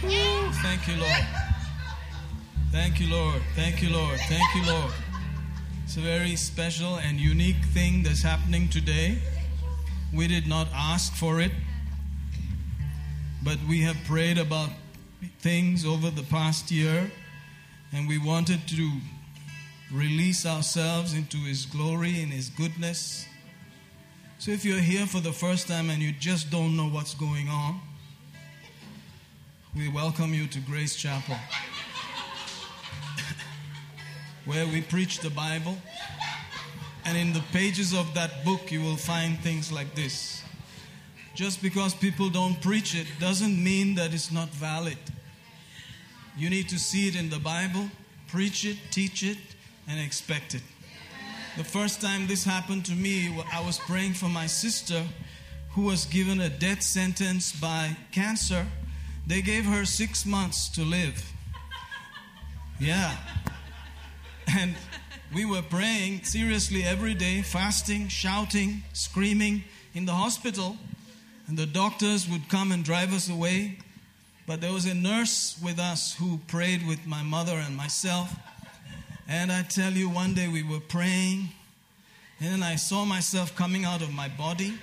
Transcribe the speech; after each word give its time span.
Thank 0.00 0.88
you, 0.88 0.96
Lord. 0.96 1.26
Thank 2.70 3.00
you, 3.00 3.10
Lord. 3.10 3.42
Thank 3.54 3.82
you, 3.82 3.90
Lord. 3.90 4.20
Thank 4.28 4.54
you, 4.54 4.70
Lord. 4.70 4.92
It's 5.84 5.96
a 5.96 6.00
very 6.00 6.36
special 6.36 6.96
and 6.96 7.18
unique 7.18 7.64
thing 7.72 8.02
that's 8.02 8.22
happening 8.22 8.68
today. 8.68 9.18
We 10.12 10.26
did 10.28 10.46
not 10.46 10.68
ask 10.74 11.14
for 11.14 11.40
it, 11.40 11.52
but 13.42 13.56
we 13.68 13.80
have 13.82 13.96
prayed 14.04 14.36
about 14.36 14.68
things 15.40 15.86
over 15.86 16.10
the 16.10 16.24
past 16.24 16.70
year, 16.70 17.10
and 17.92 18.06
we 18.06 18.18
wanted 18.18 18.68
to 18.68 18.90
release 19.90 20.44
ourselves 20.44 21.14
into 21.14 21.38
His 21.38 21.64
glory 21.64 22.20
and 22.20 22.32
His 22.32 22.50
goodness. 22.50 23.26
So 24.38 24.50
if 24.50 24.64
you're 24.64 24.78
here 24.80 25.06
for 25.06 25.20
the 25.20 25.32
first 25.32 25.68
time 25.68 25.88
and 25.88 26.02
you 26.02 26.12
just 26.12 26.50
don't 26.50 26.76
know 26.76 26.88
what's 26.88 27.14
going 27.14 27.48
on, 27.48 27.80
we 29.76 29.90
welcome 29.90 30.32
you 30.32 30.46
to 30.46 30.58
Grace 30.60 30.96
Chapel, 30.96 31.36
where 34.46 34.66
we 34.66 34.80
preach 34.80 35.18
the 35.18 35.28
Bible. 35.28 35.76
And 37.04 37.18
in 37.18 37.34
the 37.34 37.42
pages 37.52 37.92
of 37.92 38.14
that 38.14 38.42
book, 38.42 38.72
you 38.72 38.80
will 38.80 38.96
find 38.96 39.38
things 39.40 39.70
like 39.70 39.94
this. 39.94 40.42
Just 41.34 41.60
because 41.60 41.94
people 41.94 42.30
don't 42.30 42.58
preach 42.62 42.94
it 42.94 43.06
doesn't 43.20 43.62
mean 43.62 43.94
that 43.96 44.14
it's 44.14 44.32
not 44.32 44.48
valid. 44.48 44.96
You 46.38 46.48
need 46.48 46.70
to 46.70 46.78
see 46.78 47.08
it 47.08 47.14
in 47.14 47.28
the 47.28 47.38
Bible, 47.38 47.90
preach 48.28 48.64
it, 48.64 48.78
teach 48.90 49.22
it, 49.22 49.36
and 49.86 50.00
expect 50.00 50.54
it. 50.54 50.62
The 51.58 51.64
first 51.64 52.00
time 52.00 52.26
this 52.26 52.44
happened 52.44 52.86
to 52.86 52.92
me, 52.92 53.44
I 53.52 53.60
was 53.60 53.78
praying 53.80 54.14
for 54.14 54.30
my 54.30 54.46
sister 54.46 55.02
who 55.72 55.82
was 55.82 56.06
given 56.06 56.40
a 56.40 56.48
death 56.48 56.82
sentence 56.82 57.52
by 57.52 57.94
cancer. 58.10 58.66
They 59.26 59.42
gave 59.42 59.64
her 59.64 59.84
six 59.84 60.24
months 60.24 60.68
to 60.70 60.82
live. 60.82 61.32
Yeah. 62.78 63.16
And 64.46 64.76
we 65.34 65.44
were 65.44 65.62
praying 65.62 66.22
seriously 66.22 66.84
every 66.84 67.14
day, 67.14 67.42
fasting, 67.42 68.08
shouting, 68.08 68.82
screaming 68.92 69.64
in 69.94 70.04
the 70.04 70.12
hospital. 70.12 70.76
And 71.48 71.58
the 71.58 71.66
doctors 71.66 72.28
would 72.28 72.48
come 72.48 72.70
and 72.70 72.84
drive 72.84 73.12
us 73.12 73.28
away. 73.28 73.78
But 74.46 74.60
there 74.60 74.72
was 74.72 74.86
a 74.86 74.94
nurse 74.94 75.58
with 75.62 75.80
us 75.80 76.14
who 76.14 76.38
prayed 76.46 76.86
with 76.86 77.04
my 77.06 77.22
mother 77.22 77.54
and 77.54 77.76
myself. 77.76 78.32
And 79.28 79.50
I 79.50 79.62
tell 79.62 79.92
you, 79.92 80.08
one 80.08 80.34
day 80.34 80.46
we 80.46 80.62
were 80.62 80.78
praying, 80.78 81.48
and 82.38 82.52
then 82.52 82.62
I 82.62 82.76
saw 82.76 83.04
myself 83.04 83.56
coming 83.56 83.84
out 83.84 84.00
of 84.00 84.12
my 84.12 84.28
body, 84.28 84.74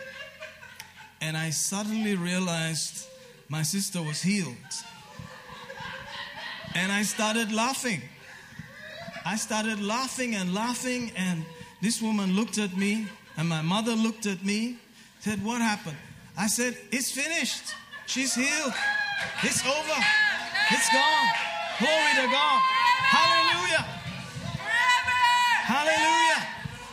and 1.22 1.38
I 1.38 1.52
suddenly 1.52 2.16
realized 2.16 3.08
my 3.54 3.62
sister 3.62 4.02
was 4.02 4.20
healed. 4.20 4.74
And 6.74 6.92
I 6.92 7.04
started 7.04 7.52
laughing. 7.52 8.02
I 9.28 9.36
started 9.36 9.80
laughing 9.80 10.34
and 10.34 10.56
laughing, 10.56 11.12
and 11.16 11.46
this 11.80 12.02
woman 12.02 12.36
looked 12.36 12.58
at 12.58 12.76
me, 12.76 13.06
and 13.38 13.48
my 13.48 13.62
mother 13.62 13.92
looked 13.92 14.26
at 14.26 14.44
me, 14.44 14.78
said, 15.20 15.46
What 15.46 15.62
happened? 15.62 15.98
I 16.36 16.48
said, 16.48 16.76
It's 16.92 17.12
finished. 17.12 17.76
She's 18.08 18.34
healed. 18.34 18.74
It's 19.44 19.64
over. 19.68 20.00
It's 20.72 20.90
gone. 20.92 21.30
Glory 21.78 22.14
to 22.22 22.28
God. 22.34 22.60
Hallelujah. 23.18 23.86
Hallelujah. 25.74 26.48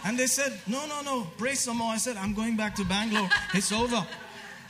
And 0.05 0.19
they 0.19 0.27
said, 0.27 0.61
No, 0.67 0.85
no, 0.87 1.01
no, 1.01 1.27
pray 1.39 1.55
some 1.55 1.79
more. 1.79 1.95
I 1.95 1.97
said, 1.97 2.19
I'm 2.19 2.35
going 2.35 2.55
back 2.59 2.75
to 2.75 2.85
Bangalore. 2.85 3.31
It's 3.55 3.73
over. 3.73 4.07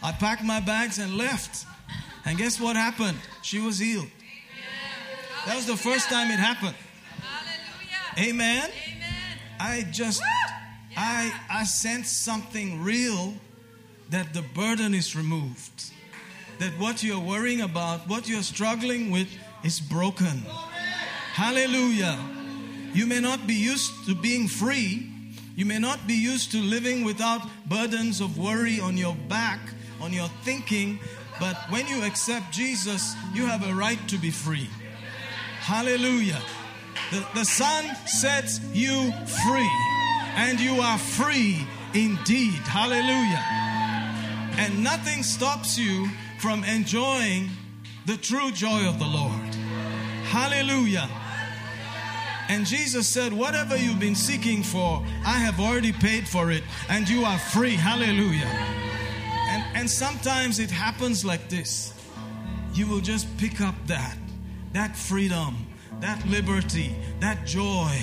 I 0.04 0.12
packed 0.12 0.44
my 0.44 0.60
bags 0.60 0.98
and 0.98 1.16
left. 1.16 1.66
And 2.30 2.38
guess 2.38 2.60
what 2.60 2.76
happened? 2.76 3.18
She 3.42 3.58
was 3.58 3.80
healed. 3.80 4.06
That 5.46 5.56
was 5.56 5.66
the 5.66 5.76
first 5.76 6.08
time 6.08 6.30
it 6.30 6.38
happened. 6.38 6.76
Amen. 8.16 8.70
Amen. 8.70 9.38
I 9.58 9.84
just 9.90 10.22
I 10.96 11.34
I 11.50 11.64
sense 11.64 12.08
something 12.08 12.84
real 12.84 13.34
that 14.10 14.32
the 14.32 14.42
burden 14.42 14.94
is 14.94 15.16
removed. 15.16 15.90
That 16.60 16.70
what 16.78 17.02
you're 17.02 17.18
worrying 17.18 17.62
about, 17.62 18.08
what 18.08 18.28
you're 18.28 18.44
struggling 18.44 19.10
with 19.10 19.26
is 19.64 19.80
broken. 19.80 20.44
Hallelujah. 21.34 22.16
You 22.94 23.06
may 23.06 23.18
not 23.18 23.48
be 23.48 23.54
used 23.54 24.06
to 24.06 24.14
being 24.14 24.46
free. 24.46 25.10
You 25.56 25.66
may 25.66 25.80
not 25.80 26.06
be 26.06 26.14
used 26.14 26.52
to 26.52 26.58
living 26.58 27.02
without 27.02 27.42
burdens 27.66 28.20
of 28.20 28.38
worry 28.38 28.78
on 28.78 28.96
your 28.96 29.16
back, 29.26 29.58
on 30.00 30.12
your 30.12 30.28
thinking, 30.44 31.00
but 31.40 31.56
when 31.70 31.88
you 31.88 32.04
accept 32.04 32.52
Jesus, 32.52 33.14
you 33.32 33.46
have 33.46 33.66
a 33.66 33.74
right 33.74 33.98
to 34.08 34.18
be 34.18 34.30
free. 34.30 34.68
Hallelujah. 35.60 36.40
The, 37.10 37.26
the 37.34 37.44
Son 37.44 37.84
sets 38.06 38.60
you 38.72 39.10
free, 39.44 39.70
and 40.36 40.60
you 40.60 40.80
are 40.80 40.98
free 40.98 41.66
indeed. 41.94 42.60
Hallelujah. 42.68 43.42
And 44.58 44.84
nothing 44.84 45.22
stops 45.22 45.78
you 45.78 46.08
from 46.38 46.62
enjoying 46.64 47.48
the 48.06 48.16
true 48.16 48.50
joy 48.50 48.86
of 48.86 48.98
the 48.98 49.06
Lord. 49.06 49.54
Hallelujah. 50.30 51.08
And 52.48 52.66
Jesus 52.66 53.08
said, 53.08 53.32
Whatever 53.32 53.76
you've 53.76 54.00
been 54.00 54.14
seeking 54.14 54.62
for, 54.62 55.02
I 55.24 55.38
have 55.38 55.60
already 55.60 55.92
paid 55.92 56.28
for 56.28 56.50
it, 56.50 56.64
and 56.88 57.08
you 57.08 57.24
are 57.24 57.38
free. 57.38 57.76
Hallelujah. 57.76 58.48
And, 59.50 59.64
and 59.74 59.90
sometimes 59.90 60.60
it 60.60 60.70
happens 60.70 61.24
like 61.24 61.48
this 61.48 61.92
you 62.72 62.86
will 62.86 63.00
just 63.00 63.26
pick 63.36 63.60
up 63.60 63.74
that, 63.88 64.16
that 64.72 64.96
freedom, 64.96 65.66
that 65.98 66.24
liberty, 66.28 66.94
that 67.18 67.44
joy, 67.44 67.98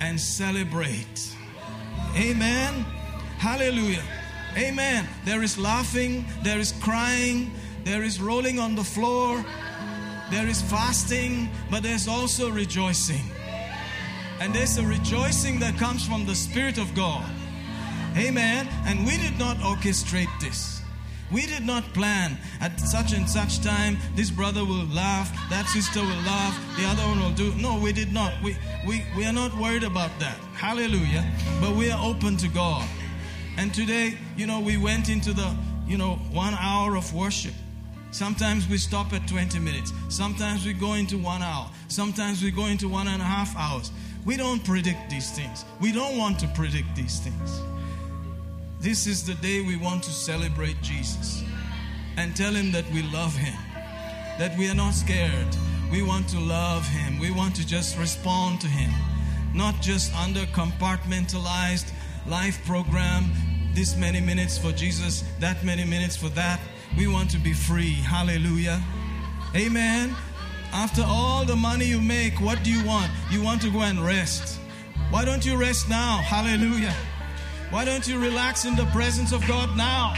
and 0.00 0.20
celebrate. 0.20 1.34
Amen. 2.16 2.84
Hallelujah. 3.38 4.04
Amen. 4.56 5.08
There 5.24 5.42
is 5.42 5.58
laughing, 5.58 6.26
there 6.44 6.60
is 6.60 6.70
crying, 6.80 7.50
there 7.82 8.04
is 8.04 8.20
rolling 8.20 8.60
on 8.60 8.76
the 8.76 8.84
floor, 8.84 9.44
there 10.30 10.46
is 10.46 10.62
fasting, 10.62 11.50
but 11.72 11.82
there's 11.82 12.06
also 12.06 12.50
rejoicing. 12.50 13.24
And 14.40 14.54
there's 14.54 14.78
a 14.78 14.86
rejoicing 14.86 15.58
that 15.58 15.76
comes 15.76 16.06
from 16.06 16.24
the 16.24 16.36
Spirit 16.36 16.78
of 16.78 16.94
God. 16.94 17.28
Amen. 18.16 18.68
And 18.86 19.04
we 19.04 19.16
did 19.16 19.36
not 19.40 19.56
orchestrate 19.56 20.30
this. 20.40 20.83
We 21.32 21.46
did 21.46 21.64
not 21.64 21.84
plan 21.94 22.38
at 22.60 22.78
such 22.78 23.12
and 23.12 23.28
such 23.28 23.60
time 23.60 23.96
this 24.14 24.30
brother 24.30 24.64
will 24.64 24.86
laugh, 24.86 25.32
that 25.50 25.66
sister 25.66 26.00
will 26.00 26.22
laugh, 26.26 26.58
the 26.76 26.84
other 26.86 27.02
one 27.02 27.20
will 27.20 27.32
do. 27.32 27.54
No, 27.54 27.78
we 27.78 27.92
did 27.92 28.12
not. 28.12 28.32
We, 28.42 28.56
we, 28.86 29.04
we 29.16 29.24
are 29.24 29.32
not 29.32 29.56
worried 29.56 29.84
about 29.84 30.10
that. 30.20 30.36
Hallelujah. 30.54 31.24
But 31.60 31.74
we 31.74 31.90
are 31.90 32.04
open 32.04 32.36
to 32.38 32.48
God. 32.48 32.86
And 33.56 33.72
today, 33.72 34.18
you 34.36 34.46
know, 34.46 34.60
we 34.60 34.76
went 34.76 35.08
into 35.08 35.32
the, 35.32 35.54
you 35.86 35.96
know, 35.96 36.16
one 36.32 36.54
hour 36.54 36.96
of 36.96 37.12
worship. 37.14 37.54
Sometimes 38.10 38.68
we 38.68 38.78
stop 38.78 39.12
at 39.12 39.26
20 39.26 39.58
minutes. 39.58 39.92
Sometimes 40.08 40.64
we 40.64 40.72
go 40.72 40.92
into 40.92 41.18
one 41.18 41.42
hour. 41.42 41.68
Sometimes 41.88 42.42
we 42.42 42.50
go 42.50 42.66
into 42.66 42.88
one 42.88 43.08
and 43.08 43.20
a 43.20 43.24
half 43.24 43.56
hours. 43.56 43.90
We 44.24 44.36
don't 44.36 44.64
predict 44.64 45.10
these 45.10 45.30
things. 45.32 45.64
We 45.80 45.92
don't 45.92 46.16
want 46.16 46.38
to 46.40 46.48
predict 46.48 46.94
these 46.94 47.18
things. 47.18 47.60
This 48.84 49.06
is 49.06 49.24
the 49.24 49.32
day 49.36 49.62
we 49.62 49.76
want 49.76 50.02
to 50.02 50.10
celebrate 50.10 50.78
Jesus 50.82 51.42
and 52.18 52.36
tell 52.36 52.52
him 52.52 52.70
that 52.72 52.84
we 52.92 53.00
love 53.04 53.34
him, 53.34 53.56
that 54.38 54.54
we 54.58 54.68
are 54.68 54.74
not 54.74 54.92
scared. 54.92 55.56
We 55.90 56.02
want 56.02 56.28
to 56.28 56.38
love 56.38 56.86
him. 56.86 57.18
We 57.18 57.30
want 57.30 57.56
to 57.56 57.66
just 57.66 57.96
respond 57.96 58.60
to 58.60 58.66
him, 58.66 58.90
not 59.54 59.80
just 59.80 60.14
under 60.14 60.40
compartmentalized 60.52 61.90
life 62.26 62.62
program, 62.66 63.32
this 63.72 63.96
many 63.96 64.20
minutes 64.20 64.58
for 64.58 64.70
Jesus, 64.70 65.24
that 65.40 65.64
many 65.64 65.86
minutes 65.86 66.14
for 66.14 66.28
that. 66.40 66.60
We 66.98 67.06
want 67.06 67.30
to 67.30 67.38
be 67.38 67.54
free. 67.54 67.94
Hallelujah. 67.94 68.82
Amen. 69.56 70.14
After 70.74 71.02
all 71.06 71.46
the 71.46 71.56
money 71.56 71.86
you 71.86 72.02
make, 72.02 72.38
what 72.38 72.62
do 72.62 72.70
you 72.70 72.84
want? 72.84 73.10
You 73.30 73.42
want 73.42 73.62
to 73.62 73.70
go 73.70 73.80
and 73.80 74.04
rest. 74.04 74.60
Why 75.08 75.24
don't 75.24 75.46
you 75.46 75.56
rest 75.56 75.88
now? 75.88 76.18
Hallelujah. 76.18 76.94
Why 77.74 77.84
don't 77.84 78.06
you 78.06 78.20
relax 78.20 78.66
in 78.66 78.76
the 78.76 78.84
presence 78.94 79.32
of 79.32 79.44
God 79.48 79.76
now? 79.76 80.14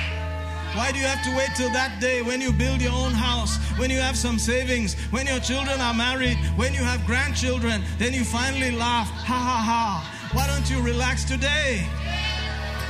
Why 0.76 0.93
do 0.93 0.99
you 0.99 1.06
have 1.06 1.25
to 1.25 1.35
wait 1.35 1.49
till 1.56 1.70
that 1.73 2.03
day 2.03 2.20
when 2.20 2.38
you 2.43 2.53
build 2.53 2.82
your 2.82 2.93
own 2.93 3.12
house, 3.12 3.56
when 3.79 3.88
you 3.88 3.97
have 3.97 4.14
some 4.14 4.38
savings, 4.38 4.93
when 5.08 5.26
your 5.26 5.41
children 5.41 5.81
are 5.81 5.94
married, 5.94 6.37
when 6.56 6.75
you 6.75 6.85
have 6.85 7.06
grandchildren, 7.06 7.82
then 7.97 8.12
you 8.12 8.25
finally 8.25 8.73
laugh, 8.73 9.08
ha 9.08 9.41
ha 9.41 9.58
ha. 9.64 10.29
Why 10.35 10.47
don't 10.47 10.69
you 10.69 10.85
relax 10.85 11.25
today? 11.25 11.81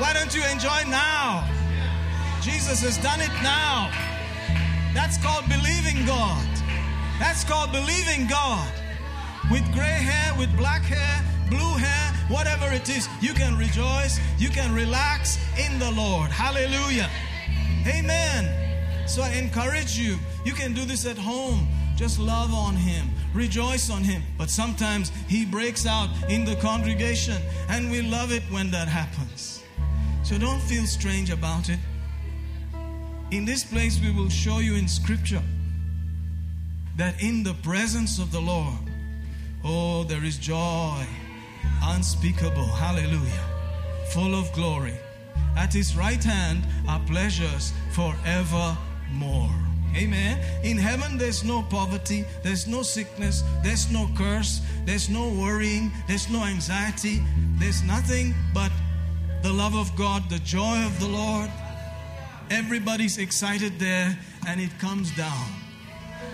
Why 0.03 0.13
don't 0.13 0.35
you 0.35 0.43
enjoy 0.51 0.83
now? 0.91 1.47
Jesus 2.43 2.83
has 2.83 2.99
done 2.99 3.21
it 3.21 3.31
now. 3.47 3.89
That's 4.95 5.17
called 5.17 5.47
believing 5.47 6.05
God. 6.07 6.43
That's 7.21 7.45
called 7.45 7.71
believing 7.71 8.27
God. 8.27 8.67
With 9.49 9.63
gray 9.73 10.03
hair, 10.03 10.35
with 10.37 10.51
black 10.57 10.83
hair, 10.83 11.23
blue 11.49 11.79
hair, 11.79 12.06
whatever 12.29 12.73
it 12.73 12.89
is, 12.89 13.09
you 13.21 13.33
can 13.33 13.57
rejoice, 13.57 14.19
you 14.39 14.49
can 14.49 14.75
relax 14.75 15.39
in 15.59 15.79
the 15.79 15.91
Lord. 15.91 16.31
Hallelujah. 16.31 17.09
Amen. 17.87 19.09
So 19.09 19.23
I 19.23 19.31
encourage 19.33 19.99
you, 19.99 20.19
you 20.45 20.53
can 20.53 20.73
do 20.73 20.85
this 20.85 21.07
at 21.07 21.17
home. 21.17 21.69
Just 21.97 22.19
love 22.19 22.53
on 22.53 22.75
Him, 22.75 23.09
rejoice 23.33 23.89
on 23.89 24.03
Him. 24.03 24.23
But 24.37 24.51
sometimes 24.51 25.11
He 25.29 25.47
breaks 25.47 25.87
out 25.87 26.11
in 26.29 26.45
the 26.45 26.57
congregation, 26.57 27.41
and 27.69 27.91
we 27.91 28.03
love 28.03 28.33
it 28.33 28.43
when 28.51 28.71
that 28.73 28.89
happens. 28.89 29.63
So 30.23 30.37
don't 30.37 30.61
feel 30.61 30.85
strange 30.85 31.31
about 31.31 31.69
it. 31.69 31.79
In 33.31 33.45
this 33.45 33.65
place, 33.65 34.01
we 34.01 34.13
will 34.13 34.29
show 34.29 34.59
you 34.59 34.75
in 34.75 34.89
Scripture 34.89 35.43
that 36.97 37.23
in 37.23 37.43
the 37.43 37.55
presence 37.55 38.19
of 38.19 38.31
the 38.33 38.41
Lord, 38.41 38.79
oh, 39.65 40.05
there 40.05 40.25
is 40.25 40.37
joy 40.37 41.07
unspeakable. 41.83 42.67
Hallelujah. 42.67 43.45
Full 44.11 44.35
of 44.35 44.53
glory. 44.53 44.95
At 45.57 45.73
his 45.73 45.97
right 45.97 46.23
hand 46.23 46.65
are 46.89 47.01
pleasures 47.07 47.73
forevermore. 47.93 49.51
Amen. 49.97 50.39
In 50.63 50.77
heaven, 50.77 51.17
there's 51.17 51.43
no 51.43 51.63
poverty, 51.63 52.27
there's 52.43 52.67
no 52.67 52.83
sickness, 52.83 53.43
there's 53.63 53.91
no 53.91 54.11
curse, 54.15 54.61
there's 54.85 55.09
no 55.09 55.29
worrying, 55.31 55.91
there's 56.07 56.29
no 56.29 56.45
anxiety, 56.45 57.23
there's 57.59 57.83
nothing 57.83 58.35
but 58.53 58.71
the 59.43 59.53
love 59.53 59.75
of 59.75 59.95
God, 59.97 60.29
the 60.29 60.39
joy 60.41 60.85
of 60.85 61.01
the 61.01 61.09
Lord. 61.09 61.51
Everybody's 62.51 63.17
excited 63.17 63.79
there, 63.79 64.19
and 64.47 64.61
it 64.61 64.79
comes 64.79 65.17
down. 65.17 65.47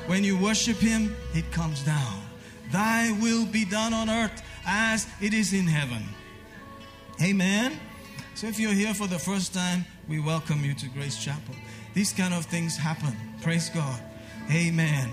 When 0.07 0.25
you 0.25 0.37
worship 0.37 0.79
Him, 0.79 1.15
it 1.33 1.51
comes 1.53 1.85
down. 1.85 2.21
Thy 2.73 3.13
will 3.21 3.47
be 3.47 3.65
done 3.65 3.95
on 3.95 4.11
earth 4.11 4.43
as 4.67 5.07
it 5.21 5.35
is 5.35 5.53
in 5.53 5.67
heaven. 5.67 6.03
Amen. 7.23 7.79
So 8.35 8.47
if 8.47 8.59
you're 8.59 8.73
here 8.73 8.95
for 8.95 9.07
the 9.07 9.19
first 9.19 9.53
time, 9.55 9.85
we 10.09 10.19
welcome 10.21 10.65
you 10.65 10.75
to 10.75 10.89
Grace 10.89 11.23
Chapel. 11.23 11.55
These 11.95 12.13
kind 12.13 12.35
of 12.35 12.47
things 12.47 12.77
happen. 12.77 13.17
Praise 13.43 13.69
God. 13.69 14.01
Amen. 14.51 15.11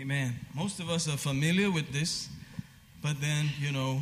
Amen. 0.00 0.34
Most 0.54 0.80
of 0.80 0.88
us 0.88 1.08
are 1.08 1.18
familiar 1.18 1.70
with 1.70 1.92
this, 1.92 2.28
but 3.02 3.20
then, 3.20 3.50
you 3.60 3.72
know, 3.72 4.00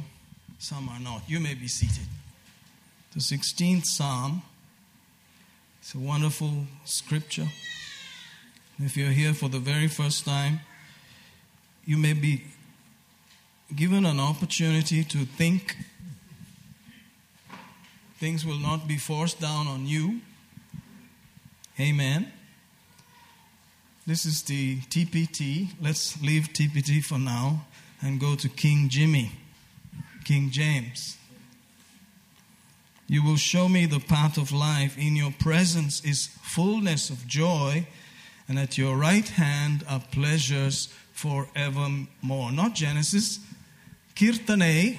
some 0.59 0.89
are 0.89 1.01
not. 1.01 1.23
You 1.27 1.41
may 1.41 1.55
be 1.55 1.67
seated. 1.69 2.07
The 3.17 3.23
16th 3.23 3.87
Psalm. 3.87 4.43
It's 5.81 5.95
a 5.95 5.99
wonderful 5.99 6.67
scripture. 6.85 7.49
If 8.79 8.95
you're 8.95 9.09
here 9.09 9.33
for 9.33 9.49
the 9.49 9.59
very 9.59 9.89
first 9.89 10.27
time, 10.27 10.61
you 11.87 11.97
may 11.97 12.13
be 12.13 12.45
given 13.75 14.05
an 14.05 14.21
opportunity 14.21 15.03
to 15.03 15.25
think. 15.25 15.79
Things 18.19 18.45
will 18.45 18.59
not 18.59 18.87
be 18.87 18.99
forced 18.99 19.41
down 19.41 19.67
on 19.67 19.87
you. 19.87 20.21
Amen. 21.81 22.31
This 24.07 24.27
is 24.27 24.43
the 24.43 24.81
TPT. 24.91 25.69
Let's 25.81 26.21
leave 26.21 26.51
TPT 26.53 27.03
for 27.03 27.19
now 27.19 27.65
and 28.03 28.21
go 28.21 28.35
to 28.35 28.51
King 28.51 28.91
Jimmy, 28.91 29.33
King 30.27 30.51
James. 30.51 31.17
You 33.09 33.23
will 33.23 33.37
show 33.37 33.69
me 33.69 33.87
the 33.87 34.01
path 34.01 34.37
of 34.37 34.53
life. 34.53 34.99
In 34.99 35.15
your 35.15 35.33
presence 35.39 36.05
is 36.05 36.27
fullness 36.43 37.09
of 37.09 37.27
joy, 37.27 37.87
and 38.49 38.59
at 38.59 38.77
your 38.77 38.97
right 38.97 39.29
hand 39.29 39.85
are 39.89 40.03
pleasures 40.11 40.93
forevermore. 41.13 42.53
Not 42.53 42.75
Genesis, 42.75 43.39
Kirtane. 44.15 44.99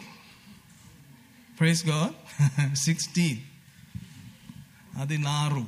Praise 1.57 1.81
God. 1.83 2.13
16. 2.73 3.41
Adinaru. 4.97 5.67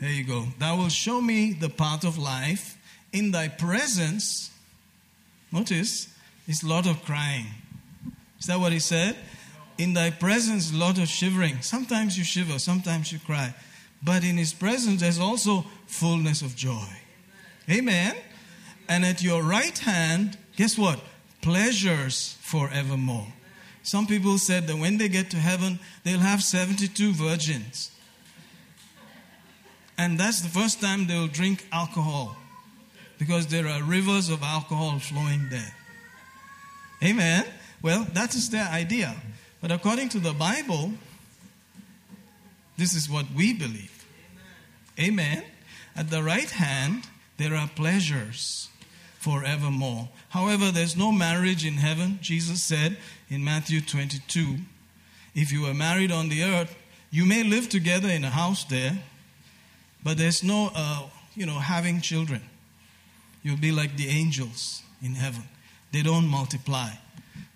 There 0.00 0.10
you 0.10 0.24
go. 0.24 0.46
Thou 0.58 0.76
will 0.76 0.88
show 0.88 1.20
me 1.20 1.52
the 1.52 1.68
path 1.68 2.04
of 2.04 2.18
life. 2.18 2.78
In 3.12 3.30
thy 3.30 3.48
presence, 3.48 4.50
notice, 5.52 6.08
is 6.48 6.62
a 6.62 6.68
lot 6.68 6.86
of 6.86 7.04
crying. 7.04 7.46
Is 8.42 8.46
that 8.46 8.58
what 8.58 8.72
he 8.72 8.80
said? 8.80 9.14
In 9.78 9.94
thy 9.94 10.10
presence, 10.10 10.74
lot 10.74 10.98
of 10.98 11.06
shivering. 11.06 11.62
Sometimes 11.62 12.18
you 12.18 12.24
shiver, 12.24 12.58
sometimes 12.58 13.12
you 13.12 13.20
cry. 13.20 13.54
But 14.02 14.24
in 14.24 14.36
his 14.36 14.52
presence, 14.52 15.00
there's 15.00 15.20
also 15.20 15.64
fullness 15.86 16.42
of 16.42 16.56
joy. 16.56 16.88
Amen. 17.70 18.16
And 18.88 19.04
at 19.04 19.22
your 19.22 19.44
right 19.44 19.78
hand, 19.78 20.36
guess 20.56 20.76
what? 20.76 20.98
Pleasures 21.40 22.36
forevermore. 22.40 23.28
Some 23.84 24.08
people 24.08 24.38
said 24.38 24.66
that 24.66 24.76
when 24.76 24.98
they 24.98 25.08
get 25.08 25.30
to 25.30 25.36
heaven, 25.36 25.78
they'll 26.02 26.18
have 26.18 26.42
72 26.42 27.12
virgins. 27.12 27.92
And 29.96 30.18
that's 30.18 30.40
the 30.40 30.48
first 30.48 30.80
time 30.80 31.06
they'll 31.06 31.28
drink 31.28 31.64
alcohol 31.70 32.36
because 33.20 33.46
there 33.46 33.68
are 33.68 33.84
rivers 33.84 34.30
of 34.30 34.42
alcohol 34.42 34.98
flowing 34.98 35.48
there. 35.48 35.76
Amen. 37.04 37.44
Well, 37.82 38.06
that 38.14 38.34
is 38.34 38.50
their 38.50 38.66
idea. 38.66 39.14
But 39.60 39.72
according 39.72 40.08
to 40.10 40.20
the 40.20 40.32
Bible, 40.32 40.92
this 42.76 42.94
is 42.94 43.10
what 43.10 43.26
we 43.36 43.52
believe. 43.52 44.06
Amen. 44.98 45.44
At 45.94 46.10
the 46.10 46.22
right 46.22 46.50
hand, 46.50 47.04
there 47.36 47.54
are 47.54 47.68
pleasures 47.68 48.68
forevermore. 49.18 50.08
However, 50.30 50.70
there's 50.70 50.96
no 50.96 51.12
marriage 51.12 51.64
in 51.64 51.74
heaven. 51.74 52.18
Jesus 52.20 52.62
said 52.62 52.96
in 53.28 53.44
Matthew 53.44 53.80
22 53.80 54.56
if 55.34 55.50
you 55.50 55.62
were 55.62 55.74
married 55.74 56.12
on 56.12 56.28
the 56.28 56.42
earth, 56.42 56.74
you 57.10 57.24
may 57.24 57.42
live 57.42 57.68
together 57.68 58.08
in 58.08 58.24
a 58.24 58.30
house 58.30 58.64
there, 58.64 58.98
but 60.02 60.18
there's 60.18 60.42
no, 60.42 60.70
uh, 60.74 61.04
you 61.34 61.46
know, 61.46 61.58
having 61.58 62.00
children. 62.00 62.42
You'll 63.42 63.56
be 63.56 63.72
like 63.72 63.96
the 63.96 64.08
angels 64.08 64.82
in 65.02 65.14
heaven, 65.14 65.44
they 65.92 66.02
don't 66.02 66.26
multiply. 66.26 66.90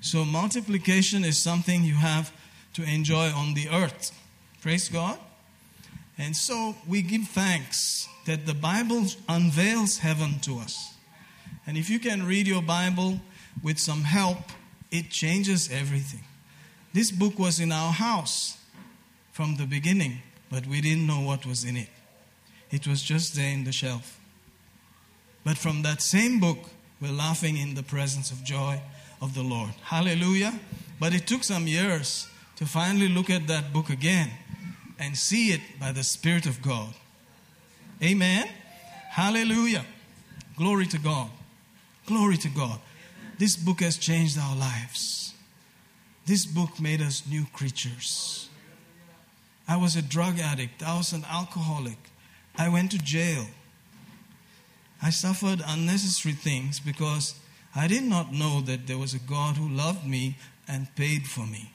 So, 0.06 0.24
multiplication 0.24 1.24
is 1.24 1.36
something 1.36 1.82
you 1.82 1.96
have 1.96 2.32
to 2.74 2.84
enjoy 2.84 3.30
on 3.30 3.54
the 3.54 3.68
earth. 3.68 4.12
Praise 4.60 4.88
God. 4.88 5.18
And 6.16 6.36
so, 6.36 6.76
we 6.86 7.02
give 7.02 7.22
thanks 7.22 8.08
that 8.24 8.46
the 8.46 8.54
Bible 8.54 9.06
unveils 9.28 9.98
heaven 9.98 10.38
to 10.42 10.58
us. 10.58 10.94
And 11.66 11.76
if 11.76 11.90
you 11.90 11.98
can 11.98 12.24
read 12.24 12.46
your 12.46 12.62
Bible 12.62 13.20
with 13.64 13.80
some 13.80 14.04
help, 14.04 14.38
it 14.92 15.10
changes 15.10 15.72
everything. 15.72 16.22
This 16.92 17.10
book 17.10 17.36
was 17.36 17.58
in 17.58 17.72
our 17.72 17.90
house 17.90 18.58
from 19.32 19.56
the 19.56 19.66
beginning, 19.66 20.22
but 20.52 20.68
we 20.68 20.80
didn't 20.80 21.08
know 21.08 21.20
what 21.20 21.44
was 21.44 21.64
in 21.64 21.76
it. 21.76 21.88
It 22.70 22.86
was 22.86 23.02
just 23.02 23.34
there 23.34 23.50
in 23.50 23.64
the 23.64 23.72
shelf. 23.72 24.20
But 25.44 25.58
from 25.58 25.82
that 25.82 26.00
same 26.00 26.38
book, 26.38 26.58
we're 27.00 27.10
laughing 27.10 27.56
in 27.56 27.74
the 27.74 27.82
presence 27.82 28.30
of 28.30 28.44
joy 28.44 28.80
of 29.20 29.34
the 29.34 29.42
Lord. 29.42 29.70
Hallelujah. 29.82 30.58
But 30.98 31.14
it 31.14 31.26
took 31.26 31.44
some 31.44 31.66
years 31.66 32.28
to 32.56 32.66
finally 32.66 33.08
look 33.08 33.30
at 33.30 33.46
that 33.48 33.72
book 33.72 33.90
again 33.90 34.30
and 34.98 35.16
see 35.16 35.52
it 35.52 35.60
by 35.78 35.92
the 35.92 36.02
Spirit 36.02 36.46
of 36.46 36.62
God. 36.62 36.94
Amen. 38.02 38.48
Hallelujah. 39.10 39.84
Glory 40.56 40.86
to 40.86 40.98
God. 40.98 41.30
Glory 42.06 42.36
to 42.38 42.48
God. 42.48 42.78
This 43.38 43.56
book 43.56 43.80
has 43.80 43.98
changed 43.98 44.38
our 44.38 44.56
lives. 44.56 45.34
This 46.24 46.46
book 46.46 46.80
made 46.80 47.02
us 47.02 47.22
new 47.28 47.44
creatures. 47.52 48.48
I 49.68 49.76
was 49.76 49.96
a 49.96 50.02
drug 50.02 50.38
addict, 50.38 50.82
I 50.82 50.96
was 50.96 51.12
an 51.12 51.24
alcoholic. 51.30 51.98
I 52.58 52.68
went 52.68 52.90
to 52.92 52.98
jail. 52.98 53.46
I 55.02 55.10
suffered 55.10 55.62
unnecessary 55.66 56.34
things 56.34 56.80
because 56.80 57.34
I 57.76 57.88
did 57.88 58.04
not 58.04 58.32
know 58.32 58.62
that 58.62 58.86
there 58.86 58.96
was 58.96 59.12
a 59.12 59.18
God 59.18 59.58
who 59.58 59.68
loved 59.68 60.06
me 60.06 60.36
and 60.66 60.94
paid 60.96 61.26
for 61.26 61.46
me. 61.46 61.70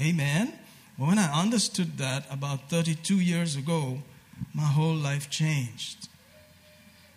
Amen. 0.00 0.52
When 0.96 1.18
I 1.18 1.40
understood 1.40 1.98
that 1.98 2.24
about 2.28 2.68
32 2.68 3.20
years 3.20 3.54
ago, 3.54 3.98
my 4.52 4.64
whole 4.64 4.96
life 4.96 5.30
changed. 5.30 6.08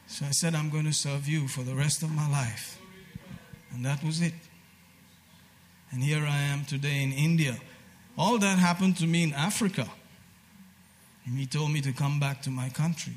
So 0.05 0.25
I 0.27 0.31
said, 0.31 0.53
I'm 0.53 0.69
going 0.69 0.85
to 0.85 0.93
serve 0.93 1.27
you 1.27 1.47
for 1.47 1.63
the 1.63 1.73
rest 1.73 2.03
of 2.03 2.11
my 2.11 2.29
life. 2.29 2.79
And 3.73 3.83
that 3.83 4.03
was 4.03 4.21
it. 4.21 4.33
And 5.91 6.03
here 6.03 6.23
I 6.23 6.37
am 6.37 6.65
today 6.65 7.01
in 7.01 7.11
India. 7.11 7.57
All 8.17 8.37
that 8.37 8.59
happened 8.59 8.97
to 8.97 9.07
me 9.07 9.23
in 9.23 9.33
Africa. 9.33 9.87
And 11.25 11.37
he 11.37 11.47
told 11.47 11.71
me 11.71 11.81
to 11.81 11.91
come 11.91 12.19
back 12.19 12.43
to 12.43 12.51
my 12.51 12.69
country, 12.69 13.13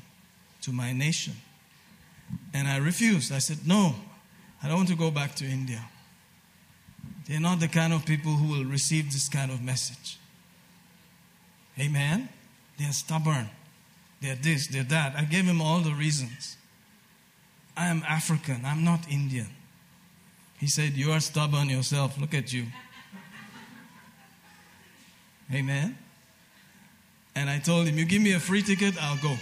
to 0.61 0.71
my 0.71 0.91
nation. 0.91 1.35
And 2.53 2.67
I 2.67 2.77
refused. 2.77 3.31
I 3.31 3.39
said, 3.39 3.67
No, 3.67 3.95
I 4.63 4.67
don't 4.67 4.77
want 4.77 4.89
to 4.89 4.95
go 4.95 5.11
back 5.11 5.35
to 5.35 5.45
India. 5.45 5.83
They're 7.27 7.39
not 7.39 7.59
the 7.59 7.67
kind 7.67 7.93
of 7.93 8.05
people 8.05 8.33
who 8.33 8.51
will 8.51 8.65
receive 8.65 9.11
this 9.11 9.29
kind 9.29 9.51
of 9.51 9.61
message. 9.61 10.17
Amen? 11.79 12.29
They're 12.77 12.91
stubborn. 12.91 13.49
They're 14.21 14.35
this, 14.35 14.67
they're 14.67 14.83
that. 14.83 15.15
I 15.15 15.23
gave 15.23 15.45
him 15.45 15.61
all 15.61 15.79
the 15.79 15.93
reasons. 15.93 16.57
I 17.77 17.87
am 17.87 18.03
African, 18.07 18.61
I'm 18.65 18.83
not 18.83 19.09
Indian. 19.11 19.47
He 20.57 20.67
said, 20.67 20.93
You 20.93 21.11
are 21.11 21.19
stubborn 21.19 21.69
yourself. 21.69 22.17
Look 22.17 22.33
at 22.33 22.53
you. 22.53 22.65
Amen. 25.53 25.97
And 27.35 27.49
I 27.49 27.59
told 27.59 27.87
him, 27.87 27.97
You 27.97 28.05
give 28.05 28.21
me 28.21 28.33
a 28.33 28.39
free 28.39 28.61
ticket, 28.61 28.95
I'll 29.01 29.21
go. 29.21 29.35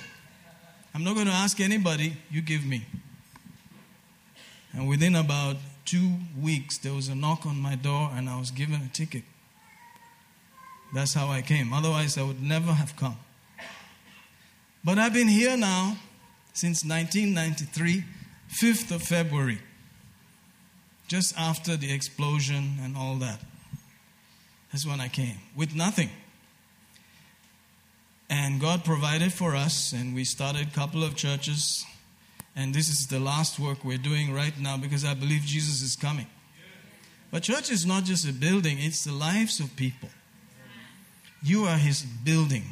I'm 0.96 1.04
not 1.04 1.14
going 1.14 1.28
to 1.28 1.34
ask 1.34 1.60
anybody, 1.60 2.18
you 2.30 2.42
give 2.42 2.66
me. 2.66 2.86
And 4.74 4.88
within 4.90 5.16
about 5.16 5.58
two 5.86 6.14
weeks, 6.40 6.78
there 6.80 6.94
was 6.94 7.08
a 7.08 7.16
knock 7.16 7.46
on 7.46 7.60
my 7.60 7.76
door 7.76 8.10
and 8.14 8.28
I 8.28 8.40
was 8.40 8.52
given 8.52 8.82
a 8.82 8.90
ticket. 8.90 9.24
That's 10.94 11.14
how 11.14 11.28
I 11.28 11.42
came. 11.42 11.74
Otherwise, 11.74 12.18
I 12.18 12.24
would 12.24 12.42
never 12.42 12.74
have 12.74 12.96
come. 12.96 13.18
But 14.84 15.00
I've 15.00 15.14
been 15.14 15.28
here 15.28 15.56
now 15.56 15.98
since 16.54 16.84
1993, 16.84 18.04
5th 18.52 18.96
of 18.96 19.02
February, 19.02 19.60
just 21.08 21.38
after 21.38 21.76
the 21.76 21.92
explosion 21.92 22.78
and 22.82 22.96
all 22.96 23.16
that. 23.16 23.40
That's 24.72 24.86
when 24.86 25.00
I 25.00 25.08
came, 25.08 25.38
with 25.56 25.76
nothing. 25.76 26.10
And 28.30 28.60
God 28.60 28.84
provided 28.84 29.32
for 29.32 29.56
us, 29.56 29.94
and 29.94 30.16
we 30.16 30.24
started 30.24 30.68
a 30.68 30.72
couple 30.72 31.04
of 31.04 31.16
churches. 31.16 31.86
And 32.56 32.74
this 32.74 32.90
is 32.90 33.08
the 33.08 33.20
last 33.20 33.60
work 33.60 33.84
we're 33.84 33.98
doing 33.98 34.34
right 34.34 34.58
now 34.60 34.78
because 34.78 35.04
I 35.04 35.14
believe 35.14 35.42
Jesus 35.42 35.82
is 35.82 35.96
coming. 35.96 36.28
But 37.32 37.44
church 37.44 37.72
is 37.72 37.86
not 37.86 38.04
just 38.04 38.30
a 38.30 38.34
building, 38.34 38.78
it's 38.80 39.04
the 39.04 39.12
lives 39.12 39.60
of 39.60 39.76
people. 39.76 40.10
You 41.42 41.66
are 41.66 41.78
his 41.78 42.04
building, 42.04 42.64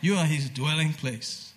you 0.00 0.16
are 0.16 0.26
his 0.26 0.50
dwelling 0.50 0.92
place. 0.92 1.52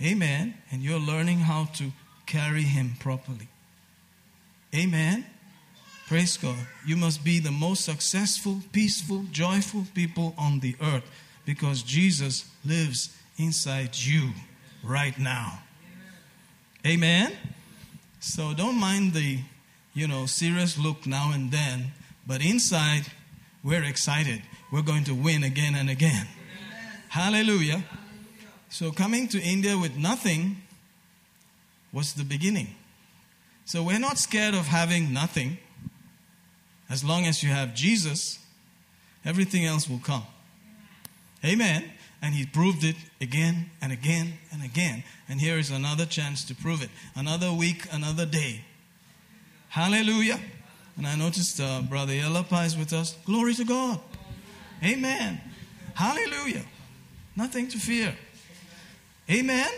Amen. 0.00 0.54
And 0.70 0.82
you're 0.82 1.00
learning 1.00 1.40
how 1.40 1.66
to 1.74 1.92
carry 2.24 2.62
him 2.62 2.92
properly. 3.00 3.48
Amen. 4.74 5.26
Praise 6.06 6.36
God. 6.36 6.56
You 6.86 6.96
must 6.96 7.24
be 7.24 7.40
the 7.40 7.50
most 7.50 7.84
successful, 7.84 8.62
peaceful, 8.72 9.24
joyful 9.32 9.86
people 9.94 10.34
on 10.38 10.60
the 10.60 10.76
earth 10.80 11.04
because 11.44 11.82
Jesus 11.82 12.44
lives 12.64 13.14
inside 13.36 13.96
you 13.96 14.30
right 14.82 15.18
now. 15.18 15.58
Amen. 16.88 17.36
So 18.18 18.54
don't 18.54 18.80
mind 18.80 19.12
the, 19.12 19.40
you 19.92 20.08
know, 20.08 20.24
serious 20.24 20.78
look 20.78 21.06
now 21.06 21.32
and 21.34 21.50
then, 21.50 21.92
but 22.26 22.42
inside 22.42 23.02
we're 23.62 23.84
excited. 23.84 24.40
We're 24.72 24.80
going 24.80 25.04
to 25.04 25.14
win 25.14 25.44
again 25.44 25.74
and 25.74 25.90
again. 25.90 26.26
Hallelujah. 27.10 27.84
So 28.70 28.90
coming 28.90 29.28
to 29.28 29.38
India 29.38 29.76
with 29.76 29.98
nothing 29.98 30.62
was 31.92 32.14
the 32.14 32.24
beginning. 32.24 32.74
So 33.66 33.82
we're 33.82 33.98
not 33.98 34.16
scared 34.16 34.54
of 34.54 34.68
having 34.68 35.12
nothing. 35.12 35.58
As 36.88 37.04
long 37.04 37.26
as 37.26 37.42
you 37.42 37.50
have 37.50 37.74
Jesus, 37.74 38.38
everything 39.26 39.66
else 39.66 39.90
will 39.90 40.00
come. 40.02 40.24
Amen. 41.44 41.84
And 42.20 42.34
he 42.34 42.46
proved 42.46 42.82
it 42.82 42.96
again 43.20 43.70
and 43.80 43.92
again 43.92 44.34
and 44.52 44.64
again. 44.64 45.04
And 45.28 45.40
here 45.40 45.58
is 45.58 45.70
another 45.70 46.04
chance 46.04 46.44
to 46.44 46.54
prove 46.54 46.82
it. 46.82 46.90
Another 47.14 47.52
week, 47.52 47.86
another 47.92 48.26
day. 48.26 48.64
Hallelujah. 49.68 50.40
And 50.96 51.06
I 51.06 51.14
noticed 51.14 51.60
uh, 51.60 51.82
Brother 51.82 52.12
Yellapa 52.12 52.66
is 52.66 52.76
with 52.76 52.92
us. 52.92 53.16
Glory 53.24 53.54
to 53.54 53.64
God. 53.64 54.00
Amen. 54.82 55.40
Hallelujah. 55.94 56.64
Nothing 57.36 57.68
to 57.68 57.78
fear. 57.78 58.16
Amen. 59.30 59.68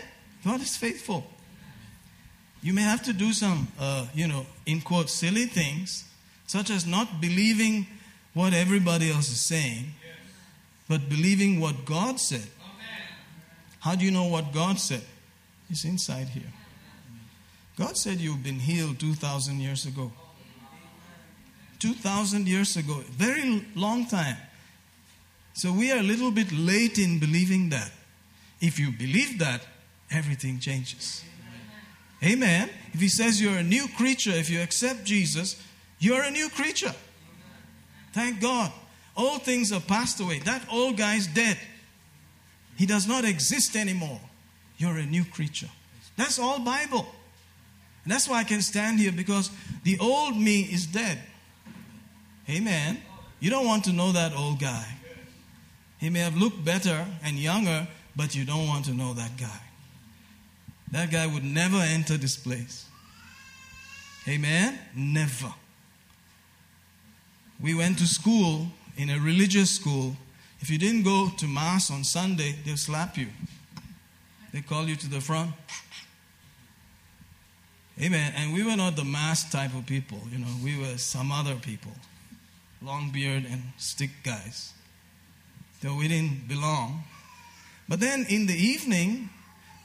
God 0.43 0.61
is 0.61 0.75
faithful. 0.75 1.25
You 2.63 2.73
may 2.73 2.81
have 2.81 3.03
to 3.03 3.13
do 3.13 3.33
some, 3.33 3.67
uh, 3.79 4.07
you 4.13 4.27
know, 4.27 4.45
in 4.65 4.81
quote, 4.81 5.09
silly 5.09 5.45
things, 5.45 6.05
such 6.47 6.69
as 6.69 6.87
not 6.87 7.21
believing 7.21 7.85
what 8.33 8.53
everybody 8.53 9.11
else 9.11 9.29
is 9.29 9.45
saying 9.45 9.93
but 10.91 11.07
believing 11.07 11.61
what 11.61 11.85
God 11.85 12.19
said. 12.19 12.45
How 13.79 13.95
do 13.95 14.03
you 14.03 14.11
know 14.11 14.25
what 14.25 14.51
God 14.51 14.77
said? 14.77 15.01
It's 15.69 15.85
inside 15.85 16.27
here. 16.27 16.51
God 17.77 17.95
said 17.95 18.17
you've 18.17 18.43
been 18.43 18.59
healed 18.59 18.99
2,000 18.99 19.61
years 19.61 19.85
ago. 19.85 20.11
2,000 21.79 22.45
years 22.45 22.75
ago, 22.75 23.01
very 23.09 23.65
long 23.73 24.05
time. 24.05 24.35
So 25.53 25.71
we 25.71 25.93
are 25.93 25.99
a 25.99 26.03
little 26.03 26.29
bit 26.29 26.51
late 26.51 26.99
in 26.99 27.19
believing 27.19 27.69
that. 27.69 27.89
If 28.59 28.77
you 28.77 28.91
believe 28.91 29.39
that, 29.39 29.61
everything 30.11 30.59
changes. 30.59 31.23
Amen. 32.21 32.69
If 32.91 32.99
he 32.99 33.07
says 33.07 33.41
you're 33.41 33.57
a 33.57 33.63
new 33.63 33.87
creature, 33.95 34.31
if 34.31 34.49
you 34.49 34.61
accept 34.61 35.05
Jesus, 35.05 35.55
you're 35.99 36.21
a 36.21 36.31
new 36.31 36.49
creature. 36.49 36.93
Thank 38.11 38.41
God. 38.41 38.73
All 39.15 39.39
things 39.39 39.71
are 39.71 39.81
passed 39.81 40.19
away. 40.19 40.39
That 40.39 40.65
old 40.71 40.97
guy 40.97 41.15
is 41.15 41.27
dead. 41.27 41.57
He 42.77 42.85
does 42.85 43.07
not 43.07 43.25
exist 43.25 43.75
anymore. 43.75 44.19
You're 44.77 44.97
a 44.97 45.05
new 45.05 45.25
creature. 45.25 45.69
That's 46.17 46.39
all 46.39 46.59
Bible. 46.59 47.05
And 48.03 48.11
that's 48.11 48.27
why 48.27 48.39
I 48.39 48.43
can 48.43 48.61
stand 48.61 48.99
here 48.99 49.11
because 49.11 49.51
the 49.83 49.97
old 49.99 50.35
me 50.37 50.61
is 50.61 50.87
dead. 50.87 51.19
Amen. 52.49 53.01
You 53.39 53.49
don't 53.49 53.65
want 53.65 53.83
to 53.85 53.93
know 53.93 54.11
that 54.11 54.35
old 54.35 54.59
guy. 54.59 54.85
He 55.99 56.09
may 56.09 56.19
have 56.19 56.35
looked 56.35 56.63
better 56.65 57.05
and 57.23 57.37
younger, 57.37 57.87
but 58.15 58.35
you 58.35 58.45
don't 58.45 58.67
want 58.67 58.85
to 58.85 58.93
know 58.93 59.13
that 59.13 59.37
guy. 59.37 59.61
That 60.91 61.11
guy 61.11 61.27
would 61.27 61.43
never 61.43 61.77
enter 61.77 62.17
this 62.17 62.35
place. 62.35 62.85
Amen? 64.27 64.77
Never. 64.95 65.53
We 67.61 67.75
went 67.75 67.99
to 67.99 68.07
school 68.07 68.67
in 69.01 69.09
a 69.09 69.19
religious 69.19 69.71
school, 69.71 70.15
if 70.59 70.69
you 70.69 70.77
didn't 70.77 71.01
go 71.01 71.29
to 71.37 71.47
Mass 71.47 71.89
on 71.89 72.03
Sunday, 72.03 72.53
they'll 72.63 72.77
slap 72.77 73.17
you. 73.17 73.27
They 74.53 74.61
call 74.61 74.85
you 74.85 74.95
to 74.95 75.09
the 75.09 75.19
front. 75.19 75.51
Amen. 77.99 78.31
And 78.35 78.53
we 78.53 78.63
were 78.63 78.75
not 78.75 78.95
the 78.95 79.03
mass 79.03 79.49
type 79.49 79.73
of 79.75 79.85
people, 79.85 80.19
you 80.31 80.39
know, 80.39 80.47
we 80.63 80.77
were 80.77 80.97
some 80.97 81.31
other 81.31 81.55
people. 81.55 81.91
Long 82.81 83.11
beard 83.11 83.45
and 83.49 83.61
stick 83.77 84.09
guys. 84.23 84.73
Though 85.81 85.95
we 85.95 86.07
didn't 86.07 86.47
belong. 86.47 87.03
But 87.89 87.99
then 87.99 88.25
in 88.29 88.45
the 88.45 88.55
evening, 88.55 89.29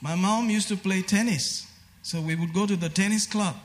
my 0.01 0.15
mom 0.15 0.49
used 0.49 0.67
to 0.69 0.77
play 0.77 1.01
tennis. 1.01 1.67
So 2.03 2.21
we 2.21 2.35
would 2.35 2.53
go 2.53 2.65
to 2.65 2.75
the 2.75 2.89
tennis 2.89 3.25
club, 3.25 3.55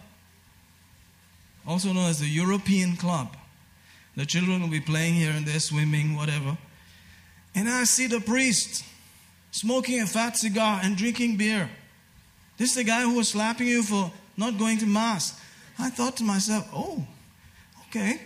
also 1.66 1.92
known 1.92 2.08
as 2.08 2.20
the 2.20 2.26
European 2.26 2.96
Club. 2.96 3.36
The 4.16 4.26
children 4.26 4.60
will 4.60 4.68
be 4.68 4.80
playing 4.80 5.14
here 5.14 5.32
and 5.32 5.46
there, 5.46 5.60
swimming, 5.60 6.16
whatever. 6.16 6.56
And 7.54 7.68
I 7.68 7.84
see 7.84 8.06
the 8.06 8.20
priest 8.20 8.84
smoking 9.50 10.00
a 10.00 10.06
fat 10.06 10.36
cigar 10.36 10.80
and 10.82 10.96
drinking 10.96 11.36
beer. 11.36 11.70
This 12.56 12.70
is 12.70 12.76
the 12.76 12.84
guy 12.84 13.02
who 13.02 13.14
was 13.14 13.28
slapping 13.28 13.66
you 13.66 13.82
for 13.82 14.10
not 14.36 14.58
going 14.58 14.78
to 14.78 14.86
Mass. 14.86 15.38
I 15.78 15.90
thought 15.90 16.16
to 16.18 16.24
myself, 16.24 16.68
oh, 16.74 17.04
okay. 17.88 18.20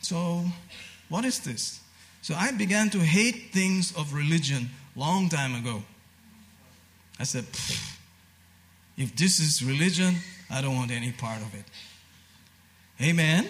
So, 0.00 0.44
what 1.08 1.24
is 1.24 1.40
this? 1.40 1.80
So 2.22 2.34
I 2.34 2.52
began 2.52 2.90
to 2.90 2.98
hate 3.00 3.52
things 3.52 3.94
of 3.96 4.14
religion 4.14 4.70
long 4.96 5.28
time 5.28 5.54
ago. 5.54 5.82
I 7.20 7.24
said, 7.24 7.44
if 8.96 9.14
this 9.16 9.40
is 9.40 9.62
religion, 9.62 10.14
I 10.50 10.60
don't 10.62 10.74
want 10.74 10.90
any 10.90 11.12
part 11.12 11.42
of 11.42 11.54
it. 11.54 11.64
Amen. 13.00 13.48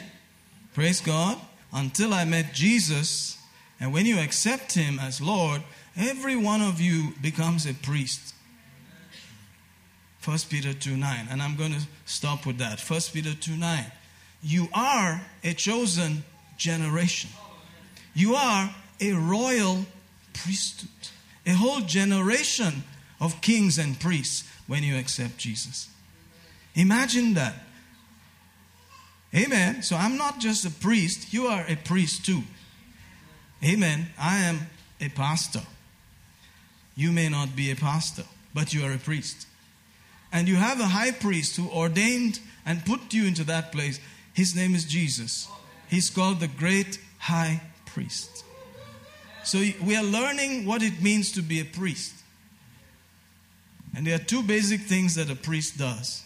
Praise 0.75 1.01
God. 1.01 1.39
Until 1.73 2.13
I 2.13 2.25
met 2.25 2.53
Jesus, 2.53 3.39
and 3.81 3.93
when 3.93 4.07
you 4.07 4.19
accept 4.19 4.75
Him 4.75 4.99
as 4.99 5.21
Lord, 5.21 5.63
every 5.97 6.37
one 6.37 6.61
of 6.61 6.81
you 6.81 7.15
becomes 7.23 7.65
a 7.65 7.75
priest. 7.75 8.35
1 10.25 10.39
Peter 10.49 10.73
2 10.73 10.97
9. 10.97 11.29
And 11.31 11.41
I'm 11.41 11.57
going 11.57 11.73
to 11.73 11.83
stop 12.07 12.45
with 12.45 12.59
that. 12.59 12.81
1 12.81 13.01
Peter 13.13 13.35
2 13.35 13.57
9. 13.57 13.85
You 14.43 14.69
are 14.75 15.23
a 15.43 15.55
chosen 15.55 16.25
generation. 16.57 17.31
You 18.15 18.35
are 18.35 18.75
a 19.01 19.13
royal 19.13 19.87
priesthood. 20.33 20.91
A 21.47 21.53
whole 21.53 21.81
generation 21.81 22.85
of 23.21 23.41
kings 23.41 23.79
and 23.79 23.99
priests 23.99 24.49
when 24.67 24.83
you 24.83 24.97
accept 24.97 25.39
Jesus. 25.39 25.89
Imagine 26.75 27.35
that. 27.35 27.55
Amen. 29.35 29.83
So 29.83 29.97
I'm 29.97 30.17
not 30.17 30.39
just 30.39 30.65
a 30.65 30.71
priest, 30.71 31.33
you 31.33 31.47
are 31.47 31.65
a 31.69 31.77
priest 31.77 32.25
too. 32.25 32.43
Amen. 33.65 34.07
I 34.19 34.39
am 34.39 34.61
a 35.01 35.09
pastor. 35.09 35.63
You 36.95 37.11
may 37.11 37.29
not 37.29 37.57
be 37.57 37.71
a 37.71 37.77
pastor, 37.77 38.25
but 38.53 38.73
you 38.73 38.85
are 38.85 38.93
a 38.93 38.99
priest. 38.99 39.47
And 40.33 40.49
you 40.49 40.57
have 40.57 40.81
a 40.81 40.87
high 40.87 41.11
priest 41.11 41.57
who 41.57 41.69
ordained 41.71 42.41
and 42.65 42.85
put 42.85 43.13
you 43.13 43.25
into 43.27 43.45
that 43.45 43.73
place. 43.73 43.99
His 44.33 44.55
name 44.55 44.75
is 44.75 44.85
Jesus. 44.85 45.49
He's 45.89 46.11
called 46.11 46.41
the 46.41 46.49
great 46.49 46.99
high 47.19 47.63
priest. 47.87 48.45
So 49.43 49.59
we 49.59 49.97
are 49.97 50.03
learning 50.03 50.67
what 50.67 50.83
it 50.83 51.03
means 51.03 51.33
to 51.33 51.43
be 51.43 51.61
a 51.61 51.65
priest. 51.65 52.15
And 53.97 54.07
there 54.07 54.15
are 54.15 54.25
two 54.25 54.43
basic 54.43 54.81
things 54.81 55.15
that 55.15 55.31
a 55.31 55.37
priest 55.37 55.79
does. 55.79 56.23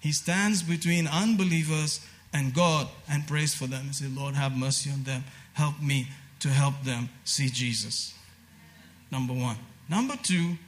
He 0.00 0.12
stands 0.12 0.62
between 0.62 1.06
unbelievers 1.06 2.00
and 2.34 2.52
God 2.52 2.88
and 3.08 3.26
prays 3.26 3.54
for 3.54 3.66
them 3.66 3.86
and 3.86 3.94
says, 3.94 4.14
Lord, 4.14 4.34
have 4.34 4.54
mercy 4.56 4.90
on 4.90 5.04
them. 5.04 5.24
Help 5.54 5.80
me 5.80 6.08
to 6.40 6.48
help 6.48 6.74
them 6.82 7.08
see 7.24 7.48
Jesus. 7.48 8.12
Number 9.10 9.32
one. 9.32 9.56
Number 9.88 10.16
two, 10.22 10.58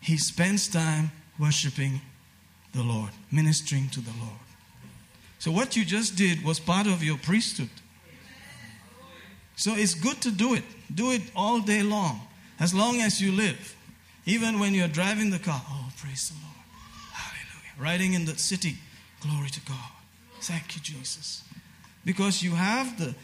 he 0.00 0.16
spends 0.16 0.68
time 0.68 1.10
worshiping 1.38 2.00
the 2.72 2.82
Lord, 2.82 3.10
ministering 3.32 3.88
to 3.90 4.00
the 4.00 4.12
Lord. 4.20 4.38
So, 5.40 5.50
what 5.50 5.76
you 5.76 5.84
just 5.84 6.16
did 6.16 6.44
was 6.44 6.60
part 6.60 6.86
of 6.86 7.02
your 7.02 7.16
priesthood. 7.18 7.70
So, 9.56 9.74
it's 9.74 9.94
good 9.94 10.20
to 10.22 10.30
do 10.30 10.54
it. 10.54 10.64
Do 10.94 11.10
it 11.10 11.22
all 11.34 11.60
day 11.60 11.82
long, 11.82 12.20
as 12.60 12.72
long 12.74 13.00
as 13.00 13.20
you 13.20 13.32
live. 13.32 13.76
Even 14.26 14.60
when 14.60 14.74
you're 14.74 14.88
driving 14.88 15.30
the 15.30 15.38
car, 15.38 15.60
oh, 15.68 15.90
praise 15.96 16.28
the 16.28 16.34
Lord. 16.34 16.56
Hallelujah. 17.12 17.82
Riding 17.82 18.12
in 18.12 18.24
the 18.24 18.36
city, 18.36 18.76
glory 19.20 19.48
to 19.48 19.60
God. 19.62 19.97
Thank 20.40 20.76
you, 20.76 20.82
Jesus. 20.82 21.42
Because 22.04 22.42
you 22.42 22.52
have 22.52 22.98
the 22.98 23.14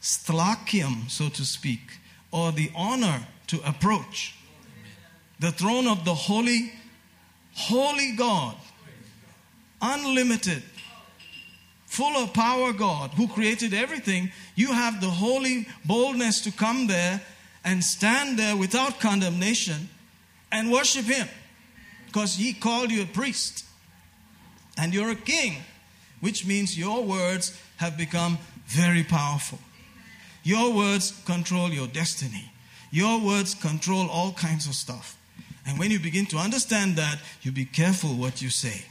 stlachium, 0.00 1.10
so 1.10 1.28
to 1.28 1.44
speak, 1.44 1.98
or 2.30 2.52
the 2.52 2.70
honor 2.74 3.26
to 3.48 3.60
approach 3.68 4.34
the 5.38 5.52
throne 5.52 5.86
of 5.86 6.04
the 6.04 6.14
holy, 6.14 6.72
holy 7.54 8.12
God, 8.12 8.56
unlimited, 9.82 10.62
full 11.86 12.16
of 12.16 12.32
power 12.32 12.72
God 12.72 13.10
who 13.10 13.28
created 13.28 13.74
everything. 13.74 14.32
You 14.54 14.72
have 14.72 15.00
the 15.00 15.10
holy 15.10 15.66
boldness 15.84 16.40
to 16.42 16.52
come 16.52 16.86
there 16.86 17.20
and 17.64 17.84
stand 17.84 18.38
there 18.38 18.56
without 18.56 19.00
condemnation 19.00 19.88
and 20.50 20.72
worship 20.72 21.04
Him 21.04 21.28
because 22.06 22.34
He 22.34 22.52
called 22.52 22.90
you 22.90 23.02
a 23.02 23.06
priest 23.06 23.64
and 24.76 24.92
you're 24.92 25.10
a 25.10 25.16
king, 25.16 25.56
which 26.24 26.46
means 26.46 26.78
your 26.78 27.04
words 27.04 27.52
have 27.76 27.98
become 27.98 28.38
very 28.66 29.04
powerful. 29.04 29.58
Your 30.42 30.72
words 30.72 31.12
control 31.26 31.68
your 31.68 31.86
destiny. 31.86 32.50
Your 32.90 33.20
words 33.20 33.54
control 33.54 34.08
all 34.08 34.32
kinds 34.32 34.66
of 34.66 34.74
stuff. 34.74 35.18
And 35.66 35.78
when 35.78 35.90
you 35.90 35.98
begin 35.98 36.24
to 36.32 36.38
understand 36.38 36.96
that, 36.96 37.18
you 37.42 37.52
be 37.52 37.66
careful 37.66 38.10
what 38.14 38.40
you 38.40 38.48
say. 38.48 38.86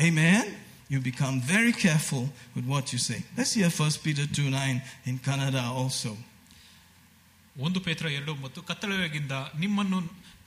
Amen? 0.00 0.54
You 0.88 1.00
become 1.00 1.40
very 1.40 1.72
careful 1.72 2.28
with 2.54 2.66
what 2.66 2.92
you 2.92 2.98
say. 3.00 3.24
Let's 3.36 3.54
hear 3.54 3.68
1 3.68 3.90
Peter 4.04 4.26
2 4.26 4.48
9 4.48 4.82
in 5.06 5.18
Kannada 5.18 5.64
also. 5.64 6.16
ಒಂದು 7.66 7.78
ಪೇತ್ರ 7.86 8.08
ಎರಡು 8.08 8.32
ಮತ್ತು 8.42 8.60
ನಿಮ್ಮನ್ನು 9.62 9.98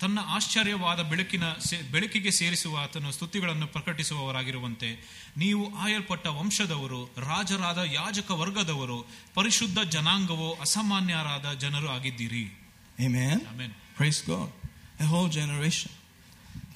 ತನ್ನ 0.04 0.20
ಆಶ್ಚರ್ಯವಾದ 0.26 1.00
ಬೆಳಕಿನ 1.00 1.44
ಬೆಳಕಿಗೆ 1.92 2.32
ಸೇರಿಸುವ 2.32 2.80
ಆತನ 2.84 3.10
ಸ್ತುತಿಗಳನ್ನು 3.10 3.68
ಪ್ರಕಟಿಸುವವರಾಗಿರುವಂತೆ 3.68 4.90
ನೀವು 5.38 5.76
ಆಯಲ್ಪಟ್ಟ 5.76 6.28
ವಂಶದವರು 6.28 7.06
ರಾಜರಾದ 7.06 7.78
ಯಾಜಕ 7.78 8.32
ವರ್ಗದವರು 8.32 9.08
ಪರಿಶುದ್ಧ 9.34 9.80
ಜನಾಂಗವೋ 9.80 10.58
ಅಸಾಮಾನ್ಯರಾದ 10.62 11.54
ಜನರು 11.54 11.90
ಆಗಿದ್ದೀರಿ. 11.90 12.46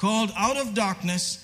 ಹೋಲ್ 0.02 0.32
ಆಫ್ 0.32 0.76
ಡಾರ್ಕ್ನೆಸ್ 0.76 1.40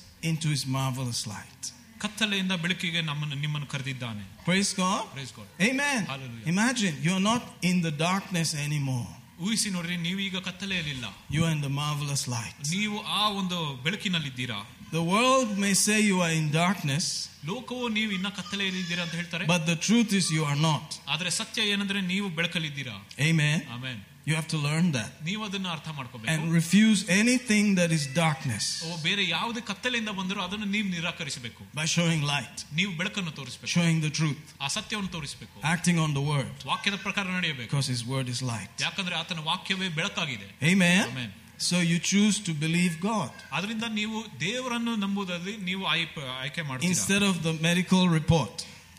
ಕತ್ತಲೆಯಿಂದ 2.00 2.52
ಬೆಳಕಿಗೆ 2.52 3.02
ನಮ್ಮನ್ನು 3.02 3.36
ನಿಮ್ಮನ್ನು 3.36 3.68
ಕರೆದಿದ್ದಾನೆ. 3.68 4.44
Praise 4.44 4.76
go 4.76 5.10
praise 5.12 5.34
gone 5.34 6.48
imagine 6.48 7.06
you 7.06 7.18
not 7.18 7.66
in 7.66 7.84
the 7.84 7.86
darkness 7.98 8.56
any 8.56 8.80
more 8.80 9.23
ಊಹಿಸಿ 9.41 9.69
ನೋಡ್ರಿ 9.71 9.97
ನೀವೀಗ 10.07 10.37
ಕತ್ತಲೆಯಲ್ಲಿಲ್ಲ 10.49 11.07
You 11.31 11.43
are 11.47 11.53
in 11.57 11.61
the 11.61 11.73
marvelous 11.81 12.23
light. 12.29 12.57
ನೀವು 12.71 12.97
ಆ 13.19 13.25
ಒಂದು 13.41 13.59
ಬೆಳಕಿನಲ್ಲಿದ್ದೀರಾ 13.85 14.59
The 14.93 15.05
world 15.07 15.51
may 15.65 15.75
say 15.85 15.97
you 16.03 16.19
are 16.27 16.33
in 16.33 16.47
darkness, 16.55 17.07
ಲೋಕವು 17.45 17.87
ನೀವು 17.97 18.11
ಇನ್ನ 18.13 18.29
ಕತ್ತಲೆಯಲ್ಲಿದ್ದೀರಾ 18.39 19.03
ಅಂತ 19.07 19.15
ಹೇಳ್ತಾರೆ 19.21 19.45
but 19.47 19.65
the 19.67 19.77
truth 19.87 20.13
is 20.13 20.27
you 20.37 20.45
are 20.51 20.61
not. 20.63 20.87
ಆದ್ರೆ 21.15 21.31
ಸತ್ಯ 21.41 21.69
ಏನಂದ್ರೆ 21.73 22.01
ನೀವು 22.13 22.29
ಬೆಳಕಲ್ಲಿದ್ದೀರಾ 22.39 22.97
Amen. 23.29 23.59
Amen 23.77 24.01
You 24.29 24.35
have 24.39 24.49
to 24.53 24.59
learn 24.65 24.87
that 24.97 25.11
ನೀವು 25.29 25.43
ಅದನ್ನ 25.47 25.69
ಅರ್ಥ 25.75 25.89
ಮಾಡ್ಕೋಬೇಕು 25.99 26.33
and 26.33 26.43
refuse 26.57 26.99
anything 27.21 27.67
that 27.79 27.91
is 27.97 28.03
darkness 28.19 28.65
ಓ 28.87 28.97
ಬೇರೆ 29.07 29.23
ಯಾವುದೇ 29.35 29.61
ಕತ್ತಲೆಯಿಂದ 29.71 30.13
ಬಂದರೂ 30.19 30.41
ಅದನ್ನು 30.47 30.67
ನೀವು 30.75 30.89
ನಿರಾಕರಿಸಬೇಕು 30.97 31.63
by 31.79 31.87
showing 31.97 32.23
light, 32.33 32.57
ನೀವು 32.79 32.93
ಬೆಳಕನ್ನು 33.01 33.33
ತೋರಿಸಬೇಕು 33.39 33.71
showing 33.77 34.01
the 34.07 34.13
truth, 34.19 34.43
ಆ 34.65 34.69
ಸತ್ಯವನ್ನು 34.77 35.13
ತೋರಿಸಬೇಕು 35.17 35.57
acting 35.75 35.99
on 36.05 36.13
the 36.19 36.25
word 36.33 36.53
ವಾಕ್ಯದ 36.73 36.99
ಪ್ರಕಾರ 37.07 37.27
ನಡೆಯಬೇಕು 37.39 37.69
because 37.71 37.91
his 37.95 38.03
word 38.15 38.29
is 38.35 38.43
light. 38.53 38.75
ಯಾಕಂದ್ರೆ 38.87 39.17
ಆತನ 39.23 39.45
ವಾಕ್ಯವೇ 39.51 39.89
ಬೆಳಕಾಗಿದೆ 40.01 40.49
Amen. 40.73 41.03
Amen. 41.13 41.31
So 41.69 41.77
you 41.93 41.99
choose 42.11 42.37
to 42.49 42.53
believe 42.65 42.93
God 43.11 43.33
ಅದರಿಂದ 43.57 43.87
ನೀವು 44.01 44.19
ದೇವರನ್ನು 44.47 44.93
ನಂಬುವುದಲ್ಲಿ 45.07 45.55
ನೀವು 45.71 45.83
ಆಯ್ಕೆ 45.95 46.27
ಆಯ್ಕೆ 46.45 46.63
ಮಾಡ್ತೀರಾ 46.69 46.93
instead 46.93 47.25
of 47.31 47.37
the 47.49 47.55
medical 47.69 48.05
report, 48.19 48.55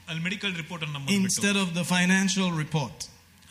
ಅಲ್ಲಿ 0.10 0.24
ಮೆಡಿಕಲ್ 0.30 0.56
ರಿಪೋರ್ಟ್ 0.64 0.84
ಅನ್ನು 0.88 0.96
ನಂಬುದು 0.98 1.16
ಬಿಟ್ಟು 1.16 1.30
instead 1.32 1.60
of 1.66 1.70
the 1.80 1.86
financial 1.96 2.50
report. 2.64 2.98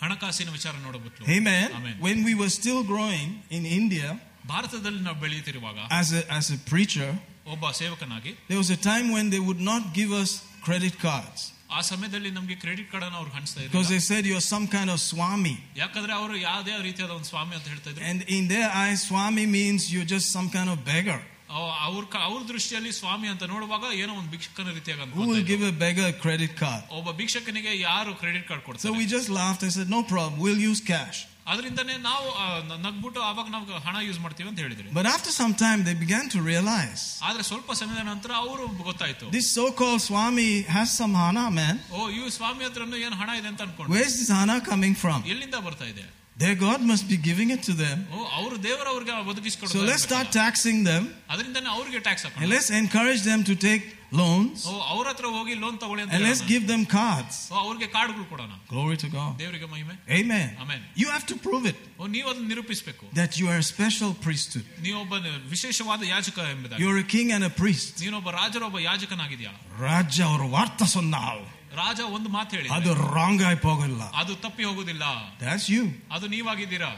ಹಣಕಾಸಿನ 0.02 0.50
ವಿಚಾರ 0.56 0.74
ನೋಡಬಹುದು 0.86 1.24
Amen. 1.36 1.66
Amen. 1.78 1.96
When 2.06 2.18
we 2.28 2.34
were 2.40 2.52
still 2.60 2.82
growing 2.92 3.28
in 3.56 3.64
India 3.80 4.08
ಭಾರತದಲ್ಲಿ 4.52 5.02
ನಾವು 5.08 5.18
ಬೆಳೆಯುತ್ತಿರುವಾಗ 5.24 5.78
as 6.00 6.08
a, 6.20 6.22
as 6.38 6.46
a 6.56 6.58
preacher, 6.72 7.10
ಒಬ್ಬ 7.54 7.70
ಸೇವಕನಾಗಿ 7.82 8.32
there 8.50 8.60
was 8.64 8.70
a 8.78 8.80
time 8.92 9.06
when 9.16 9.28
they 9.34 9.42
would 9.48 9.62
not 9.72 9.84
give 10.00 10.12
us 10.22 10.32
credit 10.68 10.96
cards 11.06 11.40
ಆ 11.76 11.80
ಸಮಯದಲ್ಲಿ 11.90 12.30
ನಮಗೆ 12.36 12.54
credit 12.62 12.88
card 12.92 13.04
ಅನ್ನು 13.06 13.18
ಅವ್ರು 13.20 13.30
ಹಂಚ್ತಾ 13.38 13.58
because 13.64 13.88
ಇದ್ರು 13.88 13.94
they 13.94 14.02
said 14.10 14.22
you're 14.30 14.46
some 14.54 14.66
kind 14.76 14.90
of 14.94 14.98
swami. 15.10 15.54
ಯಾಕಂದ್ರೆ 15.82 16.12
ಅವರು 16.20 16.34
ಯಾವ್ದೇ 16.48 16.76
ರೀತಿಯಾದ 16.88 17.12
ಒಂದು 17.18 17.28
ಸ್ವಾಮಿ 17.32 17.54
ಅಂತ 17.58 17.66
ಹೇಳ್ತಾ 17.72 17.90
ಇದ್ರು 17.92 18.04
And 18.10 18.20
in 18.36 18.44
their 18.54 18.70
eyes, 18.84 19.00
swami 19.10 19.44
means 19.58 19.80
you're 19.94 20.10
just 20.16 20.28
some 20.36 20.48
kind 20.56 20.70
of 20.74 20.78
beggar. 20.92 21.18
ಅವ್- 21.52 21.74
ಅವ್ರ 21.86 22.02
ಕ- 22.04 22.22
ಅವ್ರ 22.22 22.40
ದೃಷ್ಟಿಯಲ್ಲಿ 22.48 22.92
ಸ್ವಾಮಿ 22.92 23.28
ಅಂತ 23.28 23.44
ನೋಡುವಾಗ 23.44 23.84
ಏನೋ 24.02 24.12
ಒಂದು 24.14 24.30
ಭಿಕ್ಷಕನ 24.30 24.70
ರೀತಿಯಾಗಿ 24.70 25.00
Who 25.00 25.06
ಅನ್ಕೊಂತಾ 25.06 25.30
will 25.30 25.40
ಇದ್ರು. 25.40 25.50
give 25.52 25.64
a 25.70 25.74
beggar 25.84 26.06
a 26.08 26.16
credit 26.24 26.52
card? 26.62 26.82
ಒಬ್ಬ 26.98 27.10
ಭಿಕ್ಷಕನಿಗೆ 27.20 27.72
ಯಾರು 27.80 28.12
ಕ್ರೆಡಿಟ್ 28.14 28.46
ಕಾರ್ಡ್ 28.48 28.62
So 28.62 28.68
ಕೊಡ್ತಾರೆ 28.68 28.94
we 29.00 29.06
just 29.16 29.28
laughed 29.38 29.62
and 29.62 29.72
said, 29.72 29.90
no 29.90 30.02
problem, 30.12 30.36
we'll 30.44 30.62
use 30.70 30.82
cash. 30.92 31.18
ಅದರಿಂದನೇ 31.52 31.94
ನಾವು 32.06 32.26
ಆ, 32.34 32.46
ನ- 32.68 32.78
ನಗ್ಬಿಟ್ಟು 32.86 33.20
ಅವಾಗ 33.22 33.46
ನಾವು 33.48 33.78
ಹಣ 33.86 33.96
ಯೂಸ್ 34.06 34.18
ಮಾಡ್ತೀವಿ 34.18 34.48
ಅಂತ 34.48 34.60
ಹೇಳಿದ್ರಿ 34.60 34.88
But 34.98 35.06
after 35.06 35.30
some 35.38 35.54
time, 35.62 35.78
they 35.86 35.94
began 36.02 36.24
to 36.34 36.40
realize 36.48 37.02
ಆದ್ರೆ 37.28 37.42
ಸ್ವಲ್ಪ 37.42 37.72
ಸಮಯದ 37.72 38.02
ನಂತರ 38.10 38.30
ಅವರು 38.42 38.64
ಗೊತ್ತಾಯ್ತು 38.82 39.28
this 39.36 39.48
so 39.58 39.64
called 39.80 40.02
swami 40.08 40.50
has 40.76 40.88
some 41.00 41.14
hana, 41.22 41.46
man. 41.60 41.76
ಓ 41.92 42.10
ಇವ್ 42.18 42.28
ಸ್ವಾಮಿ 42.30 42.64
ಹತ್ರನು 42.64 42.98
ಏನ್ 43.06 43.16
ಹಣ 43.22 43.30
ಇದೆ 43.40 43.48
ಅಂತ 43.52 43.62
ಅನ್ಕೊಂಡು 43.66 43.90
Where's 43.94 44.16
this 44.20 44.30
hana 44.38 44.58
coming 44.70 44.96
from? 45.04 45.18
ಎಲ್ಲಿಂದ 45.34 45.58
ಬರ್ತಾ 45.68 45.88
ಇದೆ 45.94 46.04
Their 46.36 46.56
God 46.58 46.80
must 46.90 47.06
be 47.12 47.16
giving 47.20 47.48
it 47.50 47.62
to 47.68 47.72
them. 47.74 47.98
ಓ 48.08 48.18
ಅವರು 48.38 48.56
ದೇವರ 48.66 48.86
ಅವ್ರಿಗೆ 48.94 49.12
So 49.14 49.30
ಒದಗಿಸ್ಕೊಡ್ತಾರೆ 49.32 49.86
let's 49.88 50.04
start 50.08 50.28
taxing 50.36 50.78
them 50.90 51.04
ಅದರಿಂದನೇ 51.32 51.70
ಅವ್ರಿಗೆ 51.76 52.00
ಟ್ಯಾಕ್ಸ್ 52.06 52.24
and 52.26 52.34
ಹಾಕೋಣ 52.34 52.50
let's 52.52 52.70
encourage 52.82 53.22
them 53.30 53.40
to 53.48 53.54
take 53.64 53.84
loans 54.20 54.58
ಓ 54.70 54.74
ಅವ್ರ 54.92 55.04
ಹತ್ರ 55.12 55.26
ಹೋಗಿ 55.36 55.54
ಲೋನ್ 55.64 55.76
ತಗೊಳ್ಳಿ 55.82 56.02
ಅಂತ 56.04 56.14
and 56.16 56.24
let's 56.28 56.42
ಹೇಳೋಣ. 56.42 56.52
give 56.52 56.64
them 56.72 56.82
cards. 56.94 57.34
ಓ 57.52 57.56
ಅವ್ರಿಗೆ 57.64 57.88
ಕಾರ್ಡ್ಗಳು 57.96 58.24
ಕೊಡೋಣ 58.32 58.52
Glory 58.72 58.96
to 59.04 59.08
God. 59.16 59.32
ದೇವರಿಗೆ 59.42 59.68
ಮಹಿಮೆ 59.74 59.94
Amen. 60.20 60.46
Amen. 60.64 60.80
You 61.02 61.08
have 61.16 61.26
to 61.32 61.38
prove 61.46 61.66
it 61.72 61.80
ಓ 61.98 62.06
ನೀವು 62.16 62.28
ಅದನ್ನ 62.32 62.48
ನಿರೂಪಿಸಬೇಕು 62.54 63.04
that 63.20 63.34
you 63.40 63.48
are 63.52 63.58
a 63.64 63.68
special 63.74 64.12
priesthood. 64.26 64.66
ನೀವೊಬ್ಬ 64.86 65.14
ವಿಶೇಷವಾದ 65.56 66.02
ಯಾಜಕ 66.14 66.38
ಎಂಬುದಾಗಿ 66.54 66.82
You're 66.84 67.00
a 67.06 67.08
king 67.16 67.30
and 67.38 67.44
a 67.50 67.54
priest. 67.62 67.94
ನೀನೊಬ್ಬ 68.06 68.30
ರಾಜರೊಬ್ಬ 68.40 68.78
ಯಾಜಕನಾಗಿದ್ಯಾ 68.90 69.52
ರಾಜ 69.86 70.16
ಅವರು 70.30 70.48
ವಾರ್ತ 70.56 70.82
ಸೊನ್ನಾಳು 70.96 71.46
ರಾಜ 71.80 72.00
ಒಂದು 72.16 72.28
ಮಾತು 72.36 72.50
ಹೇಳಿ 72.56 72.68
ಅದು 72.76 72.90
ರಾಂಗ್ 73.18 73.42
ಆಗಿ 73.50 73.60
ಹೋಗಲ್ಲ 73.68 74.02
ಅದು 74.22 74.34
ತಪ್ಪಿ 74.46 74.64
ಹೋಗುದಿಲ್ಲ 74.70 75.04
That's 75.44 75.66
you. 75.74 75.84
ಅದು 76.16 76.26
ನೀವಾಗಿದ್ದೀರಾ 76.34 76.90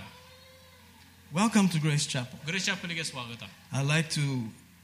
Welcome 1.33 1.69
to 1.69 1.79
Grace 1.79 2.07
Chapel. 2.13 2.39
ಗುರುಶಾಪಲಿಗೆ 2.47 3.05
ಸ್ವಾಗತ 3.11 3.43
I'd 3.73 3.89
like 3.95 4.09
to 4.21 4.25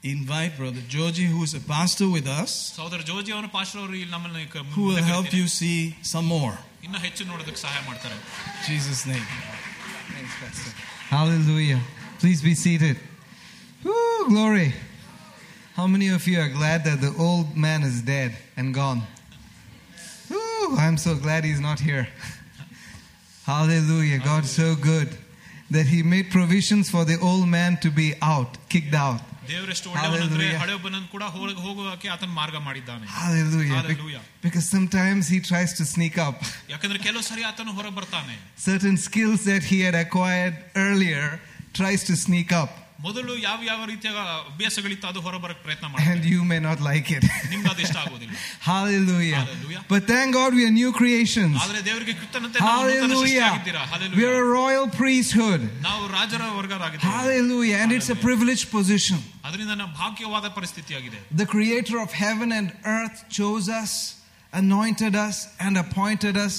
invite 0.03 0.51
Brother 0.59 0.83
Georgie, 0.95 1.27
who 1.33 1.41
is 1.47 1.53
a 1.53 1.63
pastor 1.73 2.07
with 2.15 2.27
us, 2.41 2.51
ಸಹೋದರ 2.77 3.01
ಜೋಜಿ 3.09 3.31
ಅವರ 3.37 3.47
ಪಾಸ್ಟರ್ 3.57 3.79
ಅವರು 3.81 3.95
ಇಲ್ಲಿ 4.01 4.13
ನಮ್ಮನ್ನ 4.15 4.43
ಕ- 4.53 4.63
who 4.75 4.83
will 4.85 4.95
ಮುಂದೆ 4.95 5.03
help 5.13 5.25
ಕರೀತಾರೆ. 5.25 5.39
you 5.41 5.47
see 5.59 5.77
some 6.13 6.27
more. 6.35 6.53
ಇನ್ನ 6.85 6.97
ಹೆಚ್ಚು 7.05 7.23
ನೋಡೋದಕ್ಕೆ 7.31 7.61
ಸಹಾಯ 7.65 7.81
ಮಾಡ್ತಾರೆ 7.89 8.17
In 8.17 8.61
Jesus' 8.69 9.03
name. 9.11 9.25
Thanks, 10.13 10.35
Pastor. 10.43 10.71
Hallelujah. 11.15 11.79
Please 12.21 12.41
be 12.41 12.53
seated. 12.63 12.95
Woo, 13.83 13.97
glory. 14.29 14.69
How 15.77 15.85
many 15.87 16.07
of 16.09 16.23
you 16.29 16.37
are 16.43 16.51
glad 16.59 16.79
that 16.87 16.99
the 17.01 17.13
old 17.27 17.49
man 17.65 17.81
is 17.83 17.97
dead 18.13 18.31
and 18.59 18.67
gone? 18.73 19.01
Woo, 20.31 20.77
I'm 20.77 20.97
so 20.97 21.15
glad 21.15 21.43
he's 21.43 21.59
not 21.61 21.79
here. 21.81 22.05
Hallelujah. 23.45 24.19
God's 24.21 24.51
so 24.51 24.75
good 24.75 25.09
that 25.71 25.87
he 25.87 26.03
made 26.03 26.29
provisions 26.31 26.89
for 26.89 27.05
the 27.05 27.17
old 27.19 27.47
man 27.49 27.77
to 27.77 27.89
be 27.91 28.07
out, 28.23 28.51
kicked 28.69 28.95
out. 28.97 29.21
ದೇವರೆಷ್ಟು 29.49 29.87
ಒಳ್ಳೆಯವನಂದ್ರೆ 29.91 30.45
Hallelujah. 30.45 30.61
ಹಳೆಯೊಬ್ಬನನ್ನು 30.61 31.07
ಕೂಡ 31.13 31.23
ಹೋಗ 31.35 31.51
ಹೋಗುವಕ್ಕೆ 31.65 32.07
ಆತನ 32.13 32.31
ಮಾರ್ಗ 32.39 32.57
ಮಾಡಿದ್ದಾನೆ 32.67 33.05
Hallelujah. 33.19 33.75
Be- 33.75 33.77
Hallelujah. 33.81 34.21
because 34.45 34.65
sometimes 34.75 35.23
he 35.33 35.39
tries 35.49 35.71
to 35.79 35.83
sneak 35.93 36.15
up. 36.27 36.37
ಯಾಕಂದ್ರೆ 36.73 36.99
ಕೆಲವು 37.05 37.23
ಸರಿ 37.29 37.43
ಆತನು 37.49 37.73
ಹೊರ 37.77 37.89
ಬರ್ತಾನೆ 37.99 38.35
Certain 38.69 38.97
skills 39.07 39.41
that 39.51 39.63
he 39.71 39.77
had 39.87 39.95
acquired 40.03 40.55
earlier 40.85 41.25
tries 41.79 42.03
to 42.09 42.15
sneak 42.25 42.51
up. 42.61 42.73
ಮೊದಲು 43.05 43.33
ಯಾವ 43.47 43.59
ಯಾವ 43.69 43.81
ರೀತಿಯ 43.89 44.11
ಅಭ್ಯಾಸಗಳಿತ್ತು 44.51 45.05
ಅದು 45.11 45.19
ಹೊರಬರಕ್ 45.25 45.59
ಪ್ರಯತ್ನ 45.65 45.87
ಮಾಡಿ 45.93 46.05
And 46.11 46.23
you 46.33 46.41
may 46.51 46.59
not 46.67 46.79
like 46.89 47.09
it. 47.17 47.25
ನಿಮ್ಗೆ 47.51 47.69
ಅದು 47.73 47.81
ಇಷ್ಟ 47.87 47.97
ಆಗೋದಿಲ್ಲ 48.03 48.33
Hallelujah. 48.69 49.41
Hallelujah. 49.41 49.81
But 49.93 50.01
thank 50.13 50.29
God 50.39 50.51
we 50.59 50.63
are 50.69 50.73
new 50.81 50.91
creations. 50.99 51.55
ಆದ್ರೆ 51.63 51.79
ದೇವರಿಗೆ 51.89 52.13
ಕೃತಜ್ಞತೆ 52.21 52.59
ನಾವು 52.59 52.83
ನೂತನ 52.83 52.95
Hallelujah. 52.95 53.21
ಸೃಷ್ಟಿಯಾಗಿದ್ದೀರಾ. 53.23 53.81
We 53.81 53.89
are 53.89 53.91
Hallelujah. 53.93 54.33
a 54.43 54.53
royal 54.59 54.87
priesthood. 55.01 55.61
ನಾವು 55.87 56.03
ರಾಜರ 56.17 56.41
ವರ್ಗರಾಗಿದ್ದೇವೆ 56.59 57.13
Hallelujah. 57.17 57.77
And 57.83 57.91
it's 57.91 58.09
a 58.09 58.15
Hallelujah. 58.15 58.25
privileged 58.27 58.67
position. 58.77 59.19
ಅದರಿಂದ 59.47 59.73
ನಮ್ಮ 59.81 59.91
ಭಾಗ್ಯವಾದ 60.03 60.45
ಪರಿಸ್ಥಿತಿಯಾಗಿದೆ 60.57 61.19
The 61.43 61.47
creator 61.55 61.97
of 62.05 62.11
heaven 62.25 62.51
and 62.59 62.67
earth 62.97 63.19
chose 63.39 63.67
us, 63.81 63.93
anointed 64.53 65.15
us, 65.27 65.37
and 65.65 65.75
appointed 65.85 66.37
us. 66.47 66.57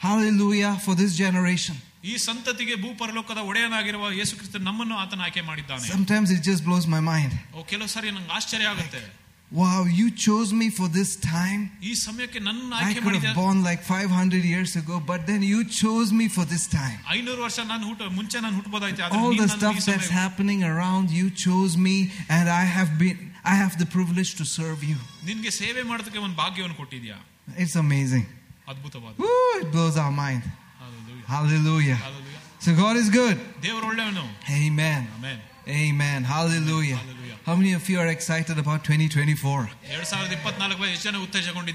Hallelujah 0.00 0.70
for 0.84 0.94
this 0.94 1.12
generation. 1.16 1.76
ಈ 2.06 2.14
ಸಂತತಿಗೆ 2.28 2.74
ಭೂ 2.84 2.88
ಪರಲೋಕದ 3.00 3.40
ಒಡೆಯನಾಗಿರುವ 3.48 4.04
ಯೇಸು 4.20 4.36
ಕ್ರಿಸ್ತ 4.38 4.60
ನಮ್ಮನ್ನು 4.68 4.94
ಆತನ 5.02 5.20
ಆಯ್ಕೆ 5.26 5.42
ಮಾಡಿದ್ದಾನೆ 5.50 5.86
Sometimes 5.90 6.30
it 6.36 6.42
just 6.50 6.62
blows 6.68 6.86
my 6.94 7.02
mind. 7.12 7.32
ಓ, 7.54 7.64
ಕೆಲವು 7.72 7.90
ಸಾರಿ 7.96 8.08
ನಂಗೆ 8.16 8.32
ಆಶ್ಚರ್ಯ 8.38 8.72
ಆಗುತ್ತೆ 8.74 9.02
Wow, 9.52 9.80
you 9.96 10.04
chose 10.24 10.50
me 10.60 10.66
for 10.76 10.86
this 10.94 11.10
time. 11.24 11.62
ಈ 11.88 11.92
ಸಮಯಕ್ಕೆ 12.04 12.40
ನನ್ನ 12.46 12.68
I 12.74 12.84
ಆಯ್ಕೆ 12.84 12.94
could 12.96 13.06
ಮಾಡಿದ 13.08 13.26
have 13.28 13.38
born 13.40 13.58
like 13.66 13.82
500 13.90 14.44
years 14.52 14.72
ago, 14.80 14.96
but 15.10 15.20
then 15.30 15.42
you 15.48 15.58
chose 15.80 16.10
me 16.20 16.26
for 16.36 16.44
this 16.52 16.64
time. 16.76 16.96
ಐನೂರು 17.16 17.40
ವರ್ಷ 17.46 17.58
ನಾನು 17.72 17.84
ಹುಟ್ಟು 17.88 18.06
ಮುಂಚೆ 18.18 18.38
ನಾನು 18.44 18.54
ಹುಟ್ಟಬೋದಾಯ್ತು 18.58 19.02
ಆದ್ರೆ 19.06 19.18
All 19.18 19.28
ನೀನು 19.28 19.42
the 19.42 19.48
ನನ್ನ 19.48 19.58
stuff 19.58 19.76
ಈ 19.76 19.84
that's 19.88 20.06
ಸಮಯ- 20.06 20.16
happening 20.22 20.62
around 20.72 21.06
you 21.18 21.26
chose 21.44 21.74
me, 21.88 21.96
and 22.36 22.46
I 22.54 22.64
have 22.76 22.92
been, 23.02 23.18
I 23.52 23.56
have 23.62 23.76
the 23.82 23.88
privilege 23.96 24.32
to 24.40 24.46
serve 24.56 24.80
you. 24.90 24.98
ನಿನ್ಗೆ 25.30 25.52
ಸೇವೆ 25.60 25.82
ಮಾಡೋದಕ್ಕೆ 25.90 26.20
ಒಂದು 26.26 26.38
ಭಾಗ್ಯವನ್ನು 26.42 26.78
ಕೊಟ್ಟಿದ್ಯಾ 26.82 27.18
It's 27.64 27.76
amazing. 27.84 28.26
ಅದ್ಭುತವಾದ 28.68 29.14
Woo, 29.24 29.36
it 29.60 29.68
blows 29.76 29.98
our 30.04 30.14
mind. 30.24 30.42
Hallelujah. 31.27 31.95
So 32.59 32.73
God 32.75 32.95
is 32.97 33.09
good. 33.09 33.37
Amen. 34.49 35.07
Amen. 35.19 35.39
Amen. 35.67 36.23
Hallelujah. 36.23 36.95
Hallelujah. 36.95 37.35
How 37.45 37.55
many 37.55 37.73
of 37.73 37.89
you 37.89 37.99
are 37.99 38.07
excited 38.07 38.57
about 38.57 38.83
2024? 38.83 39.69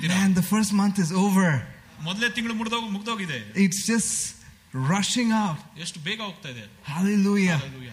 Man, 0.09 0.35
the 0.35 0.43
first 0.43 0.73
month 0.73 0.99
is 0.99 1.13
over. 1.13 1.67
It's 3.55 3.87
just 3.87 4.37
rushing 4.73 5.33
out. 5.33 5.57
Hallelujah. 6.83 7.59
Hallelujah. 7.59 7.93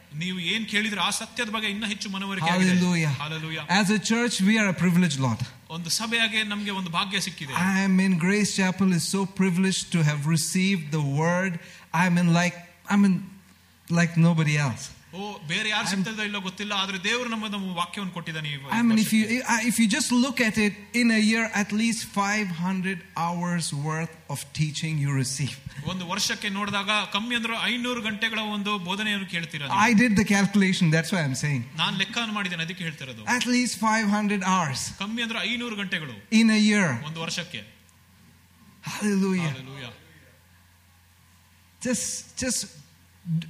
ನೀವು 0.22 0.38
ಏನ್ 0.52 0.64
ಕೇಳಿದ್ರೆ 0.72 1.00
ಆ 1.06 1.10
ಸತ್ಯದ 1.18 1.50
ಬಗ್ಗೆ 1.54 1.68
ಇನ್ನ 1.74 1.86
ಹೆಚ್ಚು 1.92 2.08
ಮನವರಿಕೆ 2.14 2.50
ಆಗಿದೆ 2.54 2.70
Hallelujah. 2.70 3.12
Hallelujah. 3.22 3.64
As 3.80 3.88
a 3.90 4.00
church, 4.10 4.34
we 4.48 4.54
are 4.60 4.68
a 4.68 4.76
privileged 4.84 5.20
lot. 5.26 5.40
ಒಂದು 5.76 5.90
ಸಭೆಯಾಗಿ 5.98 6.40
ನಮ್ಗೆ 6.52 6.72
ಒಂದು 6.80 6.90
ಭಾಗ್ಯ 6.96 7.20
ಸಿಕ್ಕಿದೆ 7.26 7.52
I 7.68 7.78
am 7.86 7.96
in 8.06 8.12
Grace 8.24 8.52
Chapel 8.58 8.90
is 8.98 9.04
so 9.14 9.22
privileged 9.40 9.86
to 9.94 10.00
have 10.10 10.20
received 10.36 10.86
the 10.96 11.04
word. 11.22 11.52
I'm 12.02 12.16
in 12.22 12.28
like 12.40 12.56
I'm 12.92 13.04
in 13.08 13.14
like 13.88 14.12
nobody 14.28 14.54
else. 14.66 14.84
ಓ 15.16 15.26
ಬೇರೆ 15.50 15.68
ಯಾರು 15.72 15.86
ಸಿಗ್ತದೋ 15.90 16.22
ಇಲ್ಲೋ 16.28 16.40
ಗೊತ್ತಿಲ್ಲ 16.46 16.72
ಆದ್ರೆ 16.82 16.98
ದೇವರು 17.06 17.28
ನಮ್ಮ 17.34 17.46
ನಮ್ಮ 17.52 17.68
ವಾಕ್ಯವನ್ನು 17.80 18.12
ಕೊಟ್ಟಿದ್ದಾನೆ 18.16 18.48
ಈ 18.52 18.56
I 18.78 18.80
mean, 18.88 18.98
if 19.04 19.10
you 19.16 19.20
ವರ್ಷಕ್ಕೆ. 19.24 19.68
if 19.70 19.76
you 19.80 19.86
just 19.96 20.10
look 20.24 20.38
at 20.48 20.56
it 20.66 20.74
in 21.00 21.08
a 21.18 21.20
year, 21.30 21.44
at 21.62 21.70
least 21.80 22.00
500 22.16 22.96
hours 23.24 23.66
worth 23.88 24.14
of 24.34 24.40
teaching 24.60 24.94
you 25.04 25.12
receive. 25.22 25.54
ಒಂದು 25.92 26.04
ವರ್ಷಕ್ಕೆ 26.12 26.48
ನೋಡಿದಾಗ 26.58 26.90
ಕಮ್ಮಿ 27.14 27.34
ಅಂದ್ರೆ 27.38 27.54
ಐನೂರು 27.70 28.02
ಗಂಟೆಗಳ 28.08 28.40
ಒಂದು 28.56 28.72
ಬೋಧನೆಯನ್ನು 28.88 29.28
ಕೇಳ್ತೀರಾ 29.34 29.64
ನೀವು. 29.66 29.80
I 29.88 29.94
did 30.02 30.14
the 30.20 30.26
calculation. 30.34 30.88
That's 30.96 31.12
why 31.14 31.22
I'm 31.26 31.38
saying 31.44 31.62
ನಾನ್ 31.82 31.96
ಲೆಕ್ಕವನ್ನು 32.02 32.36
ಮಾಡಿದ್ದೇನೆ 32.38 32.64
ಅದಕ್ಕೆ 32.66 32.84
ಹೇಳ್ತಿರೋದು 32.88 33.24
at 33.38 33.46
least 33.54 33.76
500 33.92 34.42
hours 34.54 34.82
ಕಮ್ಮಿ 35.02 35.22
ಅಂದ್ರೆ 35.26 35.40
ಐನೂರು 35.52 35.76
ಗಂಟೆಗಳು 35.82 36.16
in 36.40 36.50
a 36.58 36.62
year. 36.70 36.88
ಒಂದು 37.10 37.20
ವರ್ಷಕ್ಕೆ 37.26 37.62
Hallelujah. 38.88 39.46
Hallelujah. 39.50 39.92
Just 41.82 42.04
just 42.42 42.60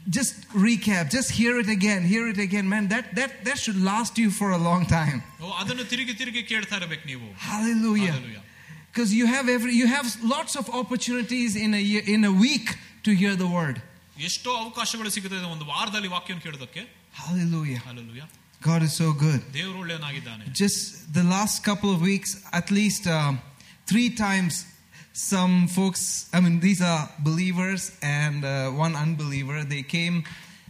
just 0.08 0.34
recap. 0.66 1.10
Just 1.10 1.30
hear 1.32 1.54
it 1.62 1.68
again. 1.68 2.02
Hear 2.02 2.24
it 2.28 2.38
again, 2.38 2.66
man. 2.68 2.88
That 2.88 3.14
that 3.18 3.32
that 3.46 3.58
should 3.64 3.80
last 3.82 4.16
you 4.22 4.28
for 4.30 4.48
a 4.50 4.60
long 4.68 4.82
time. 4.98 5.18
ಓ, 5.42 5.46
ಅದನ್ನು 5.62 5.84
ತಿರುಗಿ 5.92 6.14
ತಿರುಗಿ 6.20 6.42
ಕೇಳ್ತಾ 6.52 6.76
ಇರಬೇಕು 6.82 7.04
ನೀವು 7.12 7.26
Hallelujah. 7.48 8.12
Hallelujah. 8.16 8.42
Because 8.90 9.10
you 9.18 9.26
have 9.34 9.46
every 9.56 9.72
you 9.80 9.86
have 9.96 10.06
lots 10.34 10.54
of 10.60 10.66
opportunities 10.82 11.52
in 11.64 11.72
a 11.80 11.82
year, 11.90 12.02
in 12.14 12.22
a 12.32 12.34
week 12.46 12.68
to 13.06 13.10
hear 13.22 13.34
the 13.44 13.50
word. 13.58 13.76
ಎಷ್ಟೋ 14.28 14.50
ಅವಕಾಶಗಳು 14.62 15.10
ಸಿಗುತ್ತದೆ 15.16 15.46
ಒಂದು 15.54 15.66
ವಾರದಲ್ಲಿ 15.74 16.10
ವಾಕ್ಯವನ್ನು 16.16 16.44
ಕೇಳೋದಕ್ಕೆ 16.46 16.82
Hallelujah. 17.24 17.80
Hallelujah. 17.88 18.26
God 18.68 18.80
is 18.86 18.94
so 19.02 19.08
good. 19.24 19.40
ದೇವರು 19.58 19.78
ಒಳ್ಳೆಯನಾಗಿದ್ದಾನೆ 19.82 20.44
Just 20.62 20.80
the 21.18 21.26
last 21.34 21.56
couple 21.68 21.90
of 21.96 22.00
weeks, 22.10 22.30
at 22.60 22.68
least 22.78 23.04
um, 23.18 23.34
three 23.90 24.08
times, 24.24 24.54
some 25.13 25.67
folks, 25.67 26.29
I 26.33 26.39
mean, 26.39 26.59
these 26.59 26.81
are 26.81 27.09
believers 27.19 27.91
and 28.01 28.45
uh, 28.45 28.69
one 28.69 28.95
unbeliever, 28.95 29.63
they 29.63 29.83
came, 29.83 30.23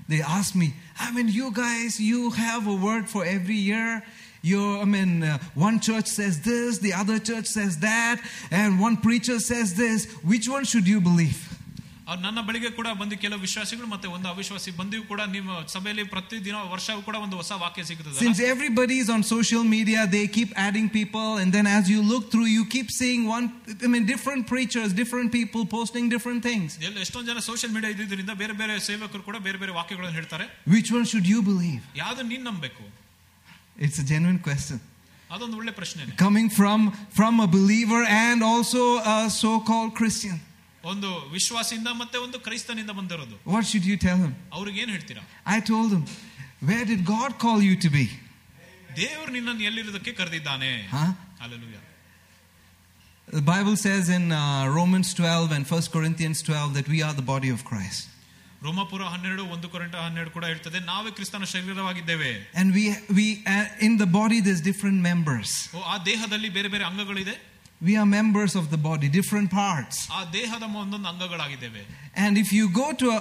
they 0.09 0.21
asked 0.21 0.55
me, 0.55 0.73
I 0.99 1.11
mean, 1.11 1.27
you 1.27 1.51
guys, 1.51 1.99
you 1.99 2.31
have 2.31 2.67
a 2.67 2.75
word 2.75 3.07
for 3.07 3.23
every 3.23 3.55
year. 3.55 4.03
You, 4.43 4.79
I 4.79 4.85
mean, 4.85 5.23
uh, 5.23 5.37
one 5.53 5.79
church 5.79 6.07
says 6.07 6.41
this, 6.41 6.79
the 6.79 6.93
other 6.93 7.19
church 7.19 7.45
says 7.45 7.77
that, 7.79 8.19
and 8.49 8.79
one 8.79 8.97
preacher 8.97 9.39
says 9.39 9.75
this. 9.75 10.05
Which 10.23 10.49
one 10.49 10.65
should 10.65 10.87
you 10.87 10.99
believe? 10.99 11.50
ಅವ್ರು 12.10 12.20
ನನ್ನ 12.24 12.40
ಬಳಿಗೆ 12.48 12.68
ಕೂಡ 12.76 12.88
ಬಂದು 12.98 13.14
ಕೆಲವು 13.22 13.40
ವಿಶ್ವಾಸಿಗಳು 13.44 13.86
ಮತ್ತೆ 13.92 14.08
ಒಂದು 14.16 14.26
ಅವಿಶ್ವಾಸಿ 14.32 14.70
ಬಂದಿವು 14.80 15.04
ಕೂಡ 15.08 15.22
ನಿಮ್ಮ 15.32 15.50
ಸಭೆಯಲ್ಲಿ 15.72 16.04
ಪ್ರತಿದಿನ 16.12 16.58
ವರ್ಷವೂ 16.74 17.00
ಕೂಡ 17.06 17.16
ಒಂದು 17.24 17.36
ಹೊಸ 17.40 17.52
ವಾಕ್ಯ 17.62 17.84
ಸಿಗುತ್ತದೆ 17.88 18.20
Since 18.24 18.40
everybody 18.52 18.96
is 19.04 19.08
on 19.14 19.22
social 19.30 19.64
media, 19.74 20.00
they 20.14 20.24
keep 20.36 20.50
adding 20.66 20.88
people, 20.98 21.28
and 21.42 21.50
then 21.56 21.66
as 21.78 21.84
you 21.94 22.00
look 22.12 22.24
through, 22.32 22.48
you 22.56 22.64
keep 22.76 22.90
seeing 23.00 23.22
one, 23.36 23.46
I 23.86 23.90
mean, 23.94 24.06
different 24.14 24.44
preachers, 24.52 24.90
different 25.02 25.30
people 25.38 25.62
posting 25.76 26.06
different 26.14 26.42
things. 26.48 26.68
ಎಲ್ಲ 26.88 26.96
ಎಷ್ಟೊಂದು 27.06 27.28
ಜನ 27.32 27.42
ಸೋಷಿಯಲ್ 27.50 27.72
ಮೀಡಿಯಾ 27.76 27.92
ಇದ್ದಿದ್ದರಿಂದ 27.94 28.34
ಬೇರೆ 28.42 28.56
ಬೇರೆ 28.62 28.76
ಸೇವಕರು 28.88 29.24
ಕೂಡ 29.28 29.38
ಬೇರೆ 29.48 29.60
ಬೇರೆ 29.64 29.74
ವಾಕ್ಯಗಳನ್ನು 29.80 30.16
ಹೇಳ್ತಾರೆ 30.20 30.46
Which 30.76 30.90
one 30.98 31.06
should 31.12 31.28
you 31.34 31.40
believe? 31.50 31.82
ಯಾವ್ದು 32.02 32.24
ನೀನ್ 32.32 32.44
ನಂಬಬೇಕು 32.50 32.84
It's 33.86 33.98
a 33.98 34.08
genuine 34.12 34.40
question. 34.48 34.78
ಅದೊಂದು 35.34 35.56
ಒಳ್ಳೆ 35.60 35.72
ಪ್ರಶ್ನೆ 35.80 36.02
Coming 36.26 36.50
from, 36.60 36.80
from 37.18 37.34
a 37.46 37.48
believer 37.58 38.02
and 38.24 38.38
also 38.52 38.82
a 39.14 39.18
so 39.42 39.52
called 39.70 39.92
Christian. 40.00 40.36
ಒಂದು 40.84 41.08
ವಿಶ್ವಾಸಿಯಿಂದ 41.36 41.90
ಮತ್ತೆ 42.00 42.16
ಒಂದು 42.24 42.38
ಕ್ರೈಸ್ತನಿಂದ 42.46 42.92
ಬಂದಿರೋದು 42.98 43.36
What 43.54 43.64
should 43.70 43.86
you 43.90 43.96
tell 44.06 44.18
him? 44.24 44.32
ಅವ್ರಿಗೆ 44.58 44.78
ಏನ್ 44.84 44.92
ಹೇಳ್ತೀರಾ 44.96 45.22
I 45.56 45.60
told 45.72 45.90
him, 45.96 46.04
Where 46.62 46.84
did 46.84 47.00
God 47.14 47.30
call 47.44 47.60
you 47.68 47.76
to 47.84 47.90
be? 47.90 48.06
ದೇವರು 49.00 49.30
ನಿನ್ನನ್ನು 49.32 49.64
ಎಲ್ಲಿರೋದಕ್ಕೆ 49.70 50.12
ಕರೆದಿದ್ದಾನೆ 50.20 50.70
Huh? 50.96 51.08
Hallelujah. 51.42 51.82
The 53.28 53.42
Bible 53.44 53.76
says 53.76 54.04
in 54.08 54.24
uh, 54.32 54.40
Romans 54.70 55.08
12 55.14 55.54
and 55.56 55.64
1 55.68 55.94
Corinthians 55.94 56.38
12 56.42 56.74
that 56.74 56.88
we 56.88 56.98
are 57.02 57.14
the 57.14 57.26
body 57.32 57.50
of 57.56 57.62
Christ. 57.70 58.02
ರೋಮಾಪುರ 58.62 59.02
ಹನ್ನೆರಡು 59.14 59.42
ಒಂದು 59.54 59.66
ಕೊರಂಟ 59.72 59.94
ಹನ್ನೆರಡು 60.04 60.30
ಕೂಡ 60.30 60.44
ಹೇಳ್ತದೆ 60.44 60.78
ನಾವೇ 60.90 61.10
ಕ್ರಿಸ್ತನ 61.16 61.44
ಶರೀರವಾಗಿದ್ದೇವೆ 61.50 62.30
And 62.60 62.68
we, 62.76 62.84
we 63.18 63.26
uh, 63.46 63.86
in 63.86 63.92
the 63.96 64.08
body, 64.14 64.38
there's 64.46 64.62
different 64.62 64.98
members. 65.10 65.50
ಓ, 65.76 65.80
ಆ 65.92 65.96
ದೇಹದಲ್ಲಿ 66.08 66.48
ಬೇರೆ 66.56 66.68
ಬೇರೆ 66.74 66.84
ಅಂಗಗಳಿದೆ 66.90 67.34
We 67.80 67.94
are 68.00 68.06
members 68.06 68.52
of 68.60 68.66
the 68.74 68.78
body, 68.88 69.08
different 69.18 69.48
parts. 69.62 69.96
ಆ 70.18 70.20
ದೇಹದ 70.36 70.64
ಒಂದೊಂದು 70.82 71.08
ಅಂಗಗಳಾಗಿದ್ದೇವೆ 71.12 71.82
And 72.24 72.34
if 72.44 72.50
you 72.58 72.66
go 72.82 72.86
to 73.02 73.06
a, 73.16 73.20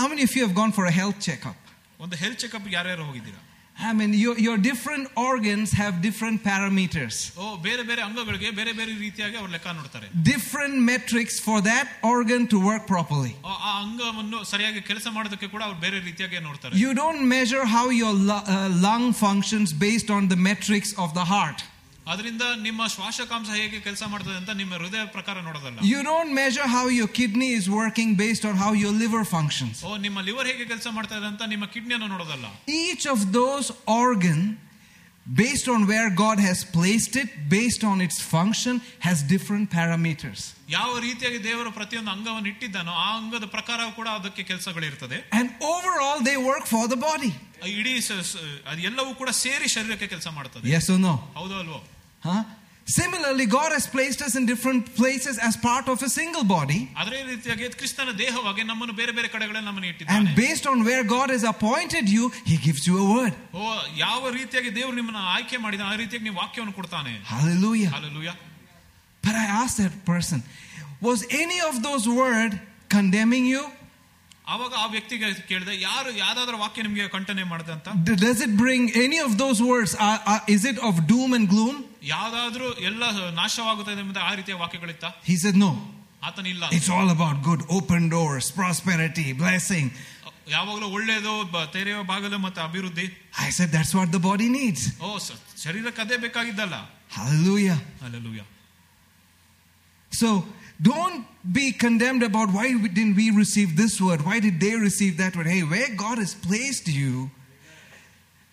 how 0.00 0.06
many 0.12 0.22
of 0.28 0.34
you 0.36 0.42
have 0.46 0.54
gone 0.62 0.72
for 0.78 0.84
a 0.92 0.94
health 1.00 1.18
checkup? 1.28 1.58
ಒಂದು 2.04 2.16
health 2.22 2.40
checkup 2.44 2.68
ಯಾರ್ಯಾರು 2.76 3.04
ಹೋಗಿದ್ದೀರಾ 3.08 3.40
I 3.88 3.92
mean, 3.98 4.10
your, 4.22 4.34
your 4.46 4.56
different 4.66 5.06
organs 5.30 5.68
have 5.80 5.94
different 6.06 6.38
parameters, 6.48 7.14
ಓ 7.42 7.44
ಬೇರೆ 7.66 7.82
ಬೇರೆ 7.90 8.02
ಅಂಗಗಳಿಗೆ 8.06 8.48
ಬೇರೆ 8.58 8.72
ಬೇರೆ 8.80 8.92
ರೀತಿಯಾಗಿ 9.04 9.36
ಅವ್ರು 9.40 9.50
ಲೆಕ್ಕ 9.54 9.68
ನೋಡ್ತಾರೆ 9.78 10.08
different 10.30 10.76
metrics 10.90 11.36
for 11.46 11.58
that 11.70 11.86
organ 12.14 12.42
to 12.52 12.58
work 12.68 12.84
properly. 12.94 13.32
ಆ 13.50 13.54
ಆ 13.68 13.72
ಅಂಗವನ್ನು 13.82 14.40
ಸರಿಯಾಗಿ 14.52 14.82
ಕೆಲಸ 14.90 15.06
ಮಾಡೋದಕ್ಕೆ 15.16 15.48
ಕೂಡ 15.54 15.62
ಅವ್ರು 15.68 15.78
ಬೇರೆ 15.86 16.00
ರೀತಿಯಾಗಿ 16.08 16.40
ನೋಡ್ತಾರೆ 16.48 16.80
You 16.84 16.92
don't 17.02 17.22
measure 17.36 17.64
how 17.76 17.86
your 18.02 18.14
lu- 18.30 18.44
uh, 18.56 18.58
lung 18.86 19.06
functions 19.24 19.70
based 19.86 20.10
on 20.18 20.24
the 20.34 20.40
metrics 20.48 20.92
of 21.06 21.10
the 21.20 21.26
heart. 21.34 21.60
ಅದರಿಂದ 22.06 22.44
ನಿಮ್ಮ 22.58 22.82
ಶ್ವಾಸಕಾಂಶ 22.86 23.48
ಹೇಗೆ 23.58 23.78
ಕೆಲಸ 23.80 24.02
ಮಾಡ್ತದೆ 24.12 24.36
ಅಂತ 24.36 24.50
ನಿಮ್ಮ 24.60 24.72
ಹೃದಯ 24.80 25.04
ಪ್ರಕಾರ 25.16 25.36
ನೋಡೋದಲ್ಲ 25.40 25.78
You 25.92 26.00
don't 26.08 26.32
measure 26.40 26.66
how 26.68 26.84
your 26.98 27.10
kidney 27.18 27.50
is 27.60 27.66
working 27.80 28.10
based 28.16 28.44
on 28.50 28.56
how 28.56 28.72
your 28.82 28.92
liver 29.02 29.22
functions. 29.36 29.76
ಓ 29.84 29.96
ನಿಮ್ಮ 30.06 30.20
ಲಿವರ್ 30.28 30.48
ಹೇಗೆ 30.52 30.66
ಕೆಲಸ 30.72 30.88
ಮಾಡ್ತಾ 30.98 31.16
ಇದೆ 31.16 31.28
ಅಂತ 31.32 31.42
ನಿಮ್ಮ 31.54 31.66
ಕಿಡ್ನಿಯನ್ನು 31.76 32.10
ನೋಡೋದಲ್ಲ 32.14 32.48
Each 32.82 33.06
of 33.14 33.20
those 33.38 33.68
organ 34.02 34.42
based 35.26 35.68
on 35.68 35.80
where 35.86 36.08
God 36.16 36.38
has 36.40 36.60
placed 36.76 37.14
it, 37.16 37.28
based 37.50 37.82
on 37.84 38.00
its 38.00 38.16
function, 38.32 38.74
has 39.06 39.18
different 39.34 39.66
parameters. 39.76 40.40
ಯಾವ 40.70 40.90
ರೀತಿಯಾಗಿ 41.06 41.38
ದೇವರು 41.44 41.70
ಪ್ರತಿಯೊಂದು 41.78 42.10
ಅಂಗವನ್ನು 42.10 42.48
ಇಟ್ಟಿದ್ದಾನೋ 42.52 42.92
ಆ 43.04 43.08
ಅಂಗದ 43.18 43.46
ಪ್ರಕಾರ 43.54 43.80
ಕೂಡ 43.98 44.08
ಅದಕ್ಕೆ 44.18 44.42
ಕೆಲಸಗಳಿರ್ತದೆ 44.50 45.18
And 45.38 45.48
overall, 45.72 46.18
they 46.28 46.36
work 46.50 46.64
for 46.66 46.84
the 46.94 47.00
body. 47.08 47.32
ಆ 47.64 47.68
ಇಡೀ 47.78 47.94
ಸ- 48.06 48.22
ಸ- 48.30 48.40
ಅದು 48.70 48.80
ಎಲ್ಲವೂ 48.88 49.10
ಕೂಡ 49.20 49.30
ಸೇರಿ 49.42 49.68
ಶರೀರಕ್ಕೆ 49.74 50.06
ಕೆಲಸ 50.14 50.28
ಮಾಡ್ತದೆ 50.38 50.64
Yes 50.74 50.86
or 50.94 51.00
no? 51.06 51.14
ಹೌದೋ 51.38 51.56
ಅಲ್ವೋ 51.62 51.80
Huh? 52.26 52.42
Similarly, 52.88 53.44
God 53.48 53.70
has 53.72 53.84
placed 53.86 54.20
us 54.26 54.32
in 54.38 54.44
different 54.44 54.82
places 54.96 55.34
as 55.38 55.54
part 55.66 55.86
of 55.92 55.98
a 56.02 56.10
single 56.16 56.44
body. 56.52 56.78
ಅದೇ 57.02 57.18
ರೀತಿಯಾಗಿ 57.28 57.68
ಕ್ರಿಸ್ತನ 57.80 58.12
ದೇಹವಾಗಿ 58.22 58.62
ನಮ್ಮನ್ನು 58.70 58.94
ಬೇರೆ 59.00 59.12
ಬೇರೆ 59.18 59.28
ಕಡೆಗಳಲ್ಲಿ 59.34 59.66
ನಮ್ಮನ್ನು 59.68 59.88
And 59.88 59.94
ಇಟ್ಟಿದ್ದಾನೆ 59.94 60.32
based 60.40 60.66
on 60.72 60.78
where 60.88 61.04
God 61.16 61.28
has 61.34 61.44
appointed 61.52 62.08
you, 62.16 62.24
He 62.50 62.56
gives 62.66 62.82
you 62.88 62.96
a 63.04 63.08
word. 63.14 63.34
ಓ 63.60 63.68
ಯಾವ 64.04 64.22
ರೀತಿಯಾಗಿ 64.38 64.72
ದೇವರು 64.78 64.96
ನಿಮ್ಮನ್ನ 65.00 65.22
ಆಯ್ಕೆ 65.36 65.58
ಮಾಡಿದ 65.66 65.84
ಆ 65.90 65.94
ರೀತಿಯಾಗಿ 66.02 66.26
ನೀವು 66.28 66.40
ವಾಕ್ಯವನ್ನು 66.44 66.74
ಕೊಡ್ತಾನೆ 66.80 67.14
Hallelujah. 67.34 67.92
Hallelujah. 67.96 68.36
But 69.24 69.36
I 69.44 69.46
asked 69.60 69.78
that 69.84 69.96
person, 70.12 70.40
was 71.08 71.20
any 71.44 71.60
of 71.70 71.76
those 71.86 72.06
words 72.22 72.56
condemning 72.96 73.46
you? 73.54 73.62
ಆವಾಗ 74.52 74.72
ಆ 74.82 74.86
ವ್ಯಕ್ತಿಗೆ 74.94 75.26
ಕೇಳಿದೆ 75.50 75.74
ಯಾರು 75.88 76.10
ಯಾವ್ದಾದ್ರು 76.22 76.56
ವಾಕ್ಯ 76.62 76.82
ನಿಮ್ಗೆ 76.86 77.04
ಕಂಟನೆ 77.14 77.44
ಮಾಡಿದೆ 77.52 77.72
ಅಂತ 77.76 77.88
D- 78.08 78.16
Does 78.24 78.40
it 78.46 78.52
bring 78.62 78.82
any 79.04 79.18
of 79.26 79.32
those 79.42 79.58
words? 79.72 79.90
Are, 80.06 80.18
are, 80.32 80.42
is 80.56 80.62
it 80.70 80.78
of 80.88 80.94
doom 81.12 81.30
and 81.38 81.46
gloom? 81.52 81.76
ಯಾವ್ದಾದ್ರೂ 82.02 82.72
ಎಲ್ಲ 82.88 83.02
ನಾಶವಾಗುತ್ತದೆ 83.30 84.00
ಎಂಬ 84.00 84.18
ಆ 84.30 84.34
ರೀತಿಯ 84.34 84.54
ವಾಕ್ಯಗಳಿತ್ತ 84.54 85.04
He 85.30 85.36
said, 85.36 85.56
No. 85.64 85.70
ಆತನ 86.22 86.46
ಇಲ್ಲ 86.46 86.64
It's 86.78 86.88
all 86.96 87.10
about 87.16 87.36
good, 87.48 87.62
open 87.78 88.08
doors, 88.08 88.46
prosperity, 88.60 89.28
blessing. 89.44 89.86
ಯಾವಾಗಲೂ 90.48 90.86
ಒಳ್ಳೇದು 90.86 91.32
ಬ- 91.54 91.66
ತೆರೆಯುವ 91.74 92.02
ಬಾಗಲು 92.02 92.38
ಮತ್ತೆ 92.38 92.60
ಅಭಿವೃದ್ಧಿ 92.60 93.06
I 93.46 93.50
said, 93.50 93.70
That's 93.76 93.92
what 93.98 94.08
the 94.16 94.22
body 94.30 94.48
needs. 94.58 94.82
ಓ 95.06 95.18
ಸ- 95.18 95.38
ಶರೀರಕ್ಕೆ 95.64 96.02
ಅದೇ 96.02 96.16
ಬೇಕಾಗಿದ್ದಲ್ಲ 96.16 96.78
Hallelujah. 97.18 97.78
Alleluia 98.06 98.40
So 100.12 100.28
don't 100.82 101.20
be 101.52 101.72
condemned 101.72 102.22
about 102.22 102.50
why 102.52 102.66
we- 102.74 102.88
didn't 102.88 103.16
we 103.16 103.30
receive 103.42 103.76
this 103.76 103.94
word? 104.06 104.20
Why 104.28 104.36
did 104.46 104.56
they 104.60 104.74
receive 104.88 105.16
that 105.16 105.36
word? 105.36 105.46
Hey, 105.46 105.62
where 105.62 105.90
God 105.96 106.18
has 106.18 106.34
placed 106.48 106.88
you, 107.00 107.12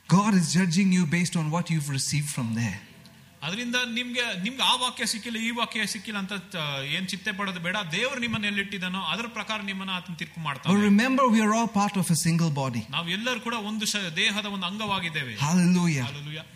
God 0.09 0.33
is 0.33 0.53
judging 0.53 0.91
you 0.91 1.05
based 1.05 1.35
on 1.35 1.51
what 1.51 1.69
you've 1.69 1.89
received 1.89 2.29
from 2.29 2.55
there. 2.55 2.79
ಅದರಿಂದ 3.46 3.76
ನಿಮ್ಗೆ 3.96 4.24
ನಿಮ್ಗೆ 4.44 4.62
ಆ 4.62 4.74
ವಾಕ್ಯ 4.82 5.06
ಸಿಕ್ಕಿಲ್ಲ 5.12 5.38
ಈ 5.46 5.50
ವಾಕ್ಯ 5.58 5.86
ಸಿಕ್ಕಿಲ್ಲ 5.94 6.18
ಅಂತ 6.22 6.32
ಏನ್ 6.96 7.06
ಚಿಂತೆ 7.08 7.32
ಪಡೋದು 7.38 7.60
ಬೇಡ 7.66 7.76
ದೇವರು 7.96 8.20
ನಿಮ್ಮನ್ನ 8.20 8.46
ಎಲ್ಲಿಟ್ಟಿದ್ದಾನೋ 8.50 9.00
ಅದರ 9.12 9.26
ಪ್ರಕಾರ 9.38 9.58
ನಿಮ್ಮನ್ನ 9.70 9.92
ಆತನ 9.98 10.14
ತೀರ್ಪು 10.20 10.40
ಮಾಡ್ತಾನೆ 10.40 10.84
remember, 10.86 11.24
we 11.34 11.40
are 11.46 11.54
all 11.58 11.70
part 11.80 11.96
of 12.02 12.08
a 12.16 12.18
single 12.24 12.52
body. 12.62 12.82
ನಾವು 12.96 13.08
ಎಲ್ಲರೂ 13.16 13.40
ಕೂಡ 13.40 13.56
ಒಂದು 13.70 13.86
ದೇಹದ 14.16 14.46
ಒಂದು 14.56 14.66
ಅಂಗವಾಗಿದ್ದೇವೆ. 14.70 15.34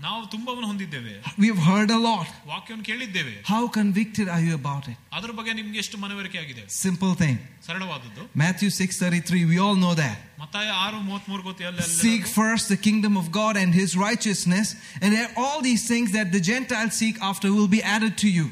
ನಾವು 0.00 0.22
ತುಂಬವನ್ನು 0.32 0.66
ಹೊಂದಿದ್ದೇವೆ 0.70 1.12
We've 1.44 1.60
heard 1.68 1.90
a 1.90 2.00
lot. 2.06 2.26
ವಾಕ್ಯವನ್ನು 2.50 2.84
ಕೇಳಿದ್ದೇವೆ 2.88 3.34
How 3.52 3.62
convicted 3.78 4.26
are 4.34 4.42
you 4.46 4.54
about 4.60 4.84
it? 4.92 4.98
ಅದ್ರ 5.18 5.30
ಬಗ್ಗೆ 5.38 5.52
ನಿಮ್ಗೆ 5.60 5.78
ಎಷ್ಟು 5.84 5.96
ಮನವರಿಕೆ 6.04 6.38
ಆಗಿದೆ 6.42 6.64
Simple 6.84 7.12
thing. 7.22 7.36
ಸರಳವಾದದ್ದು 7.66 8.22
Matthew 8.42 8.70
6:33, 8.78 9.42
we 9.52 9.58
all 9.66 9.76
know 9.84 9.94
that. 10.02 10.16
ಮತ್ತಾಯ 10.42 10.68
ಆರು 10.84 10.98
ಮೂವತ್ತ್ 11.08 11.28
ಮೂರು 11.32 11.42
ಗೊತ್ತಿ 11.48 11.64
ಅಲ್ಲಿ 11.70 11.86
Seek 12.02 12.24
first 12.38 12.66
the 12.74 12.80
kingdom 12.88 13.16
of 13.22 13.28
God 13.40 13.54
and 13.62 13.72
his 13.80 13.92
righteousness, 14.08 14.68
and 15.02 15.12
all 15.44 15.58
these 15.68 15.84
things 15.92 16.10
that 16.18 16.30
the 16.36 16.42
Gentiles 16.50 16.94
seek 17.02 17.18
after 17.30 17.50
will 17.58 17.70
be 17.76 17.82
added 17.96 18.14
to 18.24 18.30
you. 18.38 18.46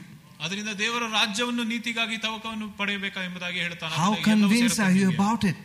ಅದರಿಂದ 0.45 0.73
ದೇವರ 0.81 1.05
ರಾಜ್ಯವನ್ನು 1.19 1.65
ನೀತಿಗಾಗಿ 1.73 2.17
ತವಕವನ್ನು 2.25 2.67
ಪಡೆಯಬೇಕಾ 2.81 3.21
ಎಂಬುದಾಗಿ 3.29 3.59
ಹೇಳ್ತಾನೆ 3.67 3.95
How 3.97 4.11
ಅದರಿಂದ 4.13 4.25
ಎಲ್ಲವೂ 4.29 4.51
convinced 4.51 4.79
are 4.79 4.81
ಸೇರುತ್ತೆ 4.83 5.03
you 5.03 5.09
ನಿಮಗೆ. 5.09 5.21
about 5.21 5.45
it? 5.51 5.59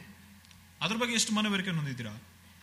ಅದ್ರ 0.81 0.97
ಬಗ್ಗೆ 1.01 1.15
ಎಷ್ಟು 1.19 1.31
ಮನವರಿಕೆ 1.39 1.71
ಹೊಂದಿದ್ದೀರಾ 1.79 2.13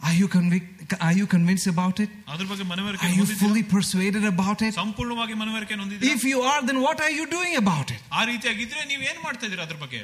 Are 0.00 0.16
you 0.20 0.26
convic- 0.28 0.72
are 1.06 1.14
you 1.20 1.26
convinced 1.34 1.68
about 1.74 1.96
it? 2.04 2.10
ಅದ್ರ 2.32 2.44
ಬಗ್ಗೆ 2.50 2.64
ಮನವರಿಕೆ 2.72 3.04
Are 3.06 3.14
you 3.18 3.24
ಹೊಂದಿದ್ದೀರಾ 3.24 3.42
fully 3.44 3.62
persuaded 3.74 4.24
about 4.34 4.60
it? 4.66 4.72
ಸಂಪೂರ್ಣವಾಗಿ 4.82 5.34
ಮನವರಿಕೆ 5.42 5.74
ಹೊಂದಿದ್ದೀರಾ 5.82 6.12
If 6.16 6.22
you 6.32 6.40
are, 6.50 6.60
then 6.68 6.78
what 6.86 7.00
are 7.06 7.14
you 7.18 7.26
doing 7.36 7.54
about 7.62 7.88
it? 7.96 8.02
ಆ 8.18 8.24
ರೀತಿಯಾಗಿದ್ರೆ 8.32 8.82
ನೀವು 8.92 9.02
ಏನ್ 9.10 9.20
ಮಾಡ್ತಾ 9.26 9.44
ಇದ್ದೀರಾ 9.48 9.64
ಅದ್ರ 9.68 9.78
ಬಗ್ಗೆ 9.84 10.02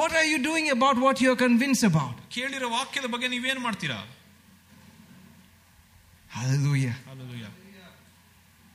What 0.00 0.12
are 0.20 0.26
you 0.32 0.38
doing 0.48 0.66
about 0.76 0.96
what 1.06 1.16
you're 1.24 1.40
convinced 1.46 1.84
about? 1.90 2.14
ಕೇಳಿರೋ 2.36 2.68
ವಾಕ್ಯದ 2.78 3.08
ಬಗ್ಗೆ 3.14 3.30
ನೀವೇನ್ 3.36 3.62
ಮಾಡ್ತೀರಾ 3.68 4.00
Hallelujah. 6.30 6.94
Hallelujah. 7.08 7.50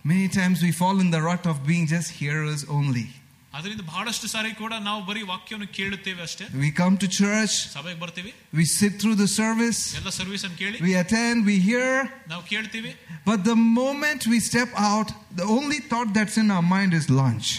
Many 0.05 0.27
times 0.29 0.61
we 0.61 0.71
fall 0.71 0.99
in 0.99 1.11
the 1.11 1.21
rut 1.21 1.45
of 1.45 1.65
being 1.65 1.87
just 1.87 2.11
hearers 2.11 2.61
only. 2.69 3.07
ಅದರಿಂದ 3.53 3.83
ಬಹಳಷ್ಟು 3.91 4.27
ಸಾರಿ 4.33 4.49
ಕೂಡ 4.59 4.73
ನಾವು 4.87 4.99
ಬರೀ 5.07 5.21
ವಾಕ್ಯವನ್ನು 5.29 5.67
ಕೇಳುತ್ತೇವೆ 5.77 6.21
ಅಷ್ಟೇ 6.27 6.45
We 6.63 6.69
come 6.79 6.95
to 7.03 7.07
church, 7.19 7.53
ಸಭೆಗೆ 7.75 7.97
ಬರ್ತೀವಿ 8.03 8.31
we 8.59 8.65
sit 8.79 8.93
through 9.01 9.15
the 9.23 9.29
service, 9.39 9.79
ಎಲ್ಲ 9.99 10.09
ಸರ್ವಿಸ್ 10.19 10.43
ಅನ್ನು 10.47 10.57
ಕೇಳಿ 10.63 10.77
we 10.87 10.93
attend, 11.03 11.39
we 11.51 11.57
hear, 11.69 11.87
ನಾವು 12.33 12.43
ಕೇಳ್ತೀವಿ 12.51 12.91
but 13.29 13.39
the 13.51 13.57
moment 13.79 14.21
we 14.33 14.39
step 14.51 14.69
out, 14.91 15.09
the 15.41 15.47
only 15.57 15.79
thought 15.91 16.11
that's 16.19 16.37
in 16.43 16.49
our 16.57 16.67
mind 16.75 16.93
is 16.99 17.07
lunch. 17.21 17.49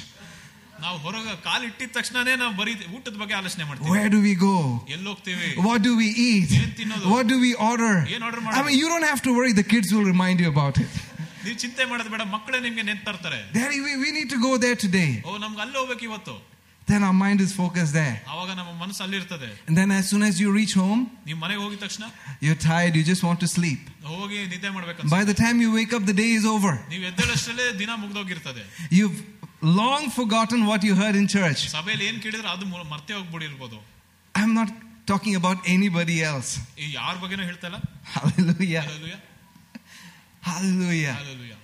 ನಾವು 0.84 0.96
ಹೊರಗೆ 1.04 1.32
ಕಾಲಿಟ್ಟಿದ 1.48 1.90
ತಕ್ಷಣನೇ 1.96 2.34
ನಾವು 2.42 2.52
ಬರೀ 2.60 2.72
ಊಟದ 2.98 3.16
ಬಗ್ಗೆ 3.22 3.34
ಆಲೋಚನೆ 3.40 3.64
ಮಾಡ್ತೀವಿ 3.70 3.90
Where 3.96 4.10
do 4.16 4.20
we 4.28 4.34
go? 4.46 4.54
ಎಲ್ಲಿ 4.94 5.08
ಹೋಗ್ತೀವಿ 5.12 5.48
What 5.68 5.80
do 5.88 5.92
we 6.02 6.08
eat? 6.30 6.50
ಏನ್ 6.60 6.72
ತಿನ್ನೋದು? 6.80 7.10
What 7.14 7.26
do 7.32 7.38
we 7.46 7.52
order? 7.70 7.94
ಏನ್ 8.14 8.24
order 8.28 8.40
I 8.40 8.46
ಮಾಡೋದು? 8.46 8.64
mean, 8.68 8.78
you 8.82 8.88
don't 8.92 9.08
have 9.12 9.22
to 9.28 9.32
worry, 9.38 9.52
the 9.62 9.68
kids 9.74 9.90
will 9.96 10.08
remind 10.14 10.38
you 10.44 10.50
about 10.56 10.78
it. 10.86 10.94
ನೀವು 11.44 11.56
ಚಿಂತೆ 11.64 11.84
ಮಾಡೋದು 11.90 12.10
ಬೇಡ 12.14 12.24
ಮಕ್ಕಳೇ 12.34 12.60
ನಿಮ್ಗೆ 12.66 12.84
ನೆನ್ಪು 12.90 13.04
ತರ್ತಾರೆ 13.08 13.40
Daddy, 13.58 13.80
we, 13.86 13.92
we 14.04 14.10
need 14.18 14.30
to 14.30 14.40
go 14.46 14.52
there 14.64 14.78
today. 14.86 15.10
ಓ 15.28 15.38
ನಮ್ಗೆ 15.44 15.62
ಅಲ್ಲಿ 15.66 15.78
ಹೋಗ್ಬೇಕು 15.80 16.06
ಇವತ್ತು 16.10 16.36
Then 16.88 17.02
our 17.08 17.16
mind 17.16 17.40
is 17.44 17.50
focused 17.60 17.94
there. 17.98 18.14
ಅವಾಗ 18.32 18.50
ನಮ್ಮ 18.60 18.70
ಮನಸ್ಸು 18.82 19.00
ಅಲ್ಲಿರ್ತದೆ 19.06 19.48
And 19.66 19.74
then 19.80 19.90
as 19.98 20.04
soon 20.12 20.22
as 20.28 20.36
you 20.42 20.48
reach 20.58 20.74
home, 20.82 21.02
ನೀವು 21.26 21.38
ಮನೆಗೆ 21.44 21.60
ಹೋಗಿದ 21.64 21.80
ತಕ್ಷಣ 21.84 22.04
you're 22.46 22.60
tired, 22.70 22.94
you 22.98 23.04
just 23.10 23.24
want 23.28 23.40
to 23.44 23.50
sleep. 23.56 23.82
ಹೋಗಿ 24.14 24.38
ನಿದ್ದೆ 24.54 24.70
ಮಾಡ್ಬೇಕಂತ 24.76 25.12
By 25.16 25.22
the 25.30 25.36
time 25.44 25.58
you 25.64 25.70
wake 25.78 25.92
up, 25.98 26.04
the 26.12 26.16
day 26.22 26.30
is 26.40 26.46
over. 26.54 26.72
ನೀವು 26.92 27.04
ಎದ್ದೇಳಷ್ಟರಲ್ಲೇ 27.10 27.66
ದಿನ 27.82 27.90
ಮುಗ್ದೋಗಿರ್ತದೆ 28.04 28.64
You've 28.98 29.18
long 29.80 30.04
forgotten 30.10 30.60
what 30.70 30.82
you 30.88 30.94
heard 31.02 31.16
in 31.22 31.26
church. 31.36 31.62
ಸಭೆಯಲ್ಲಿ 31.76 32.06
ಏನ್ 32.10 32.20
ಕೇಳಿದ್ರೆ 32.26 32.50
ಅದು 32.56 32.66
ಮು- 32.72 32.86
ಮರ್ತೇ 32.94 33.14
ಹೋಗ್ಬಿಡಿರ್ಬೋದು 33.18 33.78
I'm 34.34 34.52
not 34.60 34.70
talking 35.12 35.34
about 35.40 35.58
anybody 35.76 36.16
else. 36.30 36.50
ಈ 36.82 36.86
ಯಾರ 36.98 37.14
ಬಗ್ಗೆನೂ 37.22 37.44
ಹೇಳ್ತಾ 37.50 37.66
ಇಲ್ಲ 37.70 37.78
Hallelujah. 38.16 38.82
Hallelujah. 38.88 39.20
Hallelujah. 40.45 41.13
Hallelujah. 41.13 41.57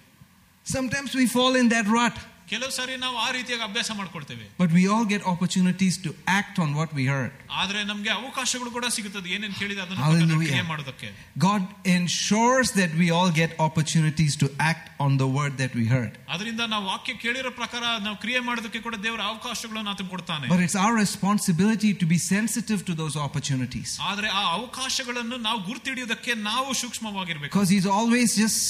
Sometimes 0.63 1.13
we 1.13 1.27
fall 1.27 1.55
in 1.55 1.69
that 1.69 1.85
rut, 1.87 2.17
ಕೆಲವು 2.50 2.72
ಸಾರಿ 2.74 2.94
ನಾವು 3.04 3.16
ಆ 3.22 3.28
ರೀತಿಯಾಗಿ 3.36 3.64
ಅಭ್ಯಾಸ 3.66 3.90
ಮಾಡ್ಕೊಳ್ತೇವೆ 4.00 4.44
but 4.60 4.70
we 4.76 4.82
all 4.92 5.04
get 5.12 5.22
opportunities 5.32 5.94
to 6.04 6.10
act 6.38 6.56
on 6.64 6.68
what 6.78 6.90
we 6.98 7.04
heard. 7.12 7.32
ಆದ್ರೆ 7.60 7.80
ನಮ್ಗೆ 7.90 8.10
ಅವಕಾಶಗಳು 8.18 8.70
ಕೂಡ 8.76 8.86
ಸಿಗುತ್ತದೆ 8.96 9.28
ಏನೇನ್ 9.36 9.54
ಕೇಳಿದೆ 9.60 9.80
ಅದನ್ನ 9.84 10.02
Hallelujah. 10.04 10.36
ಪ್ರಕಾರ 10.36 10.46
ಕ್ರಿಯೆ 10.50 10.66
ಮಾಡೋದಕ್ಕೆ 10.72 11.08
God 11.46 11.62
ensures 11.96 12.68
that 12.80 12.92
we 13.02 13.08
all 13.18 13.30
get 13.40 13.50
opportunities 13.66 14.34
to 14.42 14.48
act 14.70 14.86
on 15.06 15.12
the 15.22 15.28
word 15.38 15.54
that 15.62 15.74
we 15.80 15.86
heard. 15.94 16.12
ಅದರಿಂದ 16.34 16.62
ನಾವು 16.74 16.84
ವಾಕ್ಯ 16.92 17.14
ಕೇಳಿರೋ 17.24 17.52
ಪ್ರಕಾರ 17.60 17.84
ನಾವು 18.06 18.16
ಕ್ರಿಯೆ 18.24 18.42
ಮಾಡೋದಕ್ಕೆ 18.48 18.82
ಕೂಡ 18.86 18.96
ದೇವರ 19.06 19.22
ಅವಕಾಶಗಳನ್ನು 19.32 19.92
ಆತನ 19.94 20.08
ಕೊಡ್ತಾನೆ 20.14 20.46
But 20.54 20.62
it's 20.66 20.78
our 20.84 20.94
responsibility 21.04 21.92
to 22.02 22.08
be 22.14 22.20
sensitive 22.32 22.82
to 22.90 22.94
those 23.02 23.16
opportunities. 23.26 23.90
ಆದ್ರೆ 24.10 24.28
ಆ 24.40 24.44
ಅವಕಾಶಗಳನ್ನು 24.58 25.38
ನಾವು 25.48 25.60
ಗುರ್ತಿಡಿಯೋದಕ್ಕೆ 25.70 26.34
ನಾವು 26.50 26.68
ಸೂಕ್ಷ್ಮವಾಗಿರ್ಬೇಕು 26.82 27.52
Because 27.54 27.72
He's 27.76 27.88
always 27.98 28.30
just 28.44 28.62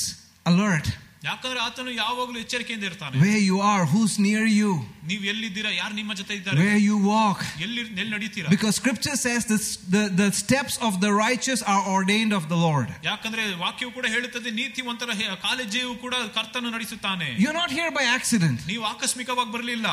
alert. 0.46 0.88
ಯಾಕಂದ್ರೆ 1.22 1.60
ಆತನು 1.60 1.90
ಯಾವಾಗಲೂ 2.00 2.38
ಎಚ್ಚರಿಕೆಯಿಂದ 2.42 2.84
ಇರ್ತಾನೆ 2.84 3.16
Where 3.22 3.40
you 3.42 3.56
are, 3.70 3.84
who's 3.92 4.14
near 4.26 4.42
you, 4.58 4.72
ನೀವು 5.10 5.24
ಎಲ್ಲಿದ್ದೀರಾ 5.32 5.70
ಯಾರು 5.78 5.94
ನಿಮ್ಮ 5.94 6.12
ಜೊತೆ 6.14 6.34
ಇದ್ದಾರೆ 6.34 6.58
where 6.62 6.80
you 6.88 6.96
walk. 7.06 7.40
ಎಲ್ಲಿ 7.66 7.80
ಎಲ್ಲಿ 8.02 8.12
ನಡೀತೀರಾ 8.16 8.50
Because 8.54 8.74
scripture 8.82 9.16
says 9.16 9.42
this, 9.52 9.64
the, 9.96 10.02
the 10.22 10.28
steps 10.42 10.74
of 10.88 10.92
the 11.04 11.12
righteous 11.20 11.62
are 11.72 11.82
ordained 11.96 12.34
of 12.40 12.44
the 12.52 12.58
Lord. 12.66 12.88
ಯಾಕಂದ್ರೆ 13.10 13.44
ವಾಕ್ಯವು 13.64 13.92
ಕೂಡ 13.98 14.06
ಹೇಳುತ್ತದೆ 14.06 14.50
ನೀತಿವಂತರ 14.60 15.10
ಹೆ- 15.20 15.30
ಕಾಲೇಜಿಯು 15.46 15.90
ಕೂಡ 16.04 16.14
ಕರ್ತನು 16.38 16.70
ನಡೆಸುತ್ತಾನೆ 16.76 17.28
You're 17.44 17.58
not 17.62 17.72
here 17.80 17.90
by 17.98 18.04
accident. 18.18 18.58
ನೀವು 18.72 18.84
ಆಕಸ್ಮಿಕವಾಗಿ 18.92 19.52
ಬರಲಿಲ್ಲ 19.56 19.88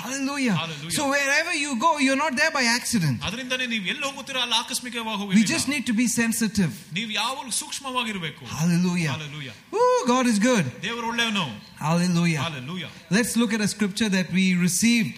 Hallelujah. 0.00 0.54
Hallelujah. 0.62 0.94
So 0.96 1.02
wherever 1.12 1.52
you 1.54 1.70
go, 1.84 1.90
you're 2.06 2.20
not 2.24 2.34
there 2.40 2.52
by 2.56 2.64
accident. 2.78 3.16
ಅದರಿಂದನೇ 3.28 3.66
ನೀವು 3.72 3.86
ಎಲ್ಲಿ 3.92 4.04
ಹೋಗುತ್ತೀರಾ 4.08 4.40
ಅಲ್ಲಿ 4.46 4.56
ಆಕಸ್ಮಿಕವಾಗಿ 4.62 5.28
We 5.38 5.44
just 5.52 5.66
ಹೋಗಿ 5.66 5.72
need 5.74 5.84
to 5.90 5.94
be 6.02 6.06
sensitive. 6.22 6.72
ನೀವು 6.98 7.10
ಯಾವಾಗಲೂ 7.20 7.52
ಸೂಕ್ಷ್ಮವಾಗಿರ್ಬೇಕು 7.60 8.42
Hallelujah. 8.58 9.12
Hallelujah. 9.14 9.54
Ooh, 9.78 10.00
God 10.14 10.26
is 10.32 10.38
good. 10.50 10.66
ದೇವರು 10.86 11.06
ಒಳ್ಳೆಯವನು 11.12 11.46
Hallelujah. 11.86 12.42
Hallelujah. 12.48 12.90
Let's 13.16 13.32
look 13.42 13.54
at 13.58 13.62
a 13.68 13.70
scripture 13.76 14.10
that 14.18 14.28
we 14.38 14.44
received 14.66 15.14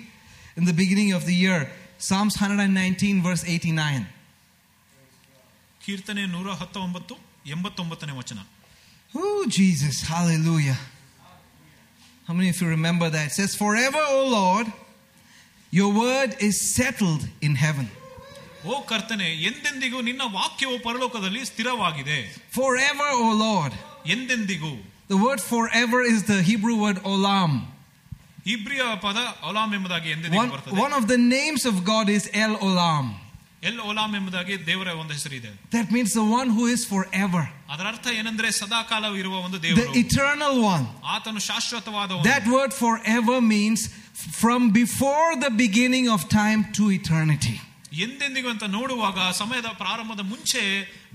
in 0.61 0.67
the 0.71 0.77
beginning 0.83 1.11
of 1.19 1.25
the 1.31 1.37
year 1.45 1.61
Psalms 2.07 2.37
119, 2.41 3.17
verse 3.29 3.43
89. 3.57 4.05
ಕೀರ್ತನೆ 5.85 6.25
ನೂರ 6.35 6.49
ಹತ್ತೊಂಬತ್ತು 6.63 7.17
ಎಂಬತ್ತೊಂಬತ್ತನೇ 7.57 8.15
ವಚನ 8.23 8.39
Oh, 9.15 9.39
Jesus. 9.59 9.97
Hallelujah. 10.13 10.75
How 12.29 12.35
many 12.35 12.49
of 12.51 12.61
you 12.61 12.69
remember 12.69 13.07
that? 13.11 13.27
It 13.27 13.33
says, 13.33 13.55
Forever, 13.57 14.03
O 14.17 14.21
Lord, 14.31 14.67
your 15.73 15.91
word 15.95 16.31
is 16.41 16.57
settled 16.77 17.23
in 17.41 17.55
heaven. 17.65 17.87
ಓ 18.67 18.77
ಕರ್ತನೆ 18.91 19.29
ಎಂದೆಂದಿಗೂ 19.49 19.99
ನಿನ್ನ 20.09 20.23
ವಾಕ್ಯವು 20.39 20.77
ಪರಲೋಕದಲ್ಲಿ 20.87 21.43
ಸ್ಥಿರವಾಗಿದೆ 21.51 22.19
Forever, 22.59 23.09
O 23.25 23.31
Lord. 23.47 23.73
ಎಂದೆಂದಿಗೂ 24.15 24.73
The 25.13 25.19
word 25.27 25.41
forever 25.53 25.99
is 26.13 26.21
the 26.33 26.39
Hebrew 26.51 26.77
word 26.85 26.99
olam. 27.13 27.53
ಇಬ್ರಿಯ 28.55 28.83
ಪದ 29.07 29.19
ಒಲಾಮ್ 29.51 29.73
ಎಂಬುದಾಗಿ 29.79 30.09
ಎಂದೆಂದಿಗೂ 30.17 30.43
One, 30.43 30.51
ಬರ್ತದೆ 30.57 30.81
one 30.87 30.95
of 31.01 31.05
the 31.13 31.21
names 31.37 31.65
of 31.71 31.77
God 31.93 32.09
is 32.19 32.25
El 32.45 32.55
Olam. 32.69 33.07
L 33.63 33.79
ಓಲಾಮ್ 33.81 34.13
ಎಂಬುದಾಗಿ 34.17 34.67
ದೇವರ 34.67 34.89
ಒಂದು 35.03 35.13
ಹೆಸರಿದೆ 35.13 35.51
That 35.71 35.89
means 35.91 36.11
the 36.13 36.27
one 36.41 36.51
who 36.57 36.65
is 36.75 36.83
forever, 36.95 37.43
ಅದರ 37.71 37.87
ಅರ್ಥ 37.87 38.07
ಏನಂದ್ರೆ 38.21 38.51
ಸದಾಕಾಲ 38.51 39.05
ಇರುವ 39.17 39.35
ಒಂದು 39.39 39.59
the 39.59 39.65
ದೇವರು 39.67 39.95
eternal 40.05 40.55
one. 40.75 40.85
ಆತನು 41.15 41.41
ಶಾಶ್ವತವಾದ 41.41 42.21
That 42.25 42.47
word 42.57 42.75
forever 42.85 43.39
means 43.55 43.81
from 44.43 44.71
before 44.73 45.31
the 45.37 45.51
beginning 45.65 46.07
of 46.09 46.21
time 46.43 46.63
to 46.79 46.85
eternity. 47.01 47.57
ಎಂದೆಂದಿಗೂ 48.05 48.49
ಅಂತ 48.51 48.65
ನೋಡುವಾಗ 48.69 49.19
ಸಮಯದ 49.33 49.69
ಪ್ರಾರಂಭದ 49.83 50.21
ಮುಂಚೆ 50.21 50.63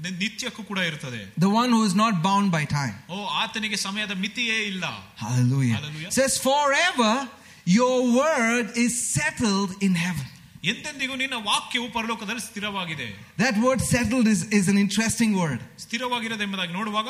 ನಿ- 0.04 0.14
ನಿತ್ಯಕ್ಕೂ 0.18 0.64
ಕೂಡ 0.64 0.80
ಇರ್ತದೆ 0.90 1.20
The 1.46 1.52
one 1.62 1.70
who 1.76 1.82
is 1.90 1.96
not 2.04 2.14
bound 2.28 2.48
by 2.58 2.64
time. 2.80 2.96
ಓ 3.10 3.18
ಆತನಿಗೆ 3.42 3.78
ಸಮಯದ 3.78 4.12
ಮಿತಿಯೇ 4.26 4.58
ಇಲ್ಲ 4.72 4.86
Hallelujah. 5.26 5.76
Hallelujah. 5.80 6.12
Says, 6.12 6.34
forever 6.50 7.14
your 7.80 7.96
word 8.22 8.66
is 8.86 8.94
settled 9.18 9.72
in 9.88 9.94
heaven. 10.06 10.28
ಎಂದೆಂದಿಗೂ 10.72 11.16
ನಿನ್ನ 11.22 11.38
ವಾಕ್ಯವು 11.50 11.88
ಪರಲೋಕದಲ್ಲಿ 12.00 12.44
ಸ್ಥಿರವಾಗಿದೆ 12.50 13.08
That 13.38 13.56
word 13.66 13.82
settled 13.94 14.28
is, 14.34 14.42
is 14.60 14.66
an 14.74 14.78
interesting 14.86 15.32
word. 15.42 15.60
ಸ್ಥಿರವಾಗಿರೋದು 15.86 16.44
ಎಂಬುದಾಗಿ 16.48 16.74
ನೋಡುವಾಗ 16.80 17.08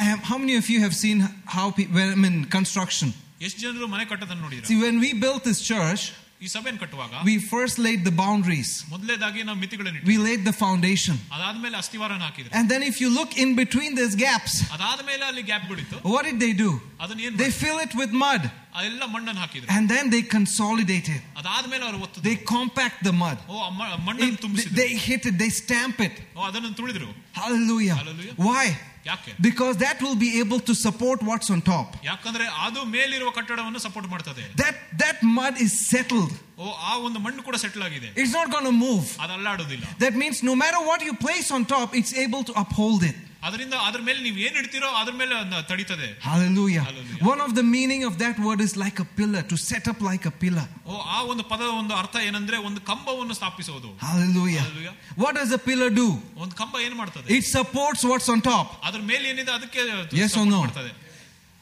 I 0.00 0.04
have, 0.10 0.20
how 0.30 0.38
many 0.42 0.54
of 0.62 0.66
you 0.72 0.78
have 0.86 0.94
seen 1.02 1.18
how 1.56 1.66
people, 1.78 1.94
when 1.98 2.08
I'm 2.14 2.24
in 2.30 2.38
construction? 2.56 3.08
ಎಷ್ಟು 3.46 3.60
ಜನರು 3.64 3.86
ಮನೆ 3.94 4.04
ಕಟ್ಟೋದನ್ನು 4.12 4.42
ನೋಡಿದ್ರೆ 4.46 4.66
See, 4.70 4.78
when 4.86 4.96
we 5.04 5.10
built 5.24 5.42
this 5.50 5.60
church, 5.72 6.02
ಈ 6.44 6.48
ಸಭೆಯನ್ನು 6.54 6.80
ಕಟ್ಟುವಾಗ 6.82 7.12
we 7.28 7.34
first 7.52 7.76
laid 7.86 8.00
the 8.08 8.12
boundaries. 8.22 8.70
ಮೊದಲೇದಾಗಿ 8.94 9.42
ನಾವು 9.48 9.58
ಮಿತಿಗಳನ್ನು 9.62 10.00
We 10.10 10.16
laid 10.26 10.42
the 10.48 10.54
foundation. 10.64 11.16
ಅದಾದ್ಮೇಲೆ 11.36 11.76
ಅಸ್ಥಿವಾರನ 11.82 12.22
ಹಾಕಿದ್ರೆ 12.28 12.52
And 12.58 12.66
then 12.72 12.82
if 12.90 12.96
you 13.02 13.08
look 13.18 13.30
in 13.44 13.50
between 13.62 13.92
these 14.00 14.14
gaps, 14.26 14.54
ಅದಾದ್ಮೇಲೆ 14.76 15.24
ಅಲ್ಲಿ 15.30 15.44
ಗ್ಯಾಪ್ಗಳಿತ್ತು 15.50 15.98
what 16.14 16.24
did 16.28 16.38
they 16.44 16.52
do? 16.64 16.70
ಅದನ್ನ 17.04 17.20
ಏನ್ 17.28 17.38
They 17.42 17.50
fill 17.62 17.78
it 17.86 17.94
with 18.02 18.12
mud 18.24 18.42
ಎಲ್ಲ 18.88 19.04
ಮಣ್ಣನ್ನು 19.14 19.40
ಹಾಕಿದ್ರು 19.44 19.68
and 19.76 19.84
then 19.94 20.04
they 20.14 20.22
consolidate 20.36 21.08
it. 21.16 21.22
ಅದಾದ್ಮೇಲೆ 21.42 21.84
ಅವರು 21.88 22.00
ಒತ್ತು 22.06 22.24
They 22.28 22.36
compact 22.54 22.98
the 23.08 23.14
mud. 23.22 23.38
ಓ 23.52 23.62
ಆ 23.68 23.70
ಮ- 23.80 23.96
ಮಣ್ಣನ್ನು 24.08 24.36
It- 24.36 24.42
ತುಂಬಿಸಿದ್ರು 24.44 24.76
they 24.82 24.90
hit 25.08 25.24
it, 25.30 25.36
they 25.44 25.50
stamp 25.62 25.98
it. 26.08 26.16
ಓ 26.36 26.42
ಅದನ್ನು 26.50 26.72
ತುಳಿದ್ರು 26.80 27.08
Hallelujah. 27.40 27.96
Hallelujah. 28.02 28.34
Why? 28.48 28.66
ಯಾಕೆ 29.10 29.32
Because 29.46 29.74
that 29.84 29.98
will 30.04 30.18
be 30.24 30.30
able 30.42 30.60
to 30.68 30.74
support 30.84 31.18
what's 31.28 31.48
on 31.54 31.60
top. 31.74 31.88
ಯಾಕಂದ್ರೆ 32.10 32.44
ಅದು 32.66 32.80
ಮೇಲಿರುವ 32.94 33.30
ಕಟ್ಟಡವನ್ನು 33.38 33.80
ಸಪೋರ್ಟ್ 33.86 34.08
ಮಾಡ್ತದೆ 34.14 34.44
That 34.62 34.76
that 35.02 35.18
mud 35.38 35.54
is 35.66 35.74
settled. 35.92 36.32
ಓ 36.58 36.66
ಆ 36.90 36.94
ಒಂದು 37.06 37.18
ಮಣ್ಣು 37.26 37.42
ಕೂಡ 37.48 37.56
ಸೆಟ್ಲ್ 37.64 37.84
ಆಗಿದೆ 37.88 38.08
It's 38.22 38.34
not 38.38 38.48
going 38.54 38.68
to 38.72 38.76
move. 38.86 39.06
ಅದು 39.24 39.34
ಅಲ್ಲಾಡೋದಿಲ್ಲ 39.38 39.86
That 40.04 40.16
means 40.22 40.38
no 40.50 40.56
matter 40.64 40.80
what 40.90 41.02
you 41.08 41.14
place 41.26 41.50
on 41.58 41.64
top, 41.76 41.88
it's 42.00 42.14
able 42.26 42.44
to 42.50 42.54
uphold 42.64 43.02
it. 43.10 43.16
ಅದರಿಂದ 43.46 43.74
ಅದ್ರ 43.88 44.00
ಮೇಲೆ 44.06 44.20
ನೀವು 44.26 44.38
ಏನ್ 44.46 44.56
ಇಡ್ತೀರೋ 44.60 44.88
ಅದ್ರ 45.00 45.12
ಮೇಲೆ 45.20 45.34
ಅದ್ನ 45.40 45.56
ತಡಿತದೆ 45.70 46.08
Hallelujah. 46.28 46.82
Hallelujah. 46.88 47.22
One 47.32 47.40
of 47.46 47.52
the 47.58 47.64
meaning 47.74 48.02
of 48.08 48.14
that 48.24 48.36
word 48.46 48.60
is 48.66 48.72
like 48.84 48.98
a 49.04 49.08
pillar, 49.18 49.42
to 49.52 49.56
set 49.70 49.84
up 49.92 50.00
like 50.10 50.24
a 50.32 50.34
pillar. 50.42 50.66
ಓ 50.90 50.96
ಆ 51.16 51.20
ಒಂದು 51.32 51.44
ಪದದ 51.52 51.70
ಒಂದು 51.82 51.94
ಅರ್ಥ 52.00 52.16
ಏನಂದ್ರೆ 52.28 52.58
ಒಂದು 52.68 52.82
ಕಂಬವನ್ನು 52.90 53.36
ಸ್ಥಾಪಿಸೋದು 53.40 53.90
Hallelujah. 54.08 54.64
Hallelujah. 54.66 54.94
What 55.24 55.34
does 55.40 55.52
a 55.52 55.62
pillar 55.68 55.90
do? 56.02 56.08
ಒಂದು 56.44 56.54
ಕಂಬ 56.62 56.76
ಏನ್ 56.86 56.96
ಮಾಡ್ತದೆ 57.02 57.26
It 57.38 57.46
supports 57.56 58.04
what's 58.12 58.30
on 58.36 58.42
top. 58.52 58.68
ಅದ್ರ 58.90 59.02
ಮೇಲೆ 59.12 59.26
ಏನಿದೆ 59.34 59.52
ಅದಕ್ಕೆ 59.58 59.80
Yes 60.22 60.32
or 60.32 60.36
support 60.36 60.54
no? 60.56 60.60
ಮಾಡ್ತದೆ 60.66 60.92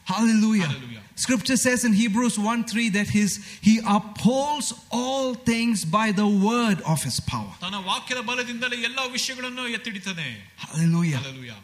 Hallelujah. 0.05 0.67
Hallelujah. 0.67 1.01
Scripture 1.15 1.55
says 1.57 1.83
in 1.87 1.93
Hebrews 1.93 2.37
1 2.39 2.63
3 2.65 2.89
that 2.89 3.07
his, 3.09 3.31
he 3.61 3.73
upholds 3.87 4.67
all 4.91 5.33
things 5.49 5.85
by 5.85 6.11
the 6.11 6.27
word 6.47 6.79
of 6.85 6.99
his 7.07 7.17
power. 7.31 7.53
ತನ್ನ 7.63 7.77
ವಾಕ್ಯದ 7.91 8.21
ಬಲದಿಂದಲೇ 8.29 8.77
ಎಲ್ಲಾ 8.89 9.05
ವಿಷಯಗಳನ್ನು 9.15 9.63
ಎತ್ತಿಡಿತಾನೆ 9.77 10.27
Hallelujah. 10.65 11.19
Hallelujah. 11.19 11.57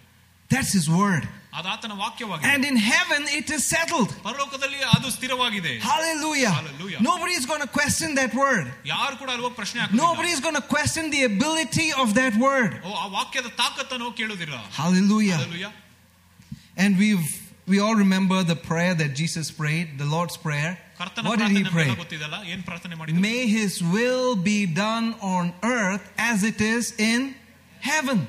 That's 0.54 0.74
his 0.80 0.88
word. 1.02 1.24
ಅದು 1.60 1.68
ಆತನ 1.74 1.94
ವಾಕ್ಯವಾಗಿದೆ 2.04 2.50
And 2.52 2.62
in 2.70 2.78
heaven 2.94 3.22
it 3.40 3.48
is 3.56 3.64
settled. 3.76 4.12
ಪರಲೋಕದಲ್ಲಿ 4.30 4.80
ಅದು 4.96 5.08
ಸ್ಥಿರವಾಗಿದೆ 5.18 5.74
Hallelujah. 5.90 6.52
Hallelujah. 6.60 7.00
Nobody 7.10 7.34
is 7.40 7.46
going 7.52 7.64
to 7.68 7.72
question 7.80 8.10
that 8.22 8.34
word. 8.44 8.66
ಯಾರು 8.94 9.16
ಕೂಡ 9.22 9.30
ಅಲ್ಲಿ 9.34 9.44
ಹೋಗಿ 9.48 9.58
ಪ್ರಶ್ನೆ 9.62 9.80
ಹಾಕೋದಿಲ್ಲ. 9.82 10.04
Nobody 10.06 10.32
is 10.36 10.42
going 10.48 10.58
to 10.62 10.66
question 10.76 11.06
the 11.18 11.24
ability 11.34 11.88
of 12.04 12.10
that 12.22 12.36
word. 12.48 12.74
ಓ 12.88 12.92
ಆ 13.04 13.08
ವಾಕ್ಯದ 13.18 13.52
ತಾಕತ್ತನ್ನು 13.62 14.10
ಕೇಳುದಿಲ್ಲ 14.20 14.58
Hallelujah. 14.82 15.38
Hallelujah. 15.42 15.72
And 16.84 16.92
we've 17.04 17.28
we 17.72 17.78
all 17.86 17.98
remember 18.06 18.38
the 18.54 18.60
prayer 18.70 18.94
that 19.02 19.12
Jesus 19.22 19.48
prayed, 19.62 19.88
the 20.04 20.10
Lord's 20.16 20.38
prayer. 20.48 20.72
ಕರ್ತನ 21.02 21.26
What 21.32 21.40
did 21.44 21.52
he 21.58 21.64
ಪ್ರಾರ್ಥನೆ 21.64 21.74
pray? 21.78 21.88
ನಮಗೆಲ್ಲ 21.88 22.02
ಗೊತ್ತಿದಲ್ಲ 22.04 22.38
ಏನ್ 22.54 22.64
ಪ್ರಾರ್ಥನೆ 22.70 22.96
ಮಾಡಿದ್ರು 23.00 23.24
May 23.30 23.42
his 23.58 23.74
will 23.98 24.30
be 24.52 24.60
done 24.86 25.08
on 25.36 25.46
earth 25.80 26.06
as 26.32 26.40
it 26.52 26.62
is 26.76 26.86
in 27.12 27.22
heaven. 27.92 28.20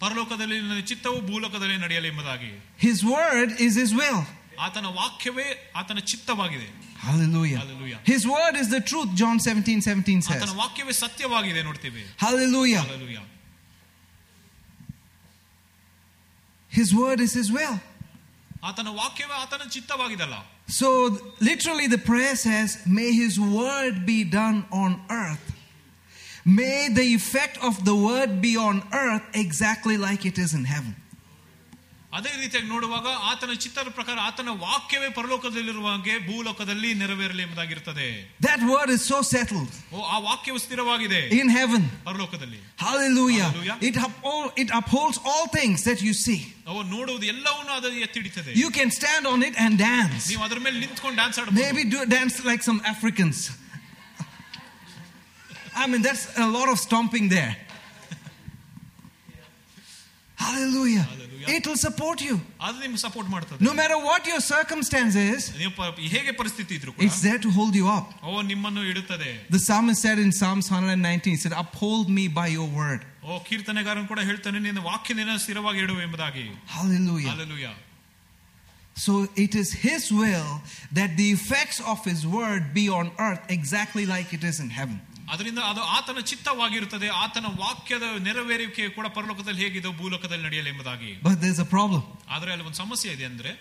ಪರಲೋಕದಲ್ಲಿ 0.00 0.56
ನನ್ನ 0.62 0.82
ಚಿತ್ತವು 0.90 1.18
ಭೂಲೋಕದಲ್ಲಿ 1.30 1.76
ನಡೆಯಲಿ 1.84 2.08
ಎಂಬುದಾಗಿ 2.12 2.50
His 2.86 2.98
word 3.16 3.50
is 3.66 3.74
his 3.82 3.92
will. 4.00 4.18
ಆತನ 4.66 4.86
ವಾಕ್ಯವೇ 5.00 5.48
ಆತನ 5.80 5.98
ಚಿತ್ತವಾಗಿದೆ 6.12 6.68
Hallelujah. 7.06 7.58
Hallelujah. 7.62 7.98
His 8.12 8.22
word 8.34 8.54
is 8.62 8.68
the 8.74 8.80
truth, 8.90 9.10
John 9.20 9.36
17 9.40 9.80
17 9.88 10.22
says. 10.28 10.36
ಆತನ 10.36 10.54
ವಾಕ್ಯವೇ 10.62 10.94
ಸತ್ಯವಾಗಿದೆ 11.02 11.62
ನೋಡ್ತೀವಿ 11.68 12.02
Hallelujah. 12.24 12.82
Hallelujah. 12.86 13.24
His 16.72 16.94
word 16.94 17.20
is 17.20 17.34
his 17.40 17.50
will. 17.58 17.76
ಆತನ 18.68 18.88
ವಾಕ್ಯವೇ 19.02 19.34
ಆತನ 19.44 19.62
ಚಿತ್ತವಾಗಿದಲ್ಲ 19.76 20.36
So 20.78 20.88
literally 21.48 21.86
the 21.86 22.00
prayer 22.10 22.34
says, 22.46 22.70
May 22.98 23.10
his 23.22 23.34
word 23.58 23.94
be 24.12 24.18
done 24.38 24.58
on 24.82 24.90
earth. 25.22 25.44
May 26.58 26.88
the 26.90 27.06
effect 27.14 27.56
of 27.68 27.84
the 27.84 27.96
word 28.08 28.40
be 28.40 28.56
on 28.68 28.76
earth 29.04 29.26
exactly 29.34 29.96
like 29.98 30.24
it 30.24 30.38
is 30.38 30.52
in 30.54 30.64
heaven. 30.66 30.94
ಅದೇ 32.12 32.30
ರೀತಿಯಾಗಿ 32.42 32.68
ನೋಡುವಾಗ 32.74 33.06
ಆತನ 33.30 33.54
ಚಿತ್ರದ 33.62 33.88
ಪ್ರಕಾರ 33.96 34.16
ಆತನ 34.28 34.50
ವಾಕ್ಯವೇ 34.66 35.08
ಪರಲೋಕದಲ್ಲಿರುವ 35.16 35.86
ಹಾಗೆ 35.94 36.14
ಭೂಲೋಕದಲ್ಲಿ 36.28 36.90
ನೆರವೇರಲಿ 37.00 37.42
ಎಂಬುದಾಗಿರ್ತದೆ 37.46 38.06
That 38.46 38.60
word 38.72 38.90
is 38.94 39.02
so 39.12 39.18
settled 39.32 39.72
ಓ 39.96 40.04
ಆ 40.14 40.18
ವಾಕ್ಯವು 40.28 40.60
ಸ್ಥಿರವಾಗಿದೆ 40.64 41.20
in 41.40 41.48
heaven. 41.58 41.82
ಪರಲೋಕದಲ್ಲಿ 42.08 42.60
Hallelujah. 42.84 43.48
Hallelujah. 43.48 43.76
It, 43.88 43.96
uphold, 44.06 44.48
it 44.62 44.70
upholds 44.80 45.18
all 45.30 45.44
things 45.58 45.78
that 45.88 46.00
you 46.06 46.14
see. 46.24 46.40
ಅವು 46.70 46.80
ನೋಡುವುದು 46.94 47.26
ಎಲ್ಲವನ್ನೂ 47.34 47.74
ಅದು 47.80 47.90
ಎತ್ತಿಡಿತದೆ 48.06 48.54
You 48.62 48.70
can 48.78 48.90
stand 49.00 49.26
on 49.34 49.42
it 49.48 49.56
and 49.66 49.74
dance. 49.88 50.24
ನೀವು 50.32 50.44
ಅದ್ರ 50.48 50.60
ಮೇಲೆ 50.66 50.78
ನಿಂತ್ಕೊಂಡು 50.86 51.16
ಡ್ಯಾನ್ಸ್ 51.22 51.38
ಆಡಬಹುದು 51.42 51.62
Maybe 51.66 51.84
do 51.96 52.02
dance 52.16 52.38
like 52.50 52.64
some 52.70 52.80
Africans. 52.94 53.40
I 55.74 55.86
mean, 55.86 56.02
that's 56.02 56.24
a 56.38 56.48
lot 56.48 56.68
of 56.72 56.78
stomping 56.78 57.28
there. 57.28 57.54
Hallelujah. 60.36 61.00
Hallelujah. 61.02 61.46
It 61.48 61.66
will 61.66 61.76
support 61.78 62.18
you. 62.26 62.34
ಅದು 62.66 62.78
ನಿಮ್ಗೆ 62.84 63.00
ಸಪೋರ್ಟ್ 63.04 63.28
ಮಾಡ್ತದೆ 63.34 63.58
No 63.68 63.72
matter 63.80 63.96
what 64.08 64.22
your 64.30 64.40
circumstance 64.54 65.14
is, 65.30 65.40
ನೀವು 65.60 65.72
ಪ- 65.78 66.08
ಹೇಗೆ 66.14 66.32
ಪರಿಸ್ಥಿತಿ 66.40 66.72
ಇದ್ರು 66.78 66.92
ಕೂಡ 66.96 67.04
it's 67.06 67.20
there 67.26 67.40
to 67.46 67.50
hold 67.58 67.74
you 67.80 67.86
up. 67.98 68.06
ಓ 68.30 68.42
ನಿಮ್ಮನ್ನು 68.52 68.82
ಇಡುತ್ತದೆ 68.92 69.30
The 69.56 69.62
psalmist 69.66 70.00
said 70.06 70.18
in 70.26 70.30
Psalms 70.40 70.66
119, 70.70 71.30
he 71.34 71.40
said, 71.44 71.54
Uphold 71.64 72.08
me 72.18 72.24
by 72.40 72.48
your 72.58 72.68
word. 72.80 73.02
ಓ 73.28 73.38
ಕೀರ್ತನೆಗಾರನ್ 73.48 74.06
ಕೂಡ 74.12 74.20
ಹೇಳ್ತಾನೆ 74.30 74.58
ನಿನ್ನ 74.66 74.82
ವಾಕ್ಯದಿಂದ 74.90 75.36
ಸ್ಥಿರವಾಗಿ 75.46 75.80
ಇಡುವ 75.86 76.00
ಎಂಬುದಾಗಿ 76.08 76.44
Hallelujah. 76.76 77.30
Hallelujah. 77.34 77.74
So 79.04 79.14
it 79.44 79.54
is 79.62 79.70
his 79.86 80.04
will 80.20 80.50
that 80.98 81.10
the 81.20 81.28
effects 81.38 81.78
of 81.92 81.98
his 82.10 82.20
word 82.38 82.62
be 82.78 82.84
on 82.98 83.06
earth 83.26 83.42
exactly 83.58 84.04
like 84.14 84.28
it 84.38 84.44
is 84.50 84.58
in 84.64 84.70
heaven. 84.78 84.98
ಅದರಿಂದ 85.32 85.60
ಅದು 85.70 85.80
ಆತನ 85.96 86.18
ಚಿತ್ತವಾಗಿರುತ್ತದೆ 86.30 87.08
ಆತನ 87.22 87.46
ವಾಕ್ಯದ 87.62 88.06
ನೆರವೇರಿಕೆ 88.26 88.88
ಕೂಡ 88.88 89.06
ಪರಲೋಕದಲ್ಲಿ 89.16 89.62
ಹೇಗಿದೆ 89.62 89.90
ಭೂಲೋಕದಲ್ಲಿ 90.00 90.44
ನಡೆಯಲಿ 90.44 90.70
ಎಂಬುದಾಗಿ 90.70 91.10
But 91.22 91.38
there's 91.44 91.60
a 91.60 91.70
problem. 91.76 92.02
ಆದ್ರೆ 92.34 92.50
ಅಲ್ಲಿ 92.52 92.64
ಒಂದು 92.64 92.80
ಸಮಸ್ಯೆ 92.84 93.10
ಇದೆ 93.12 93.24
ಅಂದ್ರೆ 93.24 93.52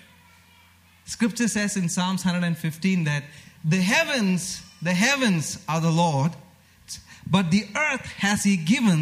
Scripture 1.07 1.47
says 1.47 1.77
in 1.77 1.87
Psalms 1.89 2.21
115 2.25 3.03
that 3.03 3.23
the 3.65 3.81
heavens, 3.85 4.41
the 4.81 4.95
heavens 4.95 5.45
are 5.67 5.81
the 5.81 5.95
Lord, 5.95 6.31
but 7.27 7.51
the 7.51 7.63
earth 7.87 8.07
has 8.19 8.43
he 8.43 8.55
given 8.67 9.01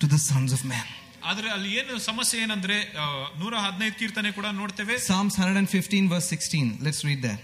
to 0.00 0.06
the 0.06 0.20
sons 0.30 0.52
of 0.52 0.62
men. 0.66 0.86
ಆದ್ರೆ 1.24 1.48
ಅಲ್ಲಿ 1.50 1.70
ಏನು 1.74 1.98
ಸಮಸ್ಯೆ 2.00 2.38
ಏನಂದ್ರೆ 2.40 2.76
ಆ, 2.94 3.04
ನೂರ 3.38 3.54
ಹದಿನೈದು 3.58 3.96
ಕೀರ್ತನೆ 3.98 4.30
ಕೂಡ 4.30 4.46
ನೋಡ್ತೇವೆ 4.52 4.94
Psalms 5.00 5.34
115 5.40 6.08
verse 6.08 6.28
16. 6.34 6.66
Let's 6.80 7.02
read 7.04 7.22
that. 7.22 7.40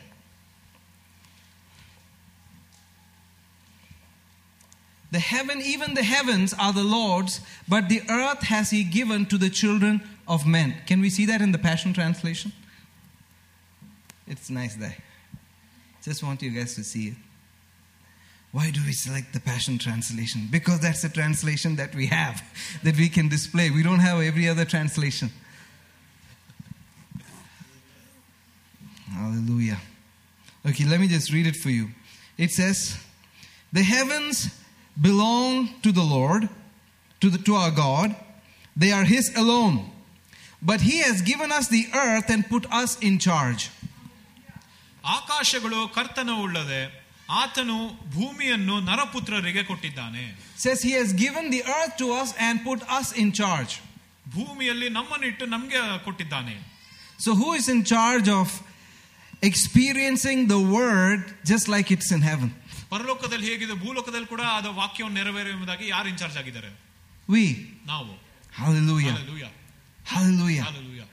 The 5.15 5.19
heaven, 5.19 5.61
even 5.61 5.93
the 5.93 6.03
heavens 6.03 6.53
are 6.59 6.73
the 6.73 6.83
Lord's, 6.83 7.39
but 7.69 7.87
the 7.87 8.01
earth 8.09 8.43
has 8.43 8.69
he 8.69 8.83
given 8.83 9.25
to 9.27 9.37
the 9.37 9.49
children 9.49 10.01
of 10.27 10.45
men. 10.45 10.75
Can 10.87 10.99
we 10.99 11.09
see 11.09 11.25
that 11.27 11.41
in 11.41 11.53
the 11.53 11.57
Passion 11.57 11.93
Translation? 11.93 12.51
It's 14.27 14.49
nice 14.49 14.75
there. 14.75 14.97
Just 16.03 16.21
want 16.21 16.41
you 16.41 16.49
guys 16.49 16.75
to 16.75 16.83
see 16.83 17.07
it. 17.07 17.13
Why 18.51 18.71
do 18.71 18.81
we 18.85 18.91
select 18.91 19.31
the 19.31 19.39
Passion 19.39 19.77
Translation? 19.77 20.49
Because 20.51 20.81
that's 20.81 21.01
the 21.01 21.07
translation 21.07 21.77
that 21.77 21.95
we 21.95 22.07
have, 22.07 22.43
that 22.83 22.97
we 22.97 23.07
can 23.07 23.29
display. 23.29 23.69
We 23.69 23.83
don't 23.83 23.99
have 23.99 24.19
every 24.19 24.49
other 24.49 24.65
translation. 24.65 25.29
Hallelujah. 29.13 29.77
Okay, 30.67 30.83
let 30.83 30.99
me 30.99 31.07
just 31.07 31.31
read 31.31 31.47
it 31.47 31.55
for 31.55 31.69
you. 31.69 31.87
It 32.37 32.51
says, 32.51 32.97
The 33.71 33.81
heavens 33.81 34.49
belong 35.00 35.70
to 35.82 35.92
the 35.92 36.02
Lord, 36.02 36.48
to, 37.20 37.30
the, 37.30 37.38
to 37.38 37.54
our 37.54 37.70
God. 37.70 38.14
They 38.76 38.92
are 38.92 39.04
His 39.04 39.34
alone. 39.36 39.90
But 40.62 40.80
He 40.82 40.98
has 40.98 41.22
given 41.22 41.50
us 41.52 41.68
the 41.68 41.86
earth 41.94 42.30
and 42.30 42.48
put 42.48 42.64
us 42.82 42.98
in 43.00 43.18
charge. 43.18 43.62
ಆಕಾಶಗಳು 45.16 45.78
ಕರ್ತನ 45.96 46.30
ಉಳ್ಳದೆ 46.44 46.80
ಆತನು 47.42 47.76
ಭೂಮಿಯನ್ನು 48.14 48.74
ನರಪುತ್ರರಿಗೆ 48.88 49.62
ಕೊಟ್ಟಿದ್ದಾನೆ 49.70 50.24
says 50.64 50.80
he 50.88 50.92
has 51.00 51.10
given 51.24 51.44
the 51.54 51.62
earth 51.76 51.94
to 52.00 52.06
us 52.22 52.30
and 52.46 52.54
put 52.68 52.80
us 52.98 53.08
in 53.22 53.28
charge. 53.40 53.72
ಭೂಮಿಯಲ್ಲಿ 54.34 54.88
ನಮ್ಮನ್ನಿಟ್ಟು 54.98 55.46
ನಮ್ಗೆ 55.54 55.80
ಕೊಟ್ಟಿದ್ದಾನೆ 56.08 56.56
So 57.24 57.30
who 57.40 57.48
is 57.60 57.66
in 57.74 57.80
charge 57.92 58.28
of 58.40 58.48
experiencing 59.50 60.38
the 60.52 60.60
word 60.78 61.20
just 61.50 61.66
like 61.74 61.90
it's 61.94 62.10
in 62.16 62.22
heaven? 62.30 62.50
ಪರಲೋಕದಲ್ಲಿ 62.94 63.46
ಹೇಗಿದೆ 63.50 63.74
ಭೂಲೋಕದಲ್ಲಿ 63.84 64.28
ಕೂಡ 64.34 64.42
ಅದು 64.58 64.70
ವಾಕ್ಯವನ್ನು 64.82 65.16
ನೆರವೇರುವುದಾಗಿ 65.20 65.86
ಯಾರು 65.94 66.08
ಇನ್ಚಾರ್ಜ್ 66.14 66.38
ಆಗಿದ್ದಾರೆ 66.42 66.70
We. 67.28 67.44
ನಾವು 67.92 68.12
Hallelujah. 68.52 69.10
Hallelujah. 69.10 69.50
Hallelujah. 70.04 70.62
Hallelujah. 70.62 71.06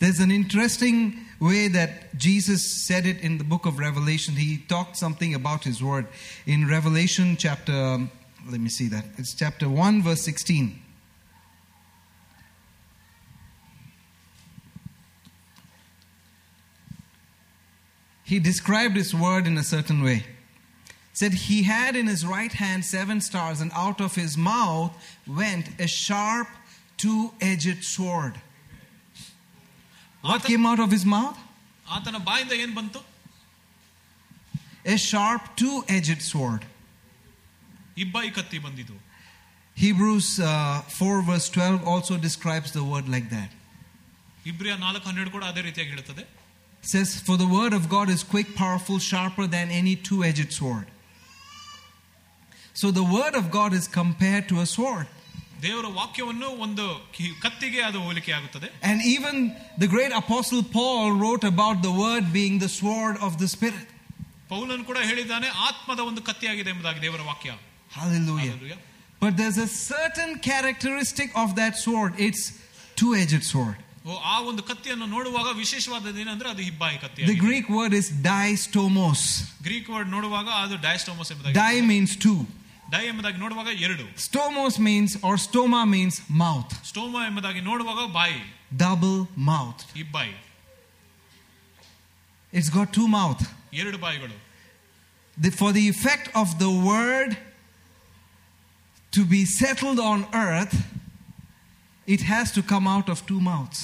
There's 0.00 0.20
an 0.20 0.30
interesting 0.30 0.96
way 1.40 1.68
that 1.68 2.16
Jesus 2.16 2.86
said 2.86 3.06
it 3.06 3.20
in 3.20 3.38
the 3.38 3.44
book 3.44 3.66
of 3.66 3.78
Revelation. 3.78 4.36
He 4.36 4.58
talked 4.58 4.96
something 4.96 5.34
about 5.34 5.64
his 5.64 5.82
word. 5.82 6.06
In 6.46 6.68
Revelation 6.68 7.36
chapter, 7.36 7.78
let 8.48 8.60
me 8.60 8.68
see 8.68 8.88
that. 8.88 9.06
It's 9.16 9.34
chapter 9.34 9.68
1, 9.68 10.02
verse 10.02 10.22
16. 10.22 10.80
He 18.24 18.38
described 18.38 18.96
his 18.96 19.14
word 19.14 19.46
in 19.46 19.58
a 19.58 19.62
certain 19.64 20.02
way. 20.02 20.24
Said 21.14 21.32
he 21.48 21.58
had 21.64 21.94
in 21.94 22.06
his 22.08 22.22
right 22.26 22.54
hand 22.62 22.84
seven 22.84 23.18
stars, 23.20 23.58
and 23.60 23.70
out 23.82 24.00
of 24.00 24.12
his 24.16 24.32
mouth 24.36 24.92
went 25.40 25.66
a 25.78 25.86
sharp 25.86 26.48
two 27.02 27.20
edged 27.40 27.84
sword. 27.84 28.34
What 30.22 30.40
ಆತ- 30.40 30.46
came 30.50 30.64
out 30.66 30.80
of 30.80 30.90
his 30.96 31.04
mouth? 31.16 31.38
ಆತನ 31.96 32.18
ಬಾಯಿಂದ 32.28 32.52
ಏನ್ 32.64 32.74
ಬಂತು 32.78 33.00
A 34.94 34.96
sharp 35.10 35.42
two 35.60 35.74
edged 35.96 36.22
sword. 36.30 36.62
ಇಬ್ಬಾಯಿ 38.04 38.30
ಕತ್ತಿ 38.38 38.58
ಬಂದಿದ್ದು 38.66 38.96
Hebrews 39.76 40.26
uh, 40.40 40.48
4, 40.96 41.22
verse 41.28 41.46
12 41.54 41.86
also 41.92 42.14
describes 42.26 42.68
the 42.78 42.84
word 42.90 43.06
like 43.14 43.28
that. 43.36 43.50
ಇಬ್ರಿಯ 44.50 44.74
ನಾಲ್ಕು 44.84 45.06
ಹನ್ನೆರಡು 45.10 45.30
ಕೂಡ 45.36 45.44
ಅದೇ 45.52 45.62
ರೀತಿಯಾಗಿ 45.68 45.92
ಹೇಳುತ್ತದೆ 45.94 46.24
It 46.82 46.88
says, 46.94 47.10
For 47.26 47.36
the 47.42 47.46
word 47.58 47.72
of 47.78 47.84
God 47.94 48.08
is 48.14 48.22
quick, 48.32 48.48
powerful, 48.62 48.96
sharper 49.10 49.46
than 49.54 49.68
any 49.80 49.94
two 50.08 50.18
edged 50.30 50.50
sword. 50.58 50.86
So 52.78 52.86
the 52.90 53.06
word 53.16 53.34
of 53.40 53.44
God 53.50 53.72
is 53.80 53.86
compared 54.00 54.44
to 54.48 54.56
a 54.60 54.68
sword. 54.76 55.06
ದೇವರ 55.62 55.86
ವಾಕ್ಯವನ್ನು 55.98 56.48
ಒಂದು 56.64 56.84
ಕಿ- 57.16 57.34
ಕತ್ತಿಗೆ 57.40 57.80
ಅದು 57.82 57.98
ಹೋಲಿಕೆ 58.00 58.32
ಆಗುತ್ತದೆ 58.32 58.68
And 58.90 58.98
even 59.14 59.36
the 59.78 59.88
great 59.94 60.12
apostle 60.22 60.62
Paul 60.76 61.04
wrote 61.20 61.44
about 61.54 61.76
the 61.86 61.94
word 62.04 62.24
being 62.32 62.56
the 62.58 62.72
sword 62.80 63.16
of 63.26 63.32
the 63.42 63.48
Spirit. 63.56 63.86
ಪೌಲನ್ 64.48 64.82
ಕೂಡ 64.84 64.98
ಹೇಳಿದ್ದಾನೆ 65.10 65.48
ಆತ್ಮದ 65.68 66.00
ಒಂದು 66.10 66.22
ಕತ್ತಿಯಾಗಿದೆ 66.22 66.70
ಎಂಬುದಾಗಿ 66.70 67.00
ದೇವರ 67.06 67.22
ವಾಕ್ಯ 67.30 67.52
Hallelujah. 67.98 68.52
Hallelujah. 68.52 68.78
But 69.22 69.32
there's 69.40 69.58
a 69.58 69.70
certain 69.92 70.30
characteristic 70.48 71.28
of 71.42 71.48
that 71.60 71.74
sword 71.84 72.12
it's 72.26 72.42
two 73.00 73.10
edged 73.22 73.44
sword. 73.52 73.76
ಓ, 74.06 74.14
ಆ 74.32 74.36
ಒಂದು 74.48 74.62
ಕತ್ತಿಯನ್ನು 74.62 75.06
ನೋಡುವಾಗ 75.06 75.48
ವಿಶೇಷವಾದದ್ದು 75.62 76.20
ಏನಂದ್ರೆ 76.24 76.48
ಅದು 76.50 76.62
ಹಿಬ್ಬಾಯಿ 76.68 76.96
ಕತ್ತಿ 77.04 77.28
The 77.30 77.38
Greek 77.46 77.68
word 77.78 77.92
is 78.00 78.08
distomos. 78.28 79.22
Greek 79.62 79.88
word 79.94 80.10
ನೋಡುವಾಗ 80.16 80.48
ಅದು 80.64 80.76
ಡಯಾಸ್ಟೋಮಸ್ 80.86 81.30
ಎಂಬುದಾಗಿ 81.32 81.56
Di 81.60 81.74
means 81.92 82.12
two. 82.26 82.38
ಡೈ 82.94 83.02
ಎಂಬುದಾಗಿ 83.10 83.38
ನೋಡುವಾಗ 83.44 83.70
ಎರಡು 83.86 84.04
Stomos 84.26 84.74
means, 84.88 85.10
or 85.26 85.34
stoma 85.46 85.82
means 85.94 86.16
mouth, 86.44 86.72
ಸ್ಟೋಮ 86.90 87.14
ಎಂಬುದಾಗಿ 87.28 87.60
ನೋಡುವಾಗ 87.70 88.02
ಬಾಯಿ 88.18 88.40
double 88.84 89.18
mouth. 89.52 89.82
ಇಬ್ಬಾಯಿ 90.04 90.34
It's 92.52 92.70
got 92.78 92.88
two 92.98 93.08
mouth. 93.18 93.42
ಎರಡು 93.82 93.98
ಬಾಯಿಗಳು 93.98 94.36
The, 95.36 95.50
for 95.60 95.70
the 95.72 95.84
effect 95.94 96.26
of 96.40 96.48
the 96.64 96.70
word 96.90 97.30
to 99.12 99.22
be 99.32 99.40
settled 99.60 100.00
on 100.12 100.18
earth, 100.32 100.74
it 102.06 102.22
has 102.32 102.46
to 102.56 102.62
come 102.72 102.86
out 102.94 103.08
of 103.14 103.18
two 103.30 103.40
mouths. 103.50 103.80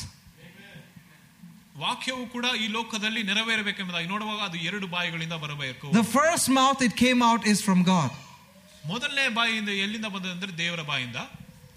ವಾಕ್ಯವು 1.76 2.24
ಕೂಡ 2.32 2.46
ಈ 2.62 2.66
ಲೋಕದಲ್ಲಿ 2.76 3.20
ನೆರವೇರಬೇಕೆಂಬುದಾಗಿ 3.28 4.08
ನೋಡುವಾಗ 4.14 4.40
ಅದು 4.48 4.58
ಎರಡು 4.68 4.86
ಬಾಯಿಗಳಿಂದ 4.94 5.36
ಬರಬೇಕು 5.44 5.86
The 6.00 6.08
first 6.18 6.48
mouth 6.60 6.80
it 6.88 6.94
came 7.04 7.22
out 7.30 7.42
is 7.52 7.60
from 7.68 7.80
God. 7.94 8.10
ಮೊದಲನೇ 8.84 9.24
ಬಾಯಿಯಿಂದ 9.38 9.70
ಎಲ್ಲಿಂದ 9.84 10.08
ಬಂದದಂದ್ರೆ 10.16 10.52
ದೇವರ 10.64 10.82
ಬಾಯಿಂದ 10.92 11.18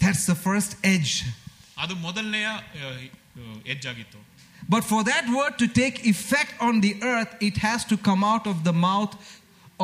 That's 0.04 0.24
the 0.32 0.38
first 0.46 0.72
edge. 0.94 1.12
ಅದು 1.82 1.94
ಮೊದಲನೆಯ 2.06 2.48
ಎಜ್ಜಾಗಿತ್ತು 3.74 4.20
But 4.74 4.82
for 4.90 5.00
that 5.04 5.24
word 5.38 5.54
to 5.62 5.66
take 5.80 5.96
effect 6.12 6.52
on 6.66 6.74
the 6.84 6.92
earth, 7.14 7.32
it 7.48 7.56
has 7.66 7.80
to 7.90 7.96
come 8.06 8.22
out 8.32 8.44
of 8.52 8.58
the 8.68 8.74
mouth 8.86 9.14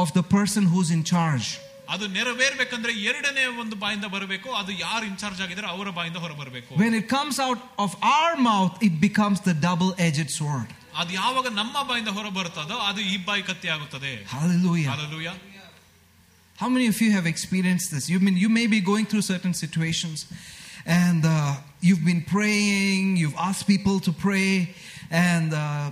of 0.02 0.08
the 0.18 0.22
person 0.36 0.62
who's 0.72 0.90
in 0.96 1.02
charge. 1.12 1.48
ಅದು 1.94 2.04
ನೆರವೇರ್ಬೇಕಂದ್ರೆ 2.16 2.92
ಎರಡನೇ 3.10 3.44
ಒಂದು 3.62 3.76
ಬಾಯಿಂದ 3.82 4.06
ಬರಬೇಕು 4.14 4.48
ಅದು 4.60 4.72
ಯಾರು 4.84 5.04
ಇನ್ಚಾರ್ಜ್ 5.12 5.40
ಆಗಿದ್ದಾರೆ 5.44 5.68
ಅವರ 5.74 5.88
ಬಾಯಿಂದ 5.98 6.18
ಹೊರ 6.24 6.32
ಬರಬೇಕು 6.42 6.70
When 6.82 6.94
it 7.00 7.06
comes 7.16 7.38
out 7.46 7.60
of 7.84 7.90
our 8.16 8.34
mouth, 8.50 8.74
it 8.88 8.94
becomes 9.08 9.38
the 9.48 9.54
double 9.68 9.90
edged 10.08 10.30
sword. 10.38 10.68
ಅದು 11.00 11.12
ಯಾವಾಗ 11.20 11.48
ನಮ್ಮ 11.60 11.76
ಬಾಯಿಂದ 11.90 12.10
ಹೊರ 12.18 12.28
ಬರುತ್ತದೋ 12.38 12.76
ಅದು 12.90 13.00
ಈ 13.12 13.16
ಬಾಯಿ 13.28 13.42
ಕತ್ತಿ 13.50 13.68
ಆಗುತ್ತದೆ 13.76 14.12
Hallelujah. 14.36 14.88
Hallelujah. 14.94 15.34
how 16.57 16.69
many 16.69 16.87
of 16.87 17.01
you 17.01 17.11
have 17.11 17.25
experienced 17.25 17.91
this? 17.91 18.09
You've 18.09 18.23
been, 18.23 18.37
you 18.37 18.47
may 18.47 18.65
be 18.65 18.79
going 18.79 19.05
through 19.05 19.23
certain 19.23 19.53
situations 19.53 20.25
and 20.85 21.23
uh, 21.25 21.55
you've 21.81 22.05
been 22.05 22.21
praying, 22.21 23.17
you've 23.17 23.35
asked 23.35 23.67
people 23.67 23.99
to 23.99 24.13
pray, 24.13 24.73
and 25.11 25.53
uh, 25.53 25.91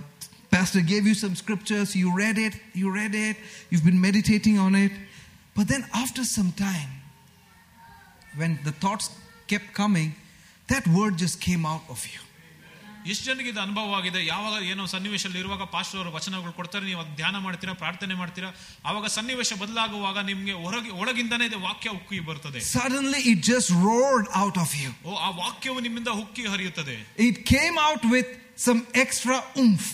Pastor 0.50 0.80
gave 0.80 1.06
you 1.06 1.14
some 1.14 1.34
scriptures, 1.34 1.94
you 1.94 2.16
read 2.16 2.38
it, 2.38 2.54
you 2.72 2.90
read 2.90 3.14
it, 3.14 3.36
you've 3.68 3.84
been 3.84 4.00
meditating 4.00 4.58
on 4.58 4.74
it. 4.74 4.92
But 5.54 5.68
then 5.68 5.84
after 5.92 6.24
some 6.24 6.52
time, 6.52 6.88
when 8.36 8.58
the 8.64 8.72
thoughts 8.72 9.10
kept 9.48 9.74
coming, 9.74 10.14
that 10.68 10.86
word 10.88 11.18
just 11.18 11.40
came 11.40 11.66
out 11.66 11.82
of 11.90 12.06
you. 12.06 12.20
ಎಷ್ಟು 13.05 13.23
ಜನರಿಗೆ 13.25 13.49
ಇದು 13.51 13.61
ಅನುಭವ 13.65 13.93
ಆಗಿದೆ 13.97 14.21
ಯಾವಾಗ 14.25 14.55
ಏನೋ 14.71 14.83
ಸನ್ನಿವೇಶದಲ್ಲಿ 14.93 15.39
ಇರುವಾಗ 15.43 15.65
pastor 15.75 15.99
ಅವರು 15.99 16.11
ವಚನಗಳು 16.15 16.51
ಕೊಡ್ತಾರೆ 16.57 16.85
ನೀವು 16.87 16.99
ಅದನ್ನ 17.01 17.15
ಧ್ಯಾನ 17.19 17.37
ಮಾಡ್ತೀರಾ 17.45 17.73
ಪ್ರಾರ್ಥನೆ 17.83 18.15
ಮಾಡ್ತೀರಾ 18.21 18.49
ಆವಾಗ 18.89 19.07
ಸನ್ನಿವೇಶ 19.15 19.53
ಬದಲಾಗುವಾಗ 19.61 20.17
ನಿಮ್ಗೆ 20.29 20.55
ಹೊರಗೆ 20.63 20.91
ಒಳಗಿಂದನೇ 21.01 21.45
ಇದು 21.51 21.59
ವಾಕ್ಯ 21.67 21.91
ಉಕ್ಕಿ 21.99 22.19
ಬರ್ತದೆ 22.29 22.61
Suddenly 22.73 23.21
it 23.33 23.39
just 23.51 23.69
roared 23.85 24.27
out 24.41 24.57
of 24.65 24.71
you. 24.81 24.91
ಓ 25.05 25.13
ಆ 25.19 25.31
ವಾಕ್ಯವು 25.41 25.79
ನಿಮ್ಮಿಂದ 25.87 26.11
ಉಕ್ಕಿ 26.23 26.45
ಹರಿಯುತ್ತದೆ 26.53 26.97
It 27.29 27.39
came 27.53 27.77
out 27.87 28.03
with 28.15 28.29
some 28.67 28.81
extra 29.03 29.37
oomph. 29.63 29.87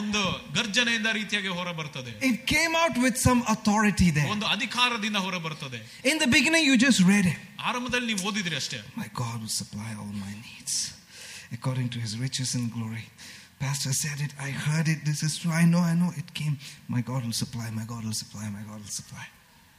ಒಂದು 0.00 0.20
ಗರ್ಜನೆಯಿಂದ 0.56 1.08
ರೀತಿಯಾಗಿ 1.18 1.50
ಹೊರ 1.58 1.68
ಬರ್ತದೆ 1.78 2.12
It 2.30 2.38
came 2.46 2.74
out 2.82 2.96
with 3.04 3.16
some 3.26 3.40
authority 3.54 4.08
there. 4.18 4.28
ಒಂದು 4.34 4.46
ಅಧಿಕಾರದಿಂದ 4.56 5.18
ಹೊರ 5.26 5.38
ಬರ್ತದೆ 5.46 5.80
In 6.04 6.18
the 6.18 6.30
beginning, 6.36 6.64
you 6.70 6.76
just 6.86 7.00
read 7.12 7.26
it. 7.26 7.38
ಆರಂಭದಲ್ಲಿ 7.70 8.08
ನೀವು 8.12 8.24
ಓದಿದ್ರಿ 8.30 8.56
ಅಷ್ಟೇ 8.62 8.80
My 9.02 9.08
God 9.22 9.36
will 9.42 9.56
supply 9.60 9.90
all 10.00 10.12
my 10.24 10.34
needs 10.46 10.74
according 11.56 11.88
to 11.94 11.98
his 12.04 12.12
riches 12.24 12.50
and 12.58 12.66
glory. 12.76 13.04
Pastor 13.60 13.92
said 14.02 14.18
it, 14.26 14.32
I 14.40 14.50
heard 14.66 14.86
it, 14.94 15.00
this 15.04 15.20
is 15.22 15.32
true. 15.40 15.52
I 15.62 15.64
know, 15.72 15.82
I 15.90 15.94
know. 15.94 16.10
It 16.22 16.28
came. 16.34 16.54
My 16.94 17.02
God 17.10 17.20
will 17.26 17.38
supply, 17.42 17.66
my 17.80 17.84
God 17.92 18.02
will 18.06 18.18
supply, 18.22 18.46
my 18.58 18.64
God 18.70 18.80
will 18.84 18.96
supply. 19.00 19.26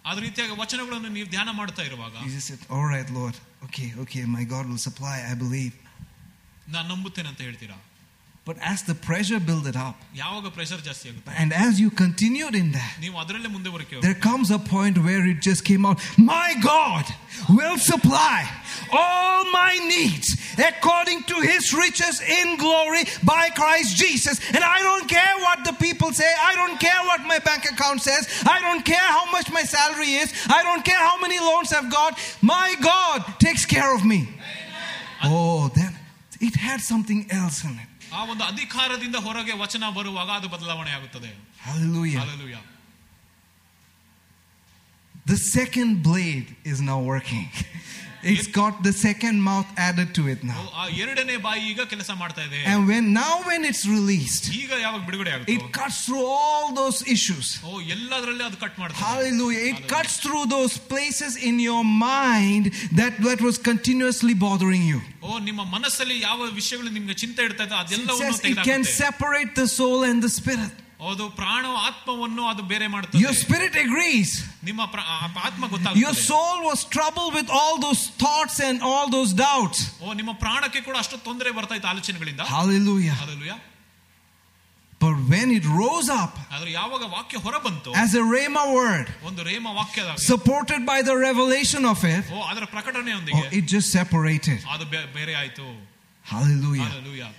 ಅದ 0.10 0.18
ರೀತಿಯಾಗಿ 0.26 0.54
ವಚನಗಳನ್ನು 0.62 1.10
ನೀವು 1.18 1.28
ಧ್ಯಾನ 1.34 1.50
ಮಾಡ್ತಾ 1.60 1.82
ಇರುವಾಗ 1.90 2.16
You 2.26 2.32
just 2.38 2.48
said, 2.52 2.62
All 2.76 2.88
right, 2.94 3.10
Lord. 3.20 3.36
Okay, 3.68 3.90
okay, 4.04 4.24
my 4.38 4.44
God 4.54 4.66
will 4.70 4.82
supply, 4.88 5.18
I 5.32 5.36
believe. 5.44 5.74
ನಾನು 6.74 6.88
ನಂಬುತ್ತೇನೆ 6.94 7.30
ಅಂತ 7.32 7.42
ಹೇಳ್ತೀರಾ 7.48 7.78
but 8.49 8.57
as 8.63 8.83
the 8.83 8.95
pressure 8.95 9.39
builded 9.41 9.77
up, 9.77 10.01
and 11.37 11.53
as 11.53 11.79
you 11.79 11.91
continued 11.91 12.55
in 12.55 12.73
that, 12.73 12.95
there 14.01 14.15
comes 14.15 14.51
a 14.51 14.59
point 14.59 14.97
where 14.97 15.29
it 15.29 15.43
just 15.43 15.67
came 15.67 15.85
out 15.85 16.01
My 16.17 16.55
God 16.63 17.05
will 17.51 17.77
supply 17.77 18.49
all 18.91 19.45
my 19.53 19.79
needs 19.87 20.35
according 20.57 21.25
to 21.25 21.35
his 21.43 21.75
riches 21.75 22.23
in 22.23 22.57
glory 22.57 23.05
by 23.23 23.51
Christ 23.51 23.99
Jesus. 23.99 24.41
And 24.55 24.65
I 24.65 24.79
don't 24.79 25.07
care 25.07 25.35
what 25.41 25.67
the 25.67 25.75
people 25.75 26.15
say, 26.15 26.33
I 26.41 26.55
don't 26.55 26.81
care 26.81 27.03
what 27.05 27.21
my 27.27 27.41
bank 27.41 27.71
account 27.71 28.01
says, 28.01 28.27
I 28.47 28.63
don't 28.63 28.83
care 28.83 28.97
how 28.97 29.31
much 29.31 29.53
my 29.53 29.65
salary 29.65 30.15
is, 30.15 30.33
I 30.49 30.63
don't 30.63 30.87
care 30.87 30.97
how 30.97 31.21
many 31.21 31.39
loans 31.39 31.71
I've 31.75 31.93
got. 31.93 32.19
My 32.41 32.75
God 32.81 33.27
takes 33.41 33.67
care 33.67 33.95
of 33.95 34.07
me. 34.07 34.27
Oh, 35.23 35.71
then 35.77 35.95
it 36.41 36.57
had 36.57 36.81
something 36.81 37.27
else 37.31 37.63
in 37.63 37.73
it. 37.73 37.88
ಆ 38.18 38.22
ಒಂದು 38.32 38.44
ಅಧಿಕಾರದಿಂದ 38.44 39.18
ಹೊರಗೆ 39.26 39.54
ವಚನ 39.64 39.90
ಬರುವಾಗ 39.98 40.30
ಅದು 40.40 40.50
ಬದಲಾವಣೆ 40.56 40.92
ಆಗುತ್ತದೆ 41.00 41.32
hallelujah 41.66 42.22
Hallelujah. 42.24 42.62
The 45.26 45.38
second 45.50 45.92
blade 46.08 46.48
is 46.72 46.80
now 46.90 47.00
working. 47.12 47.46
It's 48.32 48.48
got 48.58 48.74
the 48.86 48.92
second 49.06 49.38
mouth 49.48 49.70
added 49.86 50.10
to 50.18 50.22
it 50.34 50.42
O, 50.44 50.50
now. 50.52 50.62
ಆ 50.82 50.84
ಎರಡನೇ 51.04 51.36
ಬಾಯಿ 51.46 51.62
ಈಗ 51.72 51.82
ಕೆಲಸ 51.94 52.12
ಮಾಡ್ತಾ 52.22 52.42
ಇದೆ 52.48 52.60
And 52.72 52.82
when 52.92 53.06
now 53.18 53.34
when 53.50 53.62
it's 53.70 53.84
released, 53.96 54.46
ಈಗ 54.60 54.72
ಯಾವಾಗ 54.84 55.02
ಬಿಡುಗಡೆ 55.08 55.32
ಆಗುತ್ತೆ 55.36 55.56
it 55.56 55.64
cuts 55.80 55.98
through 56.06 56.24
all 56.38 56.68
those 56.82 57.00
issues. 57.16 57.48
ಓ 57.70 57.82
ಎಲ್ಲದರಲ್ಲಿ 57.96 58.46
ಅದು 58.50 58.60
ಕಟ್ 58.64 58.78
ಮಾಡ್ತಾರೆ 58.82 59.04
Hallelujah. 59.08 59.64
It 59.72 59.82
cuts 59.96 60.16
through 60.26 60.46
those 60.56 60.76
places 60.94 61.36
in 61.50 61.58
your 61.70 61.84
mind 62.12 62.66
that, 63.02 63.14
that 63.28 63.42
was 63.48 63.58
continuously 63.72 64.36
bothering 64.48 64.86
you. 64.94 65.02
ಓ 65.26 65.40
ನಿಮ್ಮ 65.50 65.62
ಮನಸ್ಸಲ್ಲಿ 65.76 66.18
ಯಾವ 66.30 66.40
ವಿಷಯಗಳು 66.62 66.92
ನಿಮ್ಗೆ 67.00 67.18
ಚಿಂತೆ 67.24 67.44
ಇಡ್ತಾ 67.50 67.66
ಇದ್ದ 67.68 67.76
It 67.76 67.84
ಅದೆಲ್ಲವನ್ನು 67.84 68.32
says 68.32 68.40
it 68.54 68.58
can 68.72 68.82
ತೆಗೆದಾಕುತ್ತೆ 68.84 68.98
separate 69.04 69.54
the 69.62 69.68
soul 69.78 70.00
and 70.12 70.20
the 70.28 70.34
spirit. 70.40 70.74
ಅದು 71.12 71.24
ಪ್ರಾಣ 71.40 71.64
ಆತ್ಮವನ್ನು 71.88 72.44
ಅದು 72.48 72.64
ಬೇರೆ 72.64 72.88
ಮಾಡುತ್ತದೆ 72.88 73.22
Your 73.24 73.34
spirit 73.44 73.76
agrees. 73.86 74.30
ನಿಮ್ಮ 74.64 74.82
ಪ್ರ- 74.86 75.06
ಆ- 75.16 75.20
ಆತ್ಮ 75.48 75.64
Your 75.64 75.72
ಗೊತ್ತಾಗುತ್ತದೆ 75.74 76.24
soul 76.28 76.56
was 76.70 76.82
troubled 76.96 77.34
with 77.40 77.50
all 77.60 77.76
those 77.86 78.04
thoughts 78.24 78.58
and 78.68 78.78
all 78.92 79.06
those 79.18 79.34
doubts. 79.46 79.80
ಓ 80.04 80.14
ನಿಮ್ಮ 80.14 80.34
ಪ್ರಾಣಕ್ಕೆ 80.46 80.82
ಕೂಡ 80.82 80.96
ಅಷ್ಟು 80.98 81.18
ತೊಂದರೆ 81.28 81.52
ಬರ್ತಾ 81.52 81.76
ಇತ್ತು 81.76 81.90
ಆಲೋಚನೆಗಳಿಂದ 81.94 82.42
Hallelujah. 82.56 83.18
Hallelujah. 83.24 83.60
But 85.02 85.16
when 85.30 85.52
it 85.52 85.66
rose 85.80 86.10
up 86.22 86.34
ಆದ್ರೆ 86.56 86.72
ಯಾವಾಗ 86.72 87.04
ವಾಕ್ಯ 87.16 87.38
ಹೊರ 87.38 87.56
ಬಂತು 87.66 87.90
as 88.04 88.12
a 88.16 88.26
Rhema 88.34 88.64
word, 88.78 89.08
ಒಂದು 89.30 89.42
ರೇಮ 89.44 89.66
ವಾಕ್ಯದ 89.80 90.12
supported 90.28 90.82
by 90.92 91.00
the 91.10 91.16
revelation 91.28 91.84
of 91.94 92.02
it, 92.16 92.24
ಓ 92.36 92.42
ಅದರ 92.52 92.64
oh, 92.64 92.72
ಪ್ರಕಟಣೆಯೊಂದಿಗೆ 92.76 93.44
it 93.60 93.66
just 93.76 93.90
separated. 94.00 94.60
ಅದು 94.76 94.86
ಬೇ- 94.94 95.08
ಬೇರೆ 95.18 95.36
ಆಯ್ತು 95.42 95.66
Hallelujah. 96.26 96.90
Hallelujah. 96.90 97.32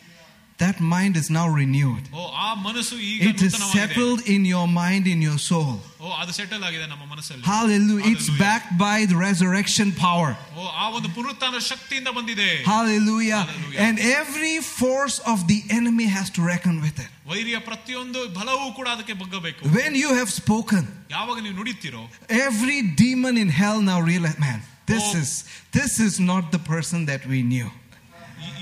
That 0.59 0.77
mind 0.91 1.15
is 1.21 1.29
now 1.37 1.47
renewed. 1.53 2.05
ಓ 2.19 2.25
ಆ 2.43 2.51
ಮನಸ್ಸು 2.67 2.97
ಈಗ 3.13 3.23
It 3.31 3.41
is 3.47 3.55
ನೂತನವಾಗಿದೆ. 3.55 3.79
settled 3.79 4.21
in 4.35 4.43
your 4.51 4.67
mind, 4.77 5.05
in 5.13 5.21
your 5.27 5.39
soul. 5.47 5.73
ಓ 6.01 6.11
ಅದು 6.23 6.33
ಸೆಟಲ್ 6.39 6.63
ಆಗಿದೆ 6.69 6.87
ನಮ್ಮ 6.93 7.05
ಮನಸ್ಸಲ್ಲಿ 7.13 7.43
Hallelujah. 7.53 8.05
It's 8.13 8.29
Hallelujah. 8.29 8.45
backed 8.45 8.73
by 8.85 8.99
the 9.13 9.17
resurrection 9.25 9.89
power. 10.07 10.31
ಓ 10.57 10.65
ಆ 10.83 10.87
ಒಂದು 10.99 11.09
ಪುನರುತ್ಥಾನ 11.17 11.59
ಶಕ್ತಿಯಿಂದ 11.71 12.11
ಬಂದಿದೆ 12.19 12.49
Hallelujah. 12.73 13.41
Hallelujah. 13.43 13.81
And 13.87 13.97
every 14.21 14.55
force 14.81 15.17
of 15.33 15.41
the 15.51 15.59
enemy 15.79 16.07
has 16.17 16.29
to 16.37 16.43
reckon 16.53 16.77
with 16.87 16.99
it. 17.07 17.11
ವೈರಿಯ 17.33 17.59
ಪ್ರತಿಯೊಂದು 17.71 18.23
ಬಲವೂ 18.39 18.69
ಕೂಡ 18.79 18.89
ಅದಕ್ಕೆ 18.97 19.17
ಬಗ್ಗಬೇಕು 19.23 19.73
When 19.81 19.95
you 20.03 20.13
have 20.21 20.31
spoken, 20.41 20.85
ಯಾವಾಗ 21.17 21.37
ನೀವು 21.47 21.57
ನುಡಿತೀರೋ 21.63 22.05
every 22.47 22.81
demon 23.05 23.37
in 23.45 23.51
hell 23.61 23.81
now 23.91 23.99
realize, 24.13 24.39
man, 24.47 24.61
this 24.93 25.05
Oh. 25.11 25.21
is 25.23 25.31
this 25.79 25.93
is 26.07 26.15
not 26.31 26.45
the 26.57 26.63
person 26.75 27.01
that 27.11 27.23
we 27.33 27.41
knew. 27.53 27.69
E- 27.69 27.78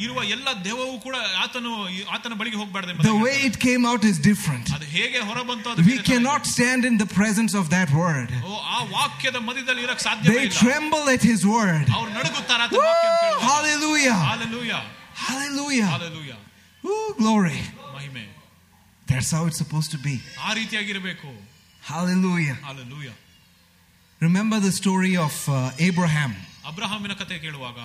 ಇರುವ 0.04 0.20
ಎಲ್ಲ 0.34 0.48
ದೇವವು 0.66 0.94
ಕೂಡ 1.04 1.16
ಆತನು 1.42 1.70
ಈ- 1.96 2.06
ಆತನ 2.14 2.34
ಬಳಿಗೆ 2.40 2.58
ಹೋಗ್ಬಾರ್ದು 2.60 3.04
The 3.08 3.16
way 3.26 3.34
it 3.48 3.56
came 3.66 3.84
out 3.90 4.02
is 4.10 4.16
different. 4.28 4.66
ಅದು 4.76 4.86
ಹೇಗೆ 4.96 5.20
ಹೊರ 5.28 5.38
ಬಂತು 5.50 5.68
ಅದು 5.72 5.82
We 5.82 5.90
ಬೇರೆ 5.90 6.02
ತರ 6.02 6.08
cannot 6.10 6.42
stand 6.54 6.82
in 6.90 6.96
the 7.02 7.08
presence 7.18 7.54
of 7.60 7.66
that 7.76 7.90
word. 8.02 8.28
ಇದೆ. 8.30 8.40
ಓ 8.44 8.54
ಆ 8.74 8.78
ವಾಕ್ಯದ 8.96 9.38
ಮಧ್ಯದಲ್ಲಿ 9.48 9.84
ಇರಕ್ 9.88 10.02
ಸಾಧ್ಯವೇ 10.08 10.34
They 10.34 10.44
ಇಲ್ಲ 10.48 10.58
tremble 10.64 11.06
at 11.16 11.24
his 11.32 11.42
word. 11.56 11.86
ಅವ್ರು 11.98 12.10
ನಡುಗುತ್ತಾರೆ 12.18 12.62
ಆತನ 12.66 12.76
Woo! 12.76 12.86
ವಾಕ್ಯ 12.88 13.08
ಕೇಳುವಾಗ. 13.14 13.46
Hallelujah. 13.50 14.18
Hallelujah. 14.30 14.82
Hallelujah. 15.28 15.88
Hallelujah. 15.94 16.38
Woo, 16.84 17.00
glory. 17.22 17.58
ಮಹಿಮೆ 17.96 18.24
That's 19.06 19.30
how 19.36 19.42
it's 19.48 19.60
supposed 19.64 19.90
to 19.96 20.00
be. 20.08 20.14
ಆ 20.46 20.52
ರೀತಿಯಾಗಿರಬೇಕು 20.60 21.30
Hallelujah. 21.82 22.56
Hallelujah. 22.68 23.14
Remember 24.20 24.58
the 24.60 24.72
story 24.72 25.16
of 25.26 25.34
uh, 25.48 25.54
Abraham. 25.88 26.32
ಅಬ್ರಹಾಮಿನ 26.70 27.14
ಕತೆ 27.22 27.36
ಕೇಳುವಾಗ 27.38 27.78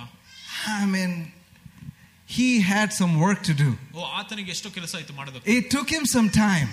I 0.79 0.85
mean, 0.93 1.11
he 2.36 2.62
had 2.62 2.92
some 2.92 3.12
work 3.20 3.42
to 3.42 3.52
do. 3.54 3.70
It 5.44 5.70
took 5.70 5.88
him 5.90 6.04
some 6.06 6.30
time. 6.30 6.68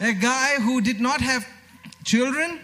A 0.00 0.12
guy 0.12 0.50
who 0.66 0.80
did 0.80 1.00
not 1.00 1.20
have 1.20 1.42
children 2.04 2.58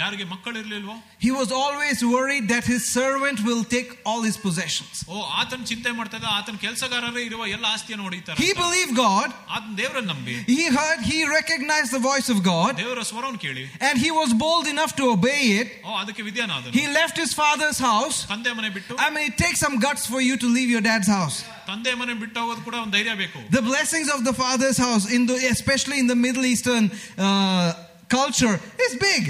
ಯಾರಿಗೆ 0.00 0.24
ಮಕ್ಕಳಿರ್ಲಿಲ್ವೋ 0.32 0.94
he 1.24 1.30
was 1.38 1.50
always 1.62 1.98
worried 2.12 2.44
that 2.52 2.64
his 2.70 2.82
servant 2.98 3.38
will 3.48 3.60
take 3.74 3.88
all 4.08 4.20
his 4.28 4.36
possessions. 4.44 4.94
ಓ 5.14 5.16
ಆತನ 5.40 5.60
ಚಿಂತೆ 5.70 5.90
ಮಾಡ್ತಾ 5.98 6.16
ಇದ್ದ 6.20 6.28
ಆತನ 6.38 6.56
ಕೆಲಸಗಾರರೇ 6.62 7.22
ಇರುವ 7.30 7.42
ಎಲ್ಲ 7.56 7.64
ಆಸ್ತಿಯನ್ನು 7.74 8.04
ಹೊಡಿತಾರೆ 8.08 8.38
He 8.44 8.50
believed 8.62 8.94
God. 9.06 9.28
ಆತನ 9.56 9.74
ದೇವರನ್ನ 9.82 10.08
ನಂಬಿ 10.12 10.36
He 10.54 10.64
heard, 10.78 11.00
he 11.10 11.18
recognized 11.38 11.92
the 11.98 12.02
voice 12.10 12.30
of 12.34 12.40
God, 12.52 12.72
ದೇವರ 12.82 13.04
ಸ್ವರವನ್ನು 13.10 13.42
ಕೇಳಿ 13.46 13.64
and 13.88 13.94
he 14.06 14.10
was 14.20 14.32
bold 14.46 14.66
enough 14.74 14.94
to 15.00 15.06
obey 15.16 15.42
it. 15.60 15.68
ಓ 15.88 15.98
ಅದಕ್ಕೆ 16.02 16.24
ವಿದ್ಯಾನಾದನು 16.30 16.74
He 16.80 16.86
left 16.98 17.18
his 17.24 17.34
father's 17.42 17.80
house. 17.90 18.18
ತಂದೆ 18.32 18.52
ಮನೆ 18.60 18.70
ಬಿಟ್ಟು 18.78 18.98
I 19.06 19.12
mean, 19.16 19.26
it 19.32 19.38
takes 19.44 19.60
some 19.66 19.78
guts 19.86 20.04
for 20.14 20.22
you 20.30 20.36
to 20.44 20.50
leave 20.58 20.72
your 20.76 20.84
dad's 20.90 21.10
house. 21.18 21.38
ತಂದೆ 21.70 21.94
ಮನೆ 22.02 22.14
ಬಿಟ್ಟು 22.24 22.38
ಹೋಗೋದು 22.42 22.62
ಕೂಡ 22.68 22.76
ಒಂದು 22.84 22.94
ಧೈರ್ಯ 22.98 23.16
ಬೇಕು 23.24 23.40
The 23.60 23.64
blessings 23.72 24.10
of 24.16 24.22
the 24.30 24.36
father's 24.44 24.80
house, 24.88 25.06
in 25.18 25.24
the, 25.32 25.38
especially 25.56 25.98
in 26.04 26.08
the 26.14 26.20
Middle 26.26 26.46
Eastern 26.54 26.86
uh, 27.26 27.68
culture, 28.10 28.56
is 28.86 28.94
big. 29.10 29.24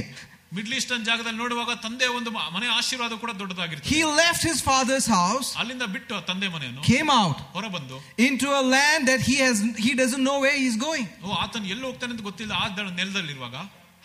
middle 0.53 0.75
Eastern 0.79 1.05
ಜಾಗದಲ್ಲಿ 1.09 1.39
ನೋಡುವಾಗ 1.43 1.75
ತಂದೆ 1.85 2.07
ಒಂದು 2.17 2.31
ಮ- 2.31 2.49
ಮನೆ 2.55 2.67
ಆಶೀರ್ವಾದ 2.79 3.15
ಕೂಡ 3.23 3.31
ದೊಡ್ಡದಾಗಿರ್ತದೆ 3.41 3.91
He 3.93 4.01
left 4.23 4.43
his 4.51 4.59
father's 4.71 5.07
house, 5.19 5.49
ಅಲ್ಲಿಂದ 5.61 5.87
ಬಿಟ್ಟು 5.95 6.13
ಆ 6.19 6.23
ತಂದೆ 6.31 6.49
ಮನೆಯನ್ನು 6.55 6.83
came 6.91 7.11
out 7.21 7.39
ಹೊರ 7.57 7.67
ಬಂದು 7.77 7.99
into 8.29 8.49
a 8.61 8.65
land 8.77 9.03
that 9.13 9.23
he 9.29 9.37
has 9.45 9.57
he 9.87 9.93
doesn't 10.03 10.25
know 10.29 10.39
where 10.45 10.57
he's 10.65 10.79
going. 10.89 11.07
ಓ 11.25 11.39
ಆತನ 11.45 11.65
ಎಲ್ಲಿ 11.75 11.85
ಹೋಗ್ತಾನೆ 11.89 12.13
ಅಂತ 12.15 12.25
ಗೊತ್ತಿಲ್ಲ 12.31 12.53
ಆ 12.63 12.69
the- 12.79 12.93
ನೆಲದಲ್ಲಿರುವಾಗ 13.01 13.57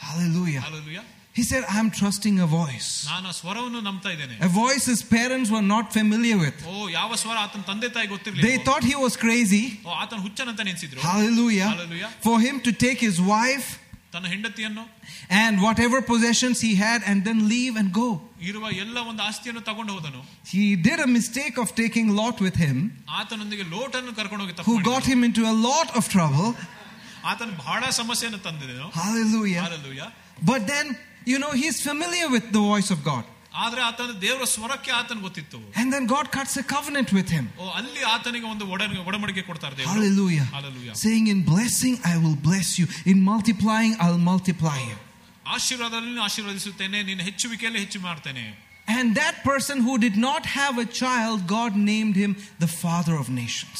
Hallelujah. 0.08 0.62
Hallelujah. 0.62 1.04
He 1.34 1.44
said, 1.44 1.64
I'm 1.70 1.90
trusting 1.92 2.36
a 2.40 2.48
voice. 2.54 2.88
ನಾನು 3.10 3.26
ಆ 3.32 3.36
ಸ್ವರವನ್ನು 3.40 3.80
ನಂಬ್ತಾ 3.88 4.10
ಇದ್ದೇನೆ 4.16 4.36
A 4.48 4.52
voice 4.56 4.86
his 4.94 5.02
parents 5.16 5.50
were 5.56 5.66
not 5.74 5.86
familiar 5.98 6.38
with. 6.44 6.58
ಓ 6.72 6.88
ಯಾವ 7.00 7.12
ಸ್ವರ 7.24 7.36
ಆತನ 7.46 7.62
ತಂದೆ 7.72 7.90
ತಾಯಿ 7.96 8.08
They 8.08 8.14
ಗೊತ್ತಿರ್ಲಿಲ್ಲ 8.14 8.64
thought 8.70 8.86
he 8.92 8.96
was 9.06 9.16
crazy. 9.26 9.64
ಓ 9.88 9.98
ಆತನ 10.04 10.20
ಹುಚ್ಚನಂತ 10.28 10.62
ನೆನೆಸಿದ್ರು 10.70 11.02
Hallelujah. 11.10 11.68
Hallelujah. 11.74 12.10
For 12.28 12.38
him 12.48 12.58
to 12.68 12.74
take 12.86 13.02
his 13.10 13.20
wife 13.34 13.68
ತನ್ನ 14.14 14.28
ಹೆಂಡತಿಯನ್ನು 14.34 14.84
and 15.42 15.54
whatever 15.66 15.98
possessions 16.12 16.58
he 16.68 16.72
had 16.86 17.00
and 17.10 17.18
then 17.28 17.40
leave 17.54 17.74
and 17.82 17.90
go. 18.02 18.08
ಇರುವ 18.50 18.66
ಎಲ್ಲ 18.84 18.98
ಒಂದು 19.10 19.22
ಆಸ್ತಿಯನ್ನು 19.30 19.62
ತಗೊಂಡು 19.70 19.92
ಹೋದನು 19.98 20.22
He 20.54 20.66
did 20.88 21.00
a 21.08 21.10
mistake 21.18 21.56
of 21.64 21.70
taking 21.82 22.08
Lot 22.20 22.38
with 22.48 22.58
him, 22.66 22.78
ಆತನೊಂದಿಗೆ 23.20 23.66
ಲೋಟನ್ನು 23.76 24.14
ಕರ್ಕೊಂಡು 24.20 24.44
ಹೋಗಿ 24.46 24.56
who 24.56 24.60
ತಪ್ಪು 24.62 24.90
got 24.92 25.06
him 25.12 25.22
into 25.30 25.44
a 25.54 25.56
lot 25.70 25.90
of 26.00 26.04
trouble. 26.16 26.48
ಆತನ 27.32 27.50
ಬಹಳ 27.64 27.84
ಸಮಸ್ಯೆಯನ್ನು 28.02 28.40
ತಂದಿದನು 28.48 28.88
Hallelujah. 29.02 29.64
Hallelujah. 29.68 30.10
But 30.52 30.62
then, 30.72 30.88
you 31.32 31.38
know, 31.44 31.52
he's 31.62 31.78
familiar 31.92 32.28
with 32.36 32.46
the 32.58 32.64
voice 32.72 32.90
of 32.96 33.00
God. 33.12 33.24
ಆದ್ರೆ 33.64 33.82
ಆತನ 33.88 34.12
ದೇವರ 34.24 34.46
ಸ್ವರಕ್ಕೆ 34.54 34.92
ಆತನ 35.00 35.18
ಗೊತ್ತಿತ್ತು 35.28 35.60
And 35.80 35.88
then 35.94 36.04
God 36.16 36.26
cuts 36.36 36.54
a 36.64 36.66
covenant 36.74 37.10
with 37.18 37.30
him. 37.36 37.46
ಓ 37.62 37.68
ಅಲ್ಲಿ 37.80 38.04
ಆತನಿಗೆ 38.16 38.48
ಒಂದು 38.54 38.66
ಒಡ 38.74 38.82
ಒಡಂಬಡಿಕೆ 39.10 39.44
ಕೊಡ್ತಾರೆ 39.50 39.76
ದೇವರು 39.80 39.94
Hallelujah. 39.94 40.46
Hallelujah. 40.58 40.96
Saying, 41.04 41.26
In 41.34 41.42
blessing, 41.54 41.96
I 42.14 42.18
will 42.24 42.38
bless 42.50 42.70
you. 42.80 42.88
In 43.12 43.20
multiplying, 43.32 43.94
I'll 44.06 44.24
multiply 44.32 44.78
you. 44.90 44.98
ಆಶೀರ್ವಾದದಲ್ಲಿ 45.58 46.22
ಆಶೀರ್ವದಿಸುತ್ತೇನೆ 46.28 46.98
ನಿನ್ನ 47.10 47.22
ಹೆಚ್ಚುವಿಕೆಯಲ್ಲಿ 47.30 47.82
ಹೆಚ್ಚು 47.86 48.02
ಮಾಡ್ತೇನೆ 48.08 48.46
And 48.88 49.08
that 49.22 49.38
person 49.44 49.78
who 49.86 49.94
did 49.98 50.18
not 50.28 50.44
have 50.58 50.76
a 50.78 50.88
child, 51.00 51.38
God 51.58 51.72
named 51.92 52.16
him 52.16 52.32
the 52.60 52.70
father 52.84 53.16
of 53.22 53.28
nations. 53.42 53.80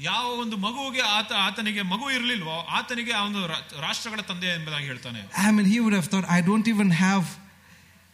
ಯಾವ 0.00 0.26
ಒಂದು 0.42 0.56
ಮಗುವಿಗೆ 0.64 1.02
ಆತ 1.18 1.30
ಆತನಿಗೆ 1.46 1.82
ಮಗು 1.92 2.06
ಇರಲಿಲ್ವೋ 2.16 2.56
ಆತನಿಗೆ 2.78 3.12
ಆ 3.18 3.22
ಒಂದು 3.28 3.40
ರಾ- 3.52 3.62
ರಾಷ್ಟ್ರಗಳ 3.86 4.20
ತಂದೆ 4.30 4.48
ಎಂಬುದಾಗಿ 4.56 4.86
ಹೇಳ್ತಾನೆ 4.92 5.20
I 5.46 5.52
mean, 5.56 5.66
he 5.74 5.78
would 5.84 5.96
have 6.00 6.08
thought, 6.12 6.26
I 6.38 6.42
don't 6.48 6.68
even 6.74 6.90
have 7.06 7.26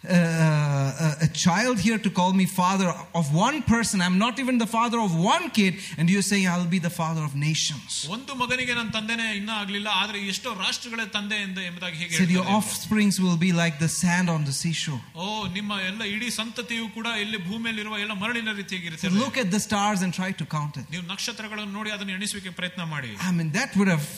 uh, 0.05 0.14
a, 1.20 1.24
a 1.24 1.28
child 1.28 1.78
here 1.78 1.99
to 1.99 2.11
call 2.18 2.32
me 2.32 2.47
father 2.47 2.88
of 3.14 3.34
one 3.34 3.62
person. 3.62 4.01
I'm 4.01 4.16
not 4.18 4.38
even 4.38 4.57
the 4.57 4.66
father 4.66 4.99
of 4.99 5.14
one 5.14 5.51
kid. 5.51 5.74
And 5.99 6.09
you're 6.09 6.22
saying, 6.22 6.49
I'll 6.49 6.64
be 6.66 6.78
the 6.78 6.93
father 7.01 7.22
of 7.28 7.32
nations. 7.49 7.91
ಒಂದು 8.14 8.32
ಮಗನಿಗೆ 8.43 8.74
ನನ್ನ 8.78 8.91
ತಂದೆನೇ 8.97 9.26
ಇನ್ನೂ 9.41 9.53
ಆಗ್ಲಿಲ್ಲ 9.62 9.88
ಆದ್ರೆ 10.03 10.20
ಎಷ್ಟೋ 10.32 10.51
ರಾಷ್ಟ್ರಗಳ 10.62 11.05
ತಂದೆ 11.16 11.38
ಎಂದು 11.47 11.61
ಎಂಬುದಾಗಿ 11.68 11.99
ಹೇಗೆ 12.03 12.14
Said, 12.20 12.32
Your 12.36 12.47
ಹೇಳ್ತಾನೆ? 12.47 12.57
offsprings 12.61 13.18
will 13.24 13.38
be 13.47 13.51
like 13.62 13.76
the 13.84 13.91
sand 14.01 14.30
on 14.36 14.45
the 14.51 14.55
seashore. 14.62 15.03
ಓ 15.24 15.26
ನಿಮ್ಮ 15.59 15.80
ಎಲ್ಲ 15.91 16.03
ಇಡೀ 16.14 16.30
ಸಂತತಿಯು 16.41 16.86
ಕೂಡ 16.97 17.07
ಇಲ್ಲಿ 17.24 17.41
ಭೂಮಿಯಲ್ಲಿರುವ 17.51 17.99
ಎಲ್ಲ 18.05 18.16
ಮರಳಿನ 18.24 18.57
ರೀತಿಯಾಗಿರುತ್ತೆ 18.62 19.07
Said, 19.09 19.20
Look 19.24 19.38
at 19.45 19.51
the 19.57 19.62
stars 19.68 20.01
and 20.07 20.14
try 20.20 20.30
to 20.43 20.47
count 20.57 20.74
it. 20.82 20.86
ನೀವು 20.97 21.05
ನಕ್ಷತ್ರಗಳನ್ನು 21.12 21.74
ನೋಡಿ 21.80 21.93
ಅದನ್ನು 21.99 22.14
ಎಣಿಸುವಿಕೆ 22.18 22.53
ಪ್ರಯತ್ನ 22.62 22.88
ಮಾಡಿ 22.97 23.12
I 23.28 23.34
mean, 23.38 23.51
that 23.61 23.70
would 23.80 23.93
have 23.97 24.09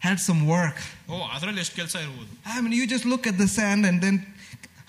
had 0.00 0.18
some 0.28 0.40
work. 0.56 0.78
ಓ 1.10 1.18
ಅದರಲ್ಲಿ 1.34 1.62
ಎಷ್ಟು 1.66 1.76
ಕೆಲಸ 1.82 1.96
ಇರ್ಬೋದು 2.06 2.32
I 2.54 2.60
mean, 2.64 2.74
you 2.80 2.86
just 2.96 3.08
look 3.14 3.26
at 3.32 3.38
the 3.44 3.50
sand 3.58 3.84
and 3.92 3.98
then. 4.06 4.16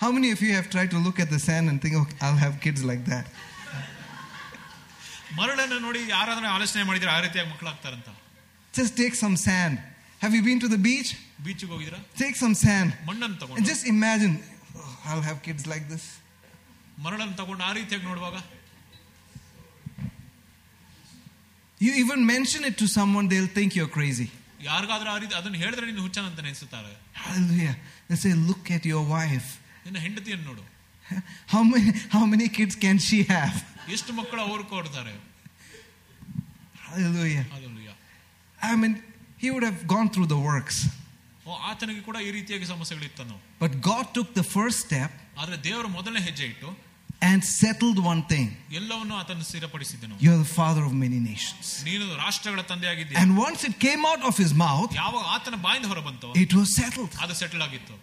How 0.02 0.10
many 0.16 0.28
of 0.34 0.40
you 0.44 0.50
have 0.58 0.68
tried 0.74 0.90
to 0.94 0.98
look 1.06 1.18
at 1.24 1.28
the 1.34 1.40
sand 1.46 1.66
and 1.70 1.76
think, 1.84 1.94
okay, 2.02 2.16
I'll 2.24 2.40
have 2.46 2.54
kids 2.66 2.82
like 2.90 3.04
that? 3.12 3.26
ಮರಳನ್ನು 5.38 5.78
ನೋಡಿ 5.86 6.00
ಯಾರಾದ್ರೂ 6.14 6.46
ಆಲೋಚನೆ 6.56 6.84
ಮಾಡಿದ್ರೆ 6.90 7.10
ಆ 7.16 7.20
ರೀತಿಯಾಗಿ 7.26 7.48
ಮಕ್ಕಳಾಗ್ತಾರಂತ 7.54 8.08
Just 8.74 8.92
take 9.02 9.14
some 9.24 9.36
sand. 9.46 9.74
Have 10.22 10.32
you 10.36 10.42
been 10.48 10.60
to 10.64 10.68
the 10.74 10.80
beach? 10.88 11.10
ಬೀಚ್ಗೆ 11.46 11.68
ಹೋಗಿದ್ರ 11.72 11.96
Take 12.22 12.36
some 12.44 12.54
sand. 12.64 12.88
ಮಣ್ಣನ್ನು 13.08 13.34
And 13.34 13.40
ತಗೊಂಡು 13.42 13.66
just 13.72 13.84
imagine, 13.94 14.34
oh, 14.80 15.08
I'll 15.08 15.24
have 15.30 15.38
kids 15.48 15.64
like 15.72 15.86
this. 15.94 16.04
ಮರಳನ್ನು 17.04 17.36
ತಗೊಂಡು 17.42 17.64
ಆ 17.68 17.72
ರೀತಿಯಾಗಿ 17.80 18.06
ನೋಡುವಾಗ 18.12 18.36
You 21.80 21.92
even 22.04 22.26
mention 22.26 22.64
it 22.64 22.76
to 22.78 22.86
someone, 22.98 23.28
they'll 23.32 23.52
think 23.58 23.76
you're 23.78 23.92
crazy. 23.98 24.28
ಯಾರಿಗಾದ್ರೂ 24.68 25.08
ಆ 25.14 25.18
ರೀತಿ 25.22 25.34
ಅದನ್ನು 25.40 25.58
ಹೇಳಿದ್ರೆ 25.64 25.84
ನೀನು 25.90 26.02
ಹುಚ್ಚನಂತ 26.06 26.40
ನೆನೆಸುತ್ತಾರೆ 26.46 26.92
Hallelujah. 27.22 27.74
They 28.08 28.18
say, 28.24 28.32
look 28.50 28.66
at 28.76 28.84
your 28.92 29.02
wife. 29.16 29.48
ನಿನ್ನ 29.86 29.98
ಹೆಂಡತಿಯನ್ನು 30.06 30.46
ನೋಡು 30.50 30.64
How 31.52 31.60
many, 31.64 31.90
how 32.14 32.24
many 32.26 32.46
kids 32.56 32.74
can 32.84 32.96
she 33.04 33.18
have? 33.34 33.54
ಎಷ್ಟು 33.94 34.10
ಮಕ್ಕಳು 34.18 34.40
ಅವರು 34.46 34.64
ಕೊಡ್ತಾರೆ 34.72 35.14
Hallelujah. 36.86 37.44
Hallelujah. 37.54 37.94
I 38.60 38.76
mean, 38.76 38.94
he 39.38 39.50
would 39.50 39.62
have 39.62 39.86
gone 39.86 40.08
through 40.10 40.28
the 40.34 40.40
works. 40.50 40.76
ಓ 41.46 41.54
ಆತನಿಗೆ 41.70 42.02
ಕೂಡ 42.08 42.16
ಈ 42.26 42.30
ರೀತಿಯಾಗಿ 42.36 42.66
ಸಮಸ್ಯೆಗಳಿತ್ತನು 42.74 43.36
But 43.64 43.72
God 43.90 44.04
took 44.16 44.28
the 44.40 44.46
first 44.56 44.78
step 44.86 45.10
ಆದ್ರೆ 45.40 45.56
ದೇವರು 45.66 45.88
ಮೊದಲನೇ 45.96 46.22
ಹೆಜ್ಜೆ 46.28 46.46
ಇಟ್ಟು 46.52 46.70
and 47.28 47.40
settled 47.60 47.98
one 48.10 48.20
thing. 48.32 48.48
ಎಲ್ಲವನ್ನು 48.80 49.14
ಆತನು 49.20 49.44
ಸ್ಥಿರಪಡಿಸಿದನು 49.50 50.16
You're 50.24 50.40
the 50.44 50.52
father 50.60 50.82
of 50.88 50.92
many 51.04 51.20
nations. 51.30 51.66
ನೀನು 51.88 52.04
ರಾಷ್ಟ್ರಗಳ 52.24 52.62
ತಂದೆಯಾಗಿದ್ದೀಯ 52.72 53.16
And 53.22 53.32
once 53.46 53.62
it 53.70 53.76
came 53.86 54.04
out 54.10 54.22
of 54.30 54.34
his 54.44 54.52
mouth, 54.66 54.90
ಯಾವಾಗ 55.02 55.24
ಆತನ 55.36 55.58
ಬಾಯಿಂದ 55.66 55.88
ಹೊರ 55.92 56.02
ಬಂತು 56.10 56.30
it 56.44 56.52
was 56.60 56.68
settled. 56.80 57.14
ಅದು 57.24 57.36
ಸೆಟಲ್ 57.42 57.64
ಆಗಿತ್ತು 57.68 57.96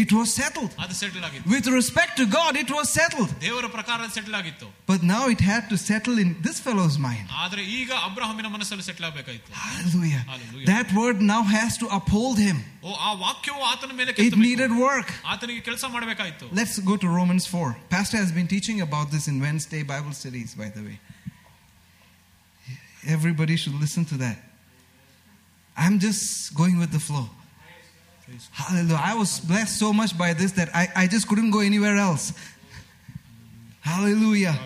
it 0.00 0.10
was 0.16 0.28
settled. 0.38 0.72
ಅದು 0.84 0.94
ಸೆಟಲ್ 1.02 1.22
ಆಗಿತ್ತು 1.26 1.50
With 1.54 1.66
respect 1.76 2.12
to 2.20 2.24
God, 2.34 2.52
it 2.62 2.70
was 2.76 2.86
settled. 2.98 3.30
ದೇವರ 3.44 3.66
ಪ್ರಕಾರ 3.76 4.08
ಸೆಟಲ್ 4.16 4.34
ಆಗಿತ್ತು 4.40 4.66
But 4.90 5.00
now 5.12 5.22
it 5.34 5.40
had 5.50 5.62
to 5.72 5.76
settle 5.90 6.16
in 6.24 6.30
this 6.46 6.58
fellow's 6.66 6.96
mind. 7.06 7.26
ಆದ್ರೆ 7.42 7.62
ಈಗ 7.78 7.90
ಅಬ್ರಹಾಮಿನ 8.08 8.48
ಮನಸ್ಸಲ್ಲಿ 8.56 8.84
settle 8.88 9.06
ಆಗಬೇಕಾಯ್ತು 9.10 9.52
Hallelujah. 9.66 10.22
Hallelujah. 10.32 10.66
That 10.72 10.90
word 11.00 11.20
now 11.32 11.42
has 11.56 11.72
to 11.82 11.88
uphold 11.98 12.38
him. 12.48 12.58
ಓ 12.88 12.92
ಆ 13.08 13.12
ವಾಕ್ಯವು 13.24 13.62
ಆತನ 13.72 13.92
ಮೇಲೆ 14.00 14.10
It 14.14 14.18
ಕೆತ್ತಬೇಕು. 14.20 14.42
needed 14.48 14.74
work. 14.88 15.08
ಆತನಿಗೆ 15.34 15.62
ಕೆಲಸ 15.70 15.84
ಮಾಡಬೇಕಾಯ್ತು 15.94 16.48
Let's 16.60 16.76
go 16.90 16.96
to 17.04 17.08
Romans 17.20 17.46
4. 17.54 17.70
Pastor 17.96 18.18
has 18.24 18.32
been 18.40 18.50
teaching 18.54 18.80
about 18.88 19.08
this 19.16 19.26
in 19.32 19.38
Wednesday 19.46 19.82
Bible 19.94 20.14
studies, 20.22 20.52
by 20.64 20.70
the 20.76 20.84
way. 20.88 20.98
Everybody 23.16 23.56
should 23.56 23.78
listen 23.86 24.04
to 24.12 24.16
that. 24.26 24.38
I'm 25.76 25.98
just 26.00 26.24
going 26.54 26.78
with 26.82 26.92
the 26.92 27.02
flow. 27.08 27.26
Hallelujah. 28.52 29.00
I 29.02 29.14
was 29.14 29.40
blessed 29.40 29.78
so 29.78 29.92
much 29.92 30.16
by 30.18 30.32
this 30.34 30.52
that 30.52 30.68
I, 30.74 30.88
I 31.02 31.06
just 31.06 31.28
couldn't 31.28 31.52
go 31.52 31.60
anywhere 31.60 31.96
else. 31.96 32.32
Hallelujah. 33.80 34.58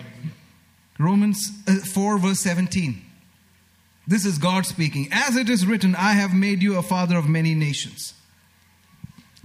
Romans 0.97 1.49
uh, 1.67 1.75
4, 1.75 2.17
verse 2.19 2.39
17. 2.39 3.01
This 4.07 4.25
is 4.25 4.37
God 4.37 4.65
speaking. 4.65 5.07
As 5.11 5.35
it 5.35 5.49
is 5.49 5.65
written, 5.65 5.95
I 5.95 6.13
have 6.13 6.33
made 6.33 6.61
you 6.63 6.77
a 6.77 6.81
father 6.81 7.17
of 7.17 7.27
many 7.29 7.53
nations. 7.53 8.13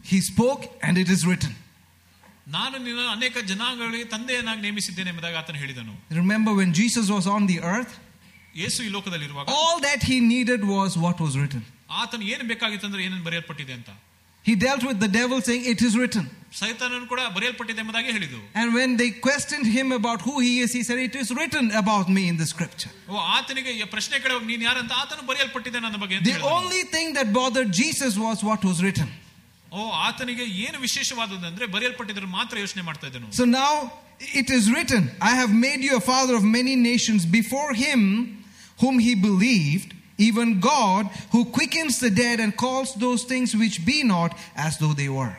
He 0.03 0.21
spoke, 0.21 0.65
and 0.83 0.97
it 0.99 1.11
is 1.11 1.27
written. 1.27 1.55
ನಾನು 2.57 2.77
ನಿನ್ನ 2.87 3.05
ಅನೇಕ 3.15 3.37
ಜನಾಂಗಗಳಿಗೆ 3.51 4.05
ತಂದೆಯನ್ನಾಗಿ 4.13 4.61
ನೇಮಿಸಿದ್ದೇನೆ 4.67 5.09
ಎಂಬುದಾಗಿ 5.13 5.37
ಆತನು 5.41 5.59
ಹೇಳಿದನು 5.63 5.95
Remember 6.23 6.53
when 6.59 6.71
Jesus 6.81 7.07
was 7.17 7.27
on 7.37 7.43
the 7.53 7.57
earth? 7.73 7.93
ಯೇಸು 8.63 8.79
ಈ 8.87 8.91
ಲೋಕದಲ್ಲಿರುವಾಗ 8.97 9.47
All 9.57 9.79
that 9.87 10.03
he 10.11 10.19
needed 10.35 10.61
was 10.75 10.93
what 11.05 11.17
was 11.25 11.33
written. 11.41 11.63
ಆತನು 12.01 12.25
ಏನು 12.35 12.45
ಬೇಕಾಗಿತ್ತು 12.53 12.87
ಅಂದ್ರೆ 12.89 13.03
ಏನೇನು 13.07 13.25
ಬರೆಯಲ್ಪಟ್ಟಿದೆ 13.31 13.75
ಅಂತ 13.79 13.91
He 14.47 14.55
dealt 14.55 14.83
with 14.89 14.99
the 15.01 15.09
devil 15.11 15.39
saying, 15.47 15.63
It 15.73 15.81
is 15.87 15.93
written. 16.01 16.25
ಸೈತಾನನು 16.59 17.07
ಕೂಡ 17.13 17.21
ಬರೆಯಲ್ಪಟ್ಟಿದೆ 17.37 17.81
ಎಂಬುದಾಗಿ 17.83 18.11
ಹೇಳಿದು 18.17 18.39
And 18.61 18.69
when 18.79 18.91
they 19.01 19.09
questioned 19.27 19.67
him 19.79 19.89
about 19.99 20.21
who 20.27 20.35
he 20.47 20.53
is, 20.65 20.71
he 20.79 20.83
said, 20.89 20.99
It 21.07 21.17
is 21.23 21.29
written 21.39 21.67
about 21.83 22.07
me 22.17 22.23
in 22.33 22.37
the 22.43 22.49
scripture. 22.53 22.93
ಓ 23.13 23.17
ಆತನಿಗೆ 23.37 23.73
ಈ 23.81 23.87
ಪ್ರಶ್ನೆ 23.95 24.21
ಕೇಳುವಾಗ 24.25 24.45
ನೀನು 24.53 24.65
ಯಾರಂತ 24.69 24.93
ಆತನು 25.03 25.23
ಬರೆಯಲ್ಪಟ್ಟಿದೆ 25.31 25.81
ನನ್ನ 25.87 25.99
ಬಗ್ಗೆ 26.03 26.17
ಅಂತ 26.19 26.27
The 26.29 26.37
ಹೇಳಿದನು. 26.37 26.55
only 26.59 26.83
thing 26.95 27.09
that 27.19 27.29
bothered 27.41 27.73
Jesus 27.83 28.15
was 28.27 28.39
what 28.51 28.63
was 28.71 28.81
written. 28.87 29.09
ಓ 29.73 29.81
ಆತನಿಗೆ 30.09 30.45
ಏನು 30.67 30.79
ವಿಶೇಷವಾದದ್ದು 30.87 31.69
ಬರೆಯಲ್ಪಟ್ಟಿದ್ರೆ 31.77 32.29
ಮಾತ್ರ 32.39 32.57
ಯೋಚನೆ 32.65 32.85
ಮಾಡ್ತಾ 32.89 33.07
ಇದ್ದನು 33.11 33.29
So 33.41 33.47
now 33.63 33.73
it 34.43 34.49
is 34.59 34.65
written, 34.75 35.03
I 35.31 35.35
have 35.43 35.53
made 35.67 35.81
you 35.87 35.95
a 35.97 36.05
father 36.13 36.35
of 36.41 36.45
many 36.59 36.75
nations 36.91 37.23
before 37.41 37.71
him 37.85 38.01
whom 38.83 38.97
he 39.07 39.13
believed, 39.29 39.91
even 40.19 40.61
God 40.67 41.03
who 41.33 41.41
quickens 41.57 41.97
the 41.99 42.13
dead 42.23 42.39
and 42.41 42.53
calls 42.57 42.93
those 43.07 43.23
things 43.25 43.49
which 43.63 43.77
be 43.85 43.99
not 44.15 44.31
as 44.67 44.73
though 44.79 44.95
they 45.03 45.11
were. 45.19 45.35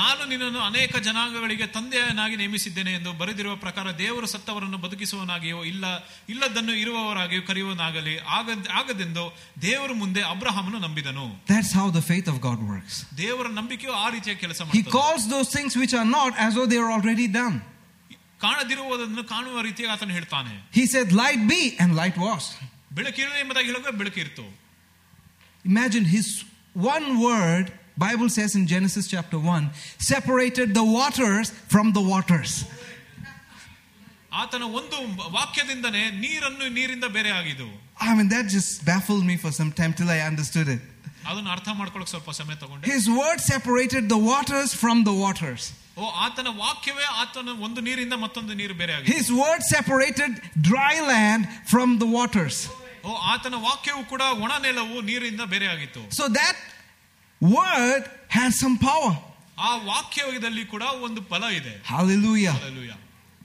ನಾನು 0.00 0.22
ನಿನ್ನನ್ನು 0.28 0.60
ಅನೇಕ 0.68 0.92
ಜನಾಂಗಗಳಿಗೆ 1.06 1.66
ತಂದೆಯನ್ನಾಗಿ 1.74 2.36
ನೇಮಿಸಿದ್ದೇನೆ 2.42 2.92
ಎಂದು 2.98 3.10
ಬರೆದಿರುವ 3.12 3.54
ಪ್ರಕಾರ 3.64 3.86
ದೇವರು 3.98 4.26
ಸತ್ತವರನ್ನು 4.32 4.78
ಬದುಕಿಸುವನಾಗಿಯೋ 4.84 5.58
ಇಲ್ಲ 5.72 5.84
ಇಲ್ಲದನ್ನು 6.32 6.74
ಇರುವವರಾಗಿಯೋ 6.82 7.42
ಕರೆಯುವನಾಗಲಿ 7.50 8.14
ಆಗ 8.38 8.46
ಆಗದೆಂದು 8.80 9.24
ದೇವರ 9.66 9.92
ಮುಂದೆ 10.02 10.22
ಅಬ್ರಹಾಮನು 10.32 10.78
ನಂಬಿದನು 10.86 11.26
That's 11.52 11.72
how 11.78 11.86
the 11.98 12.04
faith 12.10 12.28
of 12.34 12.38
God 12.48 12.60
works. 12.72 12.94
ದೇವರ 13.22 13.48
ನಂಬಿಕೆಯು 13.58 13.92
ಆ 14.04 14.08
ರೀತಿಯ 14.16 14.36
ಕೆಲಸ 14.44 14.60
He 14.62 14.68
ಮಾಡ್ತದೆ 14.70 14.94
calls 14.98 15.24
those 15.34 15.50
things 15.56 15.74
which 15.82 15.94
are 16.00 16.08
not 16.18 16.32
as 16.46 16.52
though 16.58 16.68
they 16.74 16.80
are 16.84 16.92
already 16.98 17.28
done. 17.40 17.58
ಕಾಣದಿರುವುದನ್ನು 18.44 19.24
ಕಾಣುವ 19.32 19.60
ರೀತಿಯಾಗಿ 19.68 19.92
ಆತನು 19.96 20.14
ಹೇಳ್ತಾನೆ 20.18 20.54
He 20.78 20.86
said, 20.86 21.08
Light 21.22 21.42
be, 21.52 21.62
and 21.82 21.90
light 22.02 22.16
was. 22.26 22.44
ಬೆಳಕಿರಲಿ 22.96 23.38
ಎಂಬುದಾಗಿ 23.44 23.68
ಹೇಳುವಾಗ 23.72 23.96
ಬೆಳಕಿರ್ತು 24.02 24.46
Imagine 25.64 26.04
his 26.12 26.28
one 26.92 27.06
word, 27.20 27.66
Bible 28.04 28.28
says 28.36 28.52
in 28.58 28.62
Genesis 28.66 29.04
chapter 29.12 29.38
1, 29.38 29.68
separated 30.06 30.68
the 30.78 30.84
waters 30.96 31.46
from 31.72 31.86
the 31.98 32.04
waters. 32.12 32.52
ಆತನ 34.42 34.64
ಒಂದು 34.78 34.98
ವಾಕ್ಯದಿಂದನೇ 35.38 36.02
ನೀರನ್ನು 36.24 36.66
ನೀರಿಂದ 36.78 37.06
ಬೇರೆ 37.18 37.30
ಆಗಿದ್ದು 37.40 37.68
I 38.00 38.12
mean, 38.18 38.28
that 38.34 38.46
just 38.56 38.72
baffled 38.90 39.24
me 39.30 39.36
for 39.42 39.52
some 39.58 39.70
time 39.80 39.92
till 39.98 40.10
I 40.16 40.22
understood 40.30 40.68
it. 40.76 40.82
ಅದನ್ನು 41.30 41.50
ಅರ್ಥ 41.56 41.68
ಮಾಡ್ಕೊಳಕ್ 41.80 42.10
ಸ್ವಲ್ಪ 42.14 42.30
ಸಮಯ 42.40 42.56
ತಗೊಂಡೆ 42.62 42.90
His 42.94 43.04
word 43.20 43.40
separated 43.52 44.04
the 44.14 44.20
waters 44.30 44.70
from 44.82 44.98
the 45.08 45.14
waters. 45.24 45.62
ಓ 46.00 46.04
ಆತನ 46.26 46.50
ವಾಕ್ಯವೇ 46.64 47.06
ಆತನ 47.22 47.48
ಒಂದು 47.66 47.80
ನೀರಿಂದ 47.88 48.14
ಮತ್ತೊಂದು 48.24 48.52
ನೀರು 48.60 48.74
ಬೇರೆ 48.82 48.92
ಆಗಿದೆ 48.98 49.14
His 49.18 49.28
word 49.42 49.62
separated 49.74 50.32
dry 50.70 50.94
land 51.12 51.42
from 51.72 51.90
the 52.02 52.08
waters. 52.18 52.56
ಓ 53.06 53.12
ಆತನ 53.32 53.56
ವಾಕ್ಯವು 53.68 54.02
ಕೂಡ 54.12 54.22
ಒಣ 54.44 54.52
ನೆಲವು 54.66 54.96
ನೀರಿಂದ 55.08 55.42
ಬೇರೆ 55.54 55.66
ಆಗಿತ್ತು 55.74 56.02
So 56.18 56.26
that 56.40 56.56
word 57.40 58.04
has 58.38 58.52
some 58.64 58.76
power. 58.90 59.12
ಆ 59.68 59.72
ವಾಕ್ಯದಲ್ಲಿ 59.90 60.64
ಕೂಡ 60.74 60.84
ಒಂದು 61.06 61.20
ಬಲ 61.32 61.44
ಇದೆ 61.60 61.74
Hallelujah. 61.94 62.54
Hallelujah. 62.60 62.98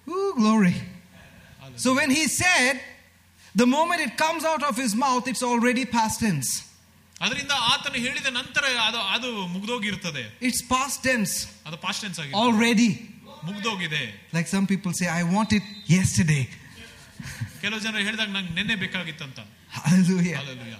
Ooh, 0.07 0.29
glory. 0.41 0.75
So 1.83 1.89
when 1.99 2.09
he 2.17 2.23
said, 2.41 2.75
the 3.55 3.67
moment 3.67 3.99
it 4.05 4.13
comes 4.17 4.43
out 4.51 4.63
of 4.69 4.75
his 4.83 4.93
mouth, 4.95 5.25
it's 5.31 5.43
already 5.43 5.83
past 5.97 6.17
tense. 6.25 6.49
ಅದರಿಂದ 7.21 7.53
ಆತನು 7.73 7.97
ಹೇಳಿದ 8.05 8.29
ನಂತರ 8.39 8.63
ಅದು 8.87 8.99
ಅದು 9.15 9.29
ಮುಗ್ದೋಗಿರ್ತದೆ 9.55 10.23
It's 10.49 10.61
past 10.73 10.97
tense 11.09 11.33
ಅದು 11.67 11.77
ಪಾಸ್ಟ್ 11.85 12.01
ಟೆನ್ಸ್ 12.05 12.19
ಆಗಿದೆ 12.23 12.35
already. 12.43 12.89
ಮುಗ್ದೋಗಿದೆ 13.49 14.03
Like 14.37 14.47
some 14.55 14.65
people 14.73 14.91
say, 14.99 15.07
I 15.19 15.23
want 15.35 15.51
it 15.59 15.65
yesterday. 15.97 16.43
ಕೆಲವು 17.61 17.79
ಜನರು 17.85 18.03
ಹೇಳಿದಾಗ 18.09 18.29
ನಂಗೆ 18.37 18.53
ನೆನ್ನೆ 18.59 18.77
ಬೇಕಾಗಿತ್ತಂತ 18.83 19.39
Hallelujah. 19.77 20.35
Hallelujah. 20.37 20.79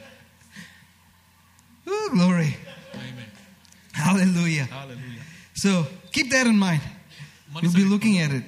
Ooh, 1.88 2.10
glory. 2.10 2.52
Amen. 2.98 3.28
Hallelujah. 3.94 4.66
Hallelujah. 4.74 5.24
So 5.56 5.72
keep 6.12 6.30
that 6.32 6.48
in 6.48 6.58
mind. 6.60 6.84
We'll 7.56 7.74
be 7.74 7.86
looking 7.86 8.16
at 8.18 8.32
it. 8.32 8.46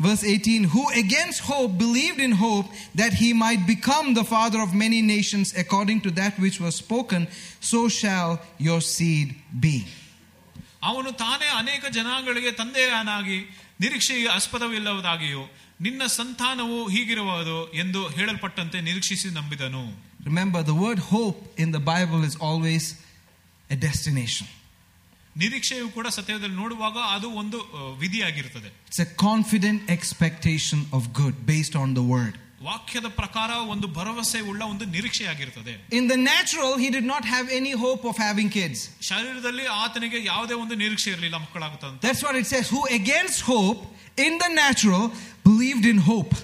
Verse 0.00 0.22
18 0.24 0.64
Who 0.74 0.88
against 0.94 1.40
hope 1.50 1.72
believed 1.78 2.20
in 2.20 2.32
hope 2.44 2.66
that 2.94 3.12
he 3.14 3.32
might 3.34 3.66
become 3.66 4.14
the 4.14 4.24
father 4.24 4.60
of 4.60 4.74
many 4.74 5.00
nations 5.14 5.54
according 5.56 6.00
to 6.02 6.10
that 6.12 6.38
which 6.38 6.60
was 6.60 6.74
spoken, 6.76 7.22
so 7.62 7.88
shall 7.90 8.30
your 8.60 8.80
seed 8.94 9.28
be. 9.60 9.76
ಅವನು 10.82 11.10
ತಾನೇ 11.20 11.48
ಅನೇಕ 11.60 11.84
ಜನಾಂಗಗಳಿಗೆ 11.88 12.50
ತಂದೆಯನಾಗಿ 12.52 13.36
ನಿರೀಕ್ಷೆಗೆ 13.80 14.28
ಆಸ್ಪದವಿಲ್ಲದಾಗಿಯೂ 14.28 15.42
ನಿನ್ನ 15.80 16.02
ಸಂತಾನವು 16.16 16.78
ಹೀಗಿರುವುದು 16.88 17.58
ಎಂದು 17.82 18.02
ಹೇಳಲ್ಪಟ್ಟಂತೆ 18.18 18.80
ನಿರೀಕ್ಷಿಸಿ 18.88 19.30
ನಂಬಿದನು 19.38 19.84
Remember, 20.26 20.60
the 20.64 20.76
word 20.76 21.00
hope 21.10 21.40
in 21.62 21.70
the 21.72 21.82
Bible 21.88 22.22
is 22.24 22.34
always 22.48 22.84
a 23.70 23.76
destination. 23.78 24.46
ನಿರೀಕ್ಷೆಯು 25.36 25.86
ಕೂಡ 25.96 26.06
ಸತ್ಯದಲ್ಲಿ 26.16 26.56
ನೋಡುವಾಗ 26.56 26.96
ಅದು 27.14 27.28
ಒಂದು 27.42 27.58
ಆ, 27.60 27.80
ವಿಧಿಯಾಗಿರ್ತದೆ 28.02 28.68
It's 28.88 29.02
a 29.08 29.10
confident 29.24 29.80
expectation 29.96 30.80
of 30.96 31.02
good 31.20 31.36
based 31.52 31.76
on 31.82 31.90
the 31.98 32.04
word. 32.14 32.34
ವಾಕ್ಯದ 32.68 33.08
ಪ್ರಕಾರ 33.18 33.50
ಒಂದು 33.72 33.86
ಭರವಸೆ 33.96 34.40
ಉಳ್ಳ 34.50 34.62
ಒಂದು 34.72 34.84
ನಿರೀಕ್ಷೆಯಾಗಿರ್ತದೆ 34.94 35.72
In 35.98 36.04
the 36.12 36.18
natural, 36.28 36.72
he 36.84 36.88
did 36.96 37.06
not 37.12 37.24
have 37.34 37.46
any 37.58 37.72
hope 37.84 38.04
of 38.10 38.16
having 38.26 38.48
kids. 38.58 38.78
ಶರೀರದಲ್ಲಿ 39.10 39.66
ಆತನಿಗೆ 39.82 40.20
ಯಾವುದೇ 40.32 40.54
ಒಂದು 40.62 40.76
ನಿರೀಕ್ಷೆ 40.84 41.10
ಇರಲಿಲ್ಲ 41.14 41.36
ಮಕ್ಕಳಾಗುತ್ತಂತ 41.44 42.00
That's 42.06 42.22
what 42.26 42.36
it 42.42 42.46
says. 42.52 42.66
Who 42.74 42.82
against 43.00 43.40
hope 43.52 43.82
in 44.18 44.34
the 44.44 44.50
natural 44.62 45.04
believed 45.48 45.86
in 45.92 45.98
hope 46.10 46.34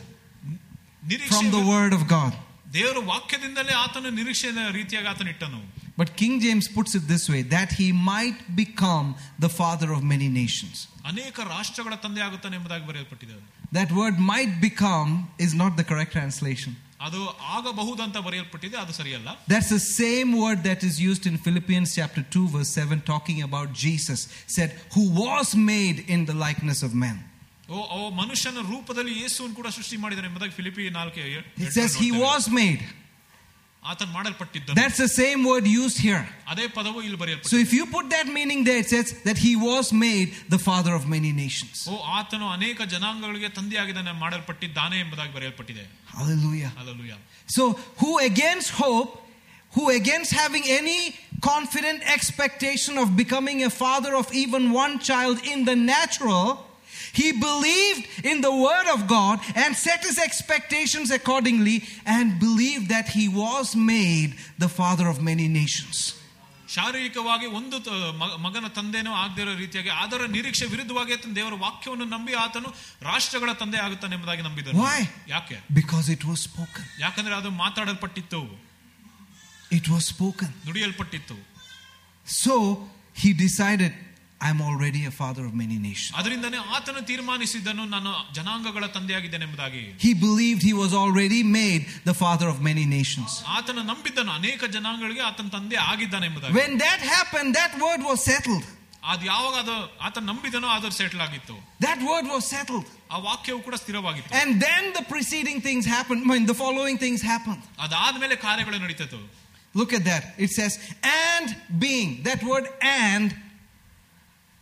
ನಿರೀಕ್ಷೆ 1.10 1.34
from 1.34 1.50
the 1.56 1.64
word 1.74 1.92
of 1.98 2.02
God. 2.16 2.32
ದೇವರ 2.76 2.98
ವಾಕ್ಯದಿಂದಲೇ 3.12 3.74
ಆತನ 3.84 4.10
ನಿರೀಕ್ಷೆ 4.18 4.50
ರೀತಿಯಾಗಿ 4.80 5.08
ಆತನ 5.14 5.28
ಇಟ್ಟನು 5.34 5.60
But 6.00 6.10
King 6.20 6.34
James 6.44 6.66
puts 6.76 6.92
it 6.98 7.04
this 7.14 7.24
way 7.32 7.40
that 7.54 7.70
he 7.78 7.88
might 8.10 8.38
become 8.60 9.06
the 9.44 9.50
father 9.60 9.88
of 9.96 10.00
many 10.12 10.28
nations. 10.42 10.76
ಅನೇಕ 11.10 11.36
ರಾಷ್ಟ್ರಗಳ 11.56 11.94
ತಂದೆ 12.04 12.20
ಆಗುತ್ತಾನೆ 12.26 12.54
ಎಂಬುದಾಗಿ 12.58 12.86
ಬರೆಯಲ್ಪಟ್ಟಿದೆ 12.90 13.32
ಅದು. 13.38 13.44
That 13.78 13.90
word 14.00 14.16
might 14.34 14.54
become 14.68 15.10
is 15.46 15.52
not 15.62 15.72
the 15.80 15.86
correct 15.90 16.12
translation. 16.18 16.72
ಅದು 17.06 17.20
ಆಗಬಹುದಂತ 17.56 18.16
ಬರೆಯಲ್ಪಟ್ಟಿದೆ 18.28 18.76
ಅದು 18.82 18.92
ಸರಿಯಲ್ಲ 19.00 19.28
That's 19.52 19.70
the 19.78 19.84
same 20.00 20.30
word 20.44 20.58
that 20.70 20.80
is 20.88 20.96
used 21.10 21.26
in 21.30 21.36
Philippians 21.46 21.88
chapter 21.98 22.22
2 22.22 22.46
verse 22.54 22.72
7 22.86 23.00
talking 23.12 23.38
about 23.48 23.68
Jesus 23.84 24.20
said 24.56 24.70
who 24.94 25.04
was 25.24 25.48
made 25.72 25.98
in 26.14 26.22
the 26.30 26.36
likeness 26.46 26.82
of 26.88 26.92
man. 27.04 27.18
ಓ 27.68 27.80
ಓ 27.96 28.10
ಮನುಷ್ಯನ 28.20 28.60
ರೂಪದಲ್ಲಿ 28.70 29.12
ಯೇಸುವನ್ನು 29.22 29.56
ಕೂಡ 29.58 29.68
ಸೃಷ್ಟಿ 29.76 29.96
ಮಾಡಿದಾನೆ 30.04 30.28
ಎಂಬುದಾಗಿ 30.30 30.54
ಫಿಲಿಪಿ 30.60 30.84
ನಾಲ್ಕು 30.96 31.18
ಎ- 31.20 31.28
It 31.28 31.36
ಎಂಟರಲ್ಲಿ 31.36 31.74
says 31.76 31.92
he 32.02 32.08
ನೋಡ್ತೇವೆ. 32.08 32.24
was 32.28 32.44
made. 32.60 32.82
ಆತನು 33.82 34.12
ಮಾಡಲ್ಪಟ್ಟಿದ್ದನು 34.16 34.76
That's 34.78 34.98
the 34.98 35.10
same 35.20 35.40
word 35.50 35.66
used 35.82 35.98
here. 36.06 36.22
ಅದೇ 36.52 36.64
ಪದವು 36.78 36.98
ಇಲ್ಲಿ 37.06 37.16
So 37.16 37.22
ಬರೆಯಲ್ಪಟ್ಟಿದೆ 37.22 37.60
if 37.66 37.72
you 37.76 37.84
put 37.94 38.06
that 38.14 38.26
meaning 38.36 38.60
there, 38.68 38.80
it 38.84 38.90
says 38.94 39.08
that 39.28 39.38
he 39.46 39.52
was 39.68 39.86
made 40.02 40.28
the 40.54 40.60
father 40.68 40.92
of 40.98 41.04
many 41.14 41.32
nations. 41.38 41.76
ಓ 41.92 41.96
ಆತನು 42.18 42.48
ಅನೇಕ 42.56 42.78
ಜನಾಂಗಗಳಿಗೆ 42.94 43.50
ತಂದೆಯಾಗಿದ್ದಾನೆ 43.58 44.12
ಮಾಡಲ್ಪಟ್ಟಿದ್ದಾನೆ 44.24 44.98
ಎಂಬುದಾಗಿ 45.04 45.32
ಬರೆಯಲ್ಪಟ್ಟಿದೆ 45.38 45.84
Hallelujah. 46.16 46.70
Hallelujah. 46.80 47.18
So 47.48 47.62
who 48.00 48.10
against 48.30 48.70
hope, 48.82 49.10
who 49.72 49.84
against 50.00 50.30
having 50.42 50.64
any 50.80 51.00
confident 51.50 52.00
expectation 52.16 52.94
of 53.02 53.08
becoming 53.22 53.58
a 53.64 53.72
father 53.82 54.12
of 54.22 54.26
even 54.42 54.64
one 54.84 54.94
child 55.10 55.36
in 55.52 55.60
the 55.70 55.76
natural, 55.94 56.44
he 57.14 57.28
believed 57.40 58.02
in 58.24 58.38
the 58.40 58.54
word 58.60 58.88
of 58.88 59.00
God 59.08 59.36
and 59.56 59.70
set 59.78 60.00
his 60.02 60.18
expectations 60.20 61.10
accordingly 61.10 61.76
and 62.06 62.38
believed 62.38 62.86
that 62.88 63.08
he 63.10 63.26
was 63.42 63.68
made 63.92 64.30
the 64.58 64.70
father 64.80 65.06
of 65.08 65.18
many 65.30 65.48
nations. 65.60 65.98
ಶಾರೀರಿಕವಾಗಿ 66.68 67.46
ಒಂದು 67.50 67.76
ತ- 67.80 67.94
ಮ- 68.18 68.36
ಮಗನ 68.42 68.66
ತಂದೆನೂ 68.74 69.12
ಆಗದಿರೋ 69.22 69.52
ರೀತಿಯಾಗಿ 69.56 69.90
ಅದರ 70.02 70.26
ನಿರೀಕ್ಷೆ 70.34 70.66
ವಿರುದ್ಧವಾಗಿ 70.66 71.12
ಆತನು 71.16 71.34
ದೇವರ 71.38 71.54
ವಾಕ್ಯವನ್ನು 71.64 72.06
ನಂಬಿ 72.06 72.34
ಆತನು 72.42 72.68
ರಾಷ್ಟ್ರಗಳ 73.02 73.52
ತಂದೆ 73.62 73.78
ಆಗುತ್ತಾನೆ 73.86 74.14
ಎಂಬುದಾಗಿ 74.16 74.42
ನಂಬಿದನು 74.48 74.78
Why? 74.82 75.00
ಯಾಕೆ 75.34 75.56
Because 75.80 76.08
it 76.16 76.24
was 76.30 76.40
spoken. 76.48 76.84
ಯಾಕಂದ್ರೆ 77.04 77.34
ಅದು 77.40 77.50
ಮಾತಾಡಲ್ಪಟ್ಟಿತ್ತು 77.64 78.40
It 79.78 79.88
was 79.94 80.04
spoken. 80.14 80.50
ನುಡಿಯಲ್ಪಟ್ಟಿತ್ತು 80.66 81.36
So 82.26 82.54
he 83.16 83.30
decided, 83.44 83.92
I'm 84.42 84.60
already 84.62 85.00
a 85.04 85.10
father 85.10 85.42
of 85.48 85.52
many 85.62 85.78
nations. 85.88 86.12
ಅದರಿಂದನೇ 86.20 86.58
ಆತನು 86.76 87.00
ತೀರ್ಮಾನಿಸಿದ್ದನು 87.08 87.82
ನಾನು 87.94 88.10
ಜನಾಂಗಗಳ 88.36 88.84
ತಂದೆಯಾಗಿದ್ದೇನೆ 88.96 89.44
ಎಂಬುದಾಗಿ 89.48 89.82
He 90.04 90.12
believed 90.26 90.62
he 90.70 90.74
was 90.82 90.92
already 91.02 91.40
made 91.60 91.82
the 92.10 92.14
father 92.22 92.48
of 92.52 92.58
many 92.70 92.84
nations. 92.98 93.30
ಆತನು 93.56 93.82
ನಂಬಿದ್ದನು 93.90 94.32
ಅನೇಕ 94.40 94.60
ಜನಾಂಗಗಳಿಗೆ 94.76 95.22
ಆತನ 95.30 95.48
ತಂದೆ 95.56 95.78
ಆಗಿದ್ದಾನೆ 95.92 96.26
ಎಂಬುದಾಗಿ 96.30 96.56
When 96.60 96.72
that 96.86 97.02
happened, 97.16 97.50
that 97.60 97.74
word 97.86 98.02
was 98.10 98.20
settled. 98.32 98.64
ಅದು 99.12 99.22
ಯಾವಾಗ 99.32 99.54
ಅದು 99.64 99.76
ಆತ 100.06 100.16
ನಂಬಿದನೋ 100.30 100.70
ಅದು 100.78 100.88
ಸೆಟ್ಲ್ 101.00 101.22
ಆಗಿತ್ತು 101.26 101.54
That 101.86 102.00
word 102.10 102.26
was 102.34 102.42
settled. 102.54 102.88
ಆ 103.12 103.18
ವಾಕ್ಯವು 103.28 103.60
ಕೂಡ 103.66 103.76
ಸ್ಥಿರವಾಗಿತ್ತು 103.82 104.34
And 104.40 104.50
then 104.66 104.82
the 104.98 105.04
preceding 105.12 105.60
things 105.68 105.84
happened. 105.96 106.22
I 106.26 106.30
mean, 106.32 106.46
the 106.52 106.58
following 106.64 106.98
things 107.04 107.20
happened. 107.32 107.62
ಅದಾದ್ಮೇಲೆ 107.86 108.38
ಕಾರ್ಯಗಳು 108.46 108.80
ನಡೀತಿತ್ತು 108.86 109.20
Look 109.80 109.92
at 109.98 110.04
that. 110.10 110.24
It 110.44 110.50
says, 110.58 110.72
and 111.28 111.48
being. 111.84 112.10
That 112.28 112.40
word 112.52 112.66
and 113.06 113.28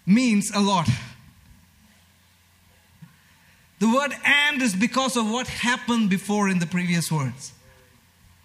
means 0.06 0.50
a 0.52 0.62
lot. 0.62 0.88
The 3.80 3.88
word 3.88 4.12
and 4.24 4.60
is 4.60 4.74
because 4.76 5.16
of 5.16 5.30
what 5.30 5.46
happened 5.46 6.10
before 6.10 6.48
in 6.48 6.58
the 6.58 6.66
previous 6.68 7.08
words. 7.12 7.44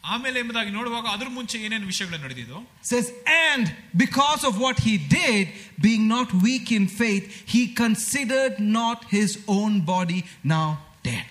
ಆಮೇಲೆ 0.03 0.37
ಎಂಬುದಾಗಿ 0.43 0.71
ನೋಡುವಾಗ 0.77 1.05
ಅದ್ರ 1.15 1.27
ಮುಂಚೆ 1.35 1.57
ಏನೇನು 1.65 1.85
ವಿಷಯಗಳು 1.91 2.17
ನಡೆದಿದ್ದು 2.23 2.57
It 2.81 2.87
says, 2.91 3.05
and 3.49 3.65
because 4.03 4.41
of 4.49 4.53
what 4.63 4.77
he 4.87 4.93
did, 5.19 5.43
being 5.85 6.03
not 6.15 6.29
weak 6.47 6.67
in 6.79 6.85
faith, 7.01 7.25
he 7.53 7.61
considered 7.83 8.55
not 8.79 8.97
his 9.17 9.31
own 9.57 9.73
body 9.93 10.19
now 10.55 10.67
dead. 11.09 11.25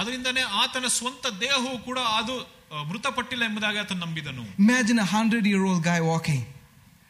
ಅದರಿಂದನೇ 0.00 0.42
ಆತನ 0.62 0.86
ಸ್ವಂತ 0.98 1.24
ದೇಹವು 1.44 1.72
ಕೂಡ 1.88 1.98
ಅದು 2.18 2.34
ಆ, 2.40 2.82
ಮೃತಪಟ್ಟಿಲ್ಲ 2.90 3.42
ಎಂಬುದಾಗಿ 3.50 3.78
ಆತನು 3.84 4.00
ನಂಬಿದನು 4.06 4.44
Imagine 4.66 4.98
a 5.06 5.10
hundred 5.16 5.44
year 5.52 5.62
old 5.70 5.82
guy 5.90 5.98
walking 6.12 6.42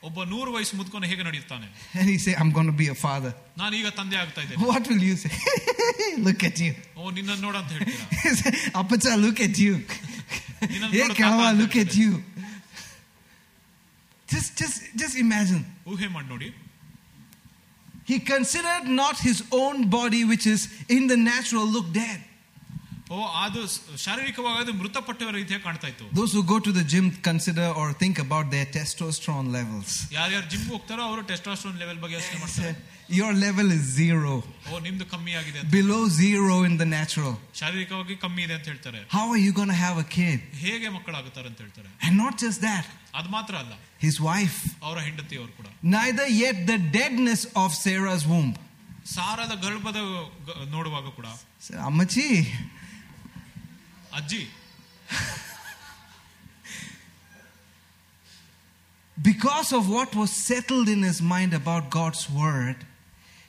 ಒಬ್ಬ 0.06 0.22
ನೂರು 0.32 0.50
ವಯಸ್ಸು 0.54 0.74
ಮುದ್ಕೊಂಡು 0.78 1.06
ಹೇಗೆ 1.10 1.22
ನಡೆಯುತ್ತಾನೆ 1.28 1.66
and 1.98 2.06
he 2.12 2.16
say, 2.24 2.32
I'm 2.40 2.50
going 2.56 2.70
to 2.72 2.76
be 2.82 2.88
a 2.94 2.98
father. 3.04 3.32
ನಾನು 3.60 3.74
ಈಗ 3.80 3.88
ತಂದೆ 3.98 4.16
ಆಗ್ತಾ 4.22 4.40
ಇದ್ದೇನೆ 4.46 4.60
What 4.70 4.84
will 4.90 5.04
you 5.10 5.16
say? 5.24 5.32
look 6.28 6.42
at 6.50 6.58
you. 6.64 6.72
ಓ 7.00 7.10
ನಿನ್ನ 7.18 7.36
ನೋಡ 7.44 7.54
ಅಂತ 7.62 7.70
ಹೇಳ್ತೀರಾ 7.76 8.06
He 8.24 8.32
say, 8.42 8.52
Apacha, 8.80 9.12
look 9.26 9.40
at 9.48 9.56
you. 9.64 9.74
ನಿನ್ನನ್ನು 10.72 10.94
hey, 10.96 11.04
ನೋಡು 11.04 11.16
Kawa, 11.22 11.38
ತಾತ 11.38 11.50
ಅಂತ 11.52 11.60
look 11.62 11.76
at 11.84 11.92
ಹೇಳ್ತಾರೆ. 11.92 12.02
you. 12.02 12.10
Just, 14.28 14.50
just, 14.62 14.78
just 15.02 15.16
imagine. 15.26 15.62
ಊಹೆ 15.92 16.08
ಮಾಡಿ 16.16 16.28
ನೋಡಿ 16.34 16.50
He 18.10 18.16
considered 18.34 18.86
not 19.00 19.16
his 19.28 19.38
own 19.62 19.76
body, 19.96 20.22
which 20.30 20.44
is 20.52 20.62
in 20.94 21.02
the 21.10 21.16
natural, 21.30 21.64
look 21.74 21.88
dead. 21.98 22.20
ಓ 23.10 23.16
ಅದು 23.44 23.60
ಸ್- 23.72 23.80
ಶಾರೀರಿಕವಾಗಿ 24.02 24.58
ಅದು 24.64 24.72
ಮೃತಪಟ್ಟಿರೋ 24.80 25.32
ರೀತಿಯಾಗಿ 25.38 25.64
ಕಾಣ್ತಾ 25.64 25.86
ಇತ್ತು 25.92 26.04
Those 26.18 26.32
who 26.36 26.42
go 26.52 26.58
to 26.66 26.72
the 26.78 26.84
gym 26.92 27.06
consider 27.28 27.66
or 27.80 27.86
think 28.02 28.16
about 28.26 28.46
their 28.54 28.68
testosterone 28.76 29.48
levels. 29.56 29.90
ಯಾರ್ಯಾರು 30.18 30.46
ಜಿಮ್ 30.52 30.66
ಹೋಗ್ತಾರೋ 30.74 31.02
ಅವರು 31.08 31.22
ಟೆಸ್ಟಾಸ್ಟ್ರೋನ್ 31.32 31.76
ಲೆವೆಲ್ 31.82 32.00
ಬಗ್ಗೆ 32.04 32.16
ಯೋಚನೆ 32.20 32.40
ಮಾಡ್ತಾರೆ 32.44 32.72
Your 33.18 33.30
level 33.44 33.68
is 33.76 33.82
zero, 33.98 34.34
ಓ 34.70 34.78
ನಿಮ್ದು 34.86 35.04
ಕಮ್ಮಿ 35.12 35.32
ಆಗಿದೆ 35.40 35.58
ಅಂತ 35.62 35.70
below 35.76 36.00
zero 36.20 36.54
in 36.68 36.74
the 36.82 36.88
natural. 36.96 37.32
ಶಾರೀರಿಕವಾಗಿ 37.60 38.14
ಕಮ್ಮಿ 38.24 38.42
ಇದೆ 38.46 38.54
ಅಂತ 38.58 38.66
ಹೇಳ್ತಾರೆ 38.72 39.00
How 39.16 39.24
are 39.34 39.42
you 39.46 39.52
going 39.58 39.72
to 39.74 39.80
have 39.84 39.98
a 40.04 40.08
kid? 40.16 40.38
ಹೇಗೆ 40.64 40.88
ಮಕ್ಕಳಾಗುತ್ತಾರೆ 40.96 41.48
ಅಂತ 41.52 41.60
ಹೇಳ್ತಾರೆ 41.64 41.90
And 42.06 42.14
not 42.24 42.36
just 42.44 42.60
that, 42.68 42.86
ಅದು 43.20 43.30
ಮಾತ್ರ 43.36 43.54
ಅಲ್ಲ 43.62 43.74
his 44.06 44.18
wife. 44.30 44.58
ಅವರ 44.86 44.98
ಹೆಂಡತಿ 45.08 45.36
ಅವರು 45.40 45.52
ಕೂಡ 45.60 45.68
Neither 45.98 46.28
yet 46.44 46.58
the 46.72 46.78
deadness 46.98 47.42
of 47.64 47.70
Sarah's 47.84 48.26
womb. 48.34 48.52
ಸಾರದ 49.16 49.54
ಗರ್ಭದ 49.66 49.98
ಗ- 50.48 50.58
ನೋಡುವಾಗ 50.76 51.06
ಕೂಡ 51.18 51.28
So, 51.66 51.72
Ammachi, 51.88 52.28
ಅಜ್ಜಿ 54.18 54.42
because 59.16 59.72
of 59.72 59.88
what 59.88 60.14
was 60.14 60.30
settled 60.30 60.88
in 60.88 61.02
his 61.02 61.20
mind 61.22 61.52
about 61.54 61.90
God's 61.90 62.28
word, 62.30 62.78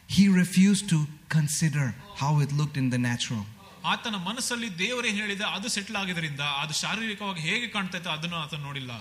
he 0.10 0.28
refused 0.42 0.90
to 0.90 1.00
consider 1.30 1.86
how 2.18 2.40
it 2.40 2.52
looked 2.52 2.78
in 2.78 2.90
the 2.90 3.02
natural. 3.10 3.44
ಆತನ 3.92 4.18
ಮನಸ್ಸಲ್ಲಿ 4.28 4.68
ದೇವರೇ 4.82 5.10
ಹೇಳಿದ 5.20 5.44
ಅದು 5.56 5.68
ಸೆಟ್ಲ್ 5.76 5.96
ಆಗಿದ್ರಿಂದ 6.02 6.44
ಅದು 6.62 6.74
ಶಾರೀರಿಕವಾಗಿ 6.82 7.42
ಹೇಗೆ 7.48 7.68
ಕಾಣ್ತಾ 7.76 7.98
ಇತ್ತು 7.98 8.12
ಅದನ್ನು 8.18 8.38
ಆತ 8.46 8.60
ನೋಡಿಲ್ಲ 8.68 8.92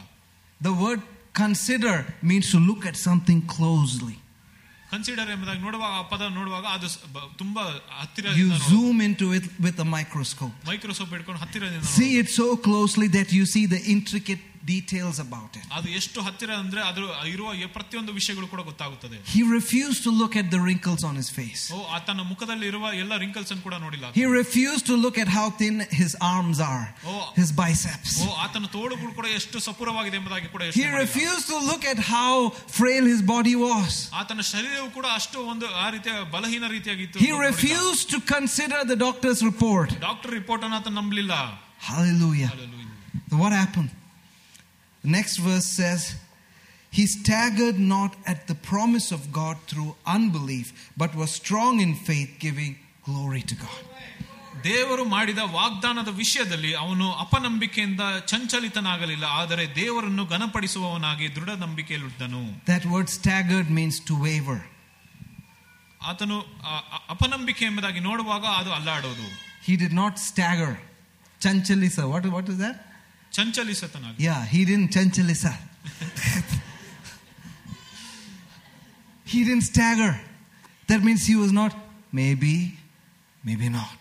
The 0.60 0.74
word 0.84 1.02
consider 1.42 1.94
means 2.30 2.48
to 2.54 2.58
look 2.68 2.82
at 2.90 2.96
something 3.08 3.40
closely. 3.54 4.16
Consider 4.90 5.30
ಎಂಬುದಾಗಿ 5.30 5.60
ನೋಡುವಾಗ 5.60 5.92
ಆ 5.98 6.04
ಪದ 6.08 6.22
ನೋಡುವಾಗ 6.32 6.64
ಅದು 6.72 6.88
ಸ- 6.88 7.06
ಬ- 7.14 7.28
ತುಂಬಾ 7.36 7.62
ಹತ್ತಿರ 8.00 8.34
You 8.36 8.48
zoom 8.66 8.96
into 9.00 9.26
it 9.32 9.44
with 9.60 9.78
a 9.78 9.88
microscope. 9.94 10.56
Microsoft 10.66 11.14
ಹಿಡ್ಕೊಂಡು 11.16 11.40
ಹತ್ತಿರದಿಂದ 11.40 11.86
See 11.92 12.10
it 12.18 12.28
so 12.32 12.48
closely 12.58 13.08
that 13.10 13.30
you 13.32 13.44
see 13.46 13.64
the 13.66 13.80
intricate 13.94 14.42
details 14.66 15.16
about 15.24 15.52
it. 15.58 15.64
ಅದು 15.76 15.88
ಎಷ್ಟು 15.98 16.18
ಹತ್ತಿರ 16.26 16.50
ಅಂದ್ರೆ 16.62 16.80
ಅದ್ರ 16.88 17.02
ಇರುವ 17.32 17.48
ಎ- 17.64 17.68
ಪ್ರತಿಯೊಂದು 17.76 18.12
ವಿಷಯಗಳು 18.18 18.46
ಕೂಡ 18.52 18.60
ಗೊತ್ತಾಗುತ್ತದೆ 18.68 19.16
He 19.34 19.42
refused 19.52 20.00
to 20.06 20.12
look 20.20 20.34
at 20.40 20.46
the 20.54 20.60
wrinkles 20.64 21.02
on 21.08 21.14
his 21.20 21.28
face. 21.38 21.62
ಓ 21.76 21.78
ಆತನ 21.96 22.20
ಮುಖದಲ್ಲಿ 22.30 22.66
ಇರುವ 22.72 22.92
ಎಲ್ಲ 23.02 23.16
ರಿಂಕಲ್ಸ್ 23.22 23.50
ಅನ್ನು 23.54 23.64
ಕೂಡ 23.68 23.76
ನೋಡಿಲ್ಲ 23.84 24.04
ಆತ. 24.08 24.14
He 24.20 24.26
refused 24.40 24.84
to 24.90 24.96
look 25.04 25.16
at 25.24 25.30
how 25.36 25.46
thin 25.62 25.76
his 26.00 26.12
arms 26.34 26.60
are, 26.68 26.84
Oh. 27.12 27.16
his 27.40 27.50
biceps. 27.62 28.12
ಓ 28.24 28.28
ಆತನ 28.44 28.66
ತೋಳುಗಳು 28.76 29.12
ಕೂಡ 29.18 29.26
ಎಷ್ಟು 29.38 29.60
ಸಪೂರವಾಗಿದೆ 29.68 30.16
ಎಂಬುದಾಗಿ 30.20 30.50
ಕೂಡ 30.54 30.62
He 30.62 30.68
ಯೋಚನೆ 30.70 30.84
ಮಾಡಿಲ್ಲ. 30.86 31.02
refused 31.06 31.48
to 31.52 31.58
look 31.70 31.84
at 31.94 32.00
how 32.14 32.30
frail 32.78 33.04
his 33.12 33.22
body 33.34 33.56
was. 33.66 33.90
ಆತನ 34.22 34.40
ಶರೀರವು 34.52 34.88
ಕೂಡ 34.98 35.06
ಅಷ್ಟು 35.18 35.40
ಒಂದು 35.54 35.68
ಆ 35.84 35.88
ರೀತಿಯ 35.96 36.14
ಬಲಹೀನ 36.36 36.68
ರೀತಿಯಾಗಿತ್ತು 36.76 37.24
He 37.26 37.32
refused 37.48 38.06
to 38.14 38.20
consider 38.36 38.80
the 38.92 38.98
doctor's 39.06 39.42
report. 39.50 39.90
Doctor 40.08 40.34
report 40.40 40.64
ಅನ್ನು 40.68 40.78
ಆತ 40.82 40.92
ನಂಬಲಿಲ್ಲ 41.00 41.34
Hallelujah. 41.90 42.50
So 43.30 43.36
what 43.38 43.52
happened? 43.62 43.90
The 45.04 45.10
next 45.18 45.36
verse 45.48 45.68
says, 45.80 46.02
He 46.92 47.04
staggered 47.06 47.78
not 47.94 48.12
at 48.32 48.40
the 48.46 48.54
promise 48.70 49.08
of 49.16 49.20
God 49.32 49.56
through 49.70 49.90
unbelief, 50.16 50.66
but 50.96 51.14
was 51.14 51.30
strong 51.32 51.80
in 51.80 51.92
faith, 52.10 52.30
giving 52.38 52.72
glory 53.08 53.42
to 53.52 53.56
God. 53.64 53.80
ದೇವರು 54.64 55.04
ಮಾಡಿದ 55.04 55.42
ವಾಗ್ದಾನದ 55.54 56.08
ವಿಷಯದಲ್ಲಿ 56.08 56.72
ಅವನು 56.74 57.06
ಅಪನಂಬಿಕೆಯಿಂದ 57.24 58.02
ಚಂಚಲಿತನಾಗಲಿಲ್ಲ 58.32 59.24
ಆದರೆ 59.40 59.64
ದೇವರನ್ನು 59.74 60.24
ಘನಪಡಿಸುವವನಾಗಿ 60.26 61.28
ದೃಢ 61.36 61.50
ನಂಬಿಕೆಯಲ್ಲಿದ್ದನು 61.64 62.42
That 62.72 62.84
word 62.94 63.08
staggered 63.18 63.70
means 63.78 63.96
to 64.10 64.14
waver. 64.26 64.58
ಆತನು 66.10 66.36
ಆ- 66.72 66.84
ಆ- 66.94 67.02
ಅಪನಂಬಿಕೆ 67.08 67.64
ಎಂಬುದಾಗಿ 67.64 68.00
ನೋಡುವಾಗ 68.00 68.44
ಅದು 68.60 68.72
ಅಲ್ಲಾಡೋದು 68.72 69.26
He 69.68 69.74
did 69.82 69.92
not 70.02 70.14
stagger. 70.30 70.72
Chanchalisa. 71.44 72.04
What, 72.12 72.24
what 72.36 72.46
is 72.52 72.58
that? 72.64 72.76
ಚಂಚಲಿಸತನಾಗಿ 73.36 74.18
Yeah, 74.28 74.40
he 74.54 74.60
didn't 74.70 74.90
chanchalisa. 74.96 75.52
he 79.24 79.44
didn't 79.44 79.62
stagger. 79.62 80.12
That 80.88 81.02
means 81.02 81.26
he 81.26 81.36
was 81.36 81.52
not 81.52 81.72
maybe, 82.12 82.54
maybe 83.44 83.68
not. 83.68 83.98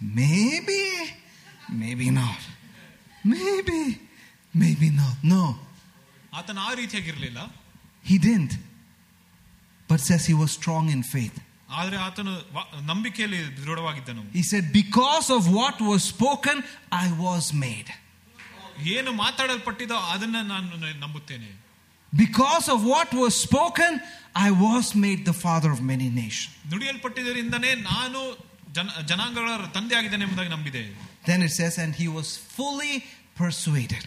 Maybe, 0.00 0.82
maybe 1.82 2.10
not. 2.10 2.40
Maybe, 3.24 3.80
maybe 4.62 4.90
not. 5.00 5.16
No, 5.34 5.42
ಆತನ 6.38 6.58
ಆ 6.68 6.72
ರೀತಿಯಾಗಿರ್ಲಿಲ್ಲ 6.80 7.40
he 8.10 8.16
didn't. 8.26 8.52
But 9.90 10.00
says 10.08 10.22
he 10.30 10.34
was 10.42 10.50
strong 10.60 10.84
in 10.96 11.02
faith. 11.14 11.36
ಆದ್ರೆ 11.80 11.96
ಆತನು 12.06 12.32
ವ- 12.56 12.68
ನಂಬಿಕೆಯಲ್ಲಿ 12.90 13.40
ದೃಢವಾಗಿದ್ದನು 13.60 14.22
He 14.38 14.44
said, 14.50 14.64
Because 14.80 15.28
of 15.36 15.42
what 15.58 15.76
was 15.90 16.00
spoken, 16.14 16.56
I 17.04 17.08
was 17.26 17.44
made. 17.66 17.90
ಏನು 18.96 19.10
ಮಾತಾಡಲ್ಪಟ್ಟಿದೋ 19.24 19.98
ಅದನ್ನ 20.14 20.36
ನಾನು 20.52 20.76
ನ- 20.76 20.96
ನಂಬುತ್ತೇನೆ 21.04 21.50
Because 22.12 22.64
of 22.68 22.80
what 22.84 23.08
was 23.14 23.34
spoken, 23.48 23.92
I 24.46 24.50
was 24.62 24.86
made 25.04 25.20
the 25.24 25.36
father 25.44 25.70
of 25.70 25.80
many 25.92 26.08
nations. 26.22 26.52
ನುಡಿಯಲ್ಪಟ್ಟಿದ್ದರಿಂದನೇ 26.72 27.74
ನಾನು 27.90 28.20
ಜನ 28.72 28.88
ಜನಾಂಗಗಳ 29.10 29.48
ತಂದೆ 29.76 29.94
ಆಗಿದ್ದೇನೆ 29.98 30.24
ಎಂಬುದಾಗಿ 30.28 30.50
ನಂಬಿದೆ 30.56 30.82
Then 31.24 31.40
it 31.42 31.52
says, 31.52 31.74
and 31.84 31.92
he 31.94 32.08
was 32.18 32.28
fully 32.56 32.94
persuaded. 33.36 34.02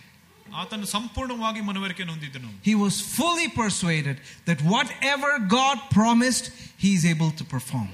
ಆತನು 0.61 0.85
ಸಂಪೂರ್ಣವಾಗಿ 0.87 1.61
ಮನವರಿಕೆಯನ್ನು 1.61 2.13
ಹೊಂದಿದ್ದನು 2.13 2.49
He 2.69 2.75
was 2.85 2.95
fully 3.17 3.47
persuaded 3.61 4.17
that 4.49 4.59
whatever 4.73 5.31
God 5.59 5.77
promised, 5.97 6.45
he 6.83 6.91
is 6.99 7.05
able 7.13 7.31
to 7.41 7.45
perform. 7.55 7.89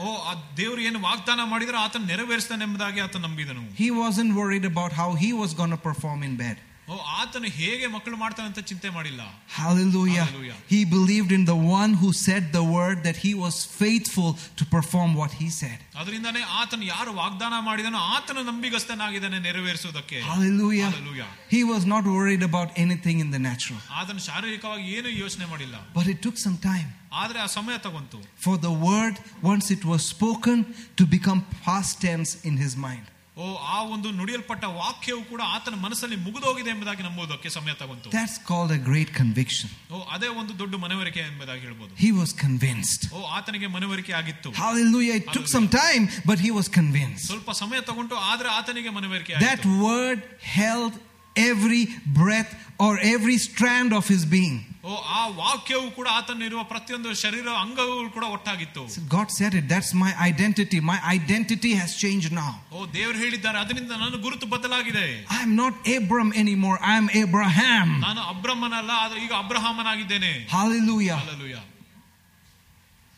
ಓ 0.00 0.08
ಆ 0.30 0.32
ದೇವರು 0.56 0.80
ಏನು 0.88 0.98
ವಾಗ್ದಾನ 1.00 1.40
ಮಾಡಿದ್ರೆ 1.44 1.76
ಆತನು 1.84 2.06
ನೆರವೇರಿಸ್ತಾನೆ 2.06 2.62
ಎಂಬುದಾಗಿ 2.64 3.00
ಆತ 3.06 3.16
ನಂಬಿದನು 3.26 3.62
He 3.82 3.88
wasn't 4.02 4.32
worried 4.40 4.66
about 4.72 4.92
how 5.00 5.08
he 5.22 5.30
was 5.42 5.52
going 5.60 5.74
to 5.76 5.80
perform 5.88 6.20
in 6.28 6.34
bed. 6.44 6.56
ಓ 6.88 6.94
ಆತನು 7.20 7.48
ಹೇಗೆ 7.56 7.86
ಮಕ್ಕಳು 7.94 8.16
ಮಾಡ್ತಾನೆ 8.22 8.46
ಅಂತ 8.50 8.60
ಚಿಂತೆ 8.70 8.88
ಮಾಡಿಲ್ಲ 8.96 9.22
Hallelujah. 9.58 10.24
Hallelujah. 10.24 10.56
He 10.72 10.78
believed 10.94 11.30
in 11.36 11.42
the 11.50 11.56
one 11.78 11.92
who 12.00 12.08
said 12.26 12.42
the 12.58 12.62
word 12.76 12.98
that 13.06 13.16
he 13.24 13.32
was 13.44 13.56
faithful 13.80 14.28
to 14.58 14.64
perform 14.74 15.10
what 15.20 15.32
he 15.40 15.48
said. 15.58 15.78
ಅದರಿಂದಾನೇ 16.00 16.42
ಆತನು 16.60 16.84
ಯಾರು 16.92 17.12
ವಾಗ್ದಾನ 17.20 17.54
ಮಾಡಿದನೋ 17.68 18.00
ಆತನು 18.16 18.42
ನಂಬಿಗಸ್ತನಾಗಿದ್ದಾನೆ 18.50 19.40
ನೆರವೇರಿಸುವುದಕ್ಕೆ 19.48 20.18
Hallelujah. 20.30 20.88
Hallelujah. 20.90 21.28
He 21.54 21.60
was 21.72 21.84
not 21.94 22.06
worried 22.16 22.44
about 22.50 22.70
anything 22.86 23.18
in 23.24 23.30
the 23.36 23.42
natural. 23.50 23.80
ಆತನು 24.00 24.22
ಶಾರೀರಿಕವಾಗಿ 24.28 24.88
ಏನು 24.98 25.12
ಯೋಚನೆ 25.22 25.48
ಮಾಡಿಲ್ಲ 25.52 25.76
But 25.98 26.08
it 26.14 26.20
took 26.28 26.38
some 26.46 26.58
time 26.70 26.88
ಆದ್ರೆ 27.22 27.38
ಆ 27.44 27.48
ಸಮಯ 27.58 27.76
ತಗೊಂತು 27.88 28.18
for 28.46 28.56
the 28.66 28.74
word, 28.88 29.14
once 29.52 29.68
it 29.76 29.84
was 29.92 30.02
spoken, 30.14 30.58
to 31.00 31.04
become 31.16 31.40
past 31.68 31.94
tense 32.08 32.32
in 32.50 32.56
his 32.64 32.74
mind. 32.88 33.06
ಓ 33.36 33.48
ಆ 33.72 33.80
ಒಂದು 33.94 34.08
ನುಡಿಯಲ್ಪಟ್ಟ 34.18 34.64
ವಾಕ್ಯವು 34.78 35.20
ಕೂಡ 35.30 35.42
ಆತನ 35.56 35.74
ಮನಸ್ಸಲ್ಲಿ 35.84 36.16
ಮುಗಿದೋಗಿದೆ 36.24 36.70
ಎಂಬುದಾಗಿ 36.74 37.02
ನಂಬುವುದಕ್ಕೆ 37.08 37.48
ಸಮಯ 37.56 37.72
ತಗೊಂತು 37.82 38.08
That's 38.16 38.38
called 38.48 38.72
a 38.78 38.80
great 38.88 39.10
conviction. 39.20 39.68
ಓ 39.92 39.98
ಅದೇ 40.14 40.28
ಒಂದು 40.40 40.52
ದೊಡ್ಡ 40.62 40.74
ಮನವರಿಕೆ 40.84 41.20
ಎಂಬುದಾಗಿ 41.28 41.62
ಹೇಳ್ಬೋದು 41.66 41.92
He 42.04 42.10
was 42.20 42.32
convinced. 42.44 43.02
ಓ 43.16 43.20
ಆತನಿಗೆ 43.38 43.68
ಮನವರಿಕೆ 43.76 44.14
ಆಗಿತ್ತು 44.20 44.50
Hallelujah. 44.62 45.16
It 45.20 45.28
took 45.36 45.48
some 45.56 45.68
time, 45.76 46.06
but 46.30 46.40
he 46.46 46.50
was 46.58 46.68
convinced. 46.80 47.26
ಸ್ವಲ್ಪ 47.32 47.52
ಸಮಯ 47.62 47.80
ತಗೊಂಡು 47.90 48.16
ಆದ್ರೆ 48.32 48.50
ಆತನಿಗೆ 48.58 48.92
ಮನವರಿಕೆ 48.98 49.34
That 49.36 49.46
ಆಗಿತ್ತು 49.52 49.76
word 49.90 50.20
held 50.58 50.94
every 51.36 51.84
breath 52.20 52.52
or 52.78 52.92
every 53.14 53.38
strand 53.48 53.92
of 53.92 54.04
his 54.14 54.24
being. 54.36 54.56
ಓ 54.84 54.92
ಆ 55.18 55.22
ವಾಕ್ಯವು 55.40 55.86
ಕೂಡ 55.96 56.08
ಆತನಿರುವ 56.18 56.62
ಪ್ರತಿಯೊಂದು 56.72 57.10
ಶರೀರ 57.22 57.46
ಅಂಗವು 57.62 57.94
ಕೂಡ 58.16 58.24
ಒಟ್ಟಾಗಿತ್ತು 58.36 58.82
So 58.94 59.00
God 59.16 59.28
said 59.38 59.54
it. 59.60 59.64
That's 59.72 59.90
my 60.02 60.10
identity. 60.28 60.78
My 60.90 60.98
identity 61.14 61.72
has 61.80 61.92
changed 62.02 62.30
now. 62.40 62.52
ಓ 62.72 62.86
ದೇವರು 62.96 63.18
ಹೇಳಿದ್ದಾರೆ 63.24 63.58
ಅದರಿಂದ 63.64 63.92
ನನ್ನ 64.02 64.18
ಗುರುತು 64.26 64.46
ಬದಲಾಗಿದೆ 64.54 65.06
I'm 65.38 65.52
not 65.62 65.74
Abram 65.96 66.30
anymore. 66.42 66.78
I'm 66.94 67.08
Abraham. 67.24 67.88
ನಾನು 68.06 68.22
ಅಬ್ರಹ್ಮನಲ್ಲ 68.34 68.92
ಆದ್ರೆ 69.04 69.20
ಈಗ 69.26 69.34
ಅಬ್ರಹಾಮನಾಗಿದ್ದೇನೆ 69.42 70.32
Hallelujah. 70.56 71.18
Hallelujah. 71.22 71.64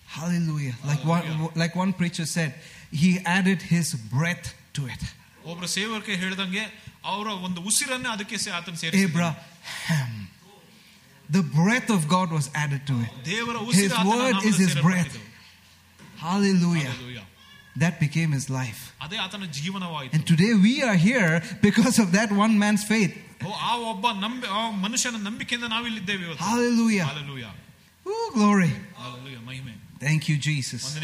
Hallelujah. 0.08 0.74
Like 0.84 1.04
one, 1.06 1.26
like 1.56 1.74
one 1.76 1.92
preacher 1.92 2.26
said, 2.26 2.52
he 2.92 3.10
added 3.28 3.62
his 3.74 3.88
breath 4.14 4.46
to 4.76 4.84
it. 4.86 5.02
ಒಬ್ರು 5.50 5.68
ಸೇವಕರಿಗೆ 5.74 6.16
ಹೇಳ್ದಂಗೆ 6.22 6.64
ಅವರ 7.04 7.28
ಒಂದು 7.46 7.60
ಉಸಿರನ್ನ 7.68 8.08
ಅದಕ್ಕೆ 8.08 8.36
ಸೇ- 8.38 8.54
ಆತನ 8.56 8.76
ಸೇರಿಸಿ 8.82 9.04
Abraham. 9.04 10.10
the 11.29 11.41
breath 11.41 11.89
of 11.89 12.07
God 12.07 12.31
was 12.31 12.49
added 12.53 12.85
to 12.87 12.93
it. 12.93 13.09
His 13.73 13.91
word 14.05 14.35
is 14.43 14.57
His 14.57 14.75
breath. 14.75 15.17
Hallelujah. 16.17 16.91
That 17.75 17.99
became 17.99 18.31
His 18.31 18.49
life. 18.49 18.93
And 19.01 20.25
today 20.25 20.53
we 20.53 20.81
are 20.83 20.95
here 20.95 21.41
because 21.61 21.99
of 21.99 22.11
that 22.13 22.31
one 22.31 22.57
man's 22.57 22.83
faith. 22.83 23.15
Hallelujah. 26.37 27.03
Hallelujah. 27.03 27.51
Ooh, 28.07 28.31
glory. 28.33 28.71
Hallelujah. 28.95 29.39
Thank 29.99 30.29
you, 30.29 30.37
Jesus. 30.37 30.97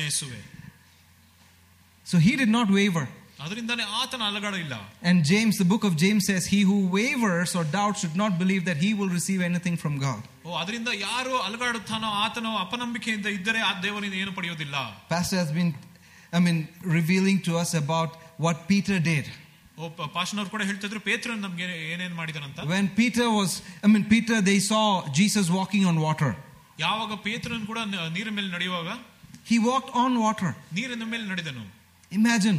So 2.03 2.17
he 2.17 2.35
did 2.35 2.49
not 2.49 2.69
waver. 2.69 3.07
ಅದರಿಂದಾನೇ 3.44 3.84
ಆತನ 4.00 4.22
ಅಲಗಾಡ 4.30 4.54
ಇಲ್ಲ 4.64 4.74
And 5.08 5.18
James, 5.30 5.54
the 5.62 5.68
book 5.72 5.84
of 5.88 5.94
James 6.02 6.22
says, 6.30 6.44
He 6.54 6.60
who 6.68 6.76
wavers 6.96 7.50
or 7.58 7.64
doubts 7.76 7.98
should 8.02 8.16
not 8.22 8.32
believe 8.42 8.62
that 8.68 8.78
he 8.84 8.90
will 8.98 9.10
receive 9.18 9.40
anything 9.50 9.76
from 9.82 9.94
God. 10.06 10.20
ಓ 10.46 10.52
ಅದರಿಂದ 10.62 10.90
ಯಾರು 11.06 11.34
ಅಲಗಾಡುತ್ತಾನೋ 11.48 12.10
ಆತನು 12.24 12.52
ಅಪನಂಬಿಕೆಯಿಂದ 12.64 13.28
ಇದ್ದರೆ 13.38 13.60
ಆ 13.68 13.72
ದೇವರಿಂದ 13.86 14.16
ಏನು 14.22 14.32
ಪಡೆಯೋದಿಲ್ಲ 14.38 14.76
Pastor 15.14 15.36
has 15.42 15.50
been, 15.58 15.70
I 16.32 16.42
mean, 16.46 16.58
revealing 16.98 17.40
to 17.48 17.52
us 17.62 17.72
about 17.82 18.12
what 18.46 18.56
Peter 18.70 18.98
did. 19.10 19.26
ಓ 19.78 19.88
ಪಾಶನವ್ರು 20.16 20.50
ಕೂಡ 20.54 20.62
ಹೇಳ್ತಿದ್ರು 20.70 21.00
ಪೇತ್ರ 21.08 21.30
ನಮ್ಗೆ 21.44 21.64
ಏನೇನ್ 21.94 22.14
ಮಾಡಿದಾನಂತ 22.20 22.60
When 22.74 22.86
Peter 23.00 23.26
was, 23.38 23.50
I 23.84 23.90
mean, 23.94 24.04
Peter, 24.14 24.36
they 24.50 24.58
saw 24.70 24.84
Jesus 25.20 25.48
walking 25.58 25.84
on 25.92 25.98
water. 26.08 26.30
ಯಾವಾಗ 26.78 27.12
ಪೇತ್ರನ್ 27.26 27.66
ಕೂಡ 27.70 27.78
ನ- 27.92 28.08
ನೀರಿನ 28.16 28.32
ಮೇಲೆ 28.38 28.50
ನಡೆಯುವಾಗ 28.56 28.88
He 29.50 29.58
walked 29.68 29.92
on 30.04 30.12
water. 30.26 30.50
ನೀರಿನ 30.78 31.04
ಮೇಲೆ 31.12 31.26
ನಡೆದನು 31.32 31.64
Imagine. 32.12 32.58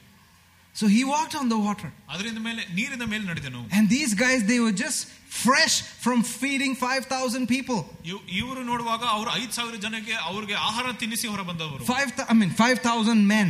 So 0.74 0.86
he 0.94 1.02
walked 1.12 1.34
on 1.40 1.46
the 1.52 1.58
water. 1.66 1.88
ಅದರಿಂದ 2.14 2.40
ಮೇಲೆ 2.46 2.62
ನೀರಿನ 2.78 3.04
ಮೇಲೆ 3.12 3.24
ನಡೆದನು 3.30 3.60
And 3.76 3.84
these 3.96 4.12
guys, 4.24 4.40
they 4.50 4.58
were 4.64 4.74
just 4.84 5.00
fresh 5.44 5.74
from 6.04 6.18
feeding 6.40 6.72
5,000 6.82 7.44
people. 7.54 7.78
ಇವ್- 8.10 8.24
ಇವರು 8.40 8.62
ನೋಡುವಾಗ 8.70 9.02
ಅವರು 9.16 9.30
ಐದ್ 9.40 9.54
ಸಾವಿರ 9.58 9.76
ಜನಕ್ಕೆ 9.86 10.14
ಅವ್ರಿಗೆ 10.30 10.56
ಆಹಾರ 10.68 10.86
ತಿನ್ನಿಸಿ 11.02 11.26
ಹೊರ 11.32 11.42
ಬಂದವರು 11.50 11.82
Five, 11.94 12.10
thou- 12.18 12.28
I 12.34 12.36
mean, 12.40 12.52
5,000 12.64 13.20
men, 13.34 13.48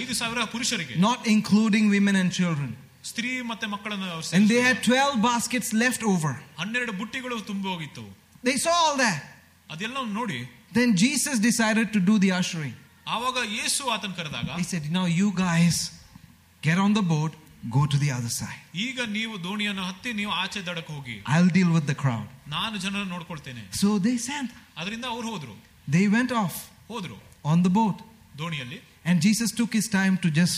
ಐದು 0.00 0.14
ಸಾವಿರ 0.20 0.40
ಪುರುಷರಿಗೆ 0.54 0.96
not 1.08 1.20
including 1.36 1.84
women 1.96 2.16
and 2.22 2.30
children. 2.40 2.70
ಸ್ತ್ರೀ 3.10 3.30
ಮತ್ತೆ 3.50 3.66
ಮಕ್ಕಳನ್ನು 3.74 4.08
ಅವ್ರು 4.14 4.26
And 4.38 4.44
they 4.52 4.58
ಸೇರಿಸಿದ್ರು. 4.62 4.66
had 4.70 4.80
12 4.90 5.14
baskets 5.28 5.70
left 5.84 6.02
over. 6.14 6.32
ಹನ್ನೆರಡು 6.62 6.92
ಬುಟ್ಟಿಗಳು 7.00 7.38
ತುಂಬಿ 7.50 7.68
ಹೋಗಿತ್ತು 7.74 8.04
They 8.48 8.56
saw 8.66 8.74
all 8.84 8.96
that. 9.04 9.20
ಅದೆಲ್ಲ 9.74 10.02
ನೋಡಿ 10.18 10.40
Then 10.78 10.90
Jesus 11.04 11.36
decided 11.50 11.86
to 11.96 12.00
do 12.10 12.16
the 12.24 12.32
ushering. 12.40 12.74
ಆವಾಗ 13.14 13.38
ಯೇಸು 13.58 13.82
ಆತನ 13.94 14.12
ಕರೆದಾಗ 14.20 14.58
He 14.62 14.66
said, 14.74 14.84
Now 14.98 15.06
you 15.20 15.30
guys 15.46 15.78
get 16.64 16.78
on 16.84 16.92
the 16.94 17.04
boat, 17.14 17.32
go 17.76 17.82
to 17.92 17.96
the 18.04 18.10
other 18.16 18.32
side. 18.40 18.60
ಈಗ 18.86 19.06
ನೀವು 19.16 19.34
ದೋಣಿಯನ್ನು 19.46 19.84
ಹತ್ತಿ 19.90 20.10
ನೀವು 20.20 20.32
ಆಚೆ 20.42 20.60
ದಡಕ್ಕೆ 20.68 20.92
ಹೋಗಿ 20.96 21.16
I'll 21.34 21.52
deal 21.58 21.70
with 21.76 21.86
the 21.92 21.98
crowd. 22.04 22.26
ನಾನು 22.56 22.74
ಜನರನ್ನು 22.84 23.12
ನೋಡ್ಕೊಳ್ತೇನೆ 23.16 23.62
So 23.82 23.88
they 24.06 24.16
sent. 24.28 24.50
ಅದರಿಂದ 24.80 25.06
ಅವ್ರು 25.14 25.26
ಹೋದ್ರು 25.34 25.56
They 25.96 26.06
went 26.16 26.32
off 26.42 26.56
ಹೋದ್ರು 26.92 27.18
on 27.52 27.58
the 27.66 27.72
boat. 27.80 27.98
ದೋಣಿಯಲ್ಲಿ 28.42 28.80
And 29.08 29.16
Jesus 29.26 29.50
took 29.60 29.72
his 29.80 29.86
time 29.98 30.14
to 30.24 30.28
just 30.40 30.56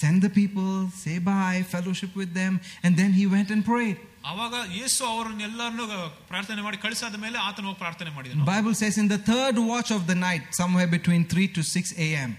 send 0.00 0.16
the 0.26 0.30
people, 0.30 0.68
say 1.02 1.14
bye, 1.28 1.60
fellowship 1.74 2.12
with 2.20 2.32
them, 2.40 2.52
and 2.84 2.92
then 3.00 3.10
he 3.18 3.24
went 3.36 3.50
and 3.54 3.62
prayed. 3.70 3.98
ಆವಾಗ 4.30 4.54
ಯೇಸು 4.78 5.00
ಅವರನ್ನೆಲ್ಲರನ್ನು 5.12 5.84
ಪ್ರಾರ್ಥನೆ 6.30 6.62
ಮಾಡಿ 6.66 6.78
ಕಳಿಸಾದ 6.84 7.16
ಮೇಲೆ 7.24 7.38
ಆತನ 7.48 7.64
ಹೋಗಿ 7.68 7.78
ಪ್ರಾರ್ಥನೆ 7.84 8.10
The 8.10 8.16
ಮಾಡಿದನು 8.18 8.46
Bible 8.54 8.74
says 8.82 8.96
in 9.02 9.08
the 9.14 9.20
third 9.30 9.56
watch 9.72 9.90
of 9.98 10.02
the 10.10 10.18
night, 10.26 10.44
somewhere 10.60 10.88
between 10.96 11.22
3 11.34 11.46
to 11.56 11.62
6 11.62 11.94
a.m., 12.06 12.32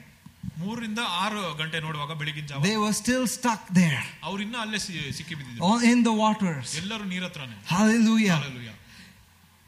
ಮೂರರಿಂದ 0.61 1.01
ಆರು 1.23 1.41
ಗಂಟೆ 1.61 1.77
ನೋಡುವಾಗ 1.85 2.13
ಬೆಳಗಿನ 2.19 2.45
ಜಾವ 2.49 2.61
they 2.67 2.75
were 2.83 2.93
still 3.01 3.25
stuck 3.37 3.61
there 3.79 4.01
ಅವ್ರು 4.27 4.39
ಇನ್ನೂ 4.45 4.59
ಅಲ್ಲೇ 4.63 4.79
ಸಿ- 4.85 5.11
ಸಿಕ್ಕಿ 5.17 5.35
ಬಿದ್ದಿದ್ರು 5.39 5.63
all 5.69 5.81
in 5.93 5.99
the 6.09 6.15
waters. 6.23 6.67
ಎಲ್ಲರೂ 6.81 7.05
ನೀರ್ 7.13 7.25
ಹತ್ರನೇ 7.27 7.57
Hallelujah. 7.75 8.37
Hallelujah. 8.37 8.75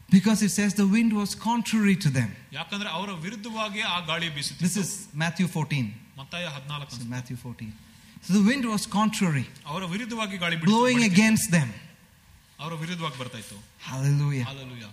Because 0.10 0.40
it 0.44 0.52
says 0.52 0.72
the 0.76 0.88
wind 0.88 1.12
was 1.22 1.32
contrary 1.50 1.96
to 2.06 2.10
them. 2.18 2.30
ಯಾಕಂದ್ರೆ 2.52 2.90
ಅವರ 2.98 3.10
ವಿರುದ್ಧವಾಗಿ 3.26 3.82
ಆ 3.94 4.00
ಗಾಳಿ 4.10 4.28
This 4.28 4.36
ಬೀಸುತ್ತಿತ್ತು 4.38 4.82
is 4.84 4.92
Matthew 5.24 5.48
14. 5.56 5.88
ಮತ್ತಾಯ 6.18 6.46
ಹದಿನಾಲ್ಕು 6.58 6.92
This 6.92 7.02
is 7.06 7.10
Matthew 7.16 7.38
14. 7.38 7.72
So 8.26 8.32
the 8.34 8.44
wind 8.50 8.66
was 8.74 8.84
contrary, 9.00 9.46
ಅವರ 9.72 9.84
ವಿರುದ್ಧವಾಗಿ 9.94 10.36
ಗಾಳಿ 10.44 10.58
blowing 10.66 11.00
ಬೀಳ್ತಿತ್ತು. 11.00 11.14
against 11.14 11.48
them. 11.58 11.70
ಅವರ 12.60 12.74
ವಿರುದ್ಧವಾಗಿ 12.84 13.18
ಬರ್ತಾ 13.24 13.40
ಇತ್ತು 13.44 13.58
Hallelujah. 13.90 14.46
Hallelujah. 14.52 14.92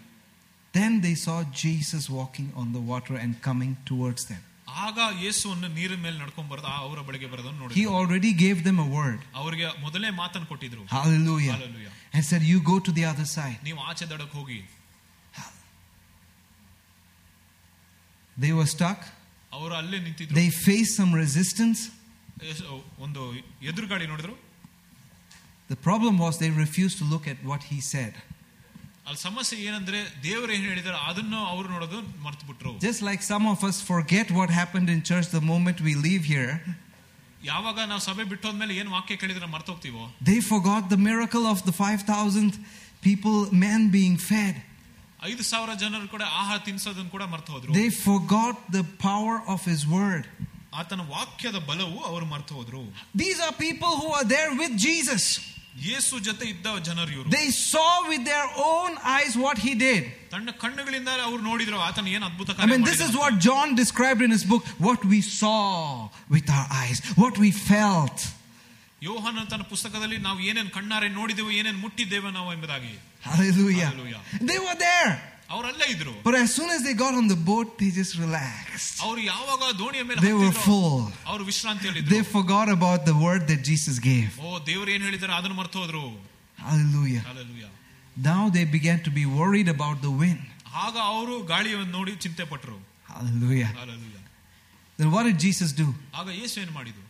Then 0.74 0.92
they 1.04 1.14
saw 1.16 1.36
Jesus 1.64 2.04
walking 2.18 2.48
on 2.60 2.68
the 2.76 2.82
water 2.92 3.14
and 3.22 3.32
coming 3.48 3.72
towards 3.90 4.24
them. 4.30 4.42
ಆಗ 4.84 4.98
ಯೇಸುವನ್ನು 5.22 5.68
ನೀರಿನ 5.76 6.00
ಮೇಲೆ 6.04 6.16
ನಡ್ಕೊಂಡ್ 6.22 6.48
ಬರೋದು 6.52 6.68
ಆ 6.72 6.76
ಅವರ 6.86 6.98
ಬಳಿಗೆ 7.08 7.28
ಬರೋದನ್ನು 7.32 7.60
ನೋಡಿ 7.62 7.74
He 7.78 7.86
already 7.98 8.32
gave 8.44 8.58
them 8.68 8.78
a 8.86 8.90
word. 8.98 9.20
ಅವರಿಗೆ 9.40 9.66
ಮೊದಲೇ 9.84 10.10
ಮಾತನ್ನು 10.22 10.48
ಕೊಟ್ಟಿದ್ರು 10.52 10.82
Hallelujah. 10.96 11.54
Hallelujah. 11.56 11.92
And 12.14 12.22
said, 12.30 12.42
You 12.50 12.58
go 12.72 12.76
to 12.86 12.92
the 12.98 13.04
other 13.12 13.26
side. 13.36 13.58
ನೀವು 13.68 13.80
ಆಚೆ 13.90 14.04
ದಡಕ್ಕೆ 14.12 14.36
ಹೋಗಿ 14.40 14.60
They 18.36 18.52
were 18.52 18.68
stuck. 18.76 19.00
ಅವರು 19.52 19.74
ಅಲ್ಲೇ 19.80 19.98
ನಿಂತಿದ್ರು 20.06 20.36
They 20.40 20.48
faced 20.66 20.94
some 21.00 21.12
resistance. 21.24 21.80
ಯೇಸು 22.48 22.64
ಒಂದು 23.06 23.22
ಎದುರುಗಾಡಿ 23.70 24.06
ನೋಡಿದ್ರು 24.12 24.34
The 25.70 25.78
problem 25.86 26.14
was 26.24 26.34
they 26.42 26.50
refused 26.64 26.96
to 27.00 27.06
look 27.12 27.26
at 27.32 27.40
what 27.50 27.62
he 27.72 27.78
said. 27.94 28.14
ಅಲ್ಲಿ 29.06 29.20
ಸಮಸ್ಯೆ 29.28 29.56
ಏನಂದ್ರೆ 29.68 29.98
ದೇವರು 30.26 30.50
ಏನ್ 30.56 30.66
ಹೇಳಿದಾರೆ 30.70 30.98
ಅದನ್ನು 31.10 31.38
ಅವರು 31.52 31.68
ನೋಡೋದು 31.74 31.98
ಮರ್ತು 32.26 32.44
ಬಿಟ್ರು 32.50 32.72
Just 32.88 33.00
like 33.08 33.22
some 33.32 33.46
of 33.54 33.60
us 33.68 33.78
forget 33.92 34.26
what 34.38 34.50
happened 34.60 34.88
in 34.94 35.00
church 35.10 35.28
the 35.38 35.44
moment 35.52 35.78
we 35.88 35.94
leave 36.06 36.24
here, 36.34 36.52
ಯಾವಾಗ 37.50 37.78
ನಾವು 37.92 38.02
ಸಭೆ 38.08 38.24
ಬಿಟ್ಟು 38.32 38.44
ಹೋದ್ಮೇಲೆ 38.48 38.74
ಏನ್ 38.80 38.90
ವಾಕ್ಯ 38.96 39.16
ಕೇಳಿದ್ರೆ 39.22 39.46
ಮರ್ತು 39.54 39.70
ಹೋಗ್ತೀವೋ 39.72 40.04
they 40.30 40.38
forgot 40.52 40.82
the 40.94 41.00
miracle 41.08 41.46
of 41.52 41.60
the 41.68 41.74
5,000 41.84 42.58
people, 43.08 43.36
men 43.66 43.80
being 43.98 44.16
fed. 44.30 44.56
ಐದು 45.30 45.42
ಸಾವಿರ 45.50 45.70
ಜನರು 45.82 46.06
ಕೂಡ 46.14 46.24
ಆಹಾರ 46.40 46.58
ತಿನ್ಸೋದನ್ನ 46.68 47.10
ಕೂಡ 47.16 47.24
ಮರ್ತು 47.34 47.50
ಹೋದ್ರು 47.54 47.72
They 47.80 47.88
forgot 48.08 48.56
the 48.78 48.84
power 49.08 49.36
of 49.54 49.60
his 49.72 49.82
word. 49.98 50.24
ಆತನ 50.80 51.02
ವಾಕ್ಯದ 51.14 51.58
ಬಲವು 51.70 51.96
ಅವರು 52.10 52.26
ಮರ್ತು 52.34 52.52
ಹೋದ್ರು 52.58 52.82
These 53.22 53.40
are 53.46 53.54
people 53.66 53.92
who 54.02 54.10
are 54.18 54.26
there 54.36 54.52
with 54.62 54.74
Jesus. 54.88 55.24
ಯೇಸು 55.88 56.14
ಜೊತೆ 56.26 56.44
ಇದ್ದ 56.52 56.66
ಜನರು 56.88 57.10
ಇವರು 57.16 57.28
They 57.36 57.48
saw 57.70 57.90
with 58.10 58.22
their 58.30 58.46
own 58.70 58.92
eyes 59.16 59.34
what 59.44 59.58
he 59.66 59.72
did. 59.84 60.02
ತನ್ನ 60.32 60.50
ಕಣ್ಣುಗಳಿಂದ 60.62 61.08
ಅವ್ರು 61.28 61.40
ನೋಡಿದ್ರು 61.50 61.78
ಆತನ 61.88 62.06
ಏನ್ 62.16 62.24
ಅದ್ಭುತ 62.28 62.48
I 62.50 62.56
ಕಾರ್ಯ 62.58 62.68
mean, 62.72 62.84
this 62.90 63.00
is 63.00 63.12
ಮಾಡಿದನು. 63.12 63.22
what 63.22 63.34
John 63.46 63.68
described 63.82 64.22
in 64.26 64.32
his 64.36 64.44
book 64.52 64.64
what 64.88 65.00
we 65.12 65.20
saw 65.40 65.62
with 66.34 66.48
our 66.58 66.68
eyes, 66.82 67.00
what 67.22 67.36
we 67.44 67.50
felt. 67.70 68.18
ಯೋಹಾನ 69.02 69.44
ತನ್ನ 69.52 69.64
ಪುಸ್ತಕದಲ್ಲಿ 69.72 70.18
ನಾವು 70.28 70.38
ಏನೇನ್ 70.50 70.70
ಕಣ್ಣಾರೆ 70.78 71.08
ನೋಡಿದೆವು 71.18 71.50
ಏನೇನ್ 71.60 71.80
ಮುಟ್ಟಿದ್ದೇವೆ 71.84 72.30
ನಾವು 72.38 72.50
ಎಂಬುದಾಗಿ 72.56 72.92
Hallelujah. 73.22 73.86
Hallelujah. 73.86 74.20
They 74.50 74.58
were 74.66 74.76
there. 74.82 75.10
ಅವರಲ್ಲೇ 75.54 75.86
ಇದ್ರು 75.94 76.12
But 76.26 76.36
as 76.42 76.50
soon 76.56 76.70
as 76.74 76.80
they 76.86 76.94
got 77.02 77.14
on 77.20 77.26
the 77.32 77.38
boat, 77.48 77.68
they 77.80 77.90
just 78.00 78.14
relaxed. 78.24 78.96
ಅವರು 79.06 79.20
ಯಾವಾಗ 79.32 79.62
ದೋಣಿಯ 79.80 80.02
ಮೇಲೆ 80.10 80.20
They 80.26 80.34
were 80.40 80.50
ಹತ್ತಿದ್ರೋ, 80.50 80.66
full. 80.68 81.00
ಅವರು 81.30 81.44
ವಿಶ್ರಾಂತಿಯಲ್ಲಿ 81.50 82.02
They 82.14 82.22
forgot 82.36 82.68
about 82.78 83.00
the 83.10 83.16
word 83.26 83.42
that 83.50 83.62
Jesus 83.70 83.96
gave. 84.10 84.30
ಓ 84.46 84.60
ದೇವರು 84.70 84.90
ಏನ್ 84.96 85.04
ಹೇಳಿದಾರೆ 85.08 85.34
ಅದನ್ನು 85.40 85.58
ಮರ್ತು 85.62 85.78
ಹೋದ್ರು 85.84 86.04
Hallelujah. 86.68 87.22
Hallelujah. 87.30 87.70
Now 88.30 88.42
they 88.56 88.64
began 88.76 88.98
to 89.06 89.10
be 89.10 89.24
worried 89.40 89.68
about 89.76 89.98
the 90.06 90.12
wind. 90.22 90.42
ಆಗ 90.84 90.96
ಅವರು 91.12 91.34
ಗಾಳಿಯನ್ನು 91.52 91.90
ನೋಡಿ 91.98 92.12
ಚಿಂತೆ 92.24 92.44
ಪಟ್ರು 92.52 92.76
Hallelujah. 93.12 93.70
Hallelujah. 93.80 94.22
Then 94.98 95.08
what 95.14 95.24
did 95.28 95.38
Jesus 95.46 95.70
do? 95.82 95.86
ಆಗ 96.20 96.28
ಯೇಸು 96.40 96.56
ಏನ್ 96.64 96.72
ಮಾಡಿದ್ರು 96.78 97.03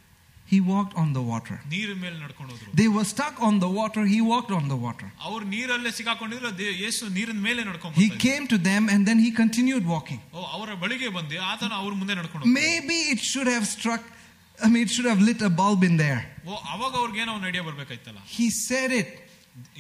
He 0.53 0.59
walked 0.71 0.95
on 1.01 1.09
the 1.17 1.23
water. 1.33 1.57
ನೀರಿನ 1.73 1.99
ಮೇಲೆ 2.05 2.17
ನಡ್ಕೊಂಡು 2.23 2.53
ಹೋದ್ರು 2.55 2.71
They 2.81 2.87
were 2.95 3.05
stuck 3.13 3.37
on 3.49 3.55
the 3.65 3.69
water. 3.81 4.03
He 4.15 4.21
walked 4.31 4.53
on 4.59 4.65
the 4.73 4.79
water. 4.87 5.09
ಅವ್ರು 5.29 5.45
ನೀರಲ್ಲೇ 5.53 5.91
ಸಿಕ್ಕಾಕೊಂಡಿದ್ರು 5.99 6.51
ದೇ- 6.61 6.75
ಯೇಸು 6.85 7.11
ನೀರಿನ 7.19 7.41
ಮೇಲೆ 7.49 7.61
ನಡ್ಕೊಂಡು 7.69 8.01
He 8.05 8.09
came 8.27 8.47
to 8.55 8.59
them 8.71 8.83
and 8.95 9.01
then 9.09 9.19
he 9.27 9.31
continued 9.43 9.85
walking. 9.95 10.21
ಓ 10.35 10.43
ಅವರ 10.57 10.71
ಬಳಿಗೆ 10.83 11.11
ಬಂದು 11.19 11.39
ಆತನ 11.51 11.73
ಅವ್ರ 11.83 11.93
ಮುಂದೆ 12.01 12.15
ನಡ್ಕೊಂಡು 12.21 12.45
ಹೋದ್ರು. 12.47 12.57
Maybe 12.63 12.99
it 13.15 13.23
should 13.31 13.51
have 13.57 13.67
struck, 13.77 14.03
I 14.59 14.71
mean, 14.73 14.83
it 14.87 14.93
should 14.97 15.11
have 15.13 15.23
lit 15.31 15.43
a 15.51 15.53
bulb 15.61 15.83
in 15.91 15.97
there. 16.05 16.21
ಓ 16.49 16.55
ಅವಾಗ 16.75 16.93
ಅವ್ರಿಗೆ 17.03 17.21
ಏನೋ 17.27 17.35
ಒಂದು 17.39 17.49
ಐಡಿಯಾ 17.53 17.65
ಬರ್ಬೇಕಾಯ್ತಲ್ಲ 17.69 18.21
He 18.39 18.49
said 18.67 18.93
it. 19.03 19.11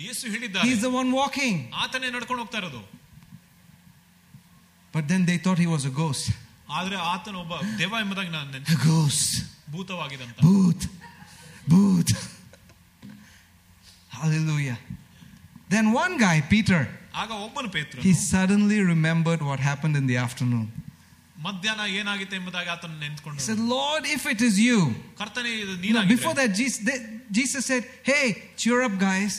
ಯೇಸು 0.07 0.25
ಹೇಳಿದ್ದಾರೆ 0.35 0.65
He's 0.69 0.83
the 0.89 0.95
one 1.01 1.11
walking. 1.21 1.57
ಆತನೇ 1.85 2.11
ನಡ್ಕೊಂಡು 2.17 2.43
ಹೋಗ್ತಾ 2.45 2.61
ಇರೋದು 2.65 2.83
But 4.95 5.05
then 5.11 5.25
they 5.27 5.39
thought 5.39 5.59
he 5.59 5.71
was 5.77 5.85
a 5.85 5.95
ghost. 6.03 6.25
ಆದ್ರೆ 6.79 6.97
ಆತನ 7.13 7.35
ಒಬ್ಬ 7.37 7.55
ದೆವ 7.81 7.93
ಎಂಬುದಾಗಿ 8.01 8.31
ನಾನು 8.31 8.49
ನೆನ್ಸ್- 8.55 8.75
A 8.75 8.81
ghost. 8.89 9.33
ಭೂತವಾಗಿದಂತ 9.71 10.39
Boot. 10.49 10.83
Boot. 11.69 12.11
Hallelujah. 14.19 14.79
Then 15.69 15.93
one 16.05 16.19
guy, 16.19 16.37
Peter, 16.55 16.81
ಆಗ 17.21 17.31
ಒಬ್ಬನು 17.47 17.69
ಪೇತ್ರ 17.77 17.97
he 18.07 18.13
suddenly 18.33 18.79
remembered 18.95 19.41
what 19.49 19.61
happened 19.71 19.97
in 20.01 20.07
the 20.11 20.19
afternoon. 20.27 20.67
ಮಧ್ಯಾಹ್ನ 21.47 21.85
ಏನಾಗಿತ್ತು 22.01 22.35
ಎಂಬುದಾಗಿ 22.39 22.69
ಆತನ 22.75 22.93
He 22.95 23.01
ನೆನ್ಸ್ಕೊಂಡು 23.05 23.43
said, 23.47 23.61
Lord, 23.77 24.03
if 24.17 24.23
it 24.33 24.41
is 24.49 24.57
you. 24.69 24.79
ಕರ್ತನೆ 25.21 25.51
ಇದು 25.63 25.73
You 25.89 25.95
know, 25.97 26.03
before 26.15 26.35
ನೀನಾಗಿದ್ರೆ 26.35 26.35
that, 26.41 26.53
Jesus, 26.61 26.81
they- 26.89 27.03
Jesus 27.39 27.63
said, 27.71 27.85
Hey, 28.11 28.25
cheer 28.61 28.79
up, 28.89 28.95
guys. 29.09 29.35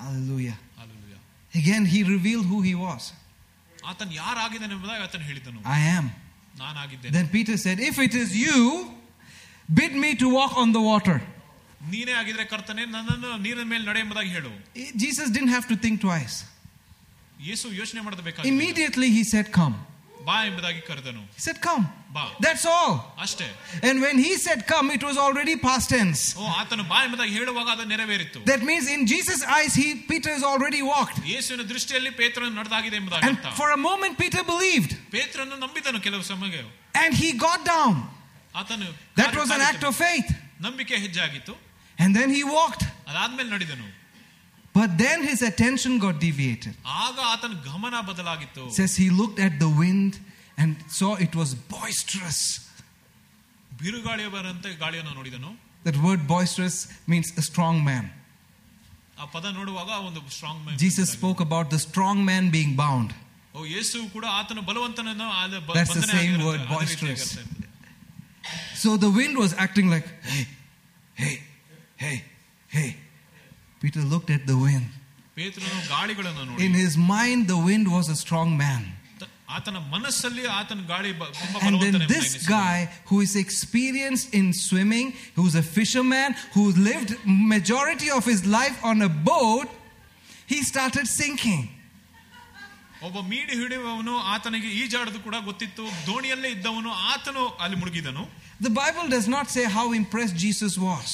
Hallelujah. 0.00 0.56
Hallelujah. 0.78 1.20
Again, 1.54 1.84
he 1.86 2.02
revealed 2.16 2.46
who 2.46 2.60
he 2.68 2.74
was. 2.74 3.02
ಆತನ್ 3.90 4.12
ಯಾರಾಗಿದ್ದಾನೆ 4.12 4.74
ಎಂಬುದಾಗಿ 4.74 5.02
ಆತನು 5.02 5.24
ಹೇಳಿದನು 5.24 5.60
I 5.64 5.80
am. 5.98 6.06
ನಾನಾಗಿದ್ದೇನೆ 6.58 7.12
Then 7.16 7.28
Peter 7.28 7.56
said, 7.56 7.78
If 7.90 7.98
it 8.06 8.14
is 8.14 8.30
you, 8.46 8.58
bid 9.68 9.92
me 10.04 10.10
to 10.16 10.28
walk 10.38 10.56
on 10.56 10.72
the 10.72 10.84
water. 10.92 11.16
ನೀನೇ 11.80 12.12
ಆಗಿದ್ರೆ 12.12 12.44
ಕರ್ತನೆ 12.44 12.84
ನನ್ನನ್ನು 12.86 13.30
ನೀರಿನ 13.38 13.66
ಮೇಲೆ 13.72 13.84
ನಡೆ 13.90 14.00
ಎಂಬುದಾಗಿ 14.04 14.30
ಹೇಳು 14.36 14.52
Jesus 15.04 15.26
didn't 15.36 15.54
have 15.56 15.66
to 15.72 15.76
think 15.84 15.96
twice. 16.06 16.36
ಯೇಸು 17.40 17.66
ಯೋಚನೆ 17.80 18.00
ಮಾಡಬೇಕಾಗಿ 18.00 18.48
Immediately 18.54 19.10
he 19.18 19.24
said, 19.32 19.46
Come. 19.60 19.76
ಬಾ 20.28 20.36
ಎಂಬುದಾಗಿ 20.48 20.80
ಕರೆದನು 20.88 21.20
He 21.36 21.42
said, 21.46 21.58
Come. 21.66 21.84
ಬಾ 22.16 22.22
That's 22.44 22.64
all. 22.74 22.92
ಅಷ್ಟೇ 23.24 23.46
And 23.88 23.96
when 24.04 24.16
he 24.26 24.32
said, 24.44 24.60
Come, 24.72 24.86
it 24.96 25.02
was 25.08 25.16
already 25.24 25.54
past 25.66 25.86
tense. 25.96 26.22
ಓ 26.40 26.46
ಆತನು 26.60 26.84
ಬಾ 26.92 26.98
ಎಂಬುದಾಗಿ 27.06 27.32
ಹೇಳುವಾಗ 27.38 27.68
ಅದು 27.74 27.84
ನೆರವೇರಿತ್ತು 27.92 28.40
That 28.52 28.62
means 28.70 28.86
in 28.96 29.02
Jesus' 29.12 29.42
eyes, 29.58 29.74
he, 29.82 29.88
Peter 30.12 30.30
has 30.36 30.44
already 30.52 30.82
walked. 30.92 31.18
ಯೇಸುವಿನ 31.34 31.66
ದೃಷ್ಟಿಯಲ್ಲಿ 31.74 32.12
ಪೇತ್ರನು 32.22 32.50
ನಡೆದಾಗಿದೆ 32.60 32.96
ಎಂಬುದಾಗಿ 33.00 33.28
And 33.28 33.38
ಅರ್ಥ 33.38 33.54
for 33.60 33.68
a 33.78 33.80
moment, 33.88 34.14
Peter 34.24 34.42
believed. 34.54 34.92
ಪೇತ್ರನು 35.16 35.56
ನಂಬಿದನು 35.64 36.00
ಕೆಲವು 36.08 36.24
ಸಮಯ 36.32 36.64
And 37.02 37.12
he 37.22 37.30
got 37.46 37.62
down. 37.74 37.94
ಆತನು 38.54 38.88
That 39.22 39.34
was 39.42 39.50
an 39.58 39.64
act 39.70 39.84
of 39.90 39.94
faith. 40.06 40.28
ನಂಬಿಕೆ 40.66 40.96
ಹೆಜ್ಜೆ 41.04 41.22
ಆಗಿತ್ತು 41.28 41.54
And 41.98 42.10
then 42.18 42.30
he 42.38 42.42
walked. 42.58 42.84
ಅದಾದ್ಮೇಲೆ 43.10 43.50
ನಡೆದನು 43.56 43.86
But 44.74 44.90
then 44.98 45.18
his 45.30 45.40
attention 45.50 45.92
got 45.98 46.16
deviated. 46.20 46.74
ಆಗ 47.04 47.16
ಆತನ 47.32 47.52
ಗಮನ 47.68 47.94
ಬದಲಾಗಿತ್ತು 48.08 48.64
It 48.70 48.76
says 48.80 48.94
he 49.04 49.08
looked 49.20 49.38
at 49.46 49.54
the 49.64 49.70
wind 49.82 50.12
and 50.62 50.70
saw 50.98 51.10
it 51.26 51.34
was 51.40 51.50
boisterous. 51.74 52.40
ಬಿರುಗಾಳಿಯ 53.80 54.28
ಬರಂತೆ 54.36 54.70
ಗಾಳಿಯನ್ನು 54.82 55.14
ನೋಡಿದನು 55.20 55.52
That 55.86 55.96
word 56.06 56.22
boisterous 56.34 56.76
means 57.12 57.28
a 57.42 57.44
strong 57.50 57.76
man. 57.90 58.04
ಆ 59.18 59.26
ಪದ 59.34 59.46
ನೋಡುವಾಗ 59.58 59.90
ಒಂದು 60.08 60.20
strong 60.36 60.78
Jesus 60.84 61.08
spoke 61.18 61.40
about 61.46 61.66
the 61.74 61.80
strong 61.88 62.18
man 62.30 62.44
being 62.56 62.72
bound. 62.84 63.10
ಓ 63.56 63.60
ಯೇಸು 63.74 63.98
ಕೂಡ 64.14 64.24
ಆತನ 64.38 64.60
ಬಲವಂತನನ್ನು 64.70 65.28
ಆದ 65.42 65.54
ಬ- 65.68 65.76
That's 65.78 65.94
the 65.94 66.00
ಬಂಧನ 66.00 66.12
same 66.16 66.22
ಆಗಿರುತ್ತೆ. 66.22 66.48
word, 66.48 66.60
ಅದೇ 66.64 66.74
boisterous. 66.74 67.04
ರೀತಿಯಾಗಿ 67.04 67.22
ಅರ್ಥ 67.22 67.38
ಇರ್ತದೆ. 67.38 67.62
So 68.82 68.88
the 69.04 69.10
Peter 73.82 74.02
looked 74.12 74.30
at 74.30 74.44
the 74.46 74.58
wind. 74.66 74.86
ಪೇತ್ರನು 75.36 75.80
ಗಾಳಿಗಳನ್ನು 75.94 76.44
ನೋಡಿ 76.44 76.62
In 76.66 76.74
his 76.84 76.94
mind, 77.14 77.40
the 77.48 77.60
wind 77.70 77.86
was 77.96 78.06
a 78.08 78.16
strong 78.16 78.50
man. 78.64 78.82
ತ- 79.20 79.28
ಆತನ 79.56 79.78
ಮನಸ್ಸಲ್ಲಿ 79.94 80.44
ಆತನ 80.58 80.80
ಗಾಳಿ 80.92 81.10
ಬ- 81.20 81.30
ತುಂಬಾ 81.40 81.58
And 81.58 81.74
then 81.74 81.76
ಬಲವಂತನೆಂಬುದಾಗಿ 81.76 82.12
this 82.14 82.28
ಎನಿಸಿತು. 82.28 82.50
guy 82.60 82.76
who 83.08 83.16
is 83.26 83.32
experienced 83.44 84.28
in 84.40 84.46
swimming, 84.66 85.06
who's 85.36 85.56
a 85.56 85.66
fisherman, 85.76 86.30
who 86.54 86.64
lived 86.90 87.10
majority 87.54 88.10
of 88.18 88.24
his 88.32 88.42
life 88.58 88.78
on 88.90 88.98
a 89.02 89.12
boat, 89.30 89.68
he 90.52 90.60
started 90.72 91.06
sinking. 91.20 91.64
ಒಬ್ಬ 93.06 93.18
ಮೀಡಿ 93.30 93.54
ಹಿಡಿಯುವವನು 93.60 94.14
ಆತನಿಗೆ 94.34 94.68
ಈಜಾಡದು 94.82 95.18
ಕೂಡ 95.20 95.36
ಗೊತ್ತಿತ್ತು 95.48 95.84
ದೋಣಿಯಲ್ಲೇ 96.06 96.50
ಇದ್ದವನು 96.56 96.90
ಆತನು 97.12 97.42
ಅಲ್ಲಿ 97.64 97.78
ಮುಳುಗಿದನು 97.82 98.24
The 98.60 98.74
Bible 98.82 99.06
does 99.14 99.26
not 99.36 99.46
say 99.54 99.64
how 99.78 99.86
impressed 99.92 100.36
Jesus 100.44 100.74
was. 100.88 101.08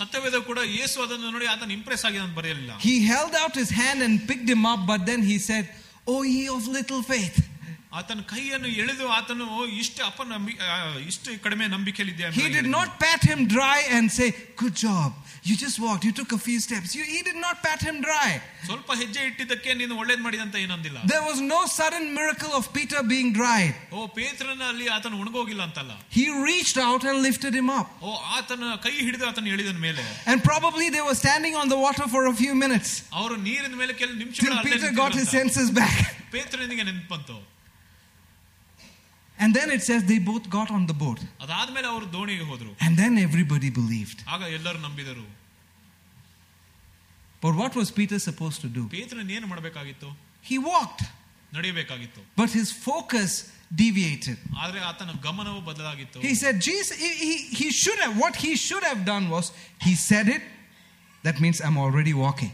ಸತ್ಯವೇದ 0.00 0.36
ಕೂಡ 0.48 0.60
ಯೇಸು 0.76 0.96
ಅದನ್ನು 1.04 1.30
ನೋಡಿ 1.34 1.46
ಆತನ 1.54 1.72
ಇಂಪ್ರೆಸ್ 1.78 2.04
ಆಗಿದೆ 2.08 2.22
ಅಂತ 2.26 2.34
ಬರೆಯಲಿಲ್ಲ 2.40 2.72
He 2.86 2.94
held 3.12 3.34
out 3.42 3.54
his 3.62 3.70
hand 3.80 3.98
and 4.06 4.14
picked 4.30 4.48
him 4.54 4.62
up, 4.72 4.80
but 4.92 5.02
then 5.10 5.22
he 5.30 5.36
said, 5.48 5.64
Oh, 6.06 6.20
ye 6.34 6.42
of 6.48 6.62
little 6.78 7.02
faith. 7.12 7.36
ಆತನ 7.92 8.20
ಕೈಯನ್ನು 8.28 8.68
ಎಳೆದು 8.82 9.06
ಆತನು 9.16 9.44
"ಓ, 9.54 9.62
ಇಷ್ಟು 9.80 10.00
ಅಪ್ಪ 10.06 10.22
ನಂಬಿ 10.28 10.52
ಆ, 10.66 10.76
ಇಷ್ಟು 11.08 11.30
ಕಡಿಮೆ 11.44 11.64
ನಂಬಿಕೆಯಲ್ಲಿದ್ಯಾ 11.72 12.28
He 12.38 12.46
did 12.54 12.68
not 12.76 12.88
pat 13.02 13.22
him 13.30 13.40
dry 13.56 13.78
and 13.96 14.06
say, 14.18 14.28
Good 14.62 14.76
job. 14.82 15.10
You 15.48 15.54
just 15.56 15.78
walked. 15.84 16.04
You 16.06 16.12
took 16.12 16.32
a 16.32 16.40
few 16.40 16.58
steps. 16.60 16.88
You, 16.96 17.04
he 17.12 17.20
did 17.28 17.38
not 17.44 17.56
pat 17.66 17.80
him 17.88 17.96
dry. 18.06 18.28
ಸ್ವಲ್ಪ 18.68 18.90
ಹೆಜ್ಜೆ 19.00 19.22
ಇಟ್ಟಿದ್ದಕ್ಕೆ 19.30 19.70
ನೀನು 19.80 19.94
ಒಳ್ಳೇದ್ 20.02 20.22
ಮಾಡಿದಂತ 20.26 20.56
ಏನಂದಿಲ್ಲ 20.64 20.98
There 21.12 21.24
was 21.28 21.38
no 21.54 21.60
sudden 21.76 22.04
miracle 22.20 22.52
of 22.60 22.66
Peter 22.76 23.00
being 23.12 23.30
dried. 23.40 23.74
ಓ 23.92 24.06
ಪೇತ್ರನ 24.18 24.62
ಅಲ್ಲಿ 24.72 24.86
ಆತನು 24.96 25.18
ಒಣಗೋಗಿಲ್ಲ 25.22 25.62
ಅಂತಲ್ಲ 25.68 25.92
He 26.18 26.26
reached 26.48 26.78
out 26.86 27.04
and 27.10 27.18
lifted 27.28 27.54
him 27.60 27.70
up. 27.78 27.88
ಓ 28.02 28.12
ಆತನ 28.38 28.72
ಕೈ 28.86 28.94
ಹಿಡಿದು 29.06 29.26
ಆತನ 29.30 29.46
ಎಳಿದನ 29.56 29.78
ಮೇಲೆ 29.88 30.04
And 30.32 30.38
probably 30.50 30.88
they 30.96 31.04
were 31.10 31.18
standing 31.24 31.56
on 31.62 31.68
the 31.74 31.80
water 31.86 32.08
for 32.14 32.24
a 32.32 32.36
few 32.42 32.54
minutes 32.64 32.90
ಅವರು 33.20 33.36
ನೀರಿನ 33.48 33.74
ಮೇಲೆ 33.82 33.94
ಕೆಲವು 34.02 34.14
till 34.14 34.22
ನಿಮಿಷಗಳು 34.24 34.54
ಅಲ್ಲೇ 34.58 34.70
Peter 34.72 34.92
got 35.02 35.12
his 35.12 35.26
ನಿಂತಿದ್ರಂತ. 35.26 35.38
senses 35.38 35.70
back. 35.82 35.98
ಪೇತ್ರನಿಗೆ 36.36 36.84
ನೆನ್ಪು 36.90 37.08
ಬಂತು 37.14 37.38
And 39.38 39.50
then 39.58 39.68
it 39.76 39.82
says 39.86 40.00
they 40.04 40.18
both 40.32 40.44
got 40.56 40.68
on 40.76 40.82
the 40.90 40.96
boat. 41.04 41.20
ಅದಾದ್ಮೇಲೆ 41.44 41.88
ಅವರು 41.94 42.06
ದೋಣಿಗೆ 42.16 42.44
ಹೋದ್ರು 42.50 42.70
And 42.86 42.92
then 43.02 43.14
everybody 43.28 43.70
believed. 43.80 44.18
ಆಗ 44.34 44.42
ಎಲ್ಲರೂ 44.58 44.78
ನಂಬಿದರು 44.88 45.24
But 47.42 47.54
what 47.56 47.74
was 47.74 47.90
Peter 47.90 48.18
supposed 48.20 48.60
to 48.60 48.68
do? 48.76 48.82
ಪೇತ್ರನ್ 48.96 49.30
ಏನು 49.36 49.46
ಮಾಡಬೇಕಾಗಿತ್ತು 49.52 50.08
He 50.50 50.58
walked, 50.70 51.02
ನಡೆಯಬೇಕಾಗಿತ್ತು 51.56 52.20
but 52.40 52.50
his 52.58 52.68
focus 52.88 53.30
deviated. 53.80 54.38
ಆದ್ರೆ 54.62 54.80
ಆತನ 54.90 55.10
ಗಮನವು 55.26 55.60
ಬದಲಾಗಿತ್ತು 55.70 56.20
He 56.28 56.34
said, 56.42 56.56
Jesus, 56.68 56.92
he, 57.04 57.10
he, 57.26 57.34
he 57.60 57.68
should 57.82 58.00
have, 58.04 58.14
what 58.24 58.36
he 58.44 58.52
should 58.66 58.84
have 58.90 59.02
done 59.12 59.26
was, 59.36 59.46
he 59.86 59.94
said 60.08 60.28
it, 60.36 60.42
that 61.26 61.36
means 61.44 61.58
I'm 61.66 61.78
already 61.86 62.14
walking. 62.24 62.52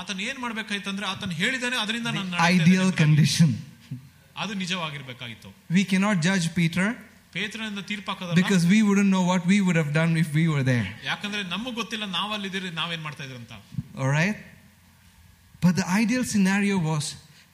ಆತನ 0.00 0.20
ಏನ್ 0.30 0.38
ಮಾಡ್ಬೇಕಾಯ್ತಂದ್ರೆ 0.44 1.06
ಆತನ 1.12 1.32
ಹೇಳಿದಾನೆ 1.42 1.76
ಅದರಿಂದ 1.84 2.08
ನಾನು 2.16 2.28
ನಡೀತಾ 2.30 2.48
ಇದ್ದೇನೆ 2.52 2.64
Ideal 2.68 2.84
ಎಂಬುದಾಗಿ. 2.84 3.02
condition. 3.04 3.50
ಅದು 4.42 4.52
ನಿಜವಾಗಿರ್ಬೇಕಾಗಿತ್ತು 4.62 5.48
We 5.78 5.84
cannot 5.92 6.16
judge 6.28 6.46
Peter 6.58 6.86
ಪೇತ್ರನಿಂದ 7.36 7.82
ತೀರ್ಪಾಕದ 7.90 8.30
because 8.40 8.64
we 8.72 8.78
wouldn't 8.86 9.10
know 9.14 9.24
what 9.30 9.42
we 9.52 9.58
would 9.66 9.78
have 9.82 9.92
done 10.00 10.12
if 10.22 10.30
we 10.38 10.44
were 10.52 10.64
there. 10.72 10.86
ಯಾಕಂದ್ರೆ 11.10 11.42
ನಮಗ್ 11.54 11.76
ಗೊತ್ತಿಲ್ಲ 11.80 12.06
ನಾವಲ್ಲಿದ್ದೀರಿ 12.18 12.70
ನಾವೇನ್ 12.80 13.02
ಮಾಡ್ತಾ 13.08 13.24
ಇದ್ರಿ 13.28 13.38
ಅಂತ 13.42 13.52
All 14.00 14.10
right? 14.18 14.36
But 15.64 15.74
the 15.80 15.86
ideal 16.02 16.24
scenario 16.32 16.76
was 16.90 17.04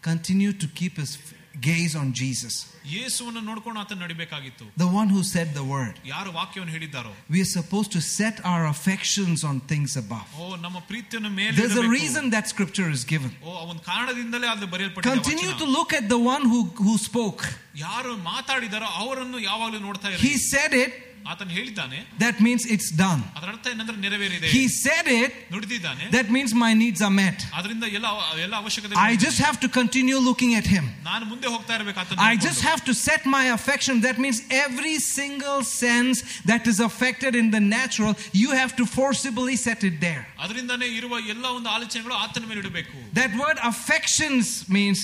continue 0.09 0.53
to 0.63 0.67
keep 0.79 0.95
his 1.03 1.13
gaze 1.61 1.95
on 2.01 2.09
Jesus, 2.21 2.55
ಯೇಸುವನ್ನು 2.97 3.41
ನೋಡ್ಕೊಂಡು 3.49 3.79
ಆತನ 3.83 3.99
ನಡಿಬೇಕಾಗಿತ್ತು 4.05 4.65
the 4.83 4.89
one 5.01 5.09
who 5.15 5.23
said 5.33 5.49
the 5.59 5.65
word. 5.75 5.95
ಯಾರು 6.13 6.31
ವಾಕ್ಯವನ್ನು 6.39 6.73
ಹೇಳಿದ್ದಾರೋ 6.77 7.13
We 7.35 7.41
are 7.45 7.51
supposed 7.59 7.91
to 7.97 8.01
set 8.19 8.37
our 8.53 8.63
affections 8.75 9.39
on 9.51 9.57
things 9.73 9.93
above. 10.03 10.29
ಓ 10.43 10.57
ನಮ್ಮ 10.67 10.79
ಪ್ರೀತಿಯನ್ನು 10.91 11.31
ಮೇಲೆ 11.41 11.55
There's 11.61 11.77
a 11.77 11.83
ಇಡಬೇಕು. 11.83 11.97
reason 12.01 12.25
that 12.37 12.47
scripture 12.55 12.89
is 12.99 13.05
given. 13.15 13.33
ಓ 13.47 13.57
ಆ 13.61 13.65
ಒಂದು 13.73 13.83
ಕಾರಣದಿಂದಲೇ 13.91 14.49
ಅದು 14.55 14.69
ಬರೆಯಲ್ಪಟ್ಟಿದೆ 14.75 15.15
Continue 15.17 15.51
ವಚನ. 15.53 15.61
to 15.65 15.69
look 15.79 15.93
at 16.01 16.07
the 16.15 16.21
one 16.35 16.45
who, 16.53 16.61
who 16.87 16.95
spoke. 17.11 17.43
ಯಾರು 17.87 18.13
ಮಾತಾಡಿದಾರೋ 18.33 18.89
ಅವರನ್ನು 19.03 19.41
ಯಾವಾಗಲೂ 19.51 19.81
ನೋಡ್ತಾ 19.89 20.09
He 20.17 20.31
ಇರಿ 20.31 20.35
said 20.53 20.73
it, 20.85 20.95
ಆತನು 21.33 21.53
ಹೇಳಿದ್ದಾನೆ 21.57 21.99
that 22.25 22.37
means 22.47 22.63
it's 22.75 22.91
done. 23.05 23.21
ಅದರ 23.37 23.49
ಅರ್ಥ 23.55 23.67
ಏನಂದ್ರೆ 23.73 23.97
ನೆರವೇರಿದೆ 24.05 24.49
He 24.59 24.63
said 24.85 25.07
it, 25.23 25.33
ನುಡಿದಿದ್ದಾನೆ 25.55 26.05
that 26.17 26.29
means 26.37 26.51
my 26.65 26.71
needs 26.83 27.01
are 27.07 27.15
met. 27.25 27.39
ಅದರಿಂದ 27.59 27.85
ಎಲ್ಲ 27.99 28.07
ಎಲ್ಲ 28.45 28.55
ಅವಶ್ಯಕತೆ 28.63 28.97
I 29.11 29.17
just 29.27 29.39
have 29.47 29.59
to 29.65 29.69
continue 29.79 30.19
looking 30.29 30.53
at 30.61 30.67
him. 30.75 30.85
ನಾನು 31.11 31.25
ಮುಂದೆ 31.33 31.49
ಹೋಗ್ತಾ 31.55 31.75
ಇರಬೇಕು 31.79 32.01
ಆತನ 32.05 32.25
I 32.31 32.37
just 32.47 32.63
have 32.71 32.83
to 32.89 32.95
set 33.09 33.23
my 33.37 33.45
affection. 33.59 33.95
That 34.09 34.19
means 34.25 34.39
every 34.67 34.97
single 35.19 35.61
sense 35.85 36.17
that 36.53 36.65
is 36.73 36.81
affected 36.89 37.35
in 37.43 37.49
the 37.57 37.63
natural, 37.79 38.15
you 38.43 38.51
have 38.61 38.75
to 38.81 38.87
forcibly 38.99 39.57
set 39.67 39.83
it 39.91 39.97
there. 40.07 40.25
ಅದರಿಂದಾನೇ 40.47 40.89
ಇರುವ 41.01 41.15
ಎಲ್ಲ 41.35 41.45
ಒಂದು 41.59 41.71
ಆಲೋಚನೆಗಳು 41.77 42.17
ಆತನ 42.25 42.45
ಮೇಲೆ 42.53 42.61
ಇಡಬೇಕು 42.65 42.97
That 43.21 43.35
word 43.45 43.61
affections 43.73 44.47
means 44.79 44.99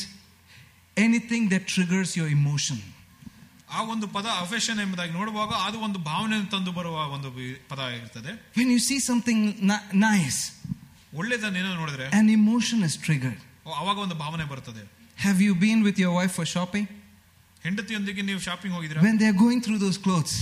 anything 0.96 1.44
that 1.54 1.62
triggers 1.76 2.10
your 2.20 2.28
emotion. 2.40 2.78
ಆ 3.70 3.82
ಒಂದು 3.92 4.06
ಪದ 4.16 4.26
ಅಫೆಷನ್ 4.44 4.80
ಎಂಬುದಾಗಿ 4.80 5.12
ನೋಡುವಾಗ 5.12 5.52
ಅದು 5.66 5.78
ಒಂದು 5.78 5.98
ಭಾವನೆಯನ್ನು 6.08 6.50
ತಂದು 6.50 6.72
ಬರುವ 6.72 6.96
ಒಂದು 7.16 7.28
ವಿ- 7.36 7.56
ಪದ 7.70 7.78
ಆಗಿರ್ತದೆ 7.88 8.32
When 8.58 8.68
you 8.74 8.80
see 8.88 8.98
something 9.10 9.38
ni- 9.70 9.84
nice, 10.08 10.40
ಒಳ್ಳೇದನ್ನೇನೋ 11.14 11.74
ನೋಡಿದ್ರೆ 11.74 12.06
an 12.20 12.28
emotion 12.38 12.78
is 12.88 12.94
triggered. 13.06 13.40
ಓ, 13.66 13.70
ಅವಾಗ 13.82 13.96
ಒಂದು 14.06 14.14
ಭಾವನೆ 14.14 14.44
ಬರ್ತದೆ 14.44 14.84
Have 15.18 15.40
you 15.46 15.52
been 15.66 15.80
with 15.88 15.98
your 16.04 16.12
wife 16.18 16.32
for 16.38 16.46
shopping? 16.54 16.86
ಹೆಂಡತಿಯೊಂದಿಗೆ 17.64 18.22
ನೀವು 18.22 18.40
ಶಾಪಿಂಗ್ 18.48 18.74
ಹೋಗಿದ್ರೆ 18.76 19.00
When 19.06 19.18
they're 19.22 19.38
going 19.46 19.60
through 19.66 19.80
those 19.84 19.98
clothes, 20.06 20.34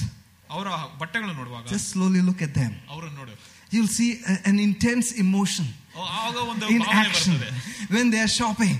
ಅವರ 0.50 0.68
ಬಟ್ಟೆಗಳನ್ನು 1.02 1.36
ನೋಡುವಾಗ 1.42 1.64
just 1.74 1.88
slowly 1.94 2.22
look 2.28 2.40
at 2.48 2.54
them. 2.60 2.72
ಅವರನ್ನು 2.94 3.18
ನೋಡು 3.22 3.34
You'll 3.74 3.92
see 3.98 4.10
a- 4.32 4.40
an 4.50 4.56
intense 4.68 5.08
emotion 5.24 5.66
ಓ, 5.98 6.02
ಆವಾಗ 6.18 6.36
ಒಂದು 6.52 6.64
in 6.74 6.80
ಭಾವನೆ 6.86 7.00
action 7.04 7.34
ಬರ್ತದೆ 7.34 7.50
when 7.96 8.06
they're 8.14 8.34
shopping. 8.40 8.74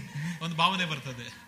ಒಂದು 0.47 0.57
ಭಾವನೆ 0.63 0.87
ಬರ್ತದೆ 0.93 1.27
Alright? 1.29 1.46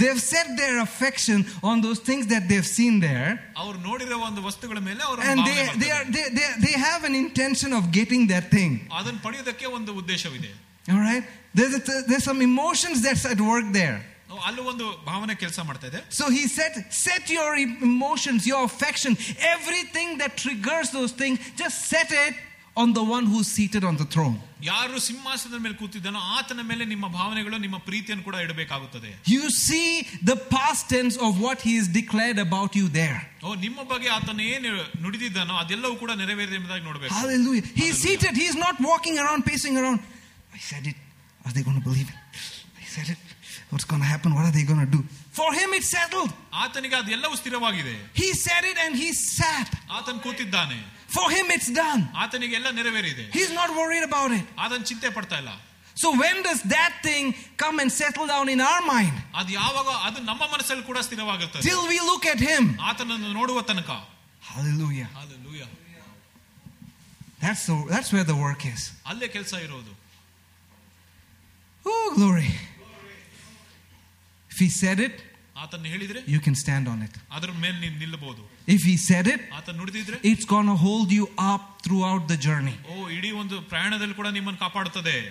They've 0.00 0.20
set 0.20 0.46
their 0.60 0.76
affection 0.80 1.38
on 1.62 1.76
those 1.86 1.98
things 2.08 2.24
that 2.32 2.44
they've 2.50 2.70
seen 2.78 2.94
there, 3.00 3.30
ಅವ್ರು 3.62 3.78
ನೋಡಿರೋ 3.88 4.16
ಒಂದು 4.28 4.40
ವಸ್ತುಗಳ 4.48 4.78
ಮೇಲೆ 4.88 5.02
ಅವರ 5.08 5.18
and 5.30 5.40
they, 5.48 5.58
they, 5.82 5.90
are, 5.96 6.04
they, 6.16 6.24
they, 6.38 6.48
they 6.66 6.74
have 6.88 7.02
an 7.10 7.14
intention 7.24 7.70
of 7.78 7.82
getting 7.98 8.22
that 8.32 8.46
thing. 8.56 8.72
ಅದನ್ನು 9.00 9.20
ಪಡೆಯೋದಕ್ಕೆ 9.26 9.66
ಒಂದು 9.78 9.92
ಉದ್ದೇಶವಿದೆ 10.02 10.52
All 10.92 11.02
right? 11.08 11.24
There's, 11.58 11.74
a, 11.80 11.82
there's 12.08 12.24
some 12.30 12.40
emotions 12.50 12.98
that's 13.06 13.24
at 13.34 13.40
work 13.52 13.66
there. 13.80 13.98
ಓ, 14.32 14.36
ಅಲ್ಲೂ 14.48 14.62
ಒಂದು 14.72 14.84
ಭಾವನೆ 15.08 15.34
ಕೆಲಸ 15.42 15.58
ಮಾಡ್ತಾ 15.68 15.86
ಇದೆ 15.90 16.00
So 16.18 16.24
he 16.36 16.44
said, 16.56 16.74
set 17.06 17.24
your 17.38 17.50
e- 17.64 17.76
emotions, 17.90 18.40
your 18.52 18.62
affection, 18.70 19.12
everything 19.54 20.08
that 20.22 20.32
triggers 20.44 20.88
those 20.98 21.12
things, 21.22 21.36
just 21.62 21.76
set 21.94 22.10
it 22.24 22.34
on 22.76 22.94
the 22.94 23.04
one 23.06 23.24
who's 23.26 23.48
seated 23.56 23.82
on 23.84 23.96
the 23.96 24.06
throne. 24.14 24.36
ಯಾರು 24.70 24.96
ಸಿಂಹಾಸನದ 25.06 25.58
ಮೇಲೆ 25.64 25.74
ಕೂತಿದ್ದಾನೋ 25.80 26.20
ಆತನ 26.36 26.60
ಮೇಲೆ 26.68 26.84
ನಿಮ್ಮ 26.92 27.06
ಭಾವನೆಗಳು 27.16 27.56
ನಿಮ್ಮ 27.64 27.78
ಪ್ರೀತಿಯನ್ನು 27.88 28.24
ಕೂಡ 28.28 28.36
ಇಡಬೇಕಾಗುತ್ತದೆ 28.44 29.10
You 29.34 29.44
see 29.66 29.86
the 30.30 30.36
past 30.54 30.82
tense 30.94 31.16
of 31.26 31.32
what 31.44 31.58
he 31.66 31.72
has 31.78 31.88
declared 32.00 32.38
about 32.46 32.70
you 32.80 32.86
there. 33.00 33.18
ಓ 33.46 33.54
ನಿಮ್ಮ 33.66 33.80
ಬಗ್ಗೆ 33.92 34.08
ಆತನ 34.18 34.40
ಏನು 34.54 34.70
ನುಡಿದಿದ್ದಾನೋ 35.04 35.56
ಅದೆಲ್ಲವೂ 35.62 35.94
ಕೂಡ 36.02 36.10
ನೆರವೇರಿದೆ 36.22 36.56
ಎಂಬುದಾಗಿ 36.60 36.84
ನೋಡಬೇಕು 36.90 37.12
Hallelujah. 37.20 37.64
He's 37.64 37.74
Hallelujah. 37.74 38.02
seated. 38.06 38.32
He's 38.42 38.58
not 38.66 38.78
walking 38.90 39.18
around, 39.24 39.42
pacing 39.50 39.76
around. 39.82 40.00
I 40.58 40.62
said 40.70 40.86
it. 40.92 40.98
Are 41.46 41.52
they 41.56 41.64
going 41.68 41.78
to 41.82 41.86
believe 41.90 42.08
it? 42.14 42.18
I 42.82 42.88
said 42.96 43.08
it. 43.14 43.20
What's 43.70 43.86
going 43.90 44.02
to 44.04 44.10
happen? 44.14 44.30
What 44.38 44.46
are 44.48 44.54
they 44.56 44.64
going 44.70 44.82
to 44.86 44.90
do? 44.96 45.02
For 45.38 45.50
him, 45.60 45.70
it's 45.78 45.90
settled. 45.98 46.32
ಆತನಿಗೆ 46.64 46.96
ಅದೆಲ್ಲವೂ 47.02 47.36
ಸ್ಥಿರವಾಗಿದೆ 47.42 47.94
He 48.22 48.28
said 48.46 48.64
it 48.72 48.78
and 48.84 48.94
he 49.02 49.10
sat. 49.38 49.68
ಆತನ್ 49.98 50.20
ಕೂತಿದ್ದಾನೆ 50.26 50.78
For 51.16 51.26
him, 51.36 51.46
it's 51.56 51.70
done. 51.82 52.02
ಆತನಿಗೆ 52.24 52.54
ಎಲ್ಲ 52.60 52.68
ನೆರವೇರಿದೆ 52.78 53.24
He's 53.38 53.52
not 53.60 53.70
worried 53.80 54.04
about 54.10 54.30
it. 54.38 54.46
ಆತನ್ 54.64 54.86
ಚಿಂತೆ 54.90 55.10
ಪಡ್ತಾ 55.18 55.38
ಇಲ್ಲ 55.42 55.52
So, 56.02 56.08
when 56.20 56.36
does 56.46 56.60
that 56.74 56.92
thing 57.06 57.24
come 57.62 57.76
and 57.82 57.90
settle 57.92 58.26
down 58.26 58.46
in 58.54 58.60
our 58.68 58.82
mind? 58.92 59.16
ಅದು 59.40 59.50
ಯಾವಾಗ 59.58 59.88
ಅದು 60.08 60.20
ನಮ್ಮ 60.30 60.42
ಮನಸ್ಸಲ್ಲಿ 60.54 60.84
ಕೂಡ 60.90 60.98
ಸ್ಥಿರವಾಗಿರ್ತದೆ 61.08 61.64
Till 61.68 61.82
we 61.92 61.98
look 62.10 62.24
at 62.34 62.40
him. 62.50 62.64
ಆತನನ್ನು 62.90 63.30
ನೋಡುವ 63.40 63.60
ತನಕ 63.70 63.90
Hallelujah. 64.52 65.08
Hallelujah. 65.18 65.68
That's, 67.42 67.62
the, 67.68 67.76
that's 67.92 68.10
where 68.14 68.24
the 68.24 68.38
work 68.46 68.62
is. 68.74 68.82
ಅಲ್ಲೇ 69.10 69.28
ಕೆಲಸ 69.36 69.52
ಇರೋದು 69.66 69.92
Oh, 71.84 72.06
glory. 72.18 72.48
If 74.50 74.58
he 74.58 74.68
said 74.80 74.98
it, 75.06 75.14
ಆತನ 75.62 75.86
ಹೇಳಿದ್ರೆ 75.94 76.20
you 76.34 76.40
can 76.46 76.56
stand 76.64 76.86
on 76.92 76.98
it. 77.06 77.14
ಅದ್ರ 77.36 77.50
ಮೇಲೆ 77.64 77.76
ನೀನು 77.84 77.96
ನಿಲ್ಲಬಹುದು 78.04 78.42
If 78.67 78.83
he 78.83 78.97
said 78.97 79.27
it, 79.27 79.39
it's 80.23 80.45
going 80.45 80.65
to 80.67 80.75
hold 80.75 81.09
you 81.11 81.29
up 81.37 81.61
throughout 81.81 82.27
the 82.27 82.35
journey. 82.35 82.75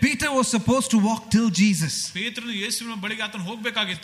Peter 0.00 0.30
was 0.32 0.48
supposed 0.48 0.90
to 0.90 0.98
walk 0.98 1.30
till 1.30 1.50
Jesus. 1.50 2.10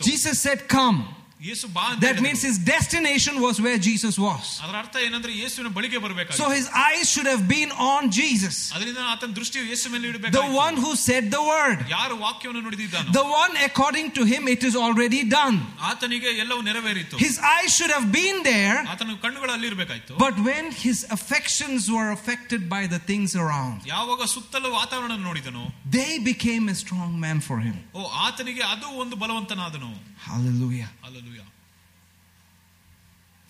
Jesus 0.04 0.38
said, 0.38 0.68
Come. 0.68 1.04
ಯೇಸು 1.41 1.65
ಬಾ 1.73 1.81
ಅಂತ 1.87 1.99
That 2.03 2.07
ಹೇಳಿದ್ರು. 2.07 2.23
means 2.25 2.41
his 2.47 2.55
destination 2.67 3.35
was 3.41 3.55
where 3.63 3.79
Jesus 3.87 4.15
was. 4.23 4.45
ಅದರ 4.63 4.75
ಅರ್ಥ 4.81 4.95
ಏನಂದ್ರೆ 5.07 5.31
ಯೇಸುವಿನ 5.41 5.69
ಬಳಿಗೆ 5.75 5.97
So 5.97 6.01
ಬರಬೇಕಾಗಿತ್ತು 6.05 6.47
his 6.55 6.67
eyes 6.85 7.05
should 7.13 7.29
have 7.33 7.43
been 7.51 7.71
on 7.89 8.01
Jesus, 8.11 8.55
ಅದರಿಂದ 8.75 9.01
ಆತನ 9.11 9.29
ದೃಷ್ಟಿಯು 9.39 9.63
ಯೇಸು 9.71 9.85
ಮೇಲೆ 9.93 10.05
the 10.05 10.11
ಇಡಬೇಕು 10.13 10.41
one 10.65 10.77
who 10.83 10.91
said 11.03 11.25
the 11.35 11.43
word, 11.51 11.77
ಯಾರು 11.95 12.15
ವಾಕ್ಯವನ್ನು 12.25 12.61
ನುಡಿದಿದ್ದಾನೋ 12.67 13.13
the 13.19 13.25
one 13.43 13.53
according 13.67 14.09
to 14.17 14.23
him 14.31 14.43
it 14.55 14.63
is 14.69 14.77
already 14.85 15.21
done. 15.37 15.59
ಆತನಿಗೆ 15.91 16.31
ಎಲ್ಲವೂ 16.45 16.61
ನೆರವೇರಿತು 16.69 17.21
His 17.25 17.37
eyes 17.53 17.69
should 17.77 17.93
have 17.97 18.09
been 18.19 18.39
there, 18.51 18.77
ಆತನ 18.95 19.17
ಕಣ್ಣುಗಳು 19.27 19.53
ಅಲ್ಲಿರ್ಬೇಕಾಯ್ತು 19.57 20.17
but 20.25 20.35
when 20.49 20.65
his 20.85 20.99
affections 21.17 21.83
were 21.97 22.09
affected 22.17 22.63
by 22.75 22.83
the 22.95 23.01
things 23.11 23.31
around, 23.45 23.77
ಯಾವಾಗ 23.93 24.21
ಸುತ್ತಲೂ 24.35 24.71
ವಾತಾವರಣ 24.79 25.13
ನೋಡಿದನು 25.29 25.65
they 25.99 26.11
became 26.31 26.65
a 26.75 26.79
strong 26.83 27.13
man 27.27 27.39
for 27.49 27.59
him. 27.67 27.77
ಓ 27.99 28.03
ಆತನಿಗೆ 28.27 28.65
ಅದು 28.73 28.87
ಒಂದು 29.05 29.15
ಬಲವಂತನಾದನು 29.23 29.91
Hallelujah. 30.27 30.87
Alleluia 31.07 31.30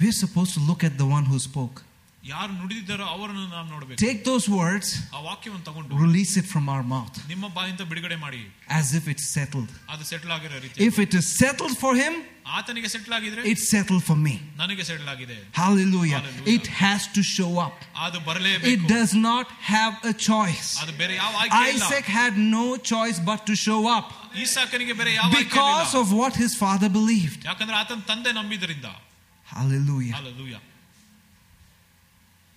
We're 0.01 0.17
supposed 0.23 0.53
to 0.53 0.61
look 0.61 0.83
at 0.83 0.97
the 0.97 1.07
one 1.07 1.25
who 1.25 1.39
spoke. 1.49 1.77
ಯಾರು 2.31 2.51
ನುಡಿದಿದ್ದಾರೋ 2.59 3.03
ಅವರನ್ನು 3.13 3.43
ನಾವು 3.51 3.67
ನೋಡಬೇಕು 3.73 3.97
Take 4.05 4.19
those 4.29 4.45
words, 4.55 4.87
ಆ 5.15 5.19
ವಾಕ್ಯವನ್ನು 5.27 5.65
ತಗೊಂಡು 5.67 5.99
release 6.05 6.33
it 6.41 6.47
from 6.53 6.65
our 6.73 6.83
mouth 6.93 7.15
ನಿಮ್ಮ 7.31 7.45
ಬಾಯಿಂದ 7.57 7.83
ಬಿಡುಗಡೆ 7.91 8.17
ಮಾಡಿ 8.23 8.41
as 8.79 8.87
if 8.99 9.05
it's 9.13 9.27
settled. 9.37 9.69
ಅದು 9.93 10.03
ಸೆಟ್ಲ್ 10.11 10.31
ಆಗಿರೋ 10.37 10.57
ರೀತಿ 10.65 10.87
If 10.87 10.97
it 11.05 11.13
is 11.19 11.27
settled 11.43 11.75
for 11.83 11.93
him, 12.01 12.15
ಆತನಿಗೆ 12.57 12.89
ಸೆಟ್ಲ್ 12.95 13.13
ಆಗಿದ್ರೆ 13.17 13.41
it's 13.51 13.65
settled 13.75 14.03
for 14.09 14.17
me. 14.25 14.35
ನನಗೆ 14.61 14.83
ಸೆಟ್ಲ್ 14.89 15.09
ಆಗಿದೆ 15.13 15.37
Hallelujah. 15.61 16.19
Hallelujah. 16.19 16.53
It 16.57 16.67
has 16.81 17.01
to 17.17 17.23
show 17.35 17.51
up. 17.67 17.77
ಅದು 18.07 18.19
It 18.21 18.27
ಬರಲೇಬೇಕು 18.29 18.85
does 18.95 19.13
not 19.29 19.47
have 19.73 19.95
a 20.11 20.15
choice. 20.29 20.69
ಅದು 20.83 20.93
ಬೇರೆ 21.01 21.15
ಯಾವ 21.23 21.33
ಆಯ್ಕೆ 21.43 21.63
ಇಲ್ಲ 21.73 21.83
Isaac 21.87 22.07
had 22.19 22.35
no 22.57 22.65
choice 22.93 23.19
but 23.31 23.41
to 23.51 23.55
show 23.65 23.81
up 23.97 24.09
ಈಸಾಕನಿಗೆ 24.45 24.95
ಬೇರೆ 25.01 25.13
ಯಾವ 25.19 25.29
ಆಯ್ಕೆ 25.31 25.43
because 25.45 25.87
ಇರ್ಲಿಲ್ಲ. 25.87 26.01
of 26.03 26.17
what 26.21 26.35
his 26.45 26.55
father 26.65 26.91
believed. 26.99 27.39
ಯಾಕಂದ್ರೆ 27.51 27.77
ಆತನ 27.83 28.01
ತಂದೆ 28.13 28.33
ನಂಬಿದ್ರಿಂದ 28.41 28.87
Hallelujah. 29.51 30.15
Alleluia 30.15 30.55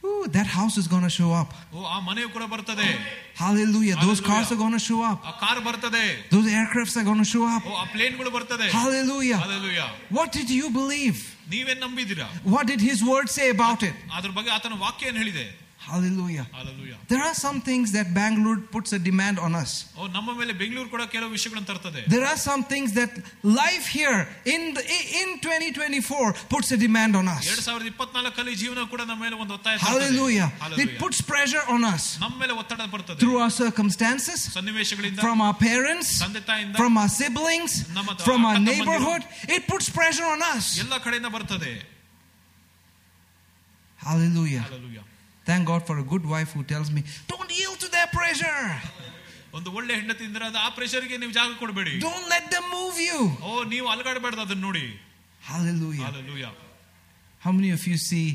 Ooh, 0.05 0.27
that 0.29 0.47
house 0.47 0.79
is 0.79 0.87
going 0.89 1.03
to 1.03 1.11
show 1.11 1.33
up. 1.33 1.51
ಓ 1.75 1.81
ಆ 1.87 2.01
ಮನೆಯು 2.01 2.29
ಕೂಡ 2.31 2.45
ಬರ್ತದೆ 2.45 2.87
Hallelujah. 3.35 3.97
Those 3.97 4.21
Hallelujah. 4.21 4.23
cars 4.23 4.53
are 4.53 4.57
going 4.57 4.73
to 4.73 4.79
show 4.79 5.03
up. 5.03 5.19
ಆ 5.25 5.31
ಕಾರ್ 5.43 5.61
ಬರ್ತದೆ 5.61 6.05
Those 6.31 6.47
aircrafts 6.47 6.97
are 6.97 7.05
going 7.05 7.19
to 7.19 7.25
show 7.25 7.45
up. 7.57 7.63
ಓ 7.67 7.75
ಆ 7.77 7.85
ಪ್ಲೇನ್ಗಳು 7.85 8.31
ಬರ್ತದೆ 8.31 8.69
Hallelujah. 8.71 9.41
Alleluia 9.43 9.83
What 10.11 10.33
did 10.33 10.51
you 10.51 10.71
believe? 10.71 11.19
ನೀವೇನ್ 11.49 11.81
ನಂಬಿದ್ದೀರಾ 11.81 12.29
What 12.45 12.67
did 12.67 12.81
his 12.81 13.03
word 13.03 13.29
say 13.39 13.51
about 13.51 13.83
it? 13.83 13.95
ಅದ್ರ 14.19 14.31
ಬಗ್ಗೆ 14.31 14.51
ಆತನ 14.51 14.79
ವಾಕ್ಯ 14.79 15.07
ಏನ್ 15.07 15.17
ಹೇಳಿದೆ 15.17 15.47
Hallelujah. 15.91 16.45
Alleluia 16.61 16.95
There 17.11 17.23
are 17.29 17.37
some 17.45 17.59
things 17.69 17.89
that 17.97 18.07
Bangalore 18.19 18.59
puts 18.75 18.91
a 18.97 18.99
demand 19.07 19.37
on 19.47 19.53
us. 19.61 19.71
ಓ 19.99 20.07
ನಮ್ಮ 20.17 20.31
ಮೇಲೆ 20.41 20.53
ಬೆಂಗಳೂರು 20.61 20.89
ಕೂಡ 20.95 21.03
ಕೆಲವು 21.15 21.31
ವಿಷಯಗಳನ್ನು 21.37 21.69
ತರ್ತದೆ 21.71 22.03
There 22.15 22.27
are 22.33 22.41
some 22.49 22.63
things 22.73 22.91
that 22.99 23.13
life 23.61 23.87
here 23.99 24.19
in 24.55 24.63
the, 24.77 24.83
in 25.21 25.29
2024 25.41 26.29
puts 26.55 26.69
a 26.77 26.79
demand 26.85 27.13
on 27.21 27.27
us. 27.37 27.45
ಎರಡ್ 27.53 27.65
ಸಾವಿರದ 27.69 27.89
ಇಪ್ಪತ್ನಾಲ್ಕಲ್ಲಿ 27.93 28.55
ಜೀವನ 28.63 28.85
ಕೂಡ 28.93 29.01
ನಮ್ಮ 29.11 29.21
ಮೇಲೆ 29.27 29.37
ಒಂದು 29.45 29.55
ಒತ್ತಾಯ 29.59 29.77
ತರ್ತದೆ. 29.79 29.93
Hallelujah. 29.93 30.49
Hallelujah. 30.65 30.87
It 30.87 31.03
puts 31.05 31.21
pressure 31.33 31.65
on 31.75 31.83
us 31.95 32.05
ನಮ್ಮ 32.25 32.35
ಮೇಲೆ 32.43 32.57
ಒತ್ತಡ 32.63 32.81
ಬರ್ತದೆ 32.97 33.19
through 33.25 33.39
our 33.45 33.55
circumstances, 33.63 34.41
ಸನ್ನಿವೇಶಗಳಿಂದ 34.59 35.21
from 35.27 35.41
our 35.47 35.57
parents, 35.69 36.11
ತಂದೆ 36.25 36.43
ತಾಯಿಂದ 36.51 36.77
from 36.83 36.97
our 37.03 37.13
siblings, 37.21 37.75
ನಮ್ಮ 37.99 38.19
from 38.29 38.43
our 38.51 38.59
ಅಕ್ಕ 38.61 38.69
neighborhood. 38.73 39.25
It 39.57 39.65
puts 39.73 39.89
pressure 40.01 40.29
on 40.35 40.43
us. 40.55 40.67
ಎಲ್ಲ 40.85 40.99
ಕಡೆಯಿಂದ 41.07 41.31
ಬರ್ತದೆ 41.39 41.73
Hallelujah. 44.09 44.65
Hallelujah. 44.69 45.05
Thank 45.49 45.63
God 45.67 45.83
for 45.89 45.97
a 45.99 46.07
good 46.13 46.25
wife 46.35 46.51
who 46.57 46.63
tells 46.73 46.89
me, 46.97 47.01
don't 47.33 47.53
yield 47.61 47.79
to 47.85 47.89
their 47.97 48.09
pressure. 48.19 48.65
ಒಂದು 49.59 49.69
ಒಳ್ಳೆ 49.79 49.93
ಹೆಂಡತಿ 50.01 50.25
ಇದ್ರೆ 50.31 50.45
ಅದು 50.49 50.59
ಆ 50.65 50.69
ಪ್ರೆಷರ್ಗೆ 50.79 51.17
ನೀವು 51.23 51.33
ಜಾಗ 51.39 51.51
ಕೊಡಬೇಡಿ 51.63 51.95
Don't 52.09 52.29
let 52.35 52.45
them 52.55 52.67
move 52.79 52.99
you. 53.09 53.19
ಓ 53.49 53.65
ನೀವು 53.75 53.87
ಅಲಗಾಡಬೇಡ್ದು 53.95 54.43
ಅದನ್ನ 54.47 54.63
ನೋಡಿ 54.69 54.85
Hallelujah. 55.51 56.05
Hallelujah. 56.09 56.51
How 57.45 57.53
many 57.59 57.71
of 57.77 57.83
you 57.91 57.97
see 58.09 58.27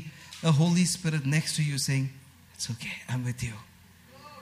a 0.50 0.52
Holy 0.60 0.84
Spirit 0.94 1.24
next 1.36 1.52
to 1.58 1.62
you 1.70 1.76
saying, 1.86 2.06
It's 2.54 2.68
okay, 2.74 2.96
I'm 3.12 3.22
with 3.30 3.42
you? 3.48 3.56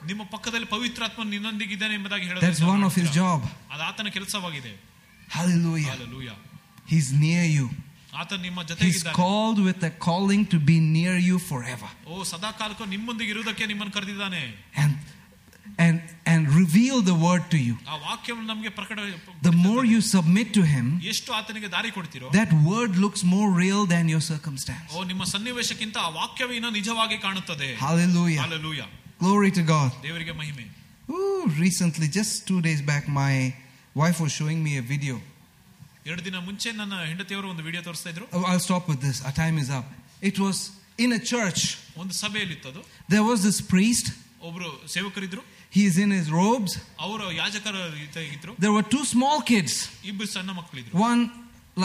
ನಿಮ್ಮ 0.09 0.23
ಪಕ್ಕದಲ್ಲಿ 0.33 0.67
ಪವಿತ್ರಾತ್ಮ 0.73 1.21
ನಿನ್ನೊಂದಿಗಿದ್ದಾನೆ 1.33 1.93
ಎಂಬುದಾಗಿ 1.99 2.25
That's 2.45 2.63
one 2.73 2.83
of 2.89 2.93
his 3.01 3.07
ಹೇಳೋದು 3.07 3.19
job. 3.21 3.41
ಅದು 3.73 3.83
ಆತನ 3.89 4.09
ಕೆಲಸವಾಗಿದೆ 4.17 4.73
Hallelujah. 5.37 5.91
Hallelujah. 5.93 6.35
He's 6.91 7.07
near 7.25 7.43
you. 7.57 7.67
ಆತ 8.21 8.33
ನಿಮ್ಮ 8.45 8.59
He's 8.61 8.69
ಜೊತೆಗಿದ್ದಾನೆ 8.71 9.15
called 9.21 9.59
with 9.67 9.81
a 9.83 9.93
calling 10.07 10.43
to 10.53 10.59
be 10.69 10.77
near 10.97 11.15
you 11.29 11.37
forever 11.51 11.89
ಓ 12.11 12.23
ಸದಾ 12.31 12.51
ಕಾಲಕ್ಕೂ 12.61 12.85
ನಿಮ್ಮೊಂದಿಗೆ 12.95 13.31
ಇರುವುದಕ್ಕೆ 13.35 13.65
ನಿಮ್ಮನ್ನು 13.71 13.93
ಕರೆದಿದ್ದಾನೆ 13.97 14.43
and 14.83 14.93
and 15.85 15.97
and 16.31 16.41
reveal 16.61 16.97
the 17.09 17.15
word 17.25 17.43
to 17.53 17.59
you. 17.67 17.75
ಆ 17.91 17.95
ವಾಕ್ಯವನ್ನು 18.05 18.47
ನಮಗೆ 18.51 18.71
ಪ್ರಕಟ 18.77 18.99
The 19.47 19.53
more 19.65 19.81
you 19.93 19.99
submit 20.13 20.47
to 20.57 20.63
him, 20.73 20.85
ಎಷ್ಟು 21.13 21.29
ಆತನಿಗೆ 21.39 21.69
ದಾರಿ 21.75 21.91
ಕೊಡ್ತೀರೋ 21.97 22.29
that 22.39 22.51
word 22.69 22.93
looks 23.05 23.23
more 23.33 23.49
real 23.63 23.81
than 23.93 24.05
your 24.13 24.23
circumstance. 24.31 24.89
ಓ 24.97 25.03
ನಿಮ್ಮ 25.11 25.23
ಸನ್ನಿವೇಶಕ್ಕಿಂತ 25.33 25.97
ಆ 26.05 26.11
ವಾಕ್ಯವೇ 26.19 26.55
ಇನ್ನ 26.59 26.71
ನಿಜವಾಗಿ 26.79 27.17
ಕಾಣುತ್ತದೆ 27.27 27.69
Hallelujah. 27.85 28.41
Hallelujah 28.45 28.81
Glory 29.25 29.51
to 29.59 29.65
God. 29.73 29.91
ದೇವರಿಗೆ 30.07 30.35
ಮಹಿಮೆ 30.41 30.65
Ooh, 31.15 31.41
recently, 31.65 32.07
just 32.09 32.33
two 32.49 32.59
days 32.67 32.81
back, 32.91 33.03
my 33.23 33.33
wife 33.95 34.17
was 34.23 34.31
showing 34.39 34.59
me 34.67 34.71
a 34.83 34.85
video. 34.93 35.15
ಎರಡು 36.09 36.23
ದಿನ 36.27 36.37
ಮುಂಚೆ 36.47 36.69
ನನ್ನ 36.79 36.95
ಹೆಂಡತಿಯವರು 37.11 37.47
ಒಂದು 37.53 37.63
ವಿಡಿಯೋ 37.67 37.81
ತೋರಿಸ್ತಾ 37.87 38.09
ಇದ್ರು 38.13 38.25
Oh, 38.37 38.43
I'll 38.51 38.65
stop 38.69 38.85
with 38.91 39.01
this. 39.07 39.17
Our 39.27 39.35
time 39.43 39.57
is 39.63 39.69
up. 39.79 39.87
It 40.29 40.37
was 40.45 40.57
in 41.05 41.11
a 41.19 41.21
church. 41.33 41.61
ಒಂದು 42.03 42.13
ಸಭೆಯಲ್ಲಿ 42.23 42.55
ಇತ್ತದು 42.57 42.81
There 43.13 43.25
was 43.31 43.39
this 43.49 43.59
priest. 43.73 44.07
ಒಬ್ರು 44.49 44.69
ಸೇವಕರಿದ್ರು 44.95 45.41
He's 45.77 45.95
in 46.03 46.11
his 46.17 46.27
robes. 46.41 46.73
ಅವರು 47.05 47.25
ಯಾಜಕರ 47.41 47.77
ಇದ್ರು 48.35 48.53
There 48.65 48.73
were 48.77 48.85
two 48.95 49.03
small 49.15 49.39
kids. 49.51 49.73
ಇಬ್ಬರು 50.11 50.29
ಸಣ್ಣ 50.35 50.51
ಮಕ್ಕಳಿದ್ರು 50.59 51.01
One 51.09 51.23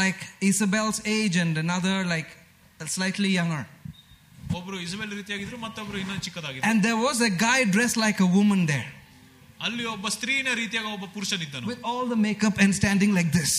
like 0.00 0.20
Isabel's 0.50 0.98
age, 1.16 1.36
and 1.44 1.54
another 1.66 1.96
like 2.14 2.28
slightly 2.96 3.30
younger. 3.40 3.62
ಒಬ್ರು 4.58 4.76
ಇಸಬೆಲ್ 4.86 5.12
ರೀತಿಯಾಗಿದ್ರು 5.20 5.56
ಮತ್ತೊಬ್ರು 5.66 5.96
ಇನ್ನೂ 6.02 6.14
ಚಿಕ್ಕದಾಗಿದ್ರು 6.26 6.64
And 6.70 6.78
there 6.86 7.00
was 7.08 7.18
a 7.30 7.32
guy 7.46 7.58
dressed 7.76 7.98
like 8.06 8.20
a 8.28 8.30
woman 8.38 8.62
there 8.72 8.88
ಅಲ್ಲಿ 9.66 9.84
ಒಬ್ಬ 9.94 10.08
ಸ್ತ್ರೀನ 10.16 10.48
ರೀತಿಯಾಗ 10.62 10.86
ಒಬ್ಬ 10.96 11.06
ಪುರುಷನಿದ್ದನು 11.16 11.66
with 11.72 11.82
all 11.90 12.04
the 12.14 12.20
makeup 12.28 12.56
and 12.64 12.70
standing 12.82 13.12
like 13.18 13.30
this. 13.40 13.54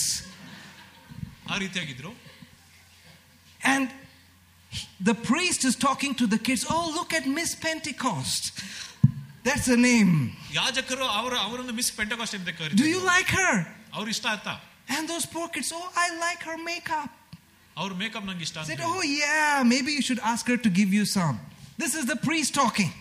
ಆ 1.52 1.56
ರೀತಿಯಾಗಿದ್ರು 1.64 2.12
And 3.72 3.84
he- 4.76 4.86
the 5.08 5.14
priest 5.30 5.60
is 5.68 5.74
talking 5.86 6.12
to 6.20 6.26
the 6.34 6.38
kids. 6.46 6.62
Oh, 6.74 6.84
look 6.98 7.12
at 7.18 7.26
Miss 7.38 7.50
Pentecost. 7.66 8.42
That's 9.46 9.66
her 9.72 9.80
name. 9.90 10.12
ಯಾಜಕರು 10.58 11.06
ಅವರ 11.20 11.34
ಅವರನ್ನು 11.46 11.74
miss 11.80 11.90
ಪೆಂಟಕಾಸ್ಟ್ 11.98 12.34
ಅಂತ 12.38 12.48
Do 12.82 12.86
you 12.94 13.00
ಕರೀತಾರೆ 13.00 13.06
like 13.12 13.30
her? 13.40 13.54
ಅವ್ರು 13.98 14.08
ಇಷ್ಟ 14.14 14.26
ಆಯ್ತಾ 14.32 14.54
And 14.94 15.02
those 15.12 15.26
poor 15.34 15.46
kids, 15.54 15.68
oh, 15.78 15.86
I 16.04 16.08
like 16.26 16.42
her 16.50 16.56
makeup. 16.70 17.10
ಅವ್ರ 17.82 17.90
makeup 18.02 18.26
ನಂಗೆ 18.30 18.44
ಇಷ್ಟ 18.48 18.56
ಅಂತ 18.60 18.68
Said, 18.70 18.80
ಹೇಳಿದ್ರು. 18.84 18.98
oh, 18.98 19.20
yeah, 19.22 19.62
maybe 19.74 19.90
you 19.98 20.02
should 20.08 20.22
ask 20.32 20.44
her 20.52 20.58
to 20.66 20.70
give 20.80 20.90
you 20.98 21.04
some. 21.18 21.36
This 21.82 21.92
is 22.00 22.04
the 22.12 22.18
priest 22.28 22.52
talking. 22.62 22.92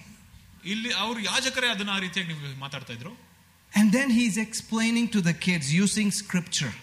ಇಲ್ಲಿ 0.73 0.91
ಅವ್ರು 1.03 1.19
ಯಾಜಕರೇ 1.31 1.67
ಅದನ್ನ 1.75 1.91
ಆ 1.97 1.99
ರೀತಿಯಾಗಿ 2.05 2.29
ನೀವು 2.33 2.55
ಮಾತಾಡ್ತಾ 2.65 2.93
ಇದ್ರು 2.99 3.13
And 3.79 3.87
then 3.97 4.09
he's 4.19 4.37
explaining 4.47 5.05
to 5.15 5.19
the 5.27 5.33
kids 5.45 5.67
using 5.83 6.07
scripture. 6.23 6.73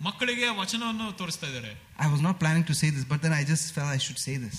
ಮಕ್ಕಳಿಗೆ 0.00 0.48
ವಚನವನ್ನು 0.60 1.06
ತೋರಿಸ್ತಾ 1.20 1.46
ಇದ್ದಾರೆ 1.50 1.72
I 1.98 2.08
was 2.14 2.22
not 2.28 2.36
planning 2.42 2.64
to 2.70 2.74
say 2.80 2.88
this, 2.96 3.04
but 3.12 3.20
then 3.24 3.34
I 3.40 3.44
just 3.52 3.66
felt 3.76 3.88
I 3.98 4.00
should 4.06 4.20
say 4.26 4.34
this. 4.46 4.56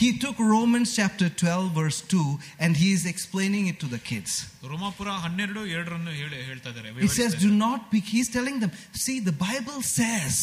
He 0.00 0.06
took 0.22 0.36
Romans 0.52 0.88
chapter 0.98 1.26
12, 1.30 1.66
verse 1.72 1.98
2, 2.12 2.22
and 2.58 2.76
he 2.76 2.88
is 2.92 3.02
explaining 3.06 3.64
it 3.72 3.76
to 3.82 3.88
the 3.94 4.00
kids. 4.10 4.30
ರೋಮಾಪುರ 4.70 5.08
ಹನ್ನೆರಡು 5.24 5.60
ಎರಡರನ್ನು 5.74 6.12
ಹೇಳಿ 6.20 6.38
ಹೇಳ್ತಾ 6.48 6.70
ಇದ್ದಾರೆ 6.72 6.88
He 7.04 7.10
says, 7.18 7.32
ವಿವರಿಸ್ತಾ 7.32 7.42
Do 7.42 7.50
ಇದ್ದಾರೆ. 7.50 7.58
not 7.66 7.82
be, 7.92 8.00
he's 8.12 8.30
telling 8.38 8.56
them, 8.62 8.72
see, 9.04 9.18
the 9.30 9.36
Bible 9.46 9.78
says, 9.98 10.36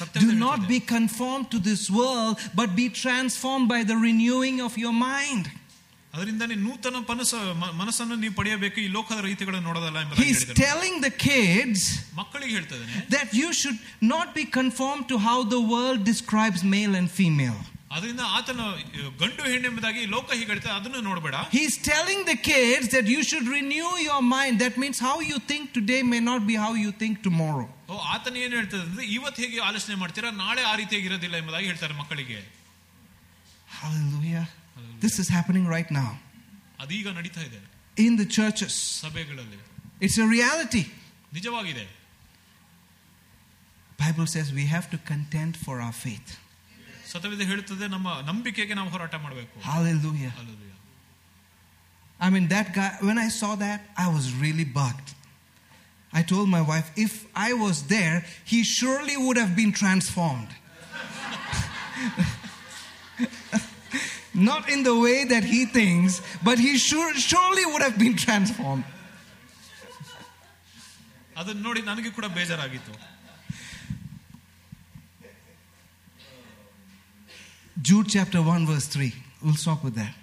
Satyaveda 0.00 0.26
do 0.26 0.36
not 0.46 0.58
ಹೇಳ್ತದೆ. 0.58 0.72
be 0.74 0.80
conformed 0.96 1.46
to 1.54 1.60
this 1.70 1.84
world, 2.00 2.34
but 2.60 2.68
be 2.82 2.88
transformed 3.04 3.68
by 3.74 3.80
the 3.92 3.98
renewing 4.08 4.58
of 4.66 4.74
your 4.84 4.94
mind. 5.10 5.46
ಅದರಿಂದಾನೇ 6.12 6.56
ನೂತನ 6.64 6.96
ಪನಸ 7.08 7.30
ಮ- 7.60 7.72
ಮನಸ್ಸನ್ನು 7.78 8.16
ನೀವು 8.18 8.34
ಪಡೆಯಬೇಕು 8.34 8.78
ಈ 8.80 8.88
ಲೋಕದ 8.96 9.20
ರೀತಿಗಳನ್ನು 9.24 9.66
ನೋಡೋದಲ್ಲ 9.68 9.98
ಎಂಬುದಾಗಿ 10.02 10.26
He's 10.26 10.40
ಹೇಳಿದರು 10.40 10.60
telling 10.64 10.96
the 11.00 11.12
kids 11.24 11.80
ಮಕ್ಕಳಿಗೆ 12.20 12.52
ಹೇಳ್ತಾ 12.56 12.74
ಇದ್ದಾನೆ 12.76 13.00
that 13.14 13.30
you 13.34 13.48
should 13.60 13.80
not 14.12 14.28
be 14.36 14.44
conformed 14.58 15.06
to 15.08 15.18
how 15.20 15.38
the 15.54 15.62
world 15.72 16.02
describes 16.06 16.60
male 16.74 16.94
and 17.00 17.08
female. 17.20 17.58
ಅದರಿಂದ 17.90 18.22
ಆತನ 18.36 18.60
ಅಹ್, 18.68 18.78
ಗಂಡು 19.20 19.42
ಹೆಣ್ಣು 19.50 19.66
ಎಂಬುದಾಗಿ 19.70 20.00
ಲೋಕ 20.14 20.28
ಹೀಗೆ 20.38 20.50
ಹೇಳ್ತಾ 20.52 20.70
ಅದನ್ನು 20.78 21.00
ನೋಡಬೇಡ 21.08 21.34
He's 21.52 21.74
telling 21.88 22.20
the 22.30 22.38
kids 22.48 22.86
that 22.94 23.06
you 23.08 23.20
should 23.22 23.46
renew 23.50 23.90
your 24.06 24.22
mind. 24.30 24.54
That 24.64 24.76
means 24.76 24.98
how 25.00 25.16
you 25.30 25.38
think 25.50 25.64
today 25.72 26.00
may 26.14 26.22
not 26.22 26.42
be 26.50 26.56
how 26.64 26.72
you 26.76 26.92
think 27.02 27.14
tomorrow. 27.28 27.66
ಓ 27.88 27.96
ಆತನ 28.14 28.36
ಏನ್ 28.44 28.54
ಹೇಳ್ತದೆ 28.58 28.82
ಅಂದ್ರೆ 28.88 29.06
ಇವತ್ತು 29.16 29.40
ಹೇಗೆ 29.44 29.58
ಆಲೋಚನೆ 29.68 29.96
ಮಾಡ್ತೀರಾ 30.02 30.30
ನಾಳೆ 30.42 30.62
ಆ 30.64 30.74
ರೀತಿಯಾಗಿ 30.76 31.08
ಇರೋದಿಲ್ಲ 31.10 31.36
ಎಂಬುದಾಗಿ 31.42 31.66
ಹೇಳ್ತಾರೆ 31.66 31.94
ಮಕ್ಕಳಿಗೆ 31.94 32.38
Hallelujah. 33.76 34.44
This 35.04 35.14
is 35.22 35.28
happening 35.36 35.64
right 35.76 35.90
now 36.00 36.10
ಅದೀಗ 36.84 37.08
ನಡೀತಾ 37.18 37.42
ಇದೆ 37.48 37.60
in 38.06 38.12
the 38.20 38.26
churches. 38.36 38.74
ಸಭೆಗಳಲ್ಲಿ 39.04 39.58
It's 40.06 40.18
a 40.24 40.28
reality. 40.36 40.84
ನಿಜವಾಗಿದೆ 41.36 41.84
Bible 44.04 44.26
says 44.34 44.46
we 44.60 44.66
have 44.74 44.86
to 44.94 44.98
contend 45.12 45.52
for 45.64 45.74
our 45.84 45.96
faith. 46.06 46.30
ಸತವಿದೆ 47.12 47.44
ಹೇಳ್ತದೆ 47.50 47.86
ನಮ್ಮ 47.94 48.08
ನಂಬಿಕೆಗೆ 48.30 48.74
ನಾವು 48.80 48.90
ಹೋರಾಟ 48.94 49.14
ಮಾಡಬೇಕು 49.24 49.54
Hallelujah. 49.70 50.32
Hallelujah. 50.40 50.70
I 52.26 52.30
mean, 52.34 52.46
that 52.54 52.68
guy, 52.78 52.90
when 53.08 53.18
I 53.26 53.28
saw 53.40 53.52
that, 53.66 53.80
I 54.04 54.08
was 54.16 54.26
really 54.44 54.66
bugged. 54.78 55.08
I 56.18 56.22
told 56.32 56.46
my 56.56 56.60
wife, 56.72 56.88
if 57.06 57.14
I 57.48 57.50
was 57.64 57.76
there, 57.94 58.18
he 58.52 58.58
surely 58.78 59.16
would 59.24 59.38
have 59.42 59.54
been 59.60 59.72
transformed. 59.82 60.50
Not 64.50 64.68
in 64.74 64.82
the 64.82 64.96
way 65.04 65.24
that 65.32 65.44
he 65.44 65.60
thinks, 65.78 66.20
but 66.42 66.58
he 66.58 66.72
sure, 66.78 67.14
surely 67.14 67.64
would 67.72 67.82
have 67.88 67.98
been 68.04 68.16
transformed. 68.26 68.84
ಅದನ್ನ 71.40 71.62
ನೋಡಿ 71.66 71.80
ನನಗೆ 71.90 72.10
ಕೂಡ 72.16 72.26
ಬೇಜಾರಾಗಿತ್ತು 72.38 72.92
Jude 77.86 78.08
chapter 78.08 78.40
1, 78.40 78.66
verse 78.66 78.86
3. 78.86 79.12
We'll 79.42 79.56
stop 79.62 79.80
with 79.86 79.94
that. 79.96 80.14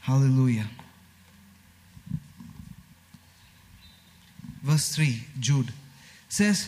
Hallelujah. 0.00 0.68
Verse 4.62 4.88
3, 4.94 5.24
Jude 5.40 5.72
says, 6.28 6.58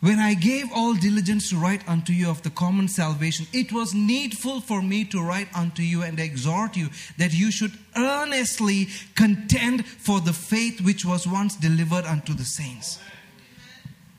When 0.00 0.18
I 0.18 0.34
gave 0.34 0.66
all 0.74 0.94
diligence 0.94 1.50
to 1.50 1.56
write 1.56 1.82
unto 1.86 2.12
you 2.12 2.28
of 2.28 2.42
the 2.42 2.50
common 2.50 2.88
salvation, 2.88 3.46
it 3.52 3.70
was 3.70 3.94
needful 3.94 4.60
for 4.60 4.82
me 4.82 5.04
to 5.04 5.18
write 5.22 5.46
unto 5.54 5.82
you 5.82 6.02
and 6.02 6.18
exhort 6.18 6.76
you 6.76 6.88
that 7.18 7.32
you 7.32 7.52
should 7.52 7.70
earnestly 7.94 8.88
contend 9.14 9.86
for 9.86 10.20
the 10.20 10.32
faith 10.32 10.80
which 10.80 11.04
was 11.04 11.24
once 11.24 11.54
delivered 11.54 12.04
unto 12.04 12.34
the 12.34 12.44
saints. 12.58 12.88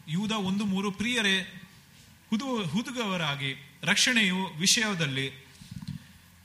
ಯೂದ 0.08 0.32
ಒಂದು 0.50 0.64
ಮೂರು 0.66 0.90
ಪ್ರಿಯರೇ 0.92 1.36
ಹುದು 2.32 2.48
ಹುದುಗವರಾಗಿ 2.74 3.52
ರಕ್ಷಣೆಯು 3.84 4.40
ವಿಷಯದಲ್ಲಿ 4.60 5.28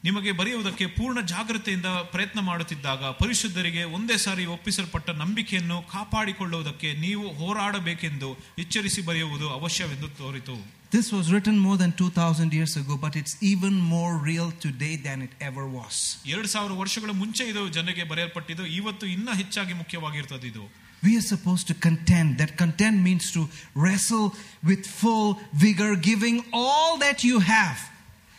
ನಿಮಗೆ 0.05 0.33
ಬರೆಯುವುದಕ್ಕೆ 0.33 0.87
ಪೂರ್ಣ 0.97 1.21
ಜಾಗೃತೆಯಿಂದ 1.31 1.89
ಪ್ರಯತ್ನ 2.13 2.41
ಮಾಡುತ್ತಿದ್ದಾಗ 2.49 3.05
ಪರಿಶುದ್ಧರಿಗೆ 3.23 3.85
ಒಂದೇ 3.97 4.17
ಸಾರಿ 4.25 4.45
ಒಪ್ಪಿಸಲ್ಪಟ್ಟ 4.57 5.11
ನಂಬಿಕೆಯನ್ನು 5.23 5.79
ಕಾಪಾಡಿಕೊಳ್ಳುವುದಕ್ಕೆ 5.95 6.91
ನೀವು 7.05 7.25
ಹೋರಾಡಬೇಕೆಂದು 7.41 8.29
ಎಚ್ಚರಿಸಿ 8.65 9.03
ಬರೆಯುವುದು 9.11 9.49
ಅವಶ್ಯವೆಂದು 9.59 10.11
ತೋರಿತು 10.21 10.57
This 10.93 11.09
was 11.13 11.27
written 11.33 11.57
more 11.59 11.77
than 11.77 11.91
2,000 11.95 12.55
years 12.55 12.75
ago, 12.77 12.95
but 12.97 13.15
it's 13.15 13.35
even 13.43 13.75
more 13.89 14.13
real 14.29 14.47
today 14.59 14.95
than 15.07 15.19
it 15.27 15.33
ever 15.49 15.65
was. 15.71 15.97
ಎರಡು 16.27 16.49
ಸಾವಿರ 16.49 16.73
ವರ್ಷಗಳ 16.79 17.11
ಮುಂಚೆ 17.19 17.45
ಇದು 17.51 17.63
ಜನರಿಗೆ 17.69 18.05
ಬರೆಯಲ್ಪಟ್ಟಿದ್ದು 18.13 18.67
ಇವತ್ತು 18.79 19.07
ಇನ್ನ 19.17 19.31
ಹೆಚ್ಚಾಗಿ 19.41 19.77
ಮುಖ್ಯವಾಗಿರ್ತದೆ 19.83 20.49
ಇದು 20.53 20.65
We 21.03 21.13
are 21.17 21.27
supposed 21.27 21.67
to 21.67 21.75
contend. 21.81 22.29
That 22.39 22.53
contend 22.57 22.97
means 23.03 23.27
to 23.33 23.43
wrestle 23.77 24.27
with 24.63 24.85
full 25.01 25.29
vigor, 25.65 25.93
giving 26.09 26.39
all 26.63 26.91
that 26.99 27.21
you 27.25 27.39
have. 27.53 27.79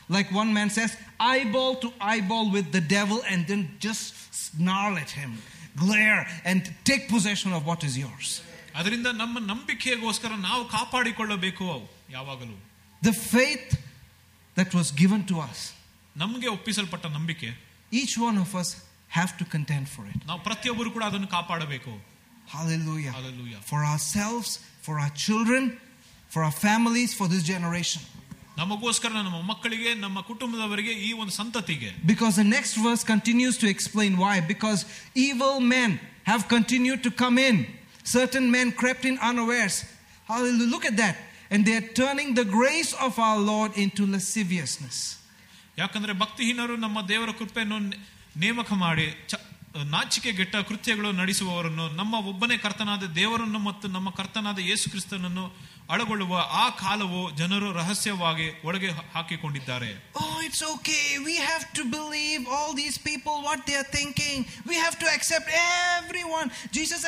Like 0.09 0.31
one 0.31 0.51
man 0.53 0.69
says, 0.69 0.91
eyeball 1.19 1.75
to 1.83 1.93
eyeball 2.01 2.45
with 2.55 2.71
the 2.71 2.81
devil, 2.81 3.19
and 3.31 3.45
then 3.49 3.61
just 3.79 4.05
snarl 4.33 4.97
at 4.97 5.11
him, 5.11 5.31
glare, 5.75 6.27
and 6.43 6.61
take 6.83 7.03
possession 7.09 7.53
of 7.53 7.65
what 7.69 7.83
is 7.89 7.95
yours. 8.05 8.29
ಅದರಿಂದ 8.79 9.07
ನಮ್ಮ 9.21 9.35
ನಂಬಿಕೆಗೋಸ್ಕರ 9.51 10.33
ನಾವು 10.49 10.63
ಕಾಪಾಡಿಕೊಳ್ಳಬೇಕು 10.75 11.65
ಯಾವಾಗಲೂ 12.17 12.55
The 13.07 13.15
faith 13.35 13.69
that 14.57 14.71
was 14.79 14.87
given 15.01 15.21
to 15.31 15.35
us, 15.49 15.59
ನಮಗೆ 16.21 16.47
ಒಪ್ಪಿಸಲ್ಪಟ್ಟ 16.57 17.05
ನಂಬಿಕೆ 17.17 17.49
each 18.01 18.15
one 18.27 18.37
of 18.45 18.51
us 18.61 18.69
have 19.17 19.31
to 19.39 19.45
contend 19.55 19.85
for 19.95 20.03
it. 20.13 20.19
ನಾವು 20.29 20.41
ಪ್ರತಿಯೊಬ್ಬರು 20.47 20.89
ಕೂಡ 20.95 21.03
ಅದನ್ನು 21.11 21.29
ಕಾಪಾಡಬೇಕು 21.37 21.93
Hallelujah. 22.55 23.11
Hallelujah. 23.11 23.59
For 23.71 23.79
ourselves, 23.85 24.49
for 24.81 24.99
our 24.99 25.11
children, 25.25 25.63
for 26.33 26.43
our 26.43 26.51
families, 26.67 27.13
for 27.19 27.27
this 27.33 27.43
generation. 27.43 28.01
ನಮಗೋಸ್ಕರ 28.57 29.09
ನಮ್ಮ 29.09 29.41
ಮಕ್ಕಳಿಗೆ 29.41 29.93
ನಮ್ಮ 29.93 30.21
ಕುಟುಂಬದವರಿಗೆ 30.21 30.91
ಈ 30.91 31.13
ಒಂದು 31.13 31.33
ಸಂತತಿಗೆ 31.33 31.89
Because 32.07 32.35
the 32.35 32.47
next 32.57 32.73
verse 32.77 33.03
continues 33.03 33.57
to 33.57 33.67
explain 33.67 34.17
why. 34.17 34.35
Because 34.53 34.79
evil 35.27 35.59
men 35.75 35.91
have 36.23 36.47
continued 36.47 37.03
to 37.03 37.11
come 37.23 37.37
in. 37.49 37.57
Certain 38.03 38.51
men 38.51 38.71
crept 38.71 39.05
in 39.05 39.17
unawares. 39.29 39.75
Hallelujah. 40.29 40.71
Look 40.71 40.85
at 40.85 40.97
that. 40.97 41.15
And 41.51 41.65
they 41.65 41.75
are 41.75 41.87
turning 41.93 42.35
the 42.35 42.45
grace 42.57 42.91
of 43.05 43.13
our 43.19 43.39
Lord 43.51 43.71
into 43.77 44.05
lasciviousness. 44.05 44.97
ಯಾಕಂದ್ರೆ 45.77 46.13
ಭಕ್ತಿಹೀನರು 46.13 46.75
ನಮ್ಮ 46.75 47.01
ದೇವರ 47.07 47.31
ಕೃಪೆಯನ್ನು 47.31 47.79
ನೆ- 47.79 47.99
ನೇಮಕ 48.37 48.71
ಮಾಡಿ 48.73 49.05
ಚ- 49.27 49.43
ನಾಚಿಕೆಗೆಟ್ಟ 49.82 50.56
ಕೃತ್ಯಗಳು 50.56 51.12
ನಡೆಸುವವರನ್ನು 51.12 51.88
ನಮ್ಮ 51.88 52.14
ಒಬ್ಬನೇ 52.14 52.56
ಕರ್ತನಾದ 52.56 53.02
ದೇವರನ್ನು 53.02 53.58
ಮತ್ತು 53.58 53.88
ನಮ್ಮ 53.88 54.10
ಕರ್ತನಾದ 54.10 54.58
ಯೇಸು 54.58 54.90
ಕ್ರಿಸ್ತನನ್ನು 54.90 55.56
ಅಳಗೊಳ್ಳುವ 55.90 56.36
ಆ 56.36 56.68
ಕಾಲವು 56.68 57.36
ಜನರು 57.36 57.72
ರಹಸ್ಯವಾಗಿ 57.72 58.62
ಒಳಗೆ 58.64 58.90
ಹಾಕಿಕೊಂಡಿದ್ದಾರೆ. 59.14 60.14
ಓ 60.16 60.40
okay 60.62 61.16
we 61.16 61.32
have 61.32 61.76
to 61.76 61.82
believe 61.82 62.46
all 62.48 62.76
these 62.76 62.98
people 62.98 63.44
what 63.44 63.66
they 63.66 63.82
thinking 63.82 64.46
we 64.68 64.76
have 64.76 64.94
to 64.94 65.06
everyone 66.22 66.50
Jesus 66.72 67.06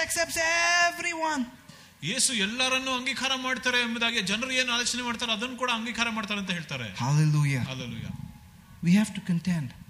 ಯೇಸು 2.04 2.32
ಎಲ್ಲರನ್ನು 2.32 2.94
ಅಂಗೀಕಾರ 2.94 3.32
ಮಾಡ್ತಾರೆ 3.34 3.80
ಎಂಬುದಾಗಿ 3.80 4.20
ಜನರು 4.20 4.50
ಏನು 4.50 4.72
ಆಲೋಚನೆ 4.72 5.02
ಮಾಡ್ತಾರೆ 5.02 5.32
ಅದನ್ನು 5.32 5.56
ಕೂಡ 5.56 5.70
ಅಂಗೀಕಾರ 5.74 6.10
ಮಾಡ್ತಾರೆ 6.10 6.40
ಅಂತ 6.40 6.50
ಹೇಳ್ತಾರೆ. 6.50 6.94
ವಿ 8.84 8.98
ಟು 9.14 9.85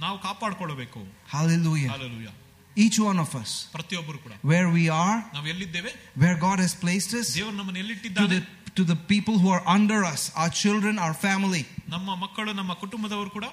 ನಾವು 0.00 0.16
ಕಾಪಾಡ್ಕೊಳ್ಬೇಕು 0.26 1.00
Hallelujah. 1.34 1.92
Hallelujah 1.96 2.28
Each 2.76 2.98
one 3.08 3.18
of 3.24 3.30
us, 3.40 3.50
ಪ್ರತಿಯೊಬ್ಬರು 3.76 4.18
ಕೂಡ 4.24 4.32
where 4.50 4.68
we 4.78 4.84
are, 5.04 5.16
ನಾವು 5.36 5.46
ಎಲ್ಲಿದ್ದೇವೆ 5.52 5.90
where 6.22 6.36
God 6.46 6.58
has 6.64 6.74
placed 6.84 7.12
us, 7.20 7.28
ದೇವರು 7.38 7.54
ನಮ್ಮನ್ನು 7.60 7.78
to 7.78 7.84
ಎಲ್ಲಿಟ್ಟಿದ್ದಾನೆ 7.84 8.36
the, 8.36 8.40
to 8.78 8.84
the 8.92 8.98
people 9.12 9.36
who 9.42 9.50
are 9.56 9.64
under 9.76 10.00
us, 10.12 10.22
our 10.40 10.52
children, 10.62 10.94
our 11.04 11.16
family, 11.26 11.62
ನಮ್ಮ 11.94 12.08
ಮಕ್ಕಳು 12.24 12.52
ನಮ್ಮ 12.60 12.72
ಕುಟುಂಬದವರು 12.82 13.30
ಕೂಡ 13.36 13.46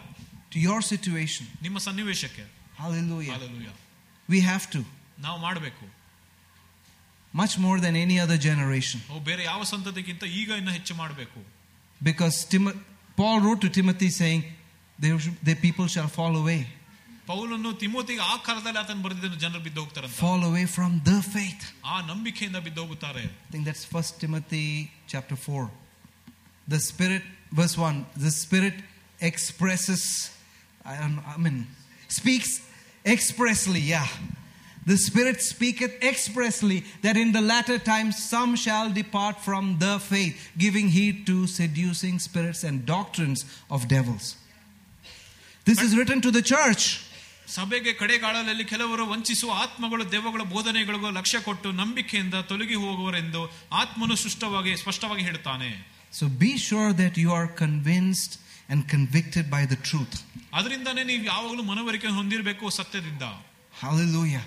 to 0.53 0.59
your 0.67 0.79
situation. 0.91 1.45
ನಿಮ್ಮ 1.67 1.77
ಸನ್ನಿವೇಶಕ್ಕೆ 1.87 2.43
Hallelujah. 2.81 3.33
Hallelujah 3.37 3.69
We 4.29 4.41
have 4.49 4.65
to, 4.75 4.81
ನಾವು 5.19 5.39
ಮಾಡಬೇಕು 5.47 5.85
much 7.33 7.57
more 7.57 7.77
than 7.79 7.95
any 8.05 8.17
other 8.19 8.37
generation. 8.49 8.99
ನಾವು 9.09 9.21
ಬೇರೆ 9.29 9.43
ಯಾವ 9.51 9.61
ಸಂತತಿಗಿಂತ 9.73 10.23
ಈಗ 10.41 10.49
ಇನ್ನು 10.61 10.73
ಹೆಚ್ಚು 10.77 10.95
ಮಾಡಬೇಕು 10.95 11.39
Because 12.01 12.35
Tim- 12.51 12.75
Paul 13.17 13.37
wrote 13.43 13.61
to 13.65 13.69
Timothy 13.79 14.09
saying, 14.19 14.41
their, 14.99 15.17
their 15.47 15.59
people 15.65 15.87
shall 15.87 16.07
fall 16.19 16.35
away. 16.43 16.61
ಪೌಲನ್ನು 17.27 17.69
ತಿಮೋತಿಗೆ 17.81 18.21
ಆ 18.31 18.33
ಕಾಲದಲ್ಲಿ 18.45 18.79
ಆತನ 18.81 19.01
ಬರೆದಿದ್ದನ್ನು 19.03 19.37
ಜನರು 19.43 19.61
ಬಿದ್ದು 19.67 19.79
ಹೋಗ್ತಾರಂತ 19.83 20.15
Fall 20.23 20.41
away 20.49 20.65
from 20.77 20.91
the 21.09 21.17
faith. 21.35 21.61
ಆ 21.93 21.97
ನಂಬಿಕೆಯಿಂದ 22.09 22.59
ಬಿದ್ದು 22.65 22.81
ಹೋಗುತ್ತಾರೆ 22.85 23.23
I 23.47 23.51
think 23.53 23.63
that's 23.69 23.85
First 23.95 24.13
Timothy 24.23 24.67
chapter 25.13 25.37
4. 25.37 25.69
The 26.73 26.79
Spirit, 26.89 27.23
verse 27.59 27.75
1, 27.77 28.05
the 28.25 28.31
Spirit 28.43 28.75
expresses, 29.29 30.03
I, 30.85 30.95
don't, 31.01 31.19
I 31.33 31.37
mean, 31.45 31.57
speaks 32.19 32.51
expressly, 33.05 33.81
yeah. 33.95 34.07
The 34.85 34.97
Spirit 34.97 35.41
speaketh 35.41 35.93
expressly 36.11 36.77
that 37.01 37.15
in 37.23 37.31
the 37.31 37.41
latter 37.53 37.77
times 37.79 38.15
some 38.33 38.55
shall 38.55 38.89
depart 39.01 39.39
from 39.47 39.77
the 39.79 39.93
faith, 39.99 40.35
giving 40.57 40.89
heed 40.89 41.25
to 41.27 41.47
seducing 41.47 42.19
spirits 42.19 42.63
and 42.63 42.85
doctrines 42.85 43.41
of 43.69 43.87
devils. 43.87 44.35
This 45.67 45.79
is 45.85 45.91
written 45.97 46.19
to 46.21 46.31
the 46.31 46.43
church. 46.53 46.83
ಸಭೆಗೆ 47.47 47.91
ಕಡೆಗಾಳದಲ್ಲಿ 47.93 48.65
ಕೆಲವರು 48.65 49.03
ವಂಚಿಸುವ 49.07 49.51
ಆತ್ಮಗಳು 49.63 50.03
ದೆವ್ವಗಳ 50.11 50.43
ಬೋಧನೆಗಳಿಗೂ 50.53 51.09
ಲಕ್ಷ್ಯ 51.17 51.39
ಕೊಟ್ಟು 51.39 51.69
ನಂಬಿಕೆಯಿಂದ 51.79 52.35
ತೊಲಗಿ 52.51 52.77
ಹೋಗುವರೆಂದು 52.83 53.41
ಆತ್ಮನು 53.81 54.15
ಸೃಷ್ಟವಾಗಿ 54.23 54.73
ಸ್ಪಷ್ಟವಾಗಿ 54.83 55.23
ಹೇಳುತ್ತಾನೆ 55.23 55.69
So 56.13 56.25
be 56.45 56.51
sure 56.67 56.91
that 56.93 57.15
you 57.23 57.29
are 57.39 57.47
convinced 57.63 58.33
and 58.69 58.81
convicted 58.95 59.45
by 59.55 59.63
the 59.71 59.79
truth. 59.89 60.15
ಅದರಿಂದಾನೇ 60.53 61.03
ನೀವು 61.11 61.23
ಯಾವಾಗಲೂ 61.31 61.63
ಮನವರಿಕೆ 61.71 62.09
ಹೊಂದಿರಬೇಕು 62.19 62.71
ಸತ್ಯದಿಂದ 62.79 63.25
Hallelujah. 63.83 64.43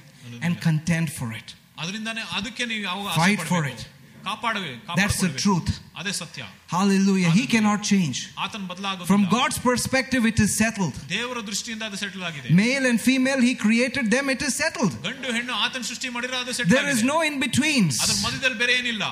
And 0.47 0.55
contend 0.69 1.09
for 1.19 1.29
it. 1.41 1.49
ಅದರಿಂದಾನೇ 1.83 2.23
ಅದಕ್ಕೆ 2.39 2.65
ನೀವು 2.73 2.83
ಯಾವಾಗ 2.91 3.15
Fight 3.23 3.43
for 3.53 3.63
it. 3.73 3.81
ಕಾಪಾಡವೆ 4.29 4.71
That's 5.01 5.19
the 5.25 5.33
truth. 5.45 5.69
ಅದೇ 6.01 6.13
ಸತ್ಯ 6.21 6.43
Hallelujah. 6.75 7.31
He 7.39 7.45
cannot 7.53 7.81
change. 7.91 8.19
ಆತನ 8.45 8.63
ಬದಲಾಗ 8.73 9.07
From 9.13 9.23
God's 9.37 9.59
perspective, 9.69 10.23
it 10.33 10.39
is 10.45 10.51
settled. 10.63 10.97
ದೇವರ 11.15 11.39
ದೃಷ್ಟಿಯಿಂದ 11.51 11.83
ಅದು 11.89 11.99
ಸೆಟಲ್ 12.05 12.25
ಆಗಿದೆ 12.29 12.49
Male 12.63 12.87
and 12.91 12.99
female, 13.09 13.41
He 13.49 13.55
created 13.67 14.07
them, 14.15 14.27
it 14.35 14.43
is 14.49 14.55
settled. 14.63 14.95
ಗಂಡು 15.07 15.29
ಹೆಣ್ಣು 15.39 15.55
ಆತನ 15.67 15.83
ಸೃಷ್ಟಿ 15.91 16.11
ಮಾಡಿದ್ರೆ 16.17 16.39
ಅದು 16.43 16.55
settle 16.59 16.73
There 16.77 16.91
is 16.95 17.03
no 17.13 17.19
in 17.29 17.37
betweens. 17.45 17.97
ಅದ್ರ 18.07 18.17
ಮಧ್ಯದಲ್ಲಿ 18.27 18.59
ಬೇರೆ 18.65 18.75
ಏನಿಲ್ಲ 18.81 19.05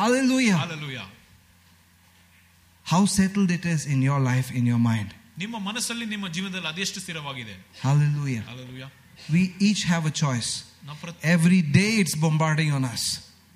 Hallelujah. 0.00 0.58
Hallelujah. 0.64 1.06
How 2.86 3.02
settled 3.06 3.50
it 3.50 3.64
is 3.66 3.86
in 3.86 4.00
your 4.02 4.20
life, 4.20 4.50
in 4.60 4.64
your 4.66 4.78
mind. 4.92 5.10
ನಿಮ್ಮ 5.38 5.56
ಮನಸ್ಸಲ್ಲಿ 5.66 6.06
ನಿಮ್ಮ 6.14 6.26
ಜೀವನದಲ್ಲಿ 6.36 6.68
ಅದೆಷ್ಟು 6.72 7.00
ಸ್ಥಿರವಾಗಿದೆ 7.04 7.54
Hallelujah. 7.84 8.42
Hallelujah. 8.50 8.88
We 9.34 9.42
each 9.68 9.82
have 9.92 10.06
a 10.12 10.14
choice. 10.22 10.50
ನಾವು 10.86 10.98
ಪ್ರತಿ- 11.04 11.22
Every 11.36 11.60
day 11.78 11.90
it's 12.02 12.16
bombarding 12.24 12.72
on 12.78 12.84
us. 12.94 13.04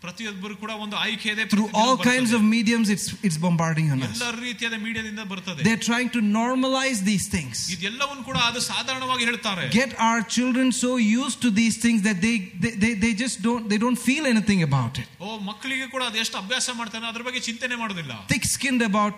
ಪ್ರತಿಯೊಬ್ಬರು 0.02 0.54
ಕೂಡ 0.62 0.72
ಒಂದು 0.84 0.96
ಆಯ್ಕೆ 1.04 1.28
ಇದೆ 1.34 1.44
Through 1.52 1.66
ಪ್ರತಿದಿನ 1.66 1.82
all 1.82 1.92
ಬರ್ತದೆ. 1.92 2.08
kinds 2.10 2.30
of 2.36 2.42
mediums, 2.54 2.88
it's, 2.94 3.06
it's 3.26 3.38
bombarding 3.44 3.86
on 3.94 3.98
us. 4.06 4.10
ಎಲ್ಲ 4.16 4.26
ರೀತಿಯಾದ 4.46 4.76
ಮೀಡಿಯಾದಿಂದ 4.84 5.22
ಬರ್ತದೆ 5.32 5.62
They're 5.66 5.84
trying 5.90 6.10
to 6.16 6.20
normalize 6.38 6.98
these 7.10 7.26
things. 7.36 7.54
ಇದೆಲ್ಲವನ್ನು 7.76 8.24
ಕೂಡ 8.28 8.38
ಅದು 8.48 8.60
ಸಾಧಾರಣವಾಗಿ 8.70 9.24
ಹೇಳ್ತಾರೆ 9.30 9.64
Get 9.78 9.92
our 10.08 10.20
children 10.36 10.68
so 10.82 10.90
used 11.20 11.38
to 11.46 11.50
these 11.60 11.78
things 11.84 12.02
that 12.08 12.18
they, 12.26 12.34
they, 12.64 12.72
they, 12.84 12.92
they 13.04 13.12
just 13.24 13.38
don't 13.46 13.64
they 13.72 13.78
don't 13.84 14.00
feel 14.08 14.26
anything 14.34 14.60
about 14.68 14.94
it. 15.02 15.08
ಓ 15.26 15.38
ಮಕ್ಕಳಿಗೆ 15.50 15.88
ಕೂಡ 15.94 16.02
ಅದು 16.10 16.20
ಎಷ್ಟು 16.24 16.38
ಅಭ್ಯಾಸ 16.42 16.76
ಮಾಡ್ತಾನೆ 16.80 17.08
ಅದ್ರ 17.12 17.24
ಬಗ್ಗೆ 17.28 17.42
ಚಿಂತನೆ 17.48 17.78
ಮಾಡೋದಿಲ್ಲ 17.84 18.12
Thick 18.34 18.46
skinned 18.56 18.84
about 18.90 19.14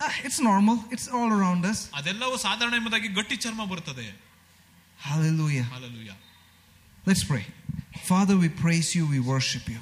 ah, 0.00 0.14
it's 0.28 0.38
normal, 0.50 0.76
it's 0.96 1.08
all 1.16 1.32
around 1.38 1.64
us. 1.72 1.80
ಅದೆಲ್ಲವೂ 2.00 2.36
ಸಾಧಾರಣ 2.46 2.74
ಎಂಬುದಾಗಿ 2.82 3.10
ಗಟ್ಟಿ 3.20 3.38
ಚರ್ಮ 3.46 3.64
ಬರುತ್ತದೆ 3.72 4.06
Hallelujah. 4.98 5.64
Hallelujah. 5.74 6.14
Let's 7.06 7.24
pray. 7.24 7.42
Father, 8.04 8.36
we 8.36 8.48
praise 8.62 8.94
you, 8.96 9.02
we 9.06 9.20
worship 9.32 9.64
you. 9.68 9.80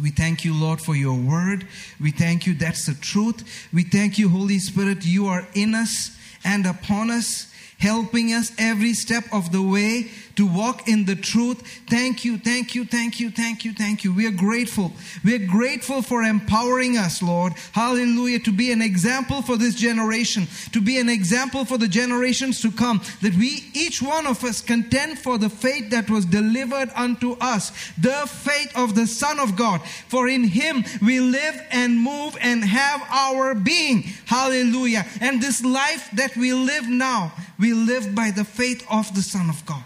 We 0.00 0.10
thank 0.10 0.44
you, 0.44 0.54
Lord, 0.54 0.80
for 0.80 0.94
your 0.94 1.14
word. 1.14 1.66
We 2.00 2.10
thank 2.10 2.46
you, 2.46 2.54
that's 2.54 2.86
the 2.86 2.94
truth. 2.94 3.68
We 3.72 3.82
thank 3.82 4.18
you, 4.18 4.28
Holy 4.28 4.58
Spirit, 4.58 5.04
you 5.04 5.26
are 5.26 5.46
in 5.54 5.74
us 5.74 6.16
and 6.44 6.66
upon 6.66 7.10
us, 7.10 7.52
helping 7.78 8.32
us 8.32 8.52
every 8.58 8.94
step 8.94 9.24
of 9.32 9.52
the 9.52 9.62
way 9.62 10.10
to 10.38 10.46
walk 10.46 10.86
in 10.86 11.04
the 11.04 11.16
truth. 11.16 11.60
Thank 11.88 12.24
you, 12.24 12.38
thank 12.38 12.72
you, 12.72 12.84
thank 12.84 13.18
you, 13.18 13.28
thank 13.28 13.64
you, 13.64 13.72
thank 13.72 14.04
you. 14.04 14.14
We 14.14 14.24
are 14.28 14.30
grateful. 14.30 14.92
We 15.24 15.34
are 15.34 15.44
grateful 15.44 16.00
for 16.00 16.22
empowering 16.22 16.96
us, 16.96 17.20
Lord. 17.20 17.54
Hallelujah. 17.72 18.38
To 18.44 18.52
be 18.52 18.70
an 18.70 18.80
example 18.80 19.42
for 19.42 19.56
this 19.56 19.74
generation, 19.74 20.46
to 20.70 20.80
be 20.80 20.96
an 20.98 21.08
example 21.08 21.64
for 21.64 21.76
the 21.76 21.88
generations 21.88 22.60
to 22.60 22.70
come, 22.70 23.02
that 23.20 23.34
we, 23.34 23.64
each 23.74 24.00
one 24.00 24.28
of 24.28 24.44
us, 24.44 24.60
contend 24.60 25.18
for 25.18 25.38
the 25.38 25.50
faith 25.50 25.90
that 25.90 26.08
was 26.08 26.24
delivered 26.24 26.90
unto 26.94 27.32
us, 27.40 27.72
the 28.00 28.30
faith 28.30 28.70
of 28.76 28.94
the 28.94 29.08
Son 29.08 29.40
of 29.40 29.56
God. 29.56 29.82
For 30.06 30.28
in 30.28 30.44
Him 30.44 30.84
we 31.02 31.18
live 31.18 31.60
and 31.72 31.98
move 31.98 32.36
and 32.40 32.64
have 32.64 33.02
our 33.10 33.56
being. 33.56 34.02
Hallelujah. 34.26 35.04
And 35.20 35.42
this 35.42 35.64
life 35.64 36.08
that 36.12 36.36
we 36.36 36.52
live 36.52 36.88
now, 36.88 37.32
we 37.58 37.72
live 37.72 38.14
by 38.14 38.30
the 38.30 38.44
faith 38.44 38.86
of 38.88 39.12
the 39.16 39.22
Son 39.22 39.50
of 39.50 39.66
God 39.66 39.82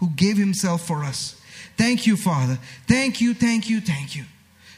who 0.00 0.10
gave 0.10 0.36
himself 0.36 0.86
for 0.86 1.04
us. 1.04 1.40
Thank 1.76 2.06
you, 2.06 2.16
Father. 2.16 2.58
Thank 2.86 3.20
you, 3.20 3.32
thank 3.32 3.70
you, 3.70 3.80
thank 3.80 4.16
you. 4.16 4.24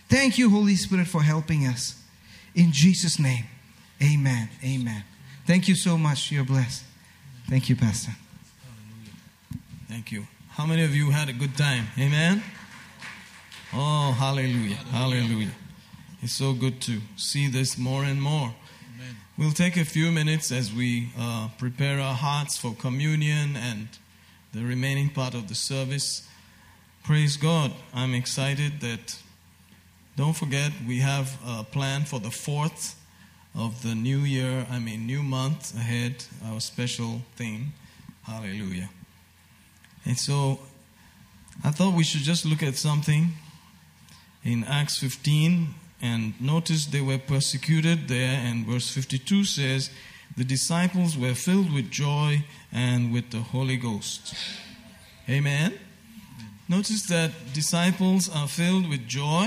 Thank 0.09 0.37
you, 0.37 0.51
Holy 0.51 0.77
Spirit, 0.77 1.07
for 1.07 1.23
helping 1.23 1.67
us. 1.67 2.01
In 2.55 2.71
Jesus' 2.71 3.19
name, 3.19 3.45
amen. 4.03 4.51
Amen. 4.63 5.05
Thank 5.47 5.69
you 5.69 5.75
so 5.75 5.97
much. 5.97 6.31
You're 6.31 6.45
blessed. 6.45 6.85
Thank 7.49 7.69
you, 7.69 7.77
Pastor. 7.77 8.13
Thank 9.89 10.13
you. 10.13 10.27
How 10.51 10.67
many 10.67 10.85
of 10.85 10.95
you 10.95 11.11
had 11.11 11.29
a 11.29 11.33
good 11.33 11.57
time? 11.57 11.87
Amen? 11.99 12.43
Oh, 13.73 14.13
hallelujah. 14.13 14.77
Hallelujah. 14.91 15.53
It's 16.21 16.35
so 16.35 16.53
good 16.53 16.81
to 16.83 17.01
see 17.17 17.49
this 17.49 17.79
more 17.79 18.05
and 18.05 18.21
more. 18.21 18.55
We'll 19.39 19.53
take 19.53 19.79
a 19.79 19.85
few 19.85 20.13
minutes 20.13 20.53
as 20.53 20.73
we 20.73 21.09
uh, 21.19 21.49
prepare 21.59 21.99
our 22.01 22.15
hearts 22.15 22.59
for 22.59 22.75
communion 22.75 23.57
and 23.57 23.89
the 24.53 24.63
remaining 24.63 25.09
part 25.09 25.35
of 25.35 25.49
the 25.49 25.55
service. 25.55 26.29
Praise 27.05 27.37
God. 27.37 27.73
I'm 27.95 28.15
excited 28.15 28.81
that, 28.81 29.17
don't 30.17 30.37
forget, 30.37 30.73
we 30.87 30.99
have 30.99 31.39
a 31.47 31.65
plan 31.65 32.05
for 32.05 32.21
the 32.21 32.29
4th 32.29 32.95
of 33.55 33.83
the 33.83 33.95
new 33.95 34.19
year, 34.19 34.67
I 34.71 34.79
mean, 34.79 35.07
new 35.07 35.23
month 35.23 35.75
ahead, 35.75 36.25
our 36.47 36.61
special 36.61 37.23
thing. 37.37 37.73
Hallelujah. 38.23 38.89
And 40.05 40.19
so 40.19 40.61
I 41.65 41.71
thought 41.71 41.95
we 41.95 42.05
should 42.05 42.23
just 42.23 42.45
look 42.45 42.63
at 42.63 42.77
something 42.77 43.33
in 44.45 44.65
Acts 44.65 44.99
15 44.99 45.75
and 46.01 46.41
notice 46.41 46.87
they 46.87 47.01
were 47.01 47.19
persecuted 47.19 48.09
there. 48.09 48.41
And 48.45 48.67
verse 48.67 48.91
52 48.91 49.45
says, 49.45 49.91
The 50.38 50.48
disciples 50.48 51.12
were 51.18 51.36
filled 51.38 51.70
with 51.72 51.88
joy 52.00 52.32
and 52.86 53.12
with 53.14 53.28
the 53.30 53.44
Holy 53.54 53.78
Ghost. 53.78 54.24
Amen. 55.30 55.70
Notice 56.70 57.04
that 57.08 57.32
disciples 57.54 58.24
are 58.30 58.48
filled 58.50 58.86
with 58.90 59.04
joy 59.10 59.46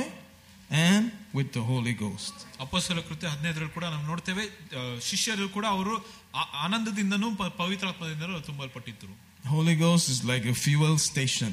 and 0.71 1.03
with 1.35 1.49
the 1.53 1.63
Holy 1.63 1.95
Ghost. 1.95 2.35
ಅಪೋಸ್ತಲ 2.61 3.01
ಕೃತ್ಯ 3.09 3.27
ಹದಿನೈದರಲ್ಲಿ 3.29 3.73
ಕೂಡ 3.73 3.85
ನಾವು 3.85 4.05
ನೋಡ್ತೇವೆ 4.07 4.45
ಆ, 4.79 4.81
ಶಿಷ್ಯರು 5.09 5.49
ಕೂಡ 5.49 5.67
ಅವರು 5.77 5.95
ಆ- 6.41 6.49
ಆನಂದದಿಂದನೂ 6.65 7.29
ಪ- 7.37 7.53
ಪವಿತ್ರಾತ್ಮದಿಂದಲೂ 7.61 8.41
ತುಂಬಲ್ಪಟ್ಟಿದ್ರು 8.49 9.13
Holy 9.55 9.75
Ghost 9.77 10.07
is 10.15 10.21
like 10.31 10.45
a 10.47 10.57
fuel 10.65 10.97
station. 11.11 11.53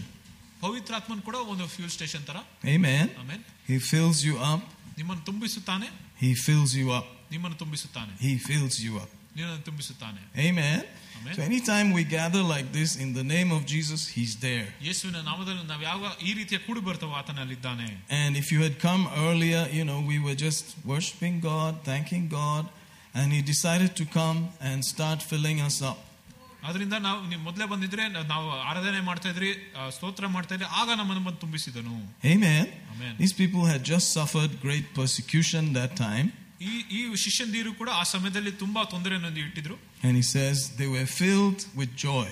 ಪವಿತ್ರಾತ್ಮನ್ 0.61 1.21
ಕೂಡ 1.27 1.37
ಒಂದು 1.51 1.67
ಫ್ಯೂಲ್ 1.67 1.93
ಸ್ಟೇಷನ್ 1.97 2.25
ತರ 2.29 2.37
Amen. 2.75 3.05
ಆಮೇಲೆ 3.21 3.43
He 3.69 3.77
fills 3.91 4.19
you 4.29 4.35
up. 4.51 4.61
ನಿಮ್ಮನ್ನು 4.99 5.23
ತುಂಬಿಸುತ್ತಾನೆ 5.29 5.87
He 6.23 6.31
fills 6.45 6.71
you 6.81 6.87
up. 6.99 7.07
ನಿಮ್ಮನ್ನು 7.33 7.57
ತುಂಬಿಸುತ್ತಾನೆ 7.63 8.13
He 8.27 8.33
fills 8.49 8.75
you 8.87 8.93
up. 9.03 9.11
ನಿನ್ನನ್ನು 9.35 9.63
ತುಂಬಿಸುತ್ತಾನೆ 9.63 10.21
Amen. 10.45 10.77
Amen. 11.17 11.33
So 11.35 11.41
anytime 11.43 11.87
we 11.91 12.03
gather 12.11 12.41
like 12.45 12.67
this 12.71 12.91
in 12.95 13.09
the 13.13 13.25
name 13.27 13.49
of 13.51 13.61
Jesus, 13.65 14.01
He's 14.15 14.33
there. 14.39 14.65
ಯೇಸುವಿನ 14.87 15.21
ನಾಮದಲ್ಲಿ 15.29 15.63
ನಾವು 15.71 15.83
ಯಾವ 15.83 16.01
ಈ 16.27 16.33
ರೀತಿಯ 16.39 16.57
ಕೂಡಿ 16.65 16.81
ಬರ್ತವೋ 16.87 17.13
ಆತನಲ್ಲಿದ್ದಾನೆ 17.21 17.87
And 18.19 18.31
if 18.41 18.47
you 18.53 18.59
had 18.65 18.75
come 18.81 19.03
earlier, 19.25 19.61
you 19.77 19.85
know, 19.89 19.99
we 20.11 20.17
were 20.25 20.37
just 20.39 20.65
worshiping 20.85 21.37
God, 21.49 21.73
thanking 21.83 22.25
God, 22.39 22.65
and 23.15 23.27
He 23.35 23.41
decided 23.45 23.91
to 24.01 24.05
come 24.19 24.39
and 24.69 24.77
start 24.85 25.21
filling 25.31 25.59
us 25.69 25.77
up. 25.91 25.99
ಅದರಿಂದ 26.63 26.95
ನಾವು 26.99 27.19
ನೀವು 27.31 27.41
ಮೊದಲೇ 27.41 27.65
ಬಂದಿದ್ರೆ 27.65 28.03
ನಾವು 28.31 28.47
ಆರಾಧನೆ 28.69 28.99
ಮಾಡ್ತಾ 29.01 29.29
ಇದ್ರಿ 29.29 29.49
ಆ, 29.53 29.89
ಸ್ತೋತ್ರ 29.89 30.27
ಮಾಡ್ತಾ 30.35 30.53
ಇದ್ರಿ 30.55 30.67
ಆಗ 30.79 30.89
ನಮ್ಮನ್ನು 30.99 31.23
ಬಂದು 31.27 31.39
ತುಂಬಿಸಿದನು 31.39 31.95
Amen. 32.33 32.65
Amen. 32.93 33.13
These 33.21 33.35
people 33.41 33.63
had 33.65 33.83
just 33.85 34.07
suffered 34.17 34.53
great 34.65 34.87
persecution 34.99 35.63
that 35.79 35.93
time. 36.07 36.27
ಈ 36.61 36.73
ಈ 36.97 37.01
ಶಿಷ್ಯಂದಿರು 37.23 37.71
ಕೂಡ 37.79 37.89
ಆ 37.99 38.03
ಸಮಯದಲ್ಲಿ 38.13 38.51
ತುಂಬಾ 38.63 38.83
ತೊಂದರೆಯನ್ನು 38.93 39.41
ಇಟ್ಟಿದ್ರು 39.45 39.77
And 40.07 40.13
He 40.21 40.25
says 40.35 40.57
they 40.81 40.89
were 40.95 41.07
filled 41.21 41.61
with 41.79 41.91
joy. 42.07 42.27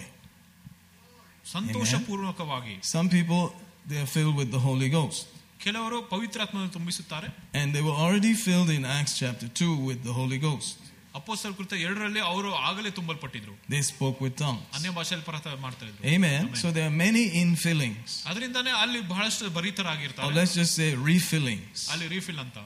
ಸಂತೋಷಪೂರ್ವಕವಾಗಿ 1.46 2.76
Some 2.94 3.10
people, 3.10 3.44
they 3.90 4.00
are 4.04 4.12
filled 4.18 4.36
with 4.42 4.50
the 4.52 4.62
Holy 4.68 4.90
Ghost. 4.98 5.24
ಕೆಲವರು 5.66 5.98
ಪವಿತ್ರಾತ್ಮವನ್ನು 6.14 6.72
ತುಂಬಿಸುತ್ತಾರೆ 6.78 7.28
And 7.60 7.68
they 7.76 7.84
were 7.88 7.98
already 8.06 8.34
filled 8.48 8.72
in 8.78 8.84
Acts 8.98 9.14
chapter 9.22 9.48
2 9.62 9.72
with 9.88 10.00
the 10.08 10.14
Holy 10.20 10.40
Ghost. 10.48 10.76
ಅಪ್ಪೋಸ್ತಲ 11.20 11.52
ಕೃತ 11.58 11.74
ಎರಡರಲ್ಲಿ 11.88 12.22
ಅವರು 12.32 12.50
ಆಗಲೇ 12.70 12.90
ತುಂಬಲ್ಪಟ್ಟಿದ್ರು 13.00 13.54
They 13.74 13.84
spoke 13.92 14.18
with 14.26 14.36
tongues. 14.44 14.66
ಅನ್ಯ 14.78 14.90
ಭಾಷೆಯಲ್ಲಿ 14.98 15.26
ಪ್ರಾರ್ಥನೆ 15.30 15.60
ಮಾಡ್ತಾ 15.66 15.84
ಇದ್ರು 15.90 16.02
Amen. 16.16 16.42
Amen. 16.42 16.60
So 16.64 16.70
there 16.78 16.88
are 16.92 16.98
many 17.06 17.24
infillings. 17.46 18.10
ಅದರಿಂದಾನೇ 18.32 18.74
ಅಲ್ಲಿ 18.84 19.02
ಬಹಳಷ್ಟು 19.14 19.46
Or 19.50 19.54
ಭರಿತರಾಗಿರ್ತಾರೆ 19.60 20.34
let's 20.40 20.56
just 20.62 20.74
say 20.82 20.90
refillings. 21.12 21.80
ಅಲ್ಲಿ 21.94 22.10
ರೀಫಿಲ್ 22.16 22.42
ಅಂತ 22.46 22.58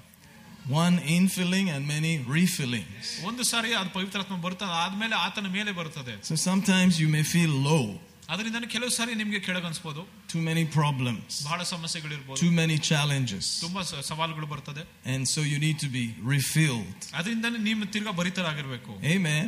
One 0.71 0.95
infilling 1.17 1.67
and 1.75 1.87
many 1.87 2.11
refillings. 2.37 3.05
ಒಂದು 3.25 3.43
ಸಾರಿ 3.43 3.73
ಅದು 3.73 3.89
ಪವಿತ್ರಾತ್ಮ 3.89 4.35
ಬರ್ತದೆ 4.35 4.71
ಆದ್ಮೇಲೆ 4.83 5.15
ಆತನ 5.15 5.47
ಮೇಲೆ 5.47 5.71
ಬರ್ತದೆ 5.71 6.13
So 6.29 6.35
sometimes 6.49 6.93
you 6.99 7.07
may 7.07 7.23
feel 7.35 7.53
low, 7.69 7.85
ಅದರಿಂದಾನೇ 8.29 8.67
ಕೆಲವು 8.67 8.89
ಸಾರಿ 8.89 9.15
ನಿಮ್ಗೆ 9.15 9.39
ಕೆಳಗನ್ಸ್ಬೋದು 9.39 10.01
too 10.33 10.41
many 10.49 10.65
problems, 10.77 11.29
ಬಹಳ 11.45 11.63
ಸಮಸ್ಯೆಗಳಿರ್ಬೋದು 11.63 12.39
too 12.41 12.51
many 12.51 12.77
challenges. 12.91 13.45
ತುಂಬಾ 13.61 13.81
ಸ- 13.81 14.03
ಸವಾಲುಗಳು 14.03 14.47
ಬರ್ತದೆ 14.47 14.83
And 15.13 15.23
so 15.33 15.41
you 15.51 15.59
need 15.65 15.79
to 15.85 15.89
be 15.97 16.05
refilled. 16.35 16.99
ಅದರಿಂದಾನೇ 17.13 17.57
ನೀವು 17.57 17.85
ತಿರ್ಗಾ 17.91 18.11
ಭರಿತರಾಗಿರ್ಬೇಕು 18.11 18.91
Amen. 19.15 19.47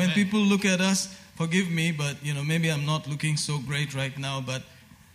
When 0.00 0.08
Amen. 0.08 0.18
people 0.20 0.42
look 0.52 0.64
at 0.66 0.80
us, 0.90 1.00
forgive 1.36 1.68
me, 1.70 1.86
but 2.02 2.14
you 2.22 2.34
know, 2.36 2.44
maybe 2.44 2.68
I'm 2.74 2.86
not 2.86 3.02
looking 3.06 3.36
so 3.38 3.54
great 3.70 3.90
right 3.94 4.16
now, 4.18 4.36
but 4.52 4.62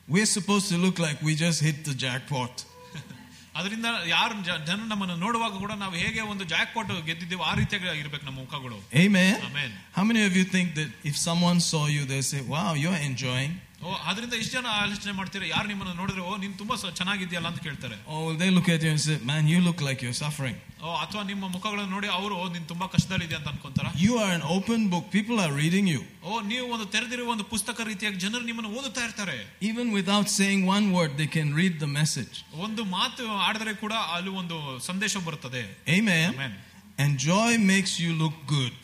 we're 0.07 0.31
supposed 0.37 0.67
to 0.73 0.77
look 0.85 0.97
like 0.99 1.17
we 1.21 1.33
just 1.35 1.61
hit 1.61 1.79
the 1.85 1.95
jackpot. 2.05 2.55
ಅದರಿಂದ 3.59 3.87
ಯಾರು 4.13 4.35
ಜ- 4.47 4.59
ಜನ 4.67 4.81
ನಮ್ಮನ್ನು 4.91 5.15
ನೋಡುವಾಗ 5.23 5.53
ಕೂಡ 5.63 5.71
ನಾವು 5.81 5.95
ಹೇಗೆ 6.03 6.21
ಒಂದು 6.33 6.43
ಜಾಕ್ 6.53 6.69
ಪಾಟ್ 6.75 6.91
ಗೆದ್ದಿದ್ದೀವಿ 7.09 7.43
ಆ 7.49 7.53
ರೀತಿಯಾಗಿ 7.59 7.99
ಇರ್ಬೇಕು 8.03 8.25
ನಮ್ಮ 8.29 8.39
ಮುಖಗಳು 8.43 8.77
Amen. 9.03 9.33
Amen. 9.49 9.71
How 9.97 10.03
many 10.09 10.21
of 10.29 10.35
you 10.39 10.45
think 10.55 10.67
that 10.79 10.89
if 11.09 11.15
someone 11.27 11.59
saw 11.71 11.83
you, 11.95 12.03
they 12.13 12.21
say, 12.31 12.41
wow, 12.53 12.69
you're 12.83 13.01
enjoying? 13.09 13.53
ಓ 13.81 13.91
ಅದರಿಂದ 14.09 14.35
ಇಷ್ಟು 14.39 14.53
ಜನ 14.53 14.67
ಆಲೋಚನೆ 14.79 15.13
ಮಾಡ್ತೀರಾ 15.19 15.45
ಯಾರು 15.47 15.67
ನಿಮ್ಮನ್ನು 15.67 15.93
ನೋಡಿದ್ರೆ 15.93 16.21
ಓ 16.21 16.37
ನೀನ್ 16.37 16.53
ತುಂಬಾ 16.57 16.75
ಸ- 16.81 16.91
ಚೆನ್ನಾಗಿದ್ಯಲ್ಲ 16.99 17.47
ಅಂತ 17.51 17.61
ಕೇಳ್ತಾರೆ 17.67 17.95
Or 18.07 18.19
will 18.25 18.37
they 18.41 18.49
look 18.57 18.67
at 18.69 18.83
you 18.85 18.91
and 18.93 19.01
say, 19.01 19.15
man, 19.23 19.43
you 19.53 19.59
look 19.67 19.79
like 19.87 19.99
you're 20.05 20.19
suffering? 20.19 20.57
ಓ 20.81 20.91
ಅಥವಾ 21.03 21.23
ನಿಮ್ಮ 21.23 21.45
ಮುಖಗಳನ್ನು 21.47 21.91
ನೋಡಿ 21.95 22.07
ಅವರು 22.17 22.35
ಓ 22.41 22.49
ನೀನ್ 22.53 22.65
ತುಂಬಾ 22.65 22.85
ಕಷ್ಟದಲ್ಲಿದೆ 22.95 23.35
ಅಂತ 23.39 23.47
ಅನ್ಕೊಂತಾರ 23.53 23.87
You 24.03 24.13
are 24.23 24.31
an 24.37 24.43
open 24.55 24.81
book. 24.93 25.05
People 25.17 25.39
are 25.45 25.51
reading 25.53 25.87
you. 25.93 26.01
ಓ 26.23 26.41
ನೀವು 26.51 26.65
ಒಂದು 26.75 26.85
ತೆರೆದಿರುವ 26.95 27.33
ಒಂದು 27.35 27.45
ಪುಸ್ತಕ 27.53 27.77
ರೀತಿಯಾಗಿ 27.91 28.19
ಜನರು 28.25 28.43
ನಿಮ್ಮನ್ನು 28.49 28.71
ಓದುತ್ತಾ 28.79 29.03
ಇರ್ತಾರೆ 29.07 29.37
Even 29.69 29.89
without 29.97 30.29
saying 30.37 30.61
one 30.75 30.87
word, 30.97 31.13
they 31.21 31.29
can 31.37 31.49
read 31.61 31.75
the 31.79 31.91
message. 31.99 32.35
ಒಂದು 32.65 32.83
ಮಾತು 32.97 33.25
ಆಡಿದ್ರೆ 33.47 33.73
ಕೂಡ 33.83 33.93
ಅಲ್ಲಿ 34.17 34.33
ಒಂದು 34.41 34.57
ಸಂದೇಶ 34.89 35.17
ಬರುತ್ತದೆ 35.27 35.63
Amen. 35.97 36.27
Amen. 36.35 36.53
And 36.99 37.11
joy 37.29 37.51
makes 37.73 37.93
you 38.03 38.13
look 38.23 38.37
good. 38.49 38.77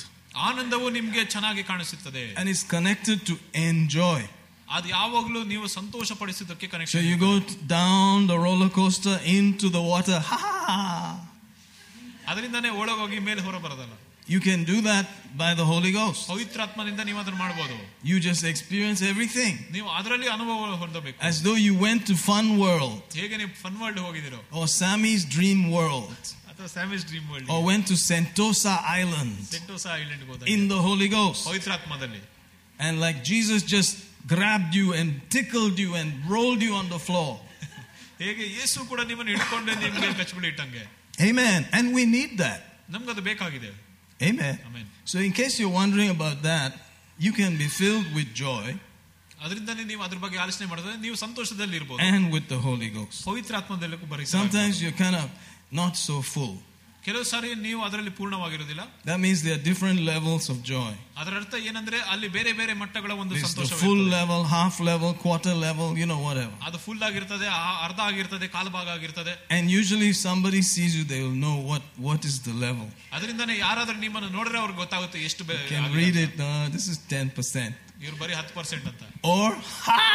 ಆನಂದವು 0.47 0.88
ನಿಮ್ಗೆ 0.89 1.21
ಚೆನ್ನಾಗಿ 1.35 1.63
ಕಾಣಿಸುತ್ತದೆ 1.63 2.25
And 2.39 2.47
it's 2.53 2.65
connected 2.75 3.19
to 3.29 3.35
enjoy. 3.69 4.19
ಅದು 4.77 4.88
ಯಾವಾಗಲೂ 4.97 5.39
ನೀವು 5.51 5.65
ಸಂತೋಷ 5.77 6.11
ಪಡಿಸೋದಕ್ಕೆ 6.21 6.67
So 6.67 6.71
connection 6.73 7.05
you 7.11 7.17
go 7.27 7.34
t- 7.49 7.55
down 7.77 8.27
the 8.31 8.38
roller 8.47 8.69
coaster 8.79 9.15
into 9.38 9.67
the 9.77 9.84
water. 9.93 10.19
Ha 10.31 10.39
ha 10.45 10.51
ha. 10.65 10.79
ಅದರಿಂದಾನೇ 12.31 12.69
ಒಳಗೋಗಿ 12.81 13.19
ಮೇಲೆ 13.29 13.41
ಹೊರ 13.47 13.57
ಬರೋದಲ್ಲ 13.65 13.95
You 14.29 14.39
can 14.47 14.61
do 14.65 14.77
that 14.88 15.05
by 15.41 15.49
the 15.59 15.65
Holy 15.69 15.91
Ghost. 15.97 16.23
ಪವಿತ್ರಾತ್ಮನಿಂದ 16.31 17.01
ನೀವು 17.09 17.19
ಅದನ್ನ 17.21 17.38
ಮಾಡಬಹುದು 17.43 17.75
You 18.09 18.15
just 18.25 18.43
experience 18.51 19.01
everything 19.11 19.53
ನೀವು 19.75 19.88
ಅದರಲ್ಲಿ 19.99 20.27
ಅನುಭವ 20.35 20.57
ಹೊಂದಬೇಕು 20.84 21.17
as 21.29 21.38
though 21.45 21.57
you 21.67 21.73
went 21.85 22.01
to 22.11 22.15
Fun 22.29 22.47
World 22.63 22.97
ಹೇಗೆ 23.21 23.38
ನೀವು 23.41 23.53
fun 23.63 23.77
world 23.84 24.01
ಹೋಗಿದಿರೋ 24.07 24.39
or 24.59 24.65
Sammy's 24.81 25.23
Dream 25.38 25.61
World 25.75 26.19
ಅಥವಾ 26.51 26.67
ಸ್ಯಾಮಿಸ್ 26.75 27.05
dream 27.11 27.29
world 27.34 27.49
or 27.55 27.61
went 27.71 27.85
to 27.91 27.97
Sentosa 28.09 28.75
Island 29.01 29.38
Sentosa 29.55 29.91
island 30.01 30.25
ಹೋದ 30.31 30.43
in 30.55 30.63
the 30.73 30.81
Holy 30.88 31.09
Ghost. 31.17 31.41
ಪವಿತ್ರಾತ್ಮದಲ್ಲಿ 31.51 32.21
And 32.79 32.93
like 33.05 33.19
Jesus 33.31 33.61
just 33.75 33.93
grabbed 34.27 34.73
you 34.73 34.88
and 34.99 35.09
tickled 35.29 35.77
you 35.79 35.91
and 35.95 36.09
rolled 36.34 36.61
you 36.61 36.73
on 36.81 36.88
the 36.89 36.99
floor. 36.99 37.31
ಹೇಗೆ 38.19 38.45
ಯೇಸು 38.57 38.77
ಕೂಡ 38.91 39.01
ನಿಮ್ಮನ್ನು 39.09 39.31
ಹಿಡ್ಕೊಂಡು 39.35 39.73
ನಿಮ್ಗೆ 39.84 40.13
ಕಚ್ಬಿಡಿ 40.21 40.47
ಇಟ್ಟಂಗೆ 40.53 40.84
Amen. 41.19 41.59
And 41.77 41.85
we 41.97 42.03
need 42.15 42.31
that. 42.45 42.59
ನಮ್ಗದು 42.95 43.21
ಬೇಕಾಗಿದೆ 43.29 43.71
Amen. 44.19 44.55
Amen. 44.67 44.85
So, 45.05 45.15
in 45.19 45.31
case 45.39 45.53
you're 45.59 45.75
wondering 45.81 46.11
about 46.17 46.38
that, 46.43 46.71
you 47.19 47.31
can 47.39 47.53
be 47.63 47.67
filled 47.79 48.09
with 48.17 48.29
joy 48.45 48.67
ಅದರಿಂದನೇ 49.41 49.84
ನೀವು 49.91 50.01
ಅದ್ರ 50.05 50.17
ಬಗ್ಗೆ 50.23 50.38
ಆಲೋಚನೆ 50.43 50.67
ಮಾಡಿದ್ರೆ 50.71 50.93
ನೀವು 51.05 51.15
ಸಂತೋಷದಲ್ಲಿ 51.25 51.75
ಇರ್ಬೋದು 51.79 51.99
and 52.11 52.23
with 52.35 52.47
the 52.53 52.59
Holy 52.67 52.89
Ghost. 52.97 53.19
ಪವಿತ್ರಾತ್ಮದಲ್ಲೂ 53.29 54.07
ಬರೀ 54.13 54.25
Sometimes 54.38 54.75
you're 54.84 54.99
kind 55.05 55.17
of 55.23 55.27
not 55.81 55.93
so 56.07 56.15
full. 56.34 56.55
ಕೆಲವು 57.03 57.23
ಸಾರಿ 57.23 57.49
ನೀವು 57.65 57.81
ಅದರಲ್ಲಿ 57.85 58.11
ಪೂರ್ಣವಾಗಿರೋದಿಲ್ಲ 58.17 58.81
That 59.09 59.19
means 59.25 59.38
there 59.43 59.55
are 59.57 59.63
different 59.67 59.99
levels 60.07 60.45
of 60.53 60.57
joy. 60.71 60.89
ಅದರ 61.21 61.34
ಅರ್ಥ 61.41 61.55
ಏನಂದ್ರೆ 61.69 61.97
ಅಲ್ಲಿ 62.13 62.27
ಬೇರೆ 62.27 62.51
ಬೇರೆ 62.59 62.73
ಮಟ್ಟಗಳ 62.81 63.11
ಒಂದು 63.21 63.34
There's 63.35 63.45
the 63.45 63.51
Santhosh 63.51 63.77
full 63.84 64.01
level, 64.15 64.41
half 64.55 64.75
level, 64.89 65.11
quarter 65.23 65.53
level, 65.65 65.88
you 66.01 66.07
know, 66.11 66.19
whatever. 66.25 66.55
ಅದು 66.67 66.77
ಫುಲ್ 66.77 67.03
ಆಗಿರ್ತದೆ 67.09 67.47
ಆ- 67.59 67.77
ಅರ್ಧ 67.85 67.99
ಆಗಿರ್ತದೆ 68.07 68.47
ಕಾಲು 68.55 68.71
ಭಾಗ 68.77 68.88
ಆಗಿರ್ತದೆ 68.95 69.34
And 69.57 69.71
usually, 69.79 70.09
if 70.15 70.19
somebody 70.27 70.61
sees 70.73 70.95
you, 70.99 71.05
they 71.13 71.21
will 71.25 71.39
know 71.45 71.55
what, 71.71 71.85
what 72.07 72.23
is 72.31 72.38
the 72.49 72.55
level. 72.65 72.88
ಅದರಿಂದನೇ 73.13 73.57
ಯಾರಾದ್ರೂ 73.57 73.97
ನಿಮ್ಮನ್ನು 74.05 74.29
ನೋಡಿದ್ರೆ 74.29 74.59
ಅವ್ರಿಗೆ 74.63 74.77
ಗೊತ್ತಾಗುತ್ತೆ 74.77 75.21
ಎಷ್ಟು 75.29 75.45
ಬೇ- 75.49 75.61
You 75.61 75.71
can 75.73 75.85
ಆಗಿದೆ 75.88 76.01
read 76.01 76.19
ಅಂತ. 76.23 76.35
it, 76.35 76.45
uh, 76.49 76.75
this 76.75 76.88
is 76.93 76.99
10%. 77.15 77.73
ಇವ್ರು 78.05 78.17
ಬರೀ 78.17 78.34
ಹತ್ತು 78.34 78.53
ಪರ್ಸೆಂಟ್ 78.53 78.88
ಅಂತ 78.88 79.03
Or, 79.35 79.49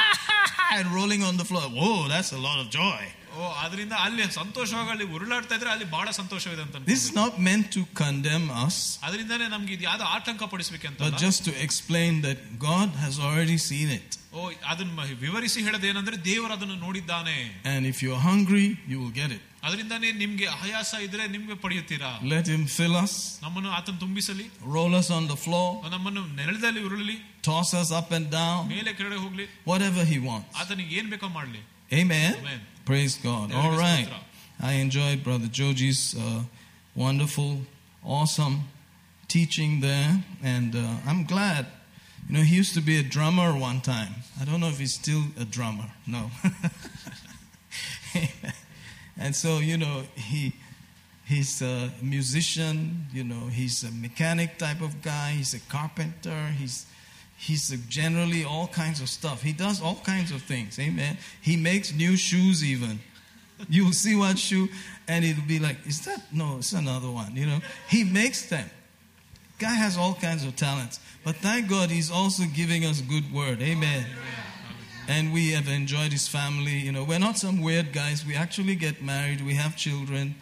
and 0.77 0.87
rolling 0.99 1.23
on 1.23 1.37
the 1.37 1.45
floor. 1.45 1.67
Whoa, 1.71 1.97
that's 2.09 2.33
a 2.33 2.43
lot 2.49 2.59
of 2.59 2.69
joy. 2.73 3.03
ಓ 3.37 3.45
ಅದರಿಂದ 3.63 3.95
ಅಲ್ಲಿ 4.05 4.25
ಸಂತೋಷವಾಗಿ 4.39 4.91
ಅಲ್ಲಿ 4.95 5.07
ಉರುಳಾಡ್ತಾ 5.17 5.55
ಇದ್ರೆ 5.59 5.71
ಅಲ್ಲಿ 5.75 5.87
ಬಹಳ 5.95 6.09
ಸಂತೋಷವಿದೆ 6.19 6.63
ಅಂತ 6.65 6.81
This 6.91 7.03
is 7.09 7.13
not 7.21 7.35
meant 7.47 7.69
to 7.77 7.83
condemn 8.03 8.49
us, 8.65 8.77
ಅದರಿಂದಾನೇ 9.07 9.47
ನಮ್ಗೆ 9.55 9.73
ಇದು 9.77 9.85
ಯಾವ್ದು 9.91 10.07
ಆತಂಕ 10.17 10.43
ಪಡಿಸ್ಬೇಕಂತ 10.55 10.99
but 11.07 11.17
just 11.27 11.43
to 11.49 11.55
explain 11.67 12.21
that 12.27 12.41
God 12.69 12.91
has 13.05 13.17
already 13.29 13.59
seen 13.71 13.89
it. 13.99 14.11
ಓ 14.35 14.43
ಅದನ್ನ 14.73 15.07
ವಿವರಿಸಿ 15.25 15.63
ಹೇಳೋದು 15.67 15.87
ಏನಂದ್ರೆ 15.93 16.19
ದೇವರು 16.29 16.53
ಅದನ್ನು 16.59 16.77
ನೋಡಿದ್ದಾನೆ 16.85 17.39
And 17.73 17.83
if 17.93 17.99
you're 18.05 18.23
hungry, 18.31 18.67
you 18.91 18.99
will 19.03 19.15
get 19.23 19.33
it. 19.39 19.43
ಅದರಿಂದಾನೇ 19.67 20.09
ನಿಮ್ಗೆ 20.23 20.47
ಆಯಾಸ 20.63 20.93
ಇದ್ರೆ 21.07 21.25
ನಿಮ್ಗೆ 21.35 21.57
ಪಡೆಯುತ್ತೀರಾ 21.65 22.13
Let 22.35 22.47
Him 22.55 22.63
fill 22.79 22.95
us, 23.05 23.13
ನಮ್ಮನ್ನು 23.45 23.71
ಆತನ 23.79 23.97
ತುಂಬಿಸಲಿ 24.05 24.47
roll 24.77 24.95
us 25.01 25.11
on 25.19 25.27
the 25.33 25.39
floor, 25.45 25.69
ನಮ್ಮನ್ನು 25.97 26.25
ನೆಲದಲ್ಲಿ 26.41 26.83
ಉರುಳಲಿ 26.89 27.17
toss 27.49 27.71
us 27.83 27.91
up 28.01 28.11
and 28.19 28.29
down, 28.41 28.61
ಮೇಲೆ 28.77 28.93
ಕೆಳಗೆ 29.01 29.21
ಹೋಗ್ಲಿ 29.27 29.47
whatever 29.73 30.05
He 30.15 30.19
wants. 30.31 30.51
ಆತನಿಗೆ 30.63 30.95
ಏನ್ 31.01 31.11
ಬೇಕೋ 31.15 31.31
ಮಾಡ್ಲಿ 31.39 31.63
Amen. 31.93 32.31
Amen. 32.43 32.61
Praise 32.88 33.18
God. 33.18 33.52
All 33.54 33.72
right. 33.72 34.08
I 34.62 34.76
enjoyed 34.76 35.22
Brother 35.22 35.48
Joji's 35.48 36.16
uh, 36.18 36.44
wonderful, 36.96 37.64
awesome 38.02 38.70
teaching 39.28 39.82
there, 39.82 40.24
and 40.42 40.74
uh, 40.74 40.96
I'm 41.06 41.26
glad. 41.26 41.66
You 42.30 42.38
know, 42.38 42.44
he 42.44 42.56
used 42.56 42.74
to 42.76 42.80
be 42.80 42.98
a 42.98 43.04
drummer 43.04 43.52
one 43.52 43.82
time. 43.82 44.14
I 44.40 44.46
don't 44.46 44.62
know 44.62 44.70
if 44.70 44.80
he's 44.80 44.94
still 44.94 45.22
a 45.38 45.44
drummer. 45.44 45.92
No. 46.08 46.32
and 49.20 49.36
so, 49.36 49.58
you 49.58 49.76
know, 49.76 50.04
he 50.16 50.54
he's 51.26 51.62
a 51.62 51.92
musician. 52.02 53.08
You 53.12 53.26
know, 53.26 53.48
he's 53.48 53.84
a 53.84 53.92
mechanic 53.92 54.60
type 54.60 54.80
of 54.80 55.02
guy. 55.02 55.32
He's 55.32 55.54
a 55.54 55.60
carpenter. 55.60 56.54
He's 56.58 56.86
He's 57.38 57.70
generally 57.88 58.44
all 58.44 58.68
kinds 58.68 59.00
of 59.00 59.10
stuff. 59.10 59.44
He 59.44 59.54
does 59.54 59.82
all 59.82 60.02
kinds 60.04 60.32
of 60.32 60.42
things. 60.42 60.80
Amen. 60.80 61.18
He 61.40 61.56
makes 61.56 61.94
new 61.94 62.18
shoes 62.18 62.64
even. 62.64 63.00
You 63.70 63.86
will 63.86 63.94
see 63.94 64.16
one 64.16 64.36
shoe 64.36 64.70
and 65.08 65.24
it'll 65.24 65.48
be 65.48 65.60
like, 65.60 65.78
is 65.86 66.04
that? 66.06 66.22
No, 66.34 66.58
it's 66.58 66.74
another 66.74 67.10
one. 67.10 67.36
You 67.36 67.46
know, 67.46 67.60
he 67.90 68.04
makes 68.04 68.50
them. 68.50 68.70
Guy 69.60 69.74
has 69.74 69.98
all 69.98 70.16
kinds 70.16 70.46
of 70.46 70.56
talents. 70.56 71.00
But 71.24 71.36
thank 71.36 71.70
God 71.70 71.92
he's 71.92 72.12
also 72.12 72.44
giving 72.56 72.86
us 72.86 73.02
good 73.02 73.32
word. 73.32 73.62
Amen. 73.62 74.06
And 75.08 75.32
we 75.32 75.52
have 75.52 75.68
enjoyed 75.68 76.12
his 76.12 76.28
family. 76.28 76.74
You 76.74 76.92
know, 76.92 77.04
we're 77.04 77.20
not 77.20 77.38
some 77.38 77.62
weird 77.62 77.94
guys. 77.94 78.26
We 78.26 78.36
actually 78.36 78.76
get 78.76 79.02
married. 79.02 79.46
We 79.46 79.54
have 79.56 79.76
children. 79.76 80.36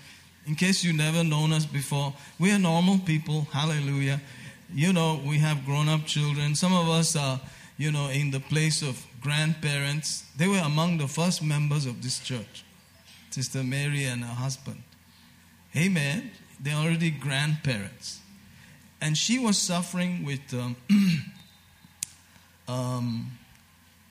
In 0.48 0.56
case 0.56 0.84
you've 0.84 0.96
never 0.96 1.24
known 1.24 1.52
us 1.54 1.66
before, 1.66 2.14
we 2.40 2.52
are 2.52 2.60
normal 2.60 3.00
people. 3.00 3.48
Hallelujah. 3.52 4.22
You 4.74 4.94
know, 4.94 5.22
we 5.26 5.38
have 5.40 5.66
grown 5.66 5.90
up 5.90 6.06
children. 6.06 6.56
Some 6.56 6.74
of 6.74 6.90
us 6.90 7.16
are, 7.16 7.40
you 7.78 7.92
know, 7.92 8.10
in 8.10 8.32
the 8.32 8.40
place 8.40 8.82
of 8.82 9.06
grandparents. 9.22 10.24
They 10.38 10.48
were 10.48 10.62
among 10.64 10.98
the 10.98 11.08
first 11.08 11.44
members 11.44 11.86
of 11.86 12.02
this 12.02 12.20
church. 12.20 12.64
Sister 13.30 13.64
Mary 13.64 14.06
and 14.06 14.24
her 14.24 14.34
husband. 14.34 14.82
Amen. 15.76 16.32
They're 16.60 16.76
already 16.76 17.12
grandparents. 17.12 18.20
And 19.02 19.18
she 19.18 19.38
was 19.38 19.58
suffering 19.58 20.26
with 20.26 20.54
um, 20.54 20.76
um, 22.68 23.32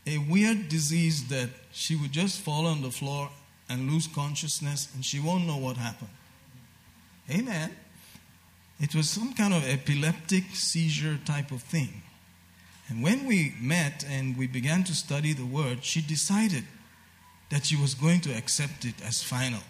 a 0.07 0.19
weird 0.19 0.69
disease 0.69 1.29
that 1.29 1.49
she 1.73 1.97
would 1.97 2.13
just 2.13 2.41
fall 2.41 2.67
on 2.67 2.83
the 2.83 2.91
floor 2.91 3.31
and 3.69 3.91
lose 3.91 4.07
consciousness 4.07 4.89
and 4.95 5.05
she 5.05 5.19
won't 5.21 5.47
know 5.47 5.57
what 5.57 5.77
happened. 5.77 6.11
Amen. 7.31 7.75
It 8.81 8.95
was 8.95 9.09
some 9.09 9.35
kind 9.35 9.55
of 9.55 9.67
epileptic 9.67 10.45
seizure 10.55 11.19
type 11.25 11.51
of 11.53 11.63
thing. 11.63 12.03
And 12.89 13.03
when 13.03 13.27
we 13.27 13.55
met 13.61 14.05
and 14.09 14.37
we 14.37 14.47
began 14.47 14.85
to 14.85 14.95
study 14.95 15.33
the 15.33 15.47
word, 15.47 15.85
she 15.85 16.03
decided 16.03 16.65
that 17.51 17.67
she 17.67 17.77
was 17.77 17.95
going 17.95 18.21
to 18.23 18.37
accept 18.37 18.85
it 18.85 18.95
as 19.05 19.23
final. 19.23 19.61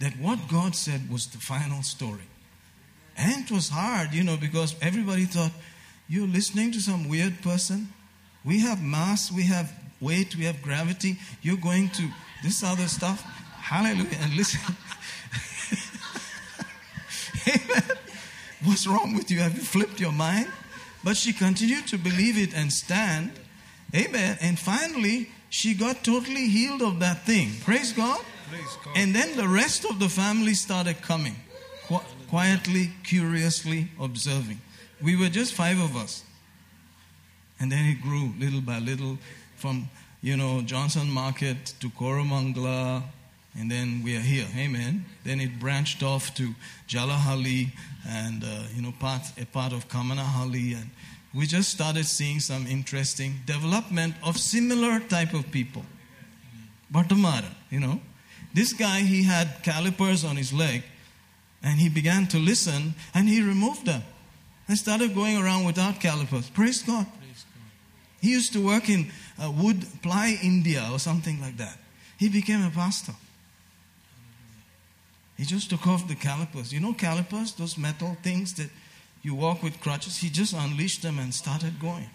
That 0.00 0.18
what 0.18 0.48
God 0.48 0.76
said 0.76 1.10
was 1.10 1.26
the 1.26 1.38
final 1.38 1.82
story. 1.82 2.28
And 3.16 3.44
it 3.44 3.50
was 3.50 3.68
hard, 3.70 4.12
you 4.12 4.24
know, 4.24 4.36
because 4.36 4.74
everybody 4.82 5.24
thought, 5.24 5.52
you're 6.08 6.26
listening 6.28 6.72
to 6.72 6.80
some 6.80 7.08
weird 7.08 7.40
person. 7.42 7.88
We 8.44 8.60
have 8.60 8.82
mass, 8.82 9.32
we 9.32 9.44
have 9.44 9.72
weight, 10.00 10.36
we 10.36 10.44
have 10.44 10.60
gravity. 10.62 11.16
You're 11.40 11.56
going 11.56 11.88
to 11.90 12.08
this 12.42 12.62
other 12.62 12.88
stuff. 12.88 13.22
Hallelujah. 13.56 14.18
And 14.20 14.34
listen. 14.36 14.60
Amen. 17.48 17.98
What's 18.64 18.86
wrong 18.86 19.14
with 19.14 19.30
you? 19.30 19.40
Have 19.40 19.56
you 19.56 19.62
flipped 19.62 20.00
your 20.00 20.12
mind? 20.12 20.48
But 21.02 21.16
she 21.16 21.32
continued 21.32 21.86
to 21.88 21.98
believe 21.98 22.38
it 22.38 22.54
and 22.54 22.72
stand. 22.72 23.32
Amen. 23.94 24.38
And 24.40 24.58
finally, 24.58 25.28
she 25.50 25.74
got 25.74 26.02
totally 26.02 26.48
healed 26.48 26.82
of 26.82 26.98
that 27.00 27.24
thing. 27.26 27.52
Praise 27.62 27.92
God. 27.92 28.20
Praise 28.50 28.76
God. 28.84 28.96
And 28.96 29.14
then 29.14 29.36
the 29.36 29.46
rest 29.46 29.84
of 29.84 29.98
the 29.98 30.08
family 30.08 30.54
started 30.54 31.02
coming, 31.02 31.36
qu- 31.86 32.00
quietly, 32.28 32.90
curiously 33.04 33.88
observing. 34.00 34.60
We 35.02 35.14
were 35.16 35.28
just 35.28 35.52
five 35.52 35.78
of 35.78 35.94
us. 35.96 36.24
And 37.60 37.70
then 37.70 37.84
it 37.84 38.00
grew 38.00 38.32
little 38.38 38.60
by 38.62 38.78
little 38.78 39.18
from, 39.56 39.90
you 40.22 40.36
know, 40.36 40.62
Johnson 40.62 41.10
Market 41.10 41.74
to 41.80 41.88
Koramangala, 41.90 43.02
and 43.56 43.70
then 43.70 44.02
we 44.02 44.16
are 44.16 44.20
here. 44.20 44.46
Amen. 44.56 45.04
Then 45.24 45.40
it 45.40 45.60
branched 45.60 46.02
off 46.02 46.34
to 46.34 46.54
Jalahalli 46.88 47.68
and, 48.08 48.42
uh, 48.42 48.62
you 48.74 48.82
know, 48.82 48.92
part, 48.98 49.22
a 49.40 49.46
part 49.46 49.72
of 49.72 49.88
Kammanahalli. 49.88 50.74
And 50.74 50.90
we 51.32 51.46
just 51.46 51.70
started 51.70 52.04
seeing 52.06 52.40
some 52.40 52.66
interesting 52.66 53.40
development 53.46 54.14
of 54.22 54.38
similar 54.38 55.00
type 55.00 55.34
of 55.34 55.50
people. 55.50 55.84
Batamara, 56.92 57.50
you 57.70 57.80
know. 57.80 58.00
This 58.52 58.72
guy, 58.72 59.00
he 59.00 59.22
had 59.24 59.62
calipers 59.62 60.24
on 60.24 60.36
his 60.36 60.52
leg, 60.52 60.82
and 61.62 61.80
he 61.80 61.88
began 61.88 62.26
to 62.28 62.38
listen, 62.38 62.94
and 63.14 63.28
he 63.28 63.42
removed 63.42 63.86
them 63.86 64.02
and 64.68 64.78
started 64.78 65.14
going 65.14 65.36
around 65.36 65.64
without 65.64 66.00
calipers. 66.00 66.48
Praise 66.50 66.82
God. 66.82 67.06
Praise 67.18 67.44
God. 67.44 68.20
He 68.20 68.30
used 68.30 68.52
to 68.52 68.64
work 68.64 68.88
in 68.88 69.10
uh, 69.42 69.50
Wood 69.50 69.84
Ply, 70.02 70.38
India, 70.42 70.88
or 70.92 70.98
something 70.98 71.40
like 71.40 71.56
that. 71.56 71.78
He 72.16 72.28
became 72.28 72.64
a 72.64 72.70
pastor. 72.70 73.14
He 75.36 75.44
just 75.44 75.70
took 75.70 75.86
off 75.86 76.06
the 76.06 76.14
calipers. 76.14 76.72
You 76.72 76.80
know 76.80 76.92
calipers, 76.92 77.52
those 77.52 77.76
metal 77.76 78.16
things 78.22 78.54
that 78.54 78.70
you 79.22 79.34
walk 79.34 79.62
with 79.62 79.80
crutches? 79.80 80.18
He 80.18 80.28
just 80.30 80.52
unleashed 80.52 81.02
them 81.02 81.18
and 81.18 81.34
started 81.34 81.80
going. 81.80 82.08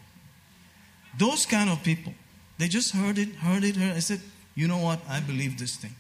Those 1.17 1.45
kind 1.45 1.69
of 1.69 1.83
people, 1.83 2.13
they 2.57 2.67
just 2.67 2.93
heard 2.93 3.17
it, 3.17 3.35
heard 3.35 3.63
it, 3.63 3.75
heard 3.75 3.91
it. 3.91 3.95
I 3.95 3.99
said, 3.99 4.21
you 4.55 4.67
know 4.67 4.77
what? 4.77 4.99
I 5.09 5.19
believe 5.19 5.57
this 5.57 5.75
thing. 5.75 5.95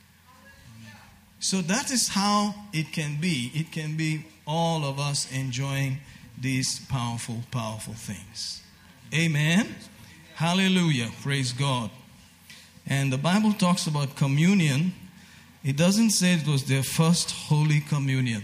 So 1.39 1.61
that 1.61 1.91
is 1.91 2.09
how 2.09 2.53
it 2.73 2.91
can 2.91 3.19
be. 3.19 3.51
It 3.53 3.71
can 3.71 3.95
be 3.95 4.25
all 4.45 4.83
of 4.83 4.99
us 4.99 5.31
enjoying 5.31 5.99
these 6.39 6.79
powerful, 6.87 7.43
powerful 7.51 7.93
things. 7.93 8.61
Amen. 9.13 9.75
Hallelujah. 10.35 11.09
Praise 11.21 11.53
God. 11.53 11.91
And 12.85 13.11
the 13.11 13.17
Bible 13.17 13.53
talks 13.53 13.87
about 13.87 14.15
communion. 14.15 14.93
It 15.64 15.76
doesn't 15.76 16.10
say 16.10 16.34
it 16.34 16.46
was 16.46 16.64
their 16.64 16.82
first 16.98 17.28
Holy 17.48 17.80
Communion. 17.92 18.42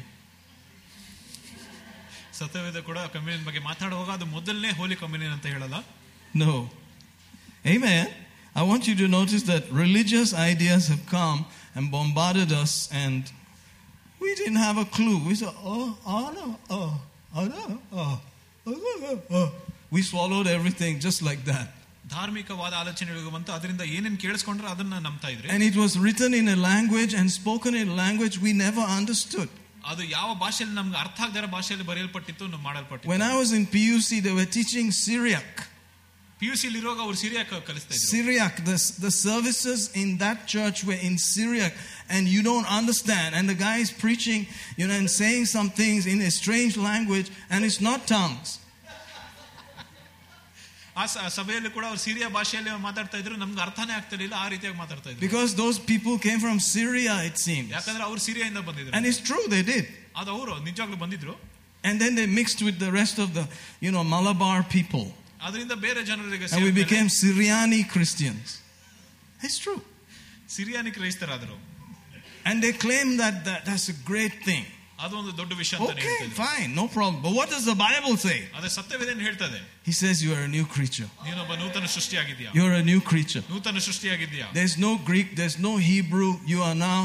ಸತ್ಯವೇದ 2.38 2.78
ಕೂಡ 2.88 2.98
communion 3.14 3.42
ಬಗ್ಗೆ 3.48 3.60
ಮಾತಾಡುವಾಗ 3.70 4.10
ಅದು 4.18 4.26
ಮೊದಲನೇ 4.36 4.70
ಹೋಲಿ 4.80 4.96
communion 5.04 5.34
ಅಂತ 5.38 5.46
ಹೇಳಲ್ಲ 5.54 5.78
No. 6.42 6.52
Amen. 7.72 8.04
I 8.60 8.62
want 8.62 8.82
you 8.88 8.94
to 9.00 9.06
notice 9.08 9.42
that 9.50 9.62
religious 9.70 10.30
ideas 10.50 10.82
have 10.92 11.02
come 11.16 11.38
and 11.74 11.90
bombarded 11.94 12.50
us, 12.62 12.72
and 13.04 13.22
we 14.22 14.30
didn't 14.40 14.60
have 14.66 14.78
a 14.78 14.86
clue. 14.96 15.18
We 15.28 15.34
said, 15.40 15.52
oh, 15.72 15.86
oh, 16.14 16.26
no, 16.38 16.46
oh, 16.76 16.90
oh, 17.34 17.44
no, 17.56 17.64
oh, 17.92 18.20
oh, 18.66 18.78
oh, 19.08 19.18
oh. 19.38 19.48
We 19.90 20.02
swallowed 20.02 20.46
everything 20.46 21.00
just 21.00 21.20
like 21.28 21.44
that. 21.52 21.68
ಧಾರ್ಮಿಕವಾದ 22.14 22.72
ಆಲೋಚನೆಗಳು 22.82 23.30
ಬಂತು 23.36 23.50
ಅದರಿಂದ 23.56 23.82
ಏನೇನ್ 23.96 24.18
ಕೇಳಿಸ್ಕೊಂಡ್ರೆ 24.24 24.68
ಅದನ್ನ 24.74 24.98
ನಂಬ್ತಾ 25.06 25.28
ಇದ್ರಿ 25.34 25.48
And 25.56 25.64
it 25.70 25.76
was 25.84 25.92
written 26.04 26.30
in 26.40 26.46
a 26.56 26.58
language 26.70 27.12
and 27.20 27.28
spoken 27.40 27.74
in 27.82 27.88
a 27.94 27.98
language 28.04 28.36
we 28.46 28.52
never 28.66 28.84
understood. 29.00 29.50
ಅದು 29.90 30.02
ಯಾವ 30.16 30.30
ಭಾಷೆಯಲ್ಲಿ 30.44 30.76
ನಮ್ಗೆ 30.80 30.98
ಅರ್ಥ 31.04 31.18
ಆಗದಿರೋ 31.26 31.48
ಭಾಷೆಯಲ್ಲಿ 31.56 31.86
ಬರೆಯಲ್ಪಟ್ಟಿತ್ತು 31.90 32.46
ನಾವು 32.54 32.62
ಮಾಡಲ್ಪಟ್ಟಿತ್ತು 32.68 33.12
When 33.14 33.24
I 33.30 33.34
was 33.42 33.50
in 33.58 33.64
PUC, 33.76 34.08
they 34.26 34.34
were 34.40 34.50
teaching 34.58 34.88
Syriac. 35.04 35.52
P 36.40 36.46
U 36.50 36.54
C 36.60 36.68
ಇರುವಾಗ 36.80 37.00
ಅವ್ರು 37.06 37.16
ಸಿರಿಯಾಕ್ 37.22 37.50
ಕಲಿಸ್ತಾ 37.68 37.90
ಇದ್ರು 37.94 38.06
Syriac, 38.12 38.54
the, 38.68 38.76
the 39.06 39.12
services 39.26 39.80
in 40.02 40.08
that 40.22 40.38
church 40.54 40.78
were 40.88 41.00
in 41.08 41.14
Syriac, 41.32 41.74
and 42.14 42.22
you 42.34 42.42
don't 42.50 42.68
understand. 42.78 43.30
And 43.38 43.46
the 43.52 43.58
guy 43.66 43.76
is 43.86 43.90
preaching, 44.04 44.42
you 44.78 44.86
know, 44.88 44.96
and 45.00 45.10
saying 45.20 45.44
some 45.56 45.68
things 45.82 46.02
in 46.12 46.18
a 46.28 46.32
strange 46.40 46.76
language, 46.90 47.28
and 47.52 47.60
it's 47.68 47.80
not 47.88 48.00
tongues. 48.16 48.50
ಆ 50.96 51.04
ಸ- 51.12 51.28
ಸಭೆಯಲ್ಲಿ 51.36 51.70
ಕೂಡ 51.76 51.84
ಅವ್ರು 51.90 52.00
Syria 52.06 52.28
ಭಾಷೆಯಲ್ಲಿ 52.36 52.70
ಮಾತಾಡ್ತಾ 52.86 53.16
ಇದ್ರು 53.22 53.34
ನಮ್ಗೆ 53.42 53.60
ಅರ್ಥನೇ 53.66 53.92
ಆಗ್ತಿರ್ಲಿಲ್ಲ 53.98 54.34
ಆ 54.44 54.46
ರೀತಿಯಾಗಿ 54.54 54.78
ಮಾತಾಡ್ತಾ 54.82 55.08
ಇದ್ರು 55.10 55.22
Because 55.26 55.50
those 55.62 55.78
people 55.92 56.14
came 56.26 56.40
from 56.46 56.58
Syria, 56.72 57.14
it 57.30 57.36
seems. 57.46 57.68
ಯಾಕಂದ್ರೆ 57.76 58.04
ಅವ್ರು 58.08 58.20
ಸಿರಿಯಾಯಿಂದ 58.28 58.62
ಬಂದಿದ್ರು 58.68 58.92
And 58.98 59.06
it's 59.10 59.20
true, 59.30 59.44
they 59.54 59.62
did. 59.72 59.84
ಅದು 60.20 60.30
ಅವರು 60.36 60.54
ನಿಜವಾಗ್ಲೂ 60.68 60.98
ಬಂದಿದ್ರು 61.04 61.34
And 61.84 61.96
then 62.02 62.14
they 62.18 62.26
mixed 62.40 62.60
with 62.68 62.78
the 62.78 62.90
rest 62.92 63.18
of 63.24 63.28
the, 63.36 63.44
you 63.84 63.92
know, 63.94 64.04
Malabar 64.14 64.56
people. 64.76 65.06
ಅದರಿಂದ 65.46 65.74
ಬೇರೆ 65.86 66.00
ಜನರಿಗೆ 66.10 66.44
And 66.44 66.52
we 66.52 66.56
ಸೇರ್ಮೇಲೆ 66.56 66.74
became 66.82 67.06
Syriani 67.20 67.82
Christians. 67.94 68.48
It's 69.40 69.58
true. 69.66 69.80
Syriani 70.56 70.90
ಕ್ರೈಸ್ತರಾದ್ರು 70.90 71.56
And 72.48 72.56
they 72.64 72.72
claim 72.84 73.08
that, 73.22 73.34
that 73.46 73.60
that's 73.64 73.88
a 73.88 73.98
great 74.10 74.36
thing. 74.48 74.64
ಅದು 75.04 75.14
ಒಂದು 75.20 75.32
ದೊಡ್ಡ 75.40 75.52
ವಿಷಯ 75.60 75.76
ಅಂತ 75.76 75.92
Okay, 75.92 76.16
fine, 76.40 76.70
no 76.80 76.84
problem. 76.96 77.18
But 77.26 77.34
what 77.38 77.48
does 77.54 77.64
the 77.72 77.76
Bible 77.86 78.14
say? 78.26 78.38
ಅದೇ 78.58 78.70
ಸತ್ಯವೇದೇನು 78.78 79.22
ಹೇಳ್ತದೆ 79.28 79.60
He 79.88 79.94
says 80.00 80.16
you 80.24 80.32
are 80.36 80.42
a 80.48 80.52
new 80.56 80.66
creature. 80.74 81.08
ನೀನೊಬ್ಬ 81.28 81.54
ನೂತನ 81.62 81.86
ಸೃಷ್ಟಿಯಾಗಿದ್ಯಾ 81.96 82.50
You're 82.58 82.76
a 82.82 82.84
new 82.92 83.00
creature. 83.12 83.42
ನೂತನ 83.54 83.80
ಸೃಷ್ಟಿಯಾಗಿದ್ಯಾ 83.88 84.46
There's 84.58 84.76
no 84.86 84.92
Greek, 85.10 85.28
there's 85.40 85.58
no 85.68 85.72
Hebrew. 85.92 86.30
You 86.52 86.60
are 86.68 86.76
now 86.90 87.00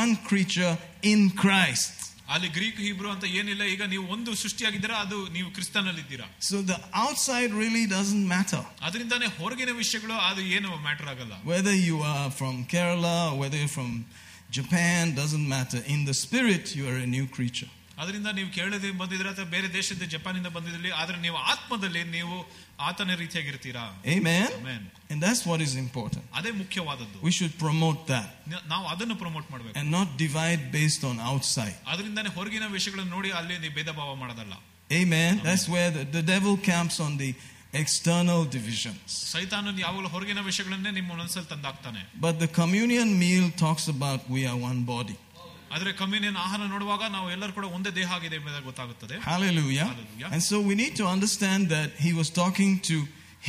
one 0.00 0.12
creature 0.28 0.74
in 1.12 1.22
Christ. 1.44 1.94
ಅಲ್ಲಿ 2.34 2.48
Greek 2.56 2.78
Hebrew 2.86 3.08
ಅಂತ 3.14 3.26
ಏನಿಲ್ಲ 3.40 3.62
ಈಗ 3.74 3.82
ನೀವು 3.92 4.04
ಒಂದು 4.14 4.30
ಸೃಷ್ಟಿಯಾಗಿದ್ದೀರಾ 4.42 4.96
ಅದು 5.04 5.18
ನೀವು 5.36 5.48
ಕ್ರಿಸ್ತನಲ್ಲಿದ್ದೀರಾ 5.56 6.26
So 6.50 6.56
the 6.72 6.78
outside 7.04 7.50
really 7.62 7.84
doesn't 7.96 8.26
matter. 8.36 8.62
ಅದರಿಂದಾನೇ 8.88 9.28
ಹೊರಗಿನ 9.38 9.72
ವಿಷಯಗಳು 9.82 10.16
ಅದು 10.30 10.42
ಏನು 10.56 10.70
ಮ್ಯಾಟರ್ 10.88 11.08
ಆಗಲ್ಲ 11.14 11.34
Whether 11.52 11.76
you 11.88 11.98
are 12.14 12.28
from 12.40 12.56
Kerala 12.72 13.16
or 13.30 13.36
whether 13.42 13.58
you're 13.62 13.76
from 13.80 13.92
Japan, 14.52 15.14
doesn't 15.14 15.46
matter. 15.48 15.80
In 15.86 16.04
the 16.04 16.14
spirit, 16.14 16.74
you 16.76 16.86
are 16.90 16.98
a 16.98 17.10
new 17.16 17.26
creature. 17.36 17.70
ಅದರಿಂದ 18.02 18.28
ನೀವು 18.38 18.50
ಕೇರಳದಿಂದ 18.56 18.96
ಬಂದಿದ್ರೆ 19.02 19.28
ಅಥವಾ 19.32 19.46
ಬೇರೆ 19.54 19.68
ದೇಶದ 19.72 20.04
ಜಪಾನಿಂದ 20.12 20.48
ಬಂದಿದ್ರಲ್ಲಿ 20.56 20.90
ಆದ್ರೆ 21.00 21.16
ನೀವು 21.18 21.38
ಆತ್ಮದಲ್ಲಿ 21.52 22.02
ನೀವು 22.16 22.36
ಆತನ 22.88 23.14
ರೀತಿಯಾಗಿರ್ತೀರಾ 23.22 23.84
Amen? 24.16 24.46
Amen. 24.60 24.82
And 25.10 25.18
that's 25.24 25.42
what 25.50 25.60
is 25.66 25.72
important. 25.84 26.24
ಅದೇ 26.38 26.50
ಮುಖ್ಯವಾದದ್ದು 26.60 27.18
We 27.28 27.32
should 27.38 27.54
promote 27.64 28.00
that 28.12 28.28
ನ- 28.52 28.62
ನಾವು 28.72 28.84
ಅದನ್ನು 28.92 29.16
ಪ್ರಮೋಟ್ 29.24 29.48
ಮಾಡಬೇಕು 29.52 29.74
and 29.80 29.90
not 29.98 30.08
divide 30.24 30.62
based 30.78 31.04
on 31.10 31.16
outside. 31.32 31.76
ಅದರಿಂದಾನೇ 31.92 32.32
ಹೊರಗಿನ 32.38 32.66
ವಿಷಯಗಳನ್ನು 32.78 33.12
ನೋಡಿ 33.16 33.32
ಅಲ್ಲಿ 33.40 33.56
ನೀವು 33.64 33.74
ಭೇದ 33.80 33.92
ಭಾವ 34.00 34.14
ಮಾಡೋದಲ್ಲ 34.22 34.56
Amen? 34.90 35.32
That's 35.48 35.66
where 35.74 35.90
the, 35.96 36.04
the 36.18 36.24
devil 36.34 36.54
camps 36.70 36.98
on 37.06 37.14
the 37.22 37.30
external 37.72 38.40
divisions. 38.56 39.08
ಸೈತಾನನ್ 39.34 39.78
ಯಾವಾಗಲೂ 39.84 40.08
ಹೊರಗಿನ 40.14 40.40
ವಿಷಯಗಳನ್ನೇ 40.50 40.90
ನಿಮ್ಮ 40.98 41.10
ಮನಸ್ಸಲ್ಲಿ 41.14 41.50
ತಂದಾಕ್ತಾನೆ 41.54 42.00
But 42.26 42.36
the 42.44 42.50
communion 42.60 43.08
meal 43.24 43.46
talks 43.64 43.86
about 43.94 44.20
we 44.36 44.42
are 44.50 44.58
one 44.70 44.80
body. 44.94 45.16
ಆದ್ರೆ 45.74 45.90
ಕಮ್ಯುನಿಯನ್ 46.00 46.38
ಆಹಾರ 46.44 46.60
ನೋಡುವಾಗ 46.74 47.02
ನಾವು 47.16 47.26
ಎಲ್ಲರೂ 47.34 47.52
ಕೂಡ 47.58 47.66
ಒಂದೇ 47.76 47.90
ದೇಹ 47.98 48.10
ಆಗಿದೆ 48.18 48.36
ಎಂಬುದಾಗಿ 48.40 48.66
ಗೊತ್ತಾಗುತ್ತದೆ 48.70 49.16
Hallelujah. 49.30 49.88
Hallelujah. 49.90 50.28
And 50.34 50.42
so 50.50 50.56
we 50.68 50.74
need 50.82 50.94
to 51.02 51.06
understand 51.16 51.62
that 51.76 51.90
he 52.04 52.12
was 52.20 52.28
talking 52.42 52.72
to 52.90 52.96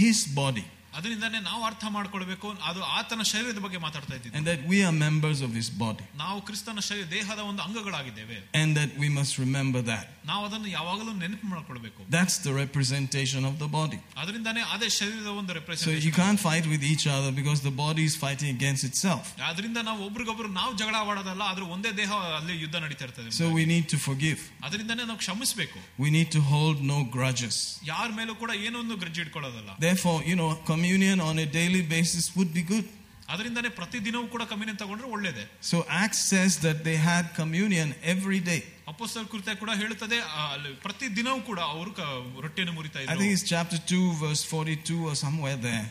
his 0.01 0.17
body 0.41 0.65
ಅದರಿಂದಾನೇ 0.97 1.39
ನಾವು 1.47 1.63
ಅರ್ಥ 1.69 1.85
ಮಾಡ್ಕೊಳ್ಬೇಕು 1.95 2.47
ಅದು 2.69 2.79
ಆತನ 2.99 3.23
ಶರೀರದ 3.31 3.59
ಬಗ್ಗೆ 3.65 3.79
ಮಾತಾಡ್ತಾ 3.85 4.13
ಇದ್ದೀವಿ 4.15 4.33
and 4.37 4.47
that 4.51 4.61
we 4.71 4.77
are 4.87 4.93
members 5.07 5.39
of 5.47 5.51
his 5.59 5.67
body 5.83 6.05
ನಾವು 6.21 6.39
ಕ್ರಿಸ್ತನ 6.47 6.81
ಶರೀರ 6.89 7.05
ದೇಹದ 7.15 7.41
ಒಂದು 7.49 7.61
ಅಂಗಗಳಾಗಿದ್ದೇವೆ 7.67 8.37
and 8.61 8.71
that 8.79 8.91
we 9.03 9.09
must 9.17 9.33
remember 9.43 9.81
that. 9.91 10.07
ನಾವು 10.29 10.43
ಅದನ್ನು 10.47 10.69
ಯಾವಾಗಲೂ 10.77 11.11
ನೆನಪು 11.21 11.47
ಮಾಡ್ಕೊಳ್ಬೇಕು 11.53 11.99
That's 12.15 12.37
the 12.47 12.53
representation 12.63 13.41
of 13.49 13.55
the 13.63 13.69
body. 13.77 13.99
ಅದರಿಂದಾನೇ 14.21 14.63
ಅದೇ 14.75 14.89
ಶರೀರದ 14.99 15.29
ಒಂದು 15.41 15.51
So 15.51 15.53
you 15.53 15.59
representation 15.59 16.15
can't 16.19 16.41
fight 16.47 16.65
with 16.73 16.83
each 16.91 17.05
other 17.17 17.31
because 17.39 17.61
the 17.69 17.75
body 17.85 18.03
is 18.09 18.15
fighting 18.25 18.49
against 18.57 18.83
itself. 18.89 19.23
ಅದರಿಂದ 19.51 19.79
ನಾವು 19.89 20.01
ಒಬ್ರಿಗೊಬ್ರು 20.09 20.49
ನಾವು 20.59 20.73
ಜಗಳ 20.81 20.95
ಆಡೋದಲ್ಲ 21.13 21.43
ಆದ್ರೆ 21.51 21.67
ಒಂದೇ 21.77 21.93
ದೇಹ 22.01 22.11
ಅಲ್ಲಿ 22.39 22.57
ಯುದ್ಧ 22.63 22.75
ನಡೀತಾ 22.85 23.05
ಇರ್ತದೆ 23.09 23.29
So 23.39 23.47
we 23.59 23.65
need 23.73 23.87
to 23.95 23.99
forgive. 24.09 24.41
ಅದರಿಂದಾನೇ 24.69 25.05
ನಾವು 25.11 25.19
ಕ್ಷಮಿಸಬೇಕು 25.25 25.79
We 26.05 26.11
need 26.17 26.31
to 26.37 26.43
hold 26.51 26.79
no 26.93 26.99
grudges. 27.17 27.55
ಯಾರ 27.93 28.09
ಮೇಲೂ 28.19 28.35
ಕೂಡ 28.43 28.51
ಏನೋ 28.67 28.77
ಒಂದು 28.85 28.97
ಗ್ರಜ್ಜಿ 29.03 29.23
ಇಟ್ಕೊಳ್ಳೋದಲ್ಲ 29.25 29.71
Therefore, 29.87 30.17
you 30.31 30.37
know, 30.41 30.51
communion 30.83 31.19
on 31.19 31.37
a 31.39 31.45
daily 31.59 31.81
basis 31.95 32.25
would 32.37 32.53
be 32.53 32.63
good. 32.73 32.85
ಅದರಿಂದಾನೇ 33.29 33.69
ಪ್ರತಿ 33.69 34.05
ದಿನವೂ 34.05 34.27
ಕೂಡ 34.27 34.43
ಕಮ್ಯುನಿಯನ್ 34.43 34.77
ತಗೊಂಡ್ರೆ 34.77 35.07
ಒಳ್ಳೇದೆ 35.15 35.43
So 35.61 35.77
Acts 36.03 36.21
says 36.31 36.51
that 36.65 36.83
they 36.87 36.95
had 37.09 37.25
communion 37.41 37.89
every 38.13 38.39
day. 38.51 38.61
ಅಪೋಸ್ತಲ 38.87 39.23
ಕೃತ್ಯ 39.23 39.53
ಕೂಡ 39.55 39.71
ಹೇಳುತ್ತದೆ 39.81 40.17
ಆ, 40.37 40.43
ಅಲ್ಲಿ 40.53 40.71
ಪ್ರತಿ 40.85 41.15
ದಿನವೂ 41.15 41.39
ಕೂಡ 41.41 41.59
ಅವರು 41.73 41.91
ಕ- 41.91 42.07
ರೊಟ್ಟಿಯನ್ನು 42.45 42.73
ಮುರಿತಾ 42.73 42.99
I 42.99 43.03
ಇದ್ರು 43.03 43.19
think 43.21 43.33
it's 43.35 43.47
chapter 43.55 43.79
2, 43.93 44.01
verse 44.25 44.43
42 44.53 44.99
or 45.09 45.15
somewhere 45.25 45.57
there. 45.67 45.85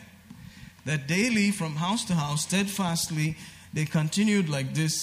That 0.85 1.07
daily 1.07 1.47
from 1.51 1.75
house 1.85 2.03
to 2.09 2.15
house, 2.15 2.41
steadfastly, 2.43 3.29
they 3.73 3.85
continued 3.99 4.47
like 4.49 4.69
this 4.73 4.95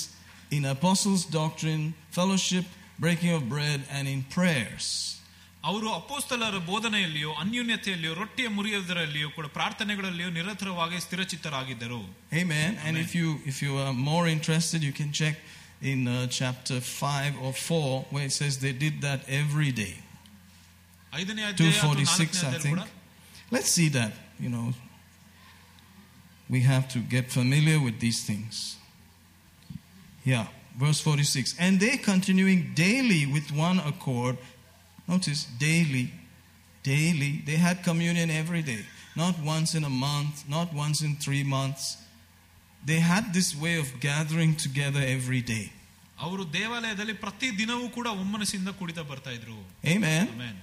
in 0.50 0.64
apostles' 0.76 1.24
doctrine, 1.40 1.84
fellowship, 2.10 2.66
breaking 2.98 3.32
of 3.38 3.42
bread, 3.48 3.80
and 3.96 4.04
in 4.08 4.20
prayers. 4.36 4.86
ಅವರು 5.70 5.88
ಅಪೋಸ್ತಲರ 6.00 6.56
ಬೋಧನೆಯಲ್ಲಿಯೋ 6.70 7.30
ಅನ್ಯೂನ್ಯತೆಯಲ್ಲಿಯೋ 7.42 8.12
ರೊಟ್ಟಿಯ 8.20 8.48
ಮುರಿಯೋದರಲ್ಲಿಯೋ 8.56 9.28
ಕೂಡ 9.36 9.46
ಪ್ರಾರ್ಥನೆಗಳಲ್ಲಿಯೋ 9.58 10.28
ನಿರತರವಾಗಿ 10.38 10.98
ಸ್ಥಿರಚಿತ್ತರಾಗಿದ್ದರು 11.06 12.00
Amen. 12.42 12.70
And 12.86 12.94
if 13.04 13.12
you 13.18 13.28
if 13.52 13.56
you 13.64 13.72
are 13.84 13.94
more 14.10 14.24
interested, 14.36 14.80
you 14.88 14.94
can 15.00 15.10
check 15.20 15.36
in 15.92 16.00
uh, 16.08 16.14
chapter 16.38 16.76
5 16.80 17.40
or 17.44 17.52
4 17.52 18.04
where 18.12 18.26
it 18.30 18.34
says 18.40 18.52
they 18.66 18.74
did 18.84 18.96
that 19.06 19.22
every 19.42 19.72
day. 19.82 19.94
ಐದನೇ 21.12 21.42
ಅಧ್ಯಾಯ 21.50 21.72
ಅಥವಾ 21.72 21.94
246, 21.94 22.06
ನಾಲ್ಕನೇ 22.06 22.46
I 22.46 22.56
ಅಧ್ಯಾಯ 22.58 22.74
ಕೂಡ 22.74 22.82
think. 22.86 23.54
Let's 23.56 23.72
see 23.78 23.88
that. 23.98 24.12
You 24.44 24.50
know, 24.54 24.66
we 26.54 26.60
have 26.72 26.86
to 26.94 26.98
get 27.14 27.26
familiar 27.38 27.78
with 27.86 27.96
these 28.04 28.20
things. 28.30 28.54
Yeah, 30.24 30.46
verse 30.82 31.00
46. 31.00 31.54
And 31.64 31.80
they 31.84 31.94
continuing 32.12 32.60
daily 32.74 33.22
with 33.34 33.46
one 33.68 33.78
accord, 33.92 34.34
notice 35.10 35.40
daily, 35.58 36.06
daily, 36.84 37.42
they 37.48 37.56
had 37.56 37.82
communion 37.82 38.30
every 38.42 38.62
day, 38.62 38.82
not 39.16 39.34
once 39.54 39.74
in 39.78 39.84
a 39.84 39.94
month, 40.08 40.48
not 40.48 40.68
once 40.74 40.98
in 41.02 41.16
three 41.16 41.44
months. 41.56 41.84
They 42.84 43.00
had 43.12 43.32
this 43.32 43.48
way 43.64 43.74
of 43.78 43.88
gathering 44.00 44.52
together 44.66 45.02
every 45.16 45.42
day. 45.54 45.66
ಅವರು 46.18 46.42
ದೇವಾಲಯದಲ್ಲಿ 46.52 47.14
ಪ್ರತಿ 47.24 47.48
ದಿನವೂ 47.58 47.86
ಕೂಡ 47.88 48.06
ಒಮ್ಮನಸ್ಸಿಂದ 48.22 48.70
ಕುಡಿತಾ 48.78 49.02
ಬರ್ತಾ 49.02 49.32
ಇದ್ರು 49.38 49.56
Amen. 49.94 50.24
Amen. 50.34 50.54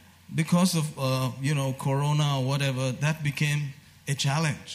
Because 0.41 0.71
of, 0.81 0.85
uh, 0.97 1.29
you 1.47 1.53
know, 1.59 1.67
corona 1.85 2.27
or 2.37 2.43
whatever, 2.51 2.85
that 3.05 3.17
became 3.29 3.61
a 4.07 4.15
challenge. 4.25 4.69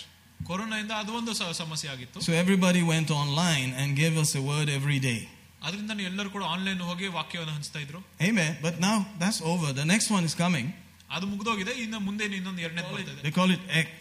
ಕೊರೋನಾದಿಂದ 0.48 0.92
ಅದು 1.02 1.12
ಒಂದು 1.20 1.32
ಸ- 1.38 1.56
ಸಮಸ್ಯೆ 1.62 1.88
ಆಗಿತ್ತು 1.94 2.18
So 2.26 2.32
everybody 2.42 2.82
went 2.94 3.09
online 3.22 3.70
and 3.80 3.88
gave 4.02 4.14
us 4.24 4.32
a 4.40 4.44
word 4.50 4.68
every 4.78 4.98
day. 5.10 5.20
ಅದರಿಂದ 5.66 6.02
ಎಲ್ಲರೂ 6.10 6.30
ಕೂಡ 6.36 6.44
ಆನ್ಲೈನ್ 6.55 6.82
ಹೋಗಿ 6.90 7.06
ವಾಕ್ಯವನ್ನು 7.18 7.55
ಹಂಚ್ತಾ 7.59 7.80
ಇದ್ರು 7.86 8.00
Amen. 8.28 8.52
But 8.66 8.76
now 8.88 8.96
that's 9.22 9.40
over. 9.52 9.68
The 9.80 9.88
next 9.94 10.10
one 10.18 10.26
is 10.30 10.36
coming. 10.44 10.68
ಅದು 11.16 11.26
ಮುಗ್ದೋಗಿದೆ 11.32 11.72
ಇನ್ನು 11.82 11.98
ಮುಂದೆ 12.06 12.24
ಇನ್ನೊಂದು 12.38 12.62
ಎರಡನೇ 12.66 12.82
ಬರ್ತಿದೆ 12.88 13.20
They 13.26 13.34
call 13.38 13.50
it 13.56 13.62
X. 13.86 13.92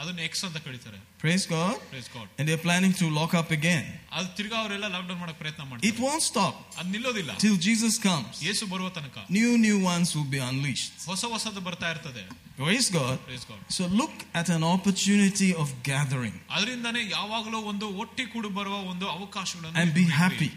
ಅದನ್ನ 0.00 0.20
ಎಕ್ಸ್ 0.28 0.42
ಅಂತ 0.48 0.58
ಕರೀತಾರೆ 0.66 0.98
Praise 1.22 1.44
God. 1.54 1.74
Praise 1.90 2.08
God. 2.14 2.26
And 2.38 2.44
they're 2.48 2.64
planning 2.68 2.94
to 3.00 3.06
lock 3.18 3.32
up 3.40 3.50
again. 3.58 3.84
ಅದು 4.18 4.28
ತಿರ್ಗಾ 4.38 4.56
ಅವರೆಲ್ಲ 4.62 4.86
ಲಾಕ್ಡೌನ್ 4.94 5.20
ಮಾಡಕ್ 5.22 5.38
ಪ್ರಯತ್ನ 5.42 5.62
It 5.62 5.70
ಮಾಡ್ತಾರೆ 5.72 5.92
won't 6.06 6.24
stop 6.30 6.54
ಅದು 6.78 6.88
ನಿಲ್ಲೋದಿಲ್ಲ 6.96 7.32
till 7.44 7.56
Jesus 7.68 7.96
comes. 8.08 8.32
ಯೇಸು 8.48 8.66
ಬರುವ 8.72 8.88
ತನಕ 8.98 9.18
New, 9.38 9.50
new 9.66 9.78
ones 9.92 10.08
will 10.16 10.30
be 10.36 10.42
unleashed. 10.50 10.94
ಹೊಸ 11.12 11.24
ಹೊಸದು 11.34 11.62
ಬರ್ತಾ 11.68 11.90
ಇರ್ತದೆ 11.94 12.24
Praise 12.62 12.88
God. 12.98 13.14
Praise 13.28 13.44
God. 13.50 13.60
So 13.76 13.84
look 14.00 14.16
at 14.40 14.48
an 14.56 14.64
opportunity 14.74 15.50
of 15.62 15.68
gathering 15.90 16.34
ಅದರಿಂದಾನೇ 16.56 17.02
ಯಾವಾಗಲೂ 17.16 17.60
ಒಂದು 17.72 17.88
ಒಟ್ಟಿ 18.04 18.26
ಕೂಡಿ 18.34 18.50
ಬರುವ 18.60 18.76
ಒಂದು 18.92 19.06
ಅವಕಾಶಗಳನ್ನು 19.16 19.78
and 19.82 19.92
be 20.00 20.06
ಹುಡುಕ್ರಿ. 20.10 20.20
happy. 20.24 20.50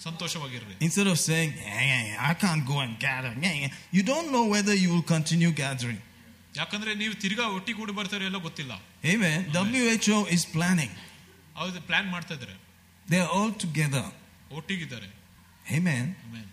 ಸಂತೋಷವಾಗಿರ್ರಿ 0.00 0.74
Instead 0.86 1.08
of 1.12 1.18
saying, 1.28 1.50
"Yeah, 1.66 1.82
yeah, 1.90 2.02
yeah, 2.08 2.28
I 2.30 2.34
can't 2.42 2.64
go 2.72 2.76
and 2.84 2.92
gather. 3.06 3.32
Yeah, 3.44 3.54
yeah." 3.62 3.70
You 3.96 4.02
don't 4.12 4.28
know 4.34 4.44
whether 4.54 4.74
you 4.82 4.88
will 4.94 5.06
continue 5.14 5.52
gathering. 5.64 6.00
ಯಾಕಂದ್ರೆ 6.54 6.90
ನೀವು 7.02 7.14
ತಿರ್ಗಾ 7.22 7.46
ಒಟ್ಟಿ 7.56 7.72
ಕೂಡಿ 7.78 7.92
ಬರ್ತಾರೆ 8.00 8.24
ಎಲ್ಲ 8.30 8.38
ಗೊತ್ತಿಲ್ಲ 8.48 8.72
Amen. 9.14 9.38
WHO 9.56 10.18
is 10.36 10.44
planning. 10.56 10.92
ಅವ್ರು 11.60 11.80
ಪ್ಲಾನ್ 11.90 12.08
ಮಾಡ್ತಾ 12.14 12.34
ಇದ್ದಾರೆ 12.38 12.56
They're 13.06 13.30
all 13.38 13.52
together. 13.64 14.04
ಒಟ್ಟಿಗಿದ್ದಾರೆ 14.58 15.08
Amen. 15.76 16.04
Amen. 16.26 16.44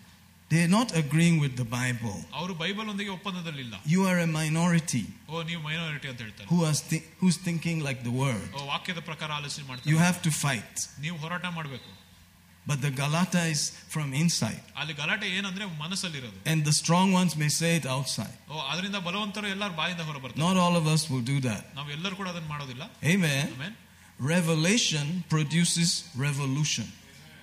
They're 0.50 0.72
not 0.78 0.88
agreeing 1.02 1.36
with 1.44 1.54
the 1.60 1.66
Bible. 1.78 2.16
ಅವರು 2.40 2.54
ಬೈಬಲ್ 2.62 2.88
ಒಂದಿಗೆ 2.92 3.12
ಒಪ್ಪಂದದಲ್ಲಿಲ್ಲ 3.18 3.74
You 3.94 4.00
are 4.10 4.18
a 4.26 4.30
minority 4.40 5.04
ಓ 5.32 5.42
ನೀವು 5.50 5.60
ಮೈನಾರಿಟಿ 5.68 6.08
ಅಂತ 6.12 6.20
ಹೇಳ್ತಾರೆ 6.26 6.48
who 6.52 6.58
is 6.72 6.80
thi- 6.90 7.04
who's 7.20 7.38
thinking 7.48 7.78
like 7.88 8.00
the 8.08 8.14
world. 8.22 8.48
ಓ 8.58 8.64
ವಾಕ್ಯದ 8.72 9.02
ಪ್ರಕಾರ 9.10 9.30
ಆಲೋಚನೆ 9.38 9.62
You 9.64 9.70
ಮಾಡ್ತಾರೆ 9.70 9.98
have 10.08 10.20
to 10.28 10.32
fight. 10.44 10.74
ನೀವು 11.06 11.16
ಹೋರಾಟ 11.24 11.44
ಮಾಡಬೇಕು 11.58 11.90
But 12.68 12.78
the 12.84 12.90
Galata 13.00 13.40
is 13.54 13.62
from 13.94 14.08
inside. 14.20 14.60
ಅಲ್ಲಿ 14.80 14.94
ಗಲಾಟೆ 15.00 15.26
ಏನಂದ್ರೆ 15.38 15.64
ಮನಸ್ಸಲ್ಲಿರೋದು 15.84 16.38
And 16.50 16.60
the 16.68 16.74
strong 16.82 17.08
ones 17.20 17.32
may 17.42 17.50
say 17.60 17.70
it 17.80 17.86
outside. 17.96 18.36
ಓ 18.52 18.62
ಅದರಿಂದ 18.72 18.98
ಬಲವಂತರು 19.08 19.48
ಎಲ್ಲರೂ 19.54 19.74
ಬಾಯಿಂದ 19.80 20.02
ಹೊರ 20.08 20.18
ಬರ್ತಾರೆ 20.24 20.42
Not 20.46 20.56
all 20.64 20.76
of 20.80 20.86
us 20.94 21.02
will 21.12 21.24
do 21.32 21.38
that. 21.48 21.62
ನಾವು 21.78 21.90
ಎಲ್ಲರೂ 21.96 22.16
ಕೂಡ 22.20 22.28
ಅದನ್ನ 22.34 22.48
ಮಾಡೋದಿಲ್ಲ 22.54 22.84
Amen. 23.14 23.44
Amen. 23.56 23.74
Revelation 24.34 25.06
produces 25.34 25.90
revolution. 26.26 26.86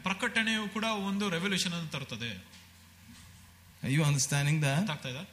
ಪ್ರಕಟಣೆಯು 0.08 0.64
ಕೂಡ 0.76 0.86
ಒಂದು 1.10 1.26
ರೆವಲ್ಯೂಷನ್ 1.36 1.76
ಅನ್ನು 1.80 1.92
ತರುತ್ತದೆ 1.98 2.32
Are 3.84 3.94
you 3.98 4.04
understanding 4.12 4.58
that? 4.68 4.82
ಗೊತ್ತಾಗ್ತಾ 4.84 5.12
ಇದೆ 5.14 5.24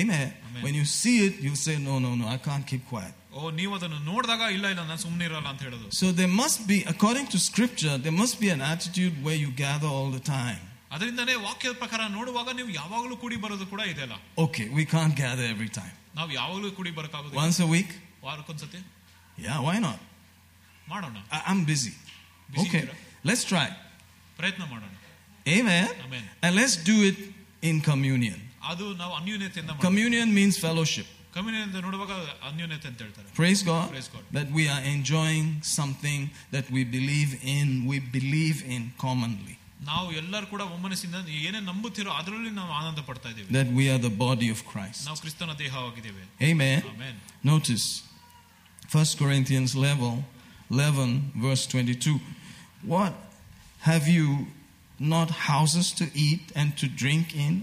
Amen. 0.00 0.26
Amen. 0.48 0.62
When 0.64 0.74
you 0.80 0.84
see 1.00 1.16
it, 1.26 1.34
you 1.46 1.54
say, 1.64 1.74
No, 1.88 1.94
no, 2.04 2.10
no, 2.20 2.26
I 2.34 2.38
can't 2.48 2.66
keep 2.72 2.84
quiet. 2.92 3.14
ಓ 3.34 3.50
ನೀವು 3.58 3.72
ಅದನ್ನು 3.78 3.98
ನೋಡಿದಾಗ 4.10 4.42
ಇಲ್ಲ 4.56 4.66
ಇಲ್ಲ 4.72 4.82
ನಾನು 4.90 5.02
ಸುಮ್ಮನೆ 5.06 5.24
ಇರಲ್ಲ 5.30 5.48
ಅಂತ 5.52 5.62
ಹೇಳೋದು 5.66 5.86
So 6.00 6.06
there 6.20 6.32
must 6.42 6.60
be, 6.72 6.78
according 6.94 7.26
to 7.34 7.38
scripture, 7.48 7.94
there 8.06 8.16
must 8.22 8.36
be 8.44 8.48
an 8.56 8.62
attitude 8.72 9.14
where 9.26 9.38
you 9.44 9.50
gather 9.66 9.90
all 9.96 10.10
the 10.18 10.24
time. 10.38 10.62
ಅದರಿಂದನೇ 10.94 11.34
ವಾಕ್ಯದ 11.48 11.74
ಪ್ರಕಾರ 11.82 12.00
ನೋಡುವಾಗ 12.18 12.48
ನೀವು 12.60 12.70
ಯಾವಾಗಲೂ 12.80 13.16
ಕೂಡಿ 13.24 13.36
ಬರೋದು 13.44 13.66
ಕೂಡ 13.72 13.82
ಇದೆಲ್ಲ 13.92 14.14
Okay, 14.44 14.66
we 14.78 14.84
can't 14.94 15.14
gather 15.24 15.46
every 15.54 15.70
time. 15.80 15.94
ನಾವು 16.18 16.30
ಯಾವಾಗಲೂ 16.40 16.70
ಕೂಡಿ 16.78 16.92
ಬರಕಾಗೋದು 17.00 17.36
Once 17.44 17.60
a 17.66 17.70
week? 17.76 17.90
ವಾರಕ್ಕೊಂದ್ಸತಿ 18.28 18.80
Yeah, 19.46 19.58
why 19.68 19.76
not? 19.86 20.00
ಮಾಡೋಣ 20.88 21.16
I- 21.38 21.44
I'm 21.50 21.60
busy. 21.72 21.92
Busy 22.54 22.62
Okay, 22.64 22.80
ಇದ್ದೀರಾ? 22.82 22.96
let's 23.30 23.44
try. 23.52 23.68
ಪ್ರಯತ್ನ 24.40 24.64
ಮಾಡೋಣ 24.72 24.86
Amen. 25.58 25.86
Amen. 26.06 26.24
And 26.44 26.50
let's 26.60 26.74
do 26.90 26.96
it 27.10 27.18
in 27.68 27.76
communion. 27.90 28.38
ಅದು 28.70 28.86
ನಾವು 29.02 29.12
ಅನ್ಯೂನ್ಯತೆಯಿಂದ 29.20 29.78
Communion 29.88 30.28
means 30.38 30.56
fellowship. 30.66 31.06
ಕಮ್ಯುನಿಯಿಂದ 31.34 31.80
ನೋಡುವಾಗ 31.86 32.12
ಅನ್ಯೂನ್ಯತೆ 32.48 32.86
ಅಂತ 32.90 33.00
ಹೇಳ್ತಾರೆ 33.04 33.28
Praise 33.40 33.62
God. 33.70 33.86
Praise 33.94 34.10
God. 34.14 34.24
That 34.38 34.48
we 34.58 34.64
are 34.74 34.82
enjoying 34.96 35.46
something 35.78 36.20
that 36.54 36.66
we 36.76 36.82
believe 36.96 37.32
in, 37.56 37.66
we 37.92 37.98
believe 38.18 38.58
in 38.76 38.82
commonly. 39.04 39.54
ನಾವು 39.90 40.08
ಎಲ್ಲರೂ 40.20 40.46
ಕೂಡ 40.52 40.62
ಒಮ್ಮನಸ್ಸಿಂದ 40.76 41.16
ಏನೇ 41.48 41.60
ನಂಬುತ್ತಿರೋ 41.70 42.10
ಅದರಲ್ಲಿ 42.20 42.50
ನಾವು 42.60 42.72
ಆನಂದ 42.80 43.00
ಪಡ್ತಾ 43.08 43.28
ಇದ್ದೀವಿ 43.32 43.48
That 43.58 43.70
we 43.78 43.84
are 43.92 44.00
the 44.08 44.14
body 44.26 44.48
of 44.56 44.60
Christ. 44.72 45.00
ನಾವು 45.08 45.18
ಕ್ರಿಸ್ತನ 45.24 45.54
ದೇಹವಾಗಿದ್ದೇವೆ 45.62 46.24
Amen. 46.50 46.80
Amen 46.92 47.18
Notice 47.52 47.86
1 48.92 49.14
Corinthians 49.22 49.72
level 49.88 50.12
11 50.70 51.32
verse 51.46 51.64
22. 51.66 52.14
What 52.94 53.14
have 53.88 54.06
you 54.16 54.26
not 55.14 55.28
houses 55.52 55.88
to 56.00 56.04
eat 56.26 56.44
and 56.60 56.76
to 56.80 56.86
drink 57.02 57.34
in? 57.46 57.54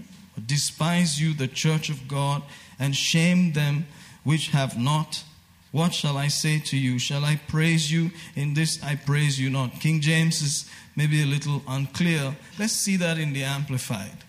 Despise 0.54 1.12
you 1.22 1.30
the 1.34 1.48
church 1.62 1.86
of 1.94 2.00
God 2.08 2.40
and 2.79 2.95
shame 2.95 3.53
them 3.53 3.85
which 4.23 4.49
have 4.49 4.77
not. 4.79 5.23
What 5.71 5.93
shall 5.93 6.17
I 6.17 6.27
say 6.29 6.59
to 6.59 6.77
you? 6.77 6.99
Shall 6.99 7.25
I 7.25 7.35
praise 7.47 7.91
you? 7.91 8.11
In 8.35 8.53
this 8.53 8.81
I 8.83 8.95
praise 8.95 9.39
you 9.39 9.49
not. 9.49 9.79
King 9.79 10.01
James 10.01 10.41
is 10.41 10.55
maybe 10.95 11.21
a 11.21 11.25
little 11.25 11.63
unclear. 11.67 12.35
Let's 12.59 12.73
see 12.73 12.97
that 12.97 13.17
in 13.17 13.33
the 13.33 13.43
Amplified. 13.43 14.19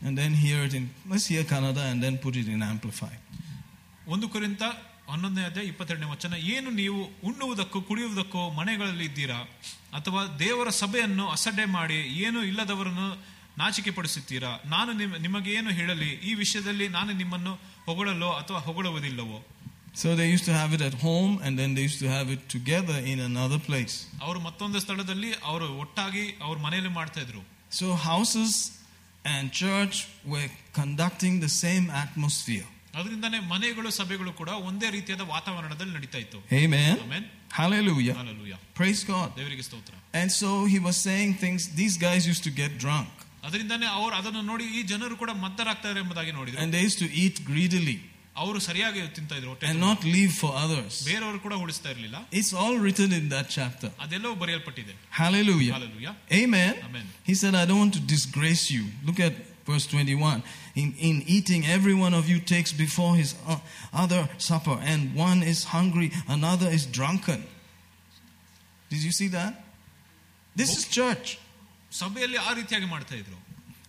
And 0.00 0.16
then 0.16 0.32
hear 0.32 0.62
it 0.64 0.74
in, 0.74 0.90
let's 1.08 1.26
hear 1.26 1.42
Kannada 1.42 1.84
and 1.90 2.02
then 2.02 2.18
put 2.18 2.36
it 2.36 2.48
in 2.48 2.62
Amplified. 2.62 3.20
ಒಂದು 4.14 4.26
ಕುರಿತ 4.34 4.62
ಹನ್ನೊಂದನೇ 5.12 5.42
ಅಧ್ಯಾಯ 5.48 5.66
ಇಪ್ಪತ್ತೆರಡನೇ 5.72 6.06
ವಚನ 6.12 6.34
ಏನು 6.54 6.70
ನೀವು 6.78 7.00
ಉಣ್ಣುವುದಕ್ಕೋ 7.28 7.78
ಕುಡಿಯುವುದಕ್ಕೋ 7.88 8.42
ಮನೆಗಳಲ್ಲಿ 8.58 9.06
ಇದ್ದೀರಾ 9.10 9.38
ಅಥವಾ 9.98 10.20
ದೇವರ 10.42 10.68
ಸಭೆಯನ್ನು 10.80 11.24
ಅಸಡ್ಡೆ 11.34 11.66
ಮಾಡಿ 11.76 11.98
ಏನೂ 12.26 12.40
ಇಲ್ಲದವರನ್ನು 12.50 13.06
ನಾಚಿಕೆ 13.57 13.91
ಪಡಿಸುತ್ತೀರಾ 13.97 14.51
ನಾನು 14.65 14.91
ನಿಮ್ 14.99 15.15
ನಿಮಗೆ 15.19 15.51
ಏನು 15.53 15.71
ಹೇಳಲಿ 15.79 16.11
ಈ 16.29 16.33
ವಿಷಯದಲ್ಲಿ 16.33 16.85
ನಾನು 16.97 17.11
ನಿಮ್ಮನ್ನು 17.21 17.53
ಹೊಗಳಲೋ 17.89 18.31
ಅಥವಾ 18.41 18.61
ಹೊಗಳುವುದಿಲ್ಲವೋ 18.69 19.39
So 19.95 20.15
they 20.15 20.27
used 20.29 20.45
to 20.45 20.53
have 20.53 20.71
it 20.73 20.81
at 20.81 20.95
home 21.01 21.33
and 21.43 21.53
then 21.59 21.71
they 21.75 21.83
used 21.83 21.99
to 21.99 22.09
have 22.09 22.27
it 22.35 22.43
together 22.49 22.95
in 23.11 23.19
another 23.27 23.59
place. 23.67 23.95
ಅವರು 24.25 24.39
ಮತ್ತೊಂದು 24.45 24.77
ಸ್ಥಳದಲ್ಲಿ 24.85 25.29
ಅವರು 25.49 25.67
ಒಟ್ಟಾಗಿ 25.83 26.23
ಅವ್ರ 26.45 26.55
ಮನೆಯಲ್ಲಿ 26.65 26.93
ಮಾಡ್ತಾ 26.99 27.19
ಇದ್ರು 27.25 27.41
So 27.71 27.87
houses 28.07 28.53
and 29.25 29.43
church 29.61 29.97
were 30.25 30.47
conducting 30.79 31.35
the 31.45 31.51
same 31.63 31.85
atmosphere. 32.03 32.65
ಅದರಿಂದಾನೇ 32.99 33.39
ಮನೆಗಳು 33.53 33.89
ಸಭೆಗಳು 33.99 34.31
ಕೂಡ 34.39 34.49
ಒಂದೇ 34.69 34.89
ರೀತಿಯಾದ 34.97 35.23
ವಾತಾವರಣದಲ್ಲಿ 35.35 35.93
ನಡೀತಾ 35.97 36.19
ಇತ್ತು 36.25 36.39
Amen. 36.63 36.95
ಆಮೇನ್ 37.05 37.27
Hallelujah. 37.59 38.15
Hallelujah 38.19 38.55
Praise 38.79 39.03
God. 39.13 39.29
ದೇವರಿಗೆ 39.39 39.65
ಸ್ತೋತ್ರ 39.69 39.93
And 40.21 40.31
so 40.41 40.49
he 40.73 40.79
was 40.87 40.97
saying 41.07 41.31
things, 41.43 41.61
these 41.81 41.97
guys 42.07 42.23
used 42.33 42.43
to 42.49 42.53
get 42.61 42.71
drunk 42.85 43.11
ಅದರಿಂದಾನೇ 43.47 43.87
ಅವ್ರು 43.99 44.13
ಅದನ್ನು 44.19 44.41
ನೋಡಿ 44.51 44.65
ಈ 44.77 44.81
ಜನರು 44.91 45.15
ಕೂಡ 45.21 45.31
ಮದ್ದರಾಗ್ತಾರೆ 45.45 45.99
ಎಂಬುದಾಗಿ 46.03 46.33
ನೋಡಿದ್ರು 46.39 46.59
and 46.63 46.73
they 46.75 46.83
used 46.89 47.01
to 47.05 47.09
eat 47.23 47.37
greedily 47.51 47.95
ಅವರು 48.35 48.59
ಸರಿಯಾಗಿ 48.67 48.99
ತಿಂತಾ 49.17 49.35
ಇದ್ರು 49.39 49.49
ಹೊಟ್ಟೆ 49.51 49.65
and 49.69 49.75
ತುಂಬ. 49.77 49.89
not 49.89 49.99
leave 50.15 50.31
for 50.41 50.51
others. 50.65 50.93
ಬೇರೆಯವರು 51.09 51.39
ಕೂಡ 51.45 51.55
ಉಳಿಸ್ತಾ 51.63 51.89
ಇರಲಿಲ್ಲ 51.95 52.19
It's 52.39 52.51
all 52.61 52.75
written 52.83 53.09
in 53.19 53.25
that 53.33 53.47
chapter. 53.57 53.89
ಅದೆಲ್ಲವೂ 54.05 54.35
ಬರೆಯಲ್ಪಟ್ಟಿದೆ 54.43 54.93
Hallelujah. 55.21 55.73
Hallelujah 55.75 56.07
Amen. 56.41 56.73
Amen. 56.87 57.05
He 57.29 57.35
said, 57.41 57.55
I 57.61 57.65
don't 57.69 57.81
want 57.85 57.95
to 57.99 58.03
disgrace 58.15 58.65
you. 58.75 58.83
Look 59.09 59.19
at 59.27 59.35
verse 59.69 59.85
21. 59.87 60.41
In, 60.81 60.89
in 61.09 61.15
eating, 61.35 61.61
every 61.77 61.95
one 62.05 62.13
of 62.19 62.25
you 62.31 62.39
takes 62.53 62.71
before 62.85 63.11
his 63.15 63.29
o- 63.47 63.61
other 64.03 64.21
supper, 64.47 64.77
and 64.91 65.01
one 65.27 65.39
is 65.51 65.59
hungry, 65.75 66.07
another 66.37 66.69
is 66.77 66.85
drunken. 66.97 67.41
Did 68.91 69.01
you 69.03 69.13
see 69.19 69.29
that? 69.29 69.53
This 70.55 70.71
is 70.77 70.83
church. 70.99 71.27
ಸಭೆಯಲ್ಲಿ 72.01 72.39
ಆ 72.47 72.53
ರೀತಿಯಾಗಿ 72.61 72.89
ಮಾಡ್ತಾ 72.95 73.15
ಇದ್ರು 73.23 73.39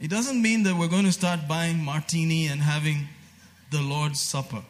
It 0.05 0.11
doesn't 0.15 0.41
mean 0.47 0.61
that 0.67 0.75
we're 0.79 0.93
going 0.95 1.09
to 1.11 1.17
start 1.19 1.41
buying 1.53 1.79
martini 1.91 2.41
and 2.53 2.61
having 2.73 2.99
the 3.75 3.83
Lord's 3.93 4.21
Supper. 4.33 4.63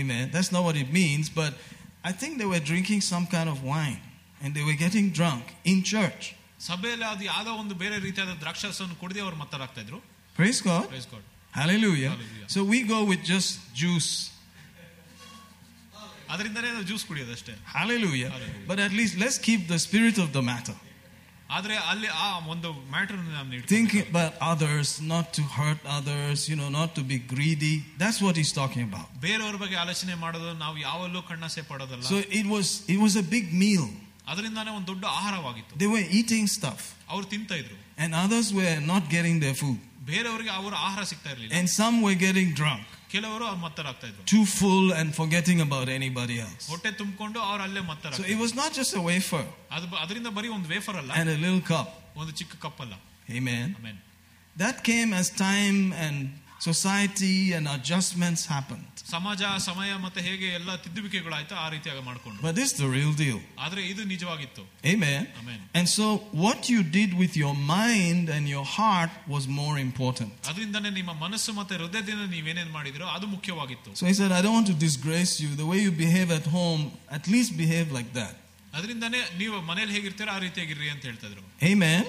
Amen. 0.00 0.24
That's 0.34 0.50
not 0.56 0.62
what 0.68 0.76
it 0.76 0.90
means, 0.92 1.26
but 1.40 1.52
I 2.04 2.12
think 2.20 2.32
they 2.40 2.48
were 2.54 2.60
drinking 2.72 3.00
some 3.12 3.26
kind 3.26 3.48
of 3.48 3.58
wine 3.72 4.00
and 4.42 4.48
they 4.56 4.64
were 4.68 4.78
getting 4.84 5.06
drunk 5.20 5.44
in 5.72 5.78
church. 5.94 6.24
ಸಭೆಯಲ್ಲಿ 6.68 7.06
ಅದು 7.12 7.24
ಯಾವ್ದೋ 7.32 7.52
ಒಂದು 7.62 7.74
ಬೇರೆ 7.82 7.96
ರೀತಿಯಾದ 8.06 8.32
ದ್ರಾಕ್ಷಾರಸವನ್ನು 8.42 8.96
ಕುಡಿದೇ 9.02 9.20
ಅವ್ರು 9.26 9.36
ಮತ್ತರಾಗ್ತಾ 9.42 9.80
ಇದ್ರು 9.86 9.98
Praise 10.38 10.60
God. 10.68 10.84
Praise 10.94 11.08
God. 11.14 11.24
Hallelujah. 11.60 12.10
Hallelujah. 12.14 12.48
So 12.54 12.58
we 12.72 12.78
go 12.94 12.98
with 13.10 13.22
just 13.34 13.50
juice. 13.82 14.10
ಅದರಿಂದನೇ 16.34 16.70
juice 16.90 17.04
ಕುಡಿಯೋದಷ್ಟೇ 17.10 17.54
Hallelujah. 17.76 18.30
Hallelujah. 18.36 18.66
But 18.70 18.78
at 18.86 18.92
least 18.98 19.14
let's 19.24 19.38
keep 19.48 19.62
the 19.74 19.78
spirit 19.86 20.16
of 20.24 20.30
the 20.36 20.42
matter. 20.52 20.76
ಆದ್ರೆ 21.56 21.74
ಅಲ್ಲಿ 21.90 22.08
ಆ 22.24 22.28
ಒಂದು 22.52 22.68
ಮ್ಯಾಟರ್ 22.94 23.18
ನಾವು 23.34 23.58
Think 23.74 23.92
about 24.04 24.32
others, 24.52 24.88
not 25.12 25.26
to 25.36 25.42
hurt 25.58 25.82
others, 25.98 26.38
you 26.50 26.56
know, 26.60 26.70
not 26.78 26.90
to 26.98 27.02
be 27.12 27.18
greedy. 27.34 27.74
That's 28.02 28.18
what 28.26 28.34
he's 28.40 28.52
talking 28.60 28.82
about. 28.88 29.06
ಬೇರೆಯವ್ರ 29.26 29.58
ಬಗ್ಗೆ 29.64 29.76
ಆಲೋಚನೆ 29.84 30.16
ಮಾಡೋದು 30.24 30.50
ನಾವು 30.64 30.76
ಯಾವಲ್ಲೂ 30.88 31.22
ಕಣ್ಣಾಸೆ 31.30 31.64
ಪಡೋದಲ್ಲ 31.70 32.04
So 32.12 32.18
it 32.40 32.46
was 32.54 32.68
it 32.94 32.98
was 33.04 33.14
a 33.24 33.26
big 33.36 33.46
meal. 33.64 33.86
ಅದರಿಂದಾನೇ 34.32 34.70
ಒಂದು 34.78 34.88
ದೊಡ್ಡ 34.92 35.04
ಆಹಾರವಾಗಿತ್ತು 35.18 35.78
They 35.82 35.90
were 35.94 36.06
eating 36.20 36.46
stuff. 36.58 36.80
ಅವ್ರು 37.12 37.26
ತಿಂತಾ 37.34 37.56
ಇದ್ರು 37.62 37.76
And 38.04 38.10
others 38.24 38.48
were 38.60 38.76
not 38.92 39.04
getting 39.16 39.36
their 39.44 39.56
food. 39.62 39.78
ಬೇರೆಯವರಿಗೆ 40.10 40.52
ಅವರ 40.60 40.74
ಆಹಾರ 40.88 41.04
ಸಿಗ್ತಾ 41.12 41.30
ಇರಲಿಲ್ಲ 41.34 41.52
And 41.60 41.68
some 41.80 41.96
were 42.06 42.16
getting 42.26 42.48
drunk, 42.60 42.84
ಕೆಲವರು 43.12 43.44
ಅವ್ರು 43.50 43.60
ಮತ್ತರಾಗ್ತಾ 43.66 44.06
ಇದ್ರು 44.10 44.22
too 44.32 44.44
full 44.58 44.86
and 45.00 45.08
forgetting 45.20 45.58
about 45.66 45.88
anybody 45.98 46.36
else. 46.46 46.64
ಹೊಟ್ಟೆ 46.72 46.90
ತುಂಬಿಕೊಂಡು 47.00 47.38
ಅವ್ರು 47.50 47.62
ಅಲ್ಲೇ 47.66 47.82
So 47.82 47.88
ಮತ್ತರ 47.90 48.12
it 48.34 48.38
was 48.44 48.54
not 48.60 48.70
just 48.80 48.94
a 49.00 49.04
wafer 49.10 49.44
ಅದು 49.76 49.96
ಅದರಿಂದ 50.04 50.30
ಬರೀ 50.38 50.50
ಒಂದು 50.58 50.68
ವೇಫರ್ 50.74 50.98
ಅಲ್ಲ 51.02 51.10
and 51.20 51.30
a 51.36 51.38
little 51.44 51.62
cup. 51.72 51.88
ಒಂದು 52.22 52.34
ಚಿಕ್ಕ 52.40 52.56
ಕಪ್ 52.66 52.80
ಅಲ್ಲ 52.86 52.94
Amen. 53.38 53.68
Amen 53.80 54.00
That 54.56 54.76
came 54.90 55.10
as 55.20 55.26
time 55.48 55.78
and 56.04 56.18
society 56.60 57.52
and 57.56 57.64
adjustments 57.68 58.42
happened. 58.46 58.84
ಸಮಾಜ 59.14 59.42
ಸಮಯ 59.66 59.90
ಮತ್ತೆ 60.04 60.20
ಹೇಗೆ 60.28 60.46
ಎಲ್ಲ 60.58 60.70
ತಿದ್ದುವಿಕೆಗಳಾಯ್ತು 60.84 61.54
ಆ 61.64 61.66
ರೀತಿಯಾಗಿ 61.74 62.02
ಮಾಡ್ಕೊಂಡು 62.06 62.38
But 62.46 62.54
this 62.58 62.68
is 62.72 62.76
the 62.84 62.88
real 62.96 63.12
deal. 63.20 63.36
ಆದ್ರೆ 63.64 63.82
ಇದು 63.92 64.02
ನಿಜವಾಗಿತ್ತು 64.12 64.62
Amen. 64.92 65.20
Amen. 65.42 65.60
And 65.78 65.86
so 65.96 66.06
what 66.44 66.60
you 66.72 66.80
did 66.98 67.10
with 67.22 67.34
your 67.42 67.54
mind 67.76 68.24
and 68.36 68.44
your 68.54 68.66
heart 68.78 69.12
was 69.34 69.44
more 69.60 69.76
important. 69.88 70.32
ಅದರಿಂದಾನೇ 70.52 70.90
ನಿಮ್ಮ 71.00 71.14
ಮನಸ್ಸು 71.24 71.52
ಮತ್ತೆ 71.60 71.76
ಹೃದಯದಿಂದ 71.82 72.26
ನೀವೇನೇನ್ 72.36 72.72
ಮಾಡಿದಿರೋ 72.78 73.08
ಅದು 73.16 73.28
ಮುಖ್ಯವಾಗಿತ್ತು 73.36 73.92
So 74.00 74.06
he 74.10 74.14
said, 74.20 74.32
I 74.38 74.42
don't 74.46 74.56
want 74.60 74.70
to 74.74 74.78
disgrace 74.88 75.34
you. 75.44 75.50
The 75.62 75.68
way 75.72 75.80
you 75.86 75.92
behave 76.06 76.30
at 76.40 76.48
home, 76.58 76.82
at 77.18 77.26
least 77.34 77.52
behave 77.64 77.90
like 77.98 78.12
that. 78.20 78.34
ಅದರಿಂದಾನೇ 78.78 79.20
ನೀವು 79.42 79.56
ಮನೇಲಿ 79.70 79.92
ಹೇಗಿರ್ತೀರೋ 79.98 80.30
ಆ 80.36 80.40
ರೀತಿಯಾಗಿರ್ರಿ 80.46 80.88
ಅಂತ 80.94 81.04
ಹೇಳ್ತಾ 81.10 81.26
ಇದ್ರು 81.30 81.42
Amen. 81.72 82.02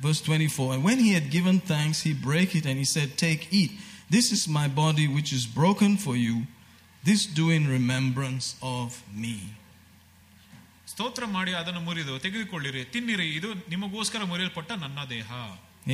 Verse 0.00 0.20
24. 0.22 0.74
And 0.74 0.84
when 0.84 0.98
he 0.98 1.12
had 1.12 1.30
given 1.30 1.58
thanks, 1.62 2.02
he 2.02 2.12
brake 2.28 2.54
it 2.54 2.66
and 2.66 2.78
he 2.78 2.86
said, 2.86 3.08
Take, 3.16 3.42
eat. 3.52 3.72
This 4.10 4.26
is 4.32 4.42
my 4.48 4.68
body 4.68 5.06
which 5.16 5.32
is 5.32 5.44
broken 5.60 5.96
for 5.96 6.14
you. 6.16 6.36
This 7.04 7.26
do 7.38 7.50
in 7.50 7.64
remembrance 7.68 8.46
of 8.76 8.90
me. 9.14 9.36
ಸ್ತೋತ್ರ 10.88 11.24
ಮಾಡಿ 11.34 11.52
ಅದನ್ನು 11.60 11.80
ಮುರಿದು 11.80 12.14
ತೆಗೆದುಕೊಳ್ಳಿರಿ 12.24 12.82
ತಿನ್ನಿರಿ 12.94 13.26
ಇದು 13.38 13.48
ನಿಮಗೋಸ್ಕರ 13.72 14.22
ಮುರಿಯಲ್ಪಟ್ಟ 14.32 14.70
ನನ್ನ 14.84 15.00
ದೇಹ 15.14 15.30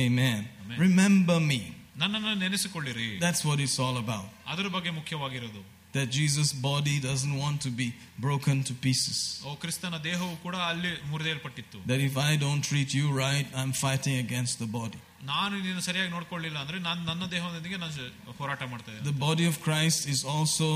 Amen. 0.03 0.39
Amen. 0.61 0.77
Remember 0.85 1.37
me. 1.49 1.59
ನನ್ನನ್ನು 2.01 2.33
ನೆನೆಸಿಕೊಳ್ಳಿರಿ 2.43 3.07
That's 3.25 3.43
what 3.49 3.59
it's 3.65 3.77
all 3.85 3.97
about. 4.03 4.27
ಅದರ 4.53 4.67
ಬಗ್ಗೆ 4.75 4.91
ಮುಖ್ಯವಾಗಿರೋದು 4.99 5.61
That 5.93 6.09
Jesus' 6.11 6.51
body 6.63 6.95
doesn't 6.99 7.35
want 7.43 7.57
to 7.65 7.69
be 7.81 7.85
broken 8.19 8.57
to 8.69 8.73
pieces. 8.85 9.17
ಓ 9.47 9.51
ಕ್ರಿಸ್ತನ 9.55 9.97
ದೇಹವು 10.07 10.33
ಕೂಡ 10.45 10.55
ಅಲ್ಲಿ 10.71 10.91
ಮುರಿದೇಲ್ಪಟ್ಟಿತ್ತು 11.11 11.77
That 11.91 12.01
if 12.09 12.15
I 12.29 12.33
don't 12.45 12.63
treat 12.71 12.89
you 12.99 13.05
right, 13.23 13.47
I'm 13.59 13.71
fighting 13.85 14.17
against 14.25 14.55
the 14.63 14.69
body. 14.79 14.99
ನಾನು 15.33 15.55
ನೀನು 15.65 15.81
ಸರಿಯಾಗಿ 15.87 16.11
ನೋಡ್ಕೊಳ್ಳಿಲ್ಲ 16.15 16.57
ಅಂದ್ರೆ 16.63 16.79
ನಾನು 16.79 17.01
ನನ್ನ 17.11 17.23
ದೇಹದೊಂದಿಗೆ 17.35 17.77
ನಾನು 17.83 17.93
ಜ- 17.99 18.11
ಹೋರಾಟ 18.39 18.61
ಮಾಡ್ತಾ 18.73 18.89
ಇದ್ದೇನೆ 18.91 19.07
The 19.11 19.19
body 19.27 19.45
of 19.51 19.57
Christ 19.67 20.01
is 20.15 20.21
also 20.35 20.67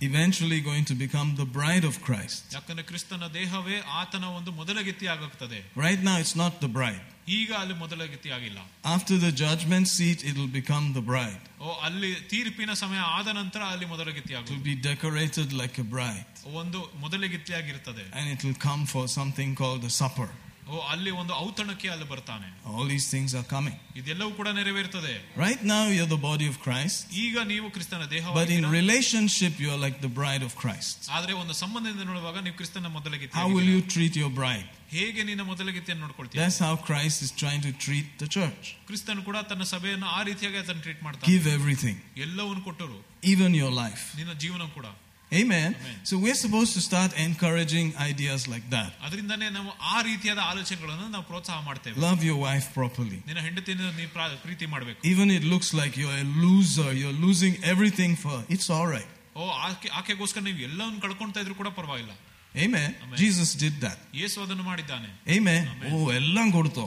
eventually 0.00 0.60
going 0.60 0.84
to 0.84 0.94
become 0.94 1.28
the 1.36 1.46
bride 1.58 1.84
of 1.84 1.94
Christ. 2.08 2.40
ಯಾಕಂದ್ರೆ 2.56 2.84
ಕ್ರಿಸ್ತನ 2.84 3.28
ದೇಹವೇ 3.32 3.76
ಆತನ 4.00 4.24
ಒಂದು 4.38 4.52
ಮೊದಲಗಿತ್ತಿ 4.52 5.06
ಆಗುತ್ತದೆ 5.14 5.60
Right 5.86 6.02
now, 6.08 6.16
it's 6.24 6.36
not 6.36 6.54
the 6.60 6.72
bride. 6.78 7.04
ಈಗ 7.38 7.50
ಅಲ್ಲಿ 7.62 7.76
ಮೊದಲಗಿತ್ತಿ 7.82 8.30
ಆಗಿಲ್ಲ 8.36 8.60
After 8.96 9.16
the 9.24 9.32
judgment 9.42 9.86
seat, 9.96 10.18
it 10.30 10.34
will 10.40 10.52
become 10.60 10.86
the 10.98 11.04
bride. 11.12 11.42
ಓ 11.60 11.74
ಅಲ್ಲಿ 11.88 12.10
ತೀರ್ಪಿನ 12.32 12.72
ಸಮಯ 12.82 13.00
ಆದ 13.18 13.28
ನಂತರ 13.40 13.62
ಅಲ್ಲಿ 13.74 13.86
ಮೊದಲಗಿತ್ತಿ 13.94 14.32
It 14.32 14.38
ಆಗುತ್ತದೆ 14.38 14.56
will 14.56 14.66
be 14.72 14.76
decorated 14.90 15.48
like 15.62 15.76
a 15.84 15.88
bride. 15.96 16.26
ಒಂದು 16.62 16.80
ಮೊದಲಗಿತ್ತಿ 17.04 17.54
ಆಗಿರ್ತದೆ 17.60 18.04
And 18.18 18.26
it 18.34 18.42
will 18.46 18.58
come 18.68 18.84
for 18.94 19.04
something 19.18 19.52
called 19.62 19.82
the 19.88 19.94
supper. 20.02 20.28
ಓ 20.68 20.78
ಅಲ್ಲಿ 20.92 21.10
ಒಂದು 21.20 21.32
ಔತಣಕ್ಕೆ 21.46 21.88
ಅಲ್ಲಿ 21.94 22.06
ಬರ್ತಾನೆ 22.12 22.48
All 22.70 22.86
these 22.94 23.06
things 23.14 23.30
are 23.40 23.44
coming. 23.56 23.76
ಇದೆಲ್ಲವೂ 24.00 24.30
ಕೂಡ 24.38 24.48
ನೆರವೇರ್ತದೆ 24.60 25.12
Right 25.44 25.62
now, 25.74 25.82
you're 25.96 26.12
the 26.14 26.22
body 26.30 26.46
of 26.52 26.56
Christ. 26.66 26.96
ಈಗ 27.24 27.44
ನೀವು 27.52 27.66
ಕ್ರಿಸ್ತನ 27.76 28.06
ದೇಹ 28.14 28.24
But 28.40 28.50
in 28.56 28.64
relationship, 28.80 29.52
you're 29.64 29.80
like 29.86 29.98
the 30.06 30.12
bride 30.20 30.44
of 30.48 30.54
Christ. 30.62 30.96
ಆದ್ರೆ 31.18 31.34
ಒಂದು 31.42 31.54
ಸಂಬಂಧದಿಂದ 31.62 32.04
ನೋಡುವಾಗ 32.12 32.38
ನೀವು 32.46 32.56
ಕ್ರಿಸ್ತನ 32.62 32.90
ಮೊದಲಗಿತ್ತಿ 32.98 33.36
How 33.40 33.46
will 33.48 33.60
ಆಗಿದ್ದೀರಾ. 33.60 33.76
you 33.76 33.94
treat 33.96 34.16
your 34.22 34.32
bride? 34.40 34.66
ಹೇಗೆ 34.90 35.22
ನಿನ್ನ 35.28 35.42
ಮೊದಲಗಿತ್ತಿಯನ್ನು 35.50 36.02
ನೋಡ್ಕೊಳ್ತೀಯ 36.06 36.40
That's 36.42 36.60
how 36.66 36.74
Christ 36.88 37.18
is 37.26 37.30
trying 37.42 37.62
to 37.68 37.72
treat 37.86 38.06
the 38.22 38.28
church. 38.36 38.64
ಕ್ರಿಸ್ತನು 38.88 39.24
ಕೂಡ 39.28 39.38
ತನ್ನ 39.50 39.64
ಸಭೆಯನ್ನು 39.74 40.08
ಆ 40.18 40.22
ರೀತಿಯಾಗಿ 40.30 40.58
ಅದನ್ನು 40.62 40.84
ಟ್ರೀಟ್ 40.86 41.02
ಮಾಡ್ತಾನೆ 41.06 41.28
Give 41.32 41.46
everything, 41.56 41.96
ಎಲ್ಲವನ್ನು 42.26 42.62
ಕೊಟ್ಟರು 42.68 42.98
even 43.34 43.52
your 43.62 43.72
life. 43.82 44.04
ನಿನ್ನ 44.20 44.34
ಜೀವನ 44.44 44.68
ಕೂಡ 44.78 44.86
Amen. 45.32 45.70
Amen. 45.76 45.94
So 46.08 46.14
we're 46.24 46.36
supposed 46.36 46.72
to 46.74 46.80
start 46.80 47.10
encouraging 47.24 47.86
ideas 48.10 48.42
like 48.52 48.66
that. 48.74 48.90
ಅದರಿಂದಾನೇ 49.06 49.48
ನಾವು 49.56 49.70
ಆ 49.92 50.02
ರೀತಿಯಾದ 50.08 50.40
ಆಲೋಚನೆಗಳನ್ನು 50.50 51.06
ನಾವು 51.14 51.24
ಪ್ರೋತ್ಸಾಹ 51.30 51.58
ಮಾಡ್ತೇವೆ 51.68 51.96
Love 52.04 52.22
your 52.28 52.38
wife 52.44 52.66
properly. 52.76 53.18
ನಿನ್ನ 53.28 53.40
ಹೆಂಡತಿನ 53.46 53.90
ನೀವು 53.98 54.10
ಪ್ರಾ- 54.16 54.36
ಪ್ರೀತಿ 54.44 54.66
ಮಾಡಬೇಕು 54.74 55.00
Even 55.12 55.30
it 55.38 55.44
looks 55.52 55.70
like 55.80 55.94
you're 56.02 56.18
a 56.20 56.28
loser, 56.44 56.90
you're 57.00 57.18
losing 57.26 57.56
everything 57.72 58.14
for 58.22 58.32
her. 58.36 58.44
It's 58.56 58.68
all 58.76 58.88
right. 58.96 59.10
ಓ 59.36 59.46
ಆಕೆ 59.68 59.88
ಆಕೆಗೋಸ್ಕರ 60.00 60.42
ನೀವು 60.48 60.60
ಎಲ್ಲವನ್ನು 60.68 61.00
ಕಳ್ಕೊಂತಾ 61.00 61.40
ಇದ್ರು 61.44 61.54
ಕೂಡ 61.60 61.70
ಪರವಾಗಿಲ್ಲ 61.80 62.12
Amen. 62.54 62.90
Amen. 63.04 63.16
Jesus 63.22 63.48
did 63.62 63.74
that. 63.80 63.98
ಯೇಸು 64.20 64.36
ಅದನ್ನು 64.44 64.64
ಮಾಡಿದ್ದಾನೆ 64.70 65.08
Amen. 65.36 65.62
Amen. 65.74 65.90
Oh, 65.94 66.04
ellam 66.20 66.48
kodto. 66.56 66.86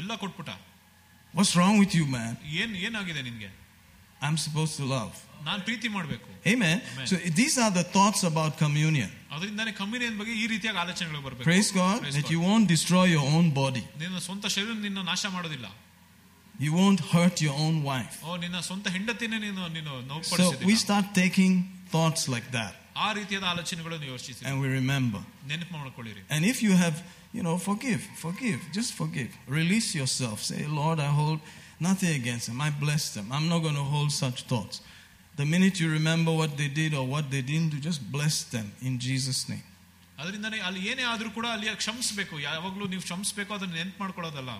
ಎಲ್ಲ 0.00 0.12
ಕೊಟ್ಬಿಟ್ಟ 0.22 0.50
What's 1.34 1.54
wrong 1.58 1.76
with 1.82 1.94
you, 1.98 2.06
man? 2.16 2.32
ಏನ್ 2.62 2.74
ಏನಾಗಿದೆ 2.86 3.22
ನಿನ್ಗೆ 3.28 3.50
I'm 4.26 4.36
supposed 4.46 4.76
to 4.80 4.86
love. 4.96 5.14
ನಾನು 5.46 5.60
ಪ್ರೀತಿ 5.68 5.88
ಮಾಡಬೇಕು 5.96 6.28
Amen. 6.52 6.76
Amen. 6.82 7.06
So 7.10 7.14
these 7.40 7.56
are 7.64 7.72
the 7.80 7.86
thoughts 7.96 8.22
about 8.30 8.52
communion. 8.64 9.10
ಅದರಿಂದಾನೇ 9.34 9.72
communion 9.80 10.16
ಬಗ್ಗೆ 10.20 10.34
ಈ 10.42 10.46
ರೀತಿಯಾಗಿ 10.52 10.78
ಆಲೋಚನೆಗಳು 10.84 11.22
ಬರಬೇಕು 11.26 11.46
Praise 11.50 11.70
God 11.80 11.96
Praise 12.04 12.16
that 12.18 12.26
God. 12.28 12.34
you 12.34 12.40
won't 12.48 12.68
destroy 12.76 13.04
your 13.16 13.26
own 13.36 13.46
body. 13.62 13.84
ನಿನ್ನ 14.04 14.20
ಸ್ವಂತ 14.28 14.46
ಶರೀರ 14.54 14.76
ನಿನ್ನ 14.86 15.02
ನಾಶ 15.12 15.26
ಮಾಡೋದಿಲ್ಲ 15.36 15.66
You 16.64 16.72
won't 16.80 17.00
hurt 17.14 17.36
your 17.46 17.56
own 17.64 17.76
wife. 17.90 18.14
ಓ 18.26 18.36
ನಿನ್ನ 18.44 18.58
ಸ್ವಂತ 18.68 18.86
ಹೆಂಡತಿನೇ 18.96 19.38
ನೀನು 19.46 19.62
ನೀನು 19.76 19.90
So 19.90 19.98
we 19.98 20.08
ನೋವುಪಡಿಸಿದಿಲ್ಲ 20.10 20.78
start 20.86 21.06
taking 21.22 21.52
thoughts 21.94 22.22
like 22.34 22.48
that 22.58 22.74
ಆ 23.04 23.08
ರೀತಿಯಾದ 23.18 23.44
ಆಲೋಚನೆಗಳನ್ನು 23.52 24.08
ಯೋಚಿಸಿ 24.14 24.42
and 24.50 24.56
we 24.64 24.68
remember. 24.80 25.20
ನೆನಪು 25.50 25.72
ಮಾಡ್ಕೊಳ್ಳಿರಿ 25.78 26.22
And 26.34 26.42
if 26.52 26.58
you 26.66 26.74
have, 26.84 26.96
you 27.36 27.42
know, 27.46 27.56
forgive, 27.68 28.02
forgive, 28.24 28.60
just 28.78 28.92
forgive. 29.00 29.30
Release 29.60 29.88
yourself. 30.00 30.36
Say, 30.50 30.60
Lord, 30.80 30.98
I 31.08 31.10
hold 31.20 31.40
nothing 31.88 32.12
against 32.20 32.46
them. 32.48 32.60
I 32.68 32.70
bless 32.84 33.04
them. 33.16 33.26
I'm 33.36 33.48
not 33.52 33.60
going 33.66 33.78
to 33.82 33.88
hold 33.94 34.10
such 34.24 34.38
thoughts. 34.52 34.76
The 35.40 35.46
minute 35.54 35.74
you 35.82 35.88
remember 35.98 36.32
what 36.40 36.52
they 36.60 36.68
did 36.80 36.92
or 36.98 37.04
what 37.14 37.24
they 37.34 37.42
didn't 37.50 37.70
do, 37.74 37.78
just 37.88 38.00
bless 38.16 38.36
them 38.54 38.68
in 38.88 38.94
Jesus' 39.08 39.42
name. 39.52 39.66
ಅದರಿಂದನೇ 40.20 40.58
ಅಲ್ಲಿ 40.68 40.82
ಏನೇ 40.90 41.04
ಆದ್ರೂ 41.12 41.28
ಕೂಡ 41.38 41.46
ಅಲ್ಲಿ 41.54 41.66
ಕ್ಷಮಿಸಬೇಕು 41.82 42.34
ಯಾವಾಗ್ಲೂ 42.46 42.84
ನೀವು 42.92 43.02
ಕ್ಷಮಿಸಬೇಕು 43.08 43.50
ಅದನ್ನ 43.58 43.74
ನೆನ್ಪು 43.80 43.98
ಮಾಡ್ಕೊಳ್ಳೋದಲ್ಲ 44.04 44.54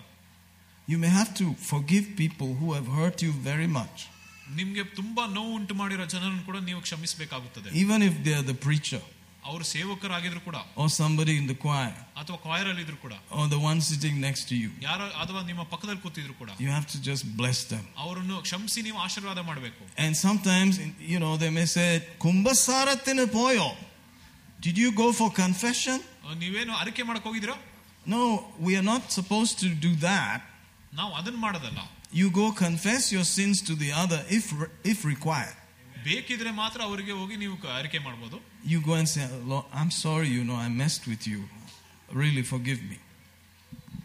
You 0.88 0.98
may 1.04 1.12
have 1.20 1.30
to 1.40 1.46
forgive 1.70 2.04
people 2.16 2.50
who 2.58 2.68
have 2.76 2.88
hurt 2.98 3.18
you 3.26 3.32
very 3.50 3.68
much. 3.78 3.96
ನಿಮ್ಗೆ 4.58 4.82
ತುಂಬಾ 4.98 5.22
ನೋವು 5.36 5.52
ಉಂಟು 5.58 5.74
ಮಾಡಿರೋ 5.82 6.04
ಜನರನ್ನು 6.14 6.42
ಕೂಡ 6.48 6.58
ನೀವು 6.70 6.80
ಕ್ಷಮಿಸಬೇಕಾಗುತ್ತದೆ 6.86 7.68
Even 7.84 8.00
if 8.10 8.16
they 8.26 8.34
are 8.40 8.46
the 8.52 8.58
preacher 8.66 9.02
ಅವರು 9.48 9.64
ಸೇವಕರಾಗಿದ್ರು 9.72 10.40
ಕೂಡ 10.46 10.58
or 10.80 10.86
somebody 11.00 11.34
in 11.40 11.44
the 11.50 11.56
choir 11.64 11.92
ಅಥವಾ 12.20 12.38
choir 12.44 12.64
ಅಲ್ಲಿ 12.70 12.82
ಇದ್ರು 12.86 12.98
ಕೂಡ 13.04 13.14
or 13.38 13.44
the 13.54 13.60
one 13.70 13.80
sitting 13.88 14.16
next 14.26 14.44
to 14.50 14.56
you. 14.62 14.70
ಯಾರೋ 14.86 15.04
ಅಥವಾ 15.22 15.40
ನಿಮ್ಮ 15.50 15.62
ಪಕ್ಕದಲ್ಲಿ 15.72 16.02
ಕೂತಿದ್ರು 16.06 16.34
ಕೂಡ 16.40 16.50
You 16.64 16.70
have 16.76 16.86
to 16.94 17.00
just 17.10 17.24
bless 17.40 17.60
them. 17.72 17.84
ಅವರನ್ನು 18.04 18.36
ಕ್ಷಮಿಸಿ 18.48 18.82
ನೀವು 18.88 18.98
ಆಶೀರ್ವಾದ 19.06 19.42
ಮಾಡಬೇಕು 19.50 19.82
And 20.04 20.12
sometimes, 20.26 20.74
you 21.12 21.20
know, 21.24 21.32
they 21.44 21.52
may 21.58 21.66
say, 21.76 21.88
Kumbhasaratine 22.24 23.26
poyo. 23.38 23.68
Did 24.66 24.78
you 24.84 24.90
go 25.02 25.08
for 25.20 25.28
confession? 25.44 25.98
ನೀವೇನು 26.42 26.72
ಅರಿಕೆ 26.82 27.02
ಮಾಡಕ್ 27.10 27.26
ಹೋಗಿದ್ದೀರಾ 27.30 27.56
No, 28.14 28.20
we 28.66 28.72
are 28.80 28.86
not 28.92 29.04
supposed 29.18 29.54
to 29.64 29.68
do 29.86 29.92
that. 30.08 30.40
ನಾವು 31.00 31.12
ಅದನ್ನ 31.20 31.38
ಮಾಡೋದಲ್ಲ 31.46 31.80
You 32.12 32.30
go 32.32 32.46
confess 32.56 33.04
your 33.12 33.24
sins 33.26 33.56
to 33.62 33.74
the 33.74 33.90
other 34.02 34.20
if, 34.30 34.46
if 34.84 34.98
required. 35.04 35.56
ಬೇಕಿದ್ರೆ 36.06 36.50
ಮಾತ್ರ 36.60 36.80
ಅವರಿಗೆ 36.88 37.12
ಹೋಗಿ 37.20 37.36
ನೀವು 37.36 37.56
ಕ- 37.62 37.72
ಅರಿಕೆ 37.78 37.98
ಮಾಡ್ಬೋದು 38.06 38.36
You 38.72 38.78
go 38.80 38.94
and 39.00 39.08
say, 39.08 39.24
Lord, 39.52 39.66
I'm 39.80 39.90
sorry, 40.04 40.28
you 40.28 40.44
know, 40.48 40.58
I 40.66 40.68
messed 40.82 41.04
with 41.12 41.24
you. 41.32 41.40
Really 42.22 42.44
forgive 42.52 42.80
me. 42.90 42.98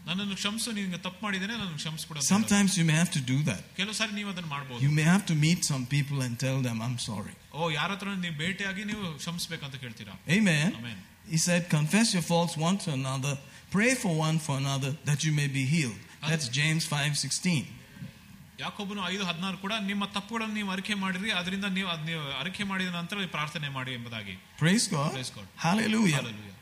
ನನ್ನನ್ನು 0.06 0.36
ಕ್ಷಮಿಸು 0.40 0.70
ನಿನ್ಗೆ 0.78 0.98
ತಪ್ಪು 1.04 1.20
ಮಾಡಿದ್ದೇನೆ 1.26 1.54
ನನ್ನ 1.62 1.74
ಕ್ಷಮಿಸ್ಬಿಡ 1.80 2.22
Sometimes 2.34 2.70
you 2.78 2.84
may 2.90 2.96
have 3.02 3.12
to 3.18 3.22
do 3.32 3.36
that. 3.50 3.62
ಕೆಲವು 3.78 3.94
ಸಾರಿ 4.00 4.12
ನೀವು 4.18 4.30
ಅದನ್ನ 4.32 4.48
ಮಾಡ್ಬೋದು 4.56 4.80
You 4.86 4.90
may 4.98 5.06
have 5.12 5.24
to 5.30 5.36
meet 5.46 5.60
some 5.72 5.84
people 5.94 6.18
and 6.26 6.34
tell 6.46 6.58
them, 6.68 6.78
I'm 6.86 6.98
sorry. 7.10 7.34
ಓ 7.58 7.70
ಯಾರ 7.78 7.90
ಹತ್ರ 7.94 8.08
ನೀವು 8.24 8.36
ಭೇಟಿಯಾಗಿ 8.44 8.84
ನೀವು 8.90 9.04
ಕ್ಷಮಿಸ್ಬೇಕಂತ 9.22 9.76
ಕೇಳ್ತೀರಾ 9.84 10.14
Amen. 10.38 10.68
Amen. 10.80 10.98
He 11.34 11.38
said, 11.46 11.62
confess 11.76 12.08
your 12.16 12.24
faults 12.32 12.56
one 12.68 12.76
to 12.84 12.90
another, 13.00 13.34
pray 13.76 13.92
for 14.02 14.12
one 14.28 14.38
for 14.46 14.54
another, 14.62 14.90
that 15.10 15.20
you 15.26 15.32
may 15.40 15.48
be 15.58 15.64
healed. 15.74 16.00
That's 16.30 16.48
James 16.58 16.84
5:16. 16.94 17.62
ಯಾಕೊಬ್ಬನು 18.58 19.02
ಐದು 19.08 19.24
ಹದಿನಾರು 19.24 19.56
ಕೂಡ 19.58 19.74
ನಿಮ್ಮ 19.90 20.04
ತಪ್ಪುಗಳನ್ನು 20.16 20.54
ನೀವು 20.54 20.70
ಅರಿಕೆ 20.70 20.94
ಮಾಡಿರಿ 20.96 21.30
ಅದರಿಂದ 21.38 21.66
ನೀವು 21.76 21.88
ಅದ್ 21.88 22.04
ನೀವು 22.08 22.24
ಅರಿಕೆ 22.40 22.64
ಮಾಡಿದ 22.64 22.90
ನಂತರ 22.98 23.16
ನೀವು 23.22 23.32
ಪ್ರಾರ್ಥನೆ 23.32 23.68
ಮಾಡಿ 23.76 23.92
ಎಂಬುದಾಗಿ 23.92 24.34
Praise 24.58 24.86
God. 24.88 25.10
Praise 25.12 25.32
God. 25.38 25.46
Hallelujah. 25.66 26.18
Hallelujah. 26.20 26.56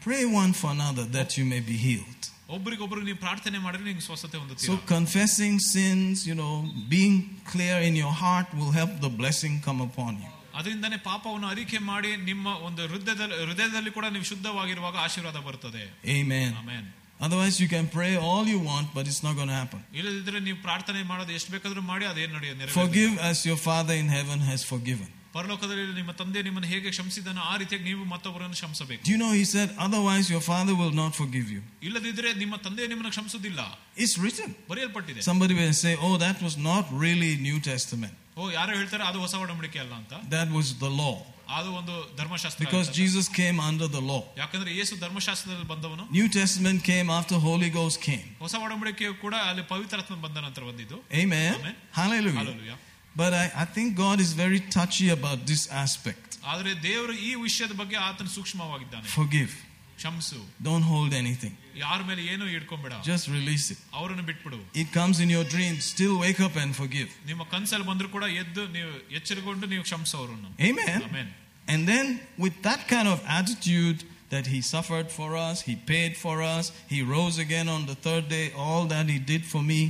Pray 0.00 0.22
one 0.34 0.52
for 0.52 0.70
another 0.70 1.04
that 1.16 1.30
you 1.38 1.44
may 1.44 1.62
be 1.70 1.78
healed. 1.86 2.18
ಒಬ್ರಿಗೊಬ್ರು 2.48 3.00
ನೀವು 3.02 3.18
ಪ್ರಾರ್ಥನೆ 3.18 3.58
ಮಾಡಿದ್ರೆ 3.58 3.86
ನಿಮ್ಗೆ 3.88 4.04
ಸ್ವಸ್ಥತೆ 4.08 4.34
So 4.34 4.40
ಹೊಂದುತ್ತೀರಾ 4.40 4.76
confessing 4.92 5.54
sins, 5.72 6.14
you 6.30 6.34
know, 6.34 6.54
being 6.88 7.16
clear 7.52 7.76
in 7.88 7.94
your 8.02 8.14
heart 8.22 8.48
will 8.60 8.72
help 8.72 8.94
the 9.06 9.12
blessing 9.20 9.54
come 9.68 9.80
upon 9.88 10.12
you. 10.24 10.30
ಅದರಿಂದನೇ 10.58 10.98
ಪಾಪವನ್ನು 11.10 11.48
ಅರಿಕೆ 11.48 11.78
ಮಾಡಿ 11.90 12.10
ನಿಮ್ಮ 12.30 12.46
ಒಂದು 12.68 12.82
ಹೃದಯದಲ್ಲಿ 12.88 13.36
ಹೃದಯದಲ್ಲಿ 13.44 13.90
ಕೂಡ 13.90 14.06
ನೀವು 14.14 14.26
ಶುದ್ಧವಾಗಿರುವಾಗ 14.32 14.96
ಆಶೀರ್ವಾದ 15.06 15.38
ಬರುತ್ತದೆ 15.46 15.84
Amen. 16.16 16.50
Amen 16.62 16.88
Otherwise, 17.20 17.56
you 17.62 17.68
can 17.68 17.86
pray 17.88 18.12
all 18.28 18.44
you 18.52 18.60
want, 18.70 18.86
but 18.94 19.04
it's 19.10 19.22
not 19.26 19.34
going 19.38 19.48
to 19.48 19.58
happen. 19.62 19.80
ಇಲ್ಲದಿದ್ರೆ 19.98 20.38
ನೀವು 20.46 20.58
ಪ್ರಾರ್ಥನೆ 20.66 21.02
ಮಾಡೋದು 21.10 21.32
ಎಷ್ಟು 21.38 21.50
ಬೇಕಾದ್ರೂ 21.56 21.82
ಮಾಡಿ 21.90 22.04
ಅದೇನ್ 22.12 22.32
ನಡೆಯೋದು 22.36 22.72
Forgive 22.82 23.12
as 23.30 23.40
your 23.50 23.58
Father 23.70 23.96
in 24.04 24.08
heaven 24.18 24.40
has 24.50 24.62
forgiven. 24.74 25.08
ಪರಲೋಕದಲ್ಲಿ 25.36 25.84
ನಿಮ್ಮ 25.98 26.12
ತಂದೆ 26.20 26.40
ನಿಮ್ಮನ್ನು 26.46 26.68
ಹೇಗೆ 26.72 26.88
ಕ್ಷಮಿಸಿದನೋ 26.94 27.42
ಆ 27.50 27.54
ರೀತಿಯಾಗಿ 27.60 27.84
ನೀವು 27.90 28.02
ಮತ್ತೊಬ್ಬರನ್ನು 28.14 28.56
ಕ್ಷಮಿಸಬೇಕು 28.58 29.02
Do 29.08 29.12
you 29.14 29.20
know, 29.22 29.30
He 29.40 29.44
said, 29.52 29.68
otherwise 29.86 30.26
your 30.34 30.42
Father 30.50 30.74
will 30.80 30.94
not 31.02 31.12
forgive 31.20 31.46
you. 31.54 31.62
ಇಲ್ಲದಿದ್ರೆ 31.88 32.30
ನಿಮ್ಮ 32.42 32.56
ತಂದೆ 32.66 32.88
ನಿಮ್ಮನ್ನು 32.92 33.12
ಕ್ಷಮಿಸುವುದಿಲ್ಲ 33.16 33.60
It's 34.04 34.16
written. 34.24 34.50
ಬರೆಯಲ್ಪಟ್ಟಿದೆ 34.72 35.22
Somebody 35.30 35.54
will 35.60 35.76
say, 35.84 35.92
oh, 36.06 36.14
that 36.26 36.40
was 36.46 36.56
not 36.70 36.84
really 37.04 37.32
New 37.48 37.60
Testament. 37.70 38.16
ಓ 38.40 38.50
ಯಾರೋ 38.58 38.72
ಹೇಳ್ತಾರೆ 38.80 39.04
ಅದು 39.10 39.18
ಹೊಸ 39.24 39.34
ಒಡಂಬಡಿಕೆ 39.44 39.80
ಅಲ್ಲ 39.84 39.94
ಅಂತ 40.00 40.12
That 40.36 40.50
was 40.58 40.68
the 40.84 40.92
law. 41.02 41.14
ಅದು 41.56 41.70
ಒಂದು 41.78 41.94
ಧರ್ಮಶಾಸ್ತ್ರ 42.20 42.60
Because 42.64 42.86
ಆಯ್ತಲ್ಲ. 42.86 43.00
Jesus 43.02 43.26
came 43.40 43.58
under 43.68 43.88
the 43.96 44.02
law. 44.10 44.20
ಯಾಕಂದ್ರೆ 44.42 44.70
ಯೇಸು 44.78 44.92
ಧರ್ಮಶಾಸ್ತ್ರದಲ್ಲಿ 45.04 45.68
ಬಂದವನು 45.72 46.04
New 46.18 46.28
Testament 46.38 46.80
came 46.90 47.10
after 47.18 47.36
Holy 47.48 47.70
Ghost 47.78 47.98
came. 48.08 48.26
ಹೊಸ 48.44 48.54
ಒಡಂಬಡಿಕೆ 48.66 49.08
ಕೂಡ 49.24 49.34
ಅಲ್ಲಿ 49.50 49.64
ಪವಿತ್ರಾತ್ಮ 49.72 50.16
ಬಂದ 50.26 50.36
ನಂತರ 50.46 50.62
ಬಂದಿದ್ದು 50.70 50.98
Amen. 51.22 51.52
Amen. 51.56 51.76
Hallelujah. 52.00 52.40
Hallelujah. 52.42 52.78
But 53.14 53.32
I, 53.34 53.46
I 53.62 53.66
think 53.74 53.88
God 53.96 54.18
is 54.20 54.32
very 54.34 54.60
touchy 54.78 55.08
about 55.18 55.40
this 55.50 55.64
aspect. 55.84 56.28
ಆದ್ರೆ 56.52 56.70
ದೇವರು 56.88 57.14
ಈ 57.28 57.32
ವಿಷಯದ 57.46 57.74
ಬಗ್ಗೆ 57.82 57.96
ಆತನು 58.08 58.30
ಸೂಕ್ಷ್ಮವಾಗಿದ್ದಾನೆ 58.38 59.06
Forgive. 59.18 59.52
ಕ್ಷಮಿಸು 59.98 60.38
Don't 60.68 60.86
hold 60.92 61.12
anything. 61.14 61.52
ಯಾರ 61.82 61.98
ಮೇಲೆ 62.08 62.22
ಏನು 62.32 62.44
ಇಟ್ಕೊಂಬೇಡ 62.56 62.92
Just 63.10 63.26
release 63.38 63.66
it. 63.74 63.80
ಅವರನ್ನು 63.98 64.24
ಬಿಟ್ಬಿಡು 64.30 64.58
It 64.82 64.88
comes 64.98 65.16
in 65.24 65.30
your 65.36 65.44
dreams. 65.54 65.80
Still 65.94 66.14
wake 66.24 66.40
up 66.46 66.56
and 66.64 66.72
forgive. 66.82 67.10
ನಿಮ್ಮ 67.30 67.42
ಕನ್ಸಲ್ಲಿ 67.54 67.86
ಬಂದ್ರು 67.90 68.08
ಕೂಡ 68.16 68.24
ಎದ್ದು 68.42 68.64
ನೀವು 68.76 68.92
ಎಚ್ಚರಗೊಂಡು 69.18 69.68
ನೀವು 69.74 69.84
ಕ್ಷಮಿಸೋರನ್ನು 69.90 70.50
Amen. 70.70 70.98
Amen 71.08 71.30
And 71.72 71.82
then, 71.90 72.06
with 72.44 72.56
that 72.62 72.80
kind 72.92 73.08
of 73.12 73.18
attitude 73.38 73.98
that 74.32 74.46
He 74.52 74.60
suffered 74.74 75.08
for 75.18 75.28
us, 75.48 75.56
He 75.68 75.74
paid 75.92 76.12
for 76.24 76.36
us, 76.54 76.64
He 76.92 76.98
rose 77.16 77.36
again 77.44 77.68
on 77.76 77.82
the 77.90 77.96
third 78.06 78.24
day, 78.36 78.46
all 78.64 78.82
that 78.94 79.06
He 79.14 79.18
did 79.32 79.44
for 79.52 79.62
me, 79.70 79.80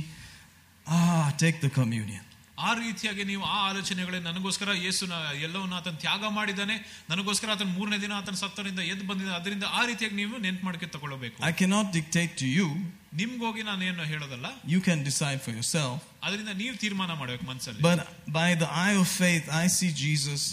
ah, 0.87 1.27
take 1.43 1.57
the 1.65 1.71
communion. 1.79 2.23
ಆ 2.59 2.71
ರೀತಿಯಾಗಿ 2.79 3.23
ನೀವು 3.23 3.43
ಆ 3.51 3.59
ಆಲೋಚನೆಗಳೇ 3.69 4.19
ನನಗೋಸ್ಕರ 4.25 4.71
ಯೇಸುನ 4.83 5.13
ಎಲ್ಲವನ್ನ 5.45 5.75
ಆತನ 5.75 5.95
ತ್ಯಾಗ 6.03 6.29
ಮಾಡಿದ್ದಾನೆ 6.29 6.75
ನನಗೋಸ್ಕರ 7.09 7.49
ಆತನ 7.51 7.69
ಮೂರನೇ 7.77 7.97
ದಿನ 8.03 8.13
ಆತನ 8.13 8.35
ಸತ್ತರಿಂದ 8.41 8.81
ಎದ್ದು 8.91 9.05
ಬಂದಿದ್ದಾನೆ 9.09 9.37
ಅದರಿಂದ 9.39 9.65
ಆ 9.73 9.83
ರೀತಿಯಾಗಿ 9.89 10.15
ನೀವು 10.15 10.37
ನೆನ್ಪು 10.45 10.65
ಮಾಡ್ಕೆ 10.65 10.89
ತಗೊಳ್ಬೇಕು 10.95 11.37
I 11.49 11.53
cannot 11.61 11.87
dictate 11.97 12.33
to 12.43 12.49
you. 12.57 12.67
ನಿಮ್ಗೋಗಿ 13.13 13.63
ನಾನು 13.63 13.83
ಏನು 13.83 14.05
ಹೇಳೋದಲ್ಲ 14.11 14.47
You 14.73 14.81
can 14.81 14.99
decide 15.03 15.39
for 15.45 15.53
yourself. 15.57 15.95
ಅದರಿಂದ 16.23 16.53
ನೀವು 16.61 16.75
ತೀರ್ಮಾನ 16.77 17.11
ಮಾಡ್ಬೇಕು 17.13 17.45
ಮನ್ಸಲ್ಲಿ 17.45 17.81
But 17.81 18.01
by 18.39 18.49
the 18.55 18.69
eye 18.85 18.95
of 18.95 19.09
faith, 19.23 19.47
I 19.63 19.67
see 19.77 19.91
Jesus, 20.03 20.43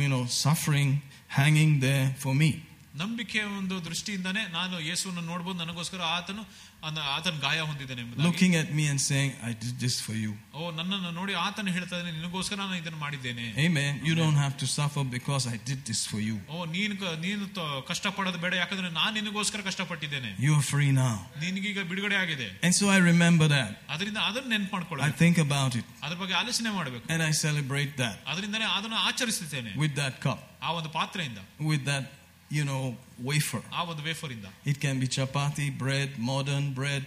you 0.00 0.08
know, 0.08 0.24
suffering, 0.44 0.90
hanging 1.38 1.72
there 1.80 2.06
for 2.24 2.34
me. 2.34 2.50
ನಂಬಿಕೆಯ 2.96 3.44
ಒಂದು 3.60 3.76
ದೃಷ್ಟಿಯಿಂದಾನೇ 3.84 4.42
ನಾನು 4.50 4.74
ಯೇಸುವನ್ನು 4.80 5.22
ನೋಡ್ಬೋದು 5.22 5.58
ನನಗೋಸ್ಕರ 5.58 6.00
ಆತನು 6.16 6.42
ಅನ್ನ- 6.42 6.67
ಆತನ 7.16 7.36
ಗಾಯ 7.44 7.58
ಹೊಂದಿದ್ದಾನೆ 7.68 8.00
ಎಂಬುದಾಗಿ. 8.02 8.24
Looking 8.24 8.54
at 8.54 8.68
me 8.78 8.84
and 8.92 9.00
saying, 9.02 9.30
I 9.42 9.52
did 9.62 9.76
this 9.84 9.94
for 10.06 10.14
you. 10.14 10.32
ಓ 10.54 10.70
ನನ್ನನ್ನು 10.78 11.10
ನೋಡಿ 11.18 11.34
ಆತನು 11.44 11.70
ಹೇಳ್ತಾ 11.76 11.94
ಇದ್ದಾನೆ 11.96 12.12
ನಿನಗೋಸ್ಕರ 12.18 12.56
ನಾನು 12.62 12.76
ಇದನ್ನು 12.80 12.98
ಮಾಡಿದ್ದೇನೆ 12.98 13.44
Amen. 13.64 13.92
You 14.08 14.14
don't 14.20 14.38
have 14.42 14.54
to 14.62 14.66
suffer 14.74 15.02
because 15.14 15.44
I 15.54 15.58
did 15.70 15.80
this 15.90 16.00
for 16.10 16.20
you. 16.26 16.36
ಓ 16.50 16.64
ನೀನು 16.74 16.94
ಕ- 17.02 17.14
ನೀನು 17.24 17.44
ತ- 17.58 17.80
ಕಷ್ಟಪಡೋದು 17.90 18.40
ಬೇಡ 18.44 18.54
ಯಾಕಂದ್ರೆ 18.62 18.90
ನಾನು 18.98 19.12
ನಿನಗೋಸ್ಕರ 19.18 19.62
ಕಷ್ಟಪಟ್ಟಿದ್ದೇನೆ 19.68 20.30
You 20.46 20.52
are 20.58 20.66
free 20.72 20.90
now. 21.00 21.14
ನಿನಗೀಗ 21.44 21.86
ಬಿಡುಗಡೆ 21.92 22.18
ಆಗಿದೆ 22.24 22.48
And 22.66 22.74
so 22.80 22.90
I 22.96 23.00
remember 23.10 23.48
that. 23.56 23.70
ಅದರಿಂದ 23.94 24.18
ಅದನ್ನ 24.28 24.52
ನೆನ್ಪು 24.54 24.70
I 24.70 24.76
ಮಾಡ್ಕೊಳ್ಳ 24.76 25.08
think 25.22 25.38
about 25.46 25.74
it 25.80 25.86
ಅದ್ರ 26.06 26.18
ಬಗ್ಗೆ 26.22 26.36
ಆಲೋಚನೆ 26.42 26.72
ಮಾಡಬೇಕು 26.78 27.06
and 27.14 27.22
I 27.22 27.34
celebrate 27.46 27.94
that 28.02 28.18
ಅದರಿಂದನೇ 28.32 28.68
ಅದನ್ನು 28.78 29.00
ಆಚರಿಸುತ್ತೇನೆ 29.08 29.72
with 29.84 29.96
that 30.02 30.16
cup, 30.26 30.42
ಆ 30.66 30.70
ಒಂದು 30.80 30.92
ಪಾತ್ರೆಯಿಂದ 30.98 31.40
with 31.70 31.84
that, 31.90 32.04
you 32.50 32.64
know, 32.70 32.82
wafer. 33.28 33.62
ಆ 33.78 33.82
ಒಂದು 33.90 34.02
ವೇಫರ್ 34.08 34.32
ಇಂದ 34.36 34.46
It 34.72 34.78
can 34.84 34.96
be 35.04 35.08
chapati, 35.16 35.66
bread, 35.84 36.10
modern 36.32 36.66
bread, 36.80 37.02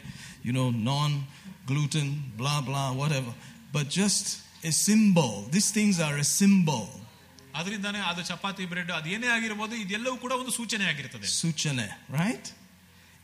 you 0.47 0.53
know, 0.57 0.68
non 0.91 1.11
gluten, 1.72 2.07
blah, 2.41 2.59
blah, 2.69 2.88
whatever. 3.01 3.34
But 3.76 3.85
just 4.01 4.26
a 4.64 4.73
symbol. 4.88 5.34
These 5.55 5.69
things 5.77 5.95
are 6.07 6.15
a 6.26 6.27
symbol. 6.39 6.85
ಅದರಿಂದಾನೇ 7.59 7.99
ಅದು 8.09 8.22
chapati 8.31 8.64
bread 8.72 8.91
ಅದೇನೇ 8.99 9.27
ಆಗಿರ್ಬೋದು 9.35 9.76
ಇದೆಲ್ಲವೂ 9.84 10.18
ಕೂಡ 10.23 10.34
ಒಂದು 10.41 10.51
ಸೂಚನೆ 10.59 10.85
ಆಗಿರ್ತದೆ 10.91 11.27
Suchane, 11.41 11.85
right? 12.22 12.45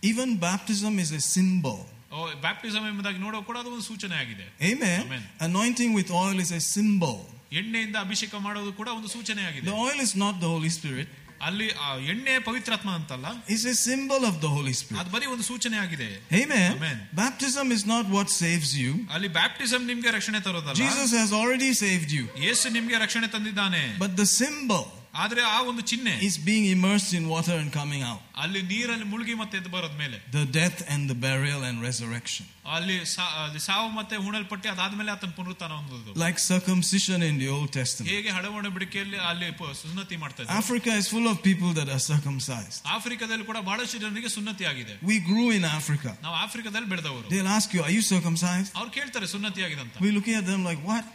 Even 0.03 0.29
baptism 0.47 0.93
is 1.03 1.11
a 1.19 1.23
symbol. 1.35 1.79
O 2.15 2.23
baptism 2.45 2.85
ಎಂಬುದಾಗಿ 2.89 3.19
ನೋಡೋ 3.25 3.37
ಕೂಡ 3.49 3.57
ಅದು 3.61 3.69
ಒಂದು 3.75 3.85
ಸೂಚನೆ 3.91 4.15
ಆಗಿದೆ 4.23 4.45
Amen. 4.71 4.99
Amen. 5.05 5.23
Anointing 5.49 5.91
with 5.99 6.09
oil 6.23 6.37
is 6.45 6.51
a 6.59 6.63
symbol. 6.75 7.17
ಎಣ್ಣೆಯಿಂದ 7.59 7.97
ಅಭಿಷೇಕ 8.05 8.33
ಮಾಡೋದು 8.47 8.71
ಕೂಡ 8.79 8.89
ಒಂದು 8.99 9.09
ಸೂಚನೆ 9.15 9.41
ಆಗಿದೆ 9.49 9.65
The 9.71 9.77
oil 9.85 9.99
is 10.07 10.13
not 10.23 10.35
the 10.43 10.49
Holy 10.55 10.71
Spirit, 10.77 11.09
ಅಲ್ಲಿ 11.47 11.65
ಆ 11.85 11.87
ಎಣ್ಣೆ 12.11 12.33
ಪವಿತ್ರಾತ್ಮ 12.47 12.89
ಅಂತಲ್ಲ 12.99 13.27
it's 13.53 13.65
a 13.65 13.77
symbol 13.87 14.21
of 14.29 14.35
the 14.43 14.51
Holy 14.55 14.73
Spirit. 14.79 14.99
ಅದು 15.01 15.09
ಬರೀ 15.15 15.25
ಒಂದು 15.33 15.45
ಸೂಚನೆ 15.49 15.77
ಆಗಿದೆ 15.83 16.07
Amen. 16.41 16.69
Amen. 16.77 16.97
Baptism 17.21 17.67
is 17.77 17.83
not 17.93 18.05
what 18.15 18.29
saves 18.41 18.71
you. 18.83 18.91
ಅಲ್ಲಿ 19.15 19.29
ಬ್ಯಾಪ್ಟಿಸಮ್ 19.39 19.85
ನಿಮ್ಗೆ 19.91 20.11
ರಕ್ಷಣೆ 20.17 20.41
ತರೋದಲ್ಲ 20.47 20.77
Jesus 20.83 21.11
has 21.21 21.31
already 21.41 21.71
saved 21.83 22.11
you. 22.17 22.25
ಯೇಸು 22.47 22.69
ನಿಮ್ಗೆ 22.77 22.99
ರಕ್ಷಣೆ 23.05 23.29
ತಂದಿದ್ದಾನೆ 23.35 23.83
But 24.05 24.13
the 24.23 24.29
symbol 24.41 24.85
ಆದ್ರೆ 25.23 25.41
ಆ 25.55 25.57
ಒಂದು 25.69 25.81
ಚಿಹ್ನೆ 25.91 26.13
is 26.27 26.37
being 26.49 26.65
immersed 26.75 27.11
in 27.19 27.23
water 27.33 27.55
and 27.61 27.69
coming 27.79 28.01
out. 28.09 28.21
ಅಲ್ಲಿ 28.43 28.61
ನೀರಲ್ಲಿ 28.71 29.05
ಮುಳುಗಿ 29.11 29.33
ಮತ್ತೆ 29.41 29.55
ಎದ್ದು 29.59 29.71
ಬರೋದ್ 29.75 29.97
ಮೇಲೆ 30.03 30.17
The 30.37 30.45
death 30.59 30.79
and 30.93 31.01
the 31.11 31.17
burial 31.25 31.61
and 31.69 31.77
resurrection. 31.87 32.45
ಅಲ್ಲಿ 32.75 32.95
ಸಾ- 33.13 33.31
ಅಲ್ಲಿ 33.43 33.61
ಸಾವು 33.67 33.87
ಮತ್ತೆ 33.97 34.15
ಹುಣಲ್ಪಟ್ಟಿ 34.25 34.67
ಅದಾದ್ಮೇಲೆ 34.73 35.11
ಆತನ 35.15 35.31
ಪುನರುತ್ಥಾನ 35.39 35.71
ಹೊಂದೋದು 35.79 36.11
Like 36.23 36.39
circumcision 36.53 37.19
in 37.29 37.35
the 37.43 37.49
Old 37.55 37.69
Testament. 37.79 38.09
ಹೇಗೆ 38.13 38.29
ಹಳವಣ 38.37 38.67
ಬಿಡಿಕೆಯಲ್ಲಿ 38.77 39.17
ಅಲ್ಲಿ 39.31 39.49
ಪ- 39.59 39.73
ಸುನ್ನತಿ 39.83 40.17
ಮಾಡ್ತಾ 40.23 40.41
ಇದ್ದಾರೆ 40.43 40.59
Africa 40.63 40.91
is 41.01 41.07
full 41.15 41.27
of 41.33 41.37
people 41.49 41.73
that 41.79 41.89
are 41.95 42.03
circumcised. 42.11 42.79
ಆಫ್ರಿಕಾದಲ್ಲಿ 42.97 43.47
ಕೂಡ 43.51 43.59
ಬಹಳಷ್ಟು 43.69 43.99
ಜನರಿಗೆ 44.05 44.31
ಸುನ್ನತಿ 44.37 44.65
ಆಗಿದೆ 44.71 44.95
We 45.11 45.19
grew 45.29 45.47
in 45.59 45.65
Africa. 45.79 46.13
ನಾವು 46.27 46.37
ಆಫ್ರಿಕಾದಲ್ಲಿ 46.45 46.89
ಬೆಳೆದವರು 46.93 47.27
They'll 47.33 47.53
ask 47.59 47.69
you, 47.77 47.83
Are 47.87 47.95
you 47.97 48.05
circumcised? 48.13 48.71
ಅವ್ರು 48.79 48.91
ಕೇಳ್ತಾರೆ 48.99 49.27
ಸುನ್ನತಿ 49.35 49.63
ಆಗಿದೆ 49.67 49.83
ಅಂತ 49.85 50.01
We're 50.05 50.17
looking 50.19 50.37
at 50.41 50.47
them 50.53 50.63
like, 50.69 50.81
What? 50.91 51.05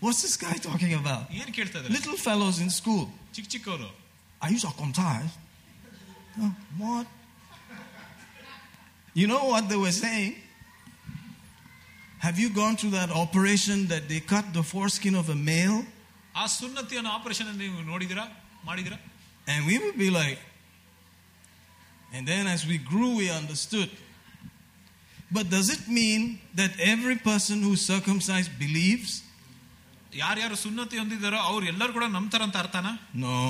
What's 0.00 0.20
this 0.22 0.36
guy 0.36 0.56
talking 0.68 0.92
about? 1.02 1.22
ಏನ್ 1.40 1.52
ಕೇಳ್ತಾ 1.58 1.76
ಇದ್ದಾರೆ 1.78 1.94
Little 1.98 2.18
fellows 2.28 2.56
in 2.64 2.70
school. 2.80 3.04
ಚಿಕ್ಕ 3.36 3.48
ಚಿಕ್ಕವರು 3.54 3.88
Are 4.44 4.50
you 4.54 4.60
circumcised? 4.68 5.36
"Oh, 6.44 6.50
what? 6.82 7.06
You 9.20 9.26
know 9.32 9.42
what 9.52 9.64
they 9.70 9.78
were 9.84 9.96
saying? 10.04 10.32
Have 12.26 12.38
you 12.42 12.48
gone 12.60 12.74
through 12.78 12.94
that 13.00 13.10
operation 13.22 13.78
that 13.92 14.04
they 14.10 14.20
cut 14.32 14.46
the 14.58 14.64
foreskin 14.72 15.14
of 15.22 15.28
a 15.30 15.38
male? 15.50 15.78
ಆ 16.34 16.46
ಸುನ್ನತಿಯನ್ನು 16.60 17.10
operation 17.18 17.52
ನೀವು 17.64 17.78
ನೋಡಿದಿರಾ 17.92 18.24
ಮಾಡಿದಿರಾ 18.70 18.98
And 19.52 19.60
we 19.70 19.74
would 19.82 19.96
be 20.04 20.08
like, 20.20 20.38
and 22.14 22.22
then 22.30 22.44
as 22.54 22.62
we 22.70 22.76
grew, 22.90 23.10
we 23.20 23.26
understood. 23.40 23.90
But 25.36 25.44
does 25.54 25.68
it 25.74 25.84
mean 25.98 26.22
that 26.60 26.72
every 26.92 27.16
person 27.30 27.56
who's 27.66 27.82
circumcised 27.92 28.52
believes? 28.64 29.12
ಯಾರ್ಯಾರು 30.14 30.56
ಸುನ್ನತಿ 30.56 30.96
ಹೊಂದಿದಾರೋ 30.98 31.38
ಅವ್ರು 31.48 31.64
ಎಲ್ಲರೂ 31.66 31.92
ಕೂಡ 31.92 32.04
ನಂಬ್ತಾರ 32.16 32.42
ಅಂತ 32.42 32.56
ಅರ್ಥನ 32.56 32.88
No. 33.24 33.40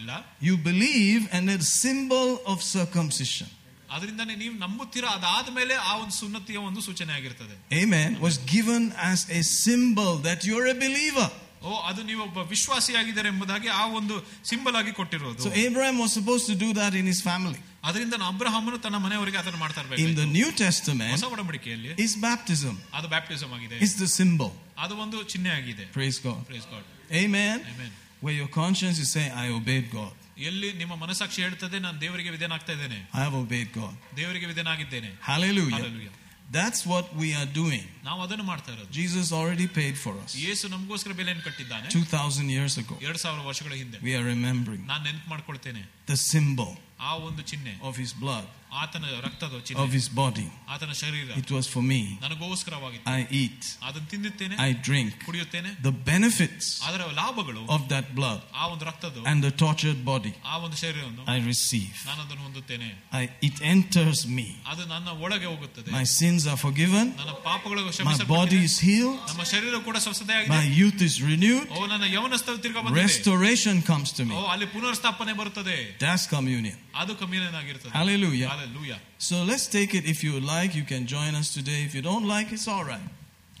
ಇಲ್ಲ 0.00 0.10
You 0.42 0.54
believe, 0.70 1.22
and 1.36 1.46
a 1.50 1.58
symbol 1.82 2.28
of 2.52 2.58
circumcision. 2.76 3.48
ಅದರಿಂದಾನೇ 3.90 4.34
ನೀವು 4.36 4.54
ನಂಬುತ್ತೀರಾ 4.58 5.08
ಅದಾದ್ಮೇಲೆ 5.16 5.74
ಆ 5.90 5.92
ಒಂದು 6.02 6.14
ಸುನ್ನತಿಯ 6.22 6.58
ಒಂದು 6.68 6.80
ಸೂಚನೆ 6.80 7.12
ಆಗಿರ್ತದೆ 7.12 7.54
Amen. 7.82 8.10
Was 8.26 8.36
given 8.54 8.84
as 9.12 9.20
a 9.40 9.42
symbol 9.64 10.12
that 10.28 10.40
you're 10.48 10.68
a 10.74 10.78
believer. 10.86 11.28
ಓ 11.62 11.70
ಅದು 11.90 12.00
ನೀವು 12.08 12.20
ಒಬ್ಬ 12.26 12.38
ವಿಶ್ವಾಸಿಯಾಗಿದ್ದಾರೆ 12.52 13.28
ಎಂಬುದಾಗಿ 13.32 13.68
ಆ 13.80 13.84
ಒಂದು 13.98 14.16
ಸಿಂಬಲ್ 14.50 14.76
ಆಗಿ 14.80 14.92
ಕೊಟ್ಟಿರೋದು 14.98 15.42
So 15.46 15.52
Abraham 15.66 15.96
was 16.04 16.12
supposed 16.18 16.46
to 16.52 16.56
do 16.64 16.68
that 16.80 16.94
in 17.00 17.06
his 17.12 17.20
family. 17.30 17.60
ಅದರಿಂದ 17.88 18.14
ಅಬ್ರಹಾಮನು 18.32 18.78
ತನ್ನ 18.86 18.98
ಮನೆಯವರಿಗೆ 19.06 19.38
ಅದನ್ನು 19.42 19.60
ಮಾಡ್ತಾ 19.64 19.80
In 19.80 19.86
ಇರ್ಬೇಕು 19.86 20.16
the 20.22 20.28
New 20.38 20.50
Testament, 20.64 21.10
ಹೊಸ 21.16 21.24
ಒಡಂಬಡಿಕೆಯಲ್ಲಿ 21.34 21.90
is 22.06 22.14
baptism. 22.28 22.74
ಅದು 22.98 23.08
ಬ್ಯಾಪ್ಟಿಸಮ್ 23.14 23.52
ಆಗಿದೆ 23.58 23.78
It's 23.86 23.96
the 24.04 24.10
symbol. 24.20 24.52
ಅದು 24.84 24.94
ಒಂದು 25.04 25.18
ಚಿಹ್ನೆ 25.32 25.52
ಆಗಿದೆ 25.58 25.86
Praise 25.98 26.20
God. 26.28 26.40
Praise 26.52 26.68
God. 26.74 26.84
Amen. 27.22 27.56
Amen. 27.72 27.90
Where 28.22 28.36
your 28.42 28.50
conscience 28.60 28.98
is 29.04 29.10
saying, 29.16 29.32
I 29.44 29.48
obeyed 29.58 29.88
God. 29.98 30.12
ಎಲ್ಲಿ 30.48 30.68
ನಿಮ್ಮ 30.80 30.94
ಮನಸ್ಸಾಕ್ಷಿ 31.02 31.40
ಹೇಳ್ತದೆ 31.42 31.78
ನಾನು 31.84 31.96
ದೇವರಿಗೆ 32.00 32.30
ವಿಧೇನಾಗ್ತಾ 32.36 32.72
ಇದ್ದೇನೆ 32.72 32.98
I 33.14 33.22
have 33.26 33.36
obeyed 33.44 33.70
God. 33.80 33.94
ದೇವರಿಗೆ 34.20 34.46
ವಿಧೇನಾಗಿದ್ದೇನೆ 34.46 35.10
Hallelujah. 35.30 35.76
Hallelujah. 35.78 36.14
That's 36.56 36.80
what 36.90 37.06
we 37.20 37.28
are 37.38 37.48
doing. 37.60 37.84
ನಾವು 38.08 38.20
ಅದನ್ನು 38.24 38.44
ಮಾಡ್ತಾ 38.50 38.70
ಇರೋದು 38.76 38.90
Jesus 38.98 39.28
already 39.38 39.66
paid 39.78 39.96
for 40.04 40.12
us 40.24 40.32
ಯೇಸು 40.46 40.64
ನಮಗೋಸ್ಕರ 40.74 41.12
ಬೆಲೆಯನ್ನು 41.20 41.44
ಕಟ್ಟಿದ್ದಾನೆ 41.48 41.86
2,000 41.94 42.50
years 42.56 42.74
ago. 42.82 42.96
ಎರಡ್ 43.06 43.20
ಸಾವಿರ 43.24 43.40
ವರ್ಷಗಳ 43.50 43.74
ಹಿಂದೆ 43.82 43.98
We 44.08 44.14
are 44.18 44.24
remembering 44.34 44.82
ನಾನು 44.92 45.02
ನೆನಪು 45.08 45.28
ಮಾಡ್ಕೊಳ್ತೇನೆ 45.34 45.82
the 46.12 46.18
symbol 46.32 46.70
ಆ 47.08 47.12
ಒಂದು 47.28 47.42
ಚಿಹ್ನೆ 47.50 47.72
of 47.88 47.94
his 48.02 48.12
blood, 48.24 48.46
ಆತನ 48.82 49.04
ರಕ್ತದ 49.26 49.54
of 49.58 49.62
ಚಿಹ್ನೆ 49.66 49.84
his 49.96 50.06
body. 50.20 50.46
ಆತನ 50.74 50.92
ಶರೀರ 51.00 51.26
It 51.42 51.50
was 51.56 51.66
for 51.74 51.82
me. 51.90 52.00
ನನಗೋಸ್ಕರವಾಗಿತ್ತು 52.24 53.12
I 53.12 53.22
eat, 53.42 53.60
ಅದನ್ನು 53.88 54.08
ತಿನ್ನುತ್ತೇನೆ 54.12 54.54
I 54.66 54.72
drink. 54.88 55.12
ಕುಡಿಯುತ್ತೇನೆ 55.26 55.70
The 55.86 55.92
benefits 56.10 56.66
ಅದರ 56.88 57.02
ಲಾಭಗಳು 57.20 57.62
of 57.76 57.82
that 57.92 58.06
blood 58.18 58.40
ಆ 58.60 58.66
ಒಂದು 58.72 58.84
ರಕ್ತದ್ದು 58.90 59.22
and 59.30 59.38
the 59.46 59.52
tortured 59.62 60.00
body 60.10 60.32
ಆ 60.44 60.56
ಒಂದು 60.64 60.76
ಶರೀರವನ್ನು 60.82 61.24
I 61.36 61.38
receive. 61.50 61.94
ನಾನು 62.08 62.20
ಅದನ್ನು 62.26 62.42
ಹೊಂದುತ್ತೇನೆ 62.48 62.88
I, 63.22 63.24
it 63.48 63.56
enters 63.74 64.20
me. 64.38 64.46
ಅದು 64.72 64.82
ನನ್ನ 64.94 65.08
ಒಳಗೆ 65.26 65.46
ಹೋಗುತ್ತದೆ 65.52 65.90
My 65.98 66.04
sins 66.18 66.42
are 66.54 66.58
forgiven. 66.66 67.06
ನನ್ನ 67.22 67.34
ಪಾಪಗಳು 67.48 67.80
My 67.80 67.86
body 67.86 67.94
ಕ್ಷಮಿಸಲ್ಪಟ್ಟಿದೆ 67.96 68.60
is 68.70 68.76
healed. 68.88 69.18
ನಮ್ಮ 69.30 69.44
ಶರೀರ 69.54 69.74
ಕೂಡ 69.88 69.96
ಸ್ವಸ್ಥತೆ 70.06 70.34
My 70.34 70.40
ಆಗಿದೆ 70.58 70.74
youth 70.80 71.00
is 71.08 71.16
renewed. 71.30 71.66
ಓ 71.78 71.86
ನನ್ನ 71.94 72.04
ಯವನಸ್ಥ 72.16 72.58
ತಿರ್ಗಾ 72.66 72.82
ಬಂದಿದೆ 72.84 73.04
Restoration 73.06 73.78
comes 73.92 74.10
to 74.18 74.24
O 74.24 74.28
me. 74.32 74.44
ಅಲ್ಲಿ 74.54 74.68
ಪುನರ್ಸ್ಥಾಪನೆ 74.76 75.34
ಬರುತ್ತದೆ 75.42 75.78
That's 76.04 76.26
communion. 76.36 76.76
ಅದು 77.02 77.12
ಕಮ್ಯುನಿಯನ್ 77.22 77.56
ಆಗಿರ್ತದೆ 77.62 77.94
Hallelujah. 78.00 78.50
Hallelujah. 78.60 78.98
So 79.18 79.44
let's 79.44 79.66
take 79.66 79.94
it. 79.94 80.04
If 80.04 80.22
you 80.24 80.40
like, 80.40 80.74
you 80.74 80.84
can 80.84 81.06
join 81.06 81.34
us 81.34 81.52
today. 81.54 81.84
If 81.84 81.94
you 81.94 82.02
don't 82.02 82.26
like, 82.26 82.52
it's 82.52 82.68
all 82.68 82.84
right. 82.84 83.06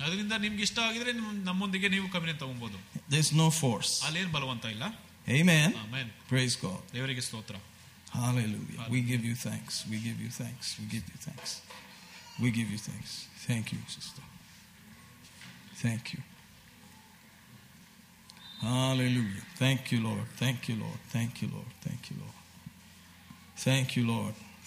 ಅದರಿಂದ 0.00 0.34
ನಿಮ್ಗೆ 0.44 0.62
ಇಷ್ಟ 0.62 0.78
ಆಗಿದ್ರೆ 0.78 1.12
ನಿಮ್- 1.12 1.42
ನಮ್ಮೊಂದಿಗೆ 1.48 1.88
ನೀವು 1.88 2.08
ಕಮ್ಯುನಿಯನ್ 2.08 2.40
ತಗೊಬಹುದು 2.42 2.78
There's 3.08 3.32
no 3.42 3.48
force. 3.62 3.92
ಅಲ್ಲೇನ್ 4.08 4.30
ಬಲವಂತ 4.36 4.64
ಇಲ್ಲ 4.74 4.84
Amen. 5.28 5.70
ಆಮೇನ್ 5.84 6.10
Praise 6.32 6.56
God. 6.66 6.80
ದೇವರಿಗೆ 6.96 7.24
ಸ್ತೋತ್ರ 7.28 7.56
Hallelujah. 8.12 8.84
We 8.94 9.00
give 9.02 9.22
you 9.28 9.34
thanks. 9.34 9.74
We 9.90 9.96
give 10.06 10.18
you 10.24 10.30
thanks. 10.30 10.66
We 10.80 10.84
give 10.94 11.06
you 11.12 11.18
thanks. 11.26 11.50
We 12.42 12.48
give 12.58 12.68
you 12.74 12.78
thanks. 12.78 13.10
Thank 13.46 13.72
you, 13.74 13.80
sister. 13.96 14.22
Thank 15.82 16.04
you. 16.12 16.20
Hallelujah. 18.60 19.42
Thank 19.56 19.92
you, 19.92 20.00
Lord. 20.00 20.26
Thank 20.36 20.68
you, 20.68 20.76
Lord. 20.76 20.98
Thank 21.10 21.42
you, 21.42 21.48
Lord. 21.48 21.72
Thank 21.80 22.10
you, 22.10 22.16
Lord. 22.16 22.36
Thank 23.56 23.96
you, 23.96 24.06
Lord. 24.06 24.34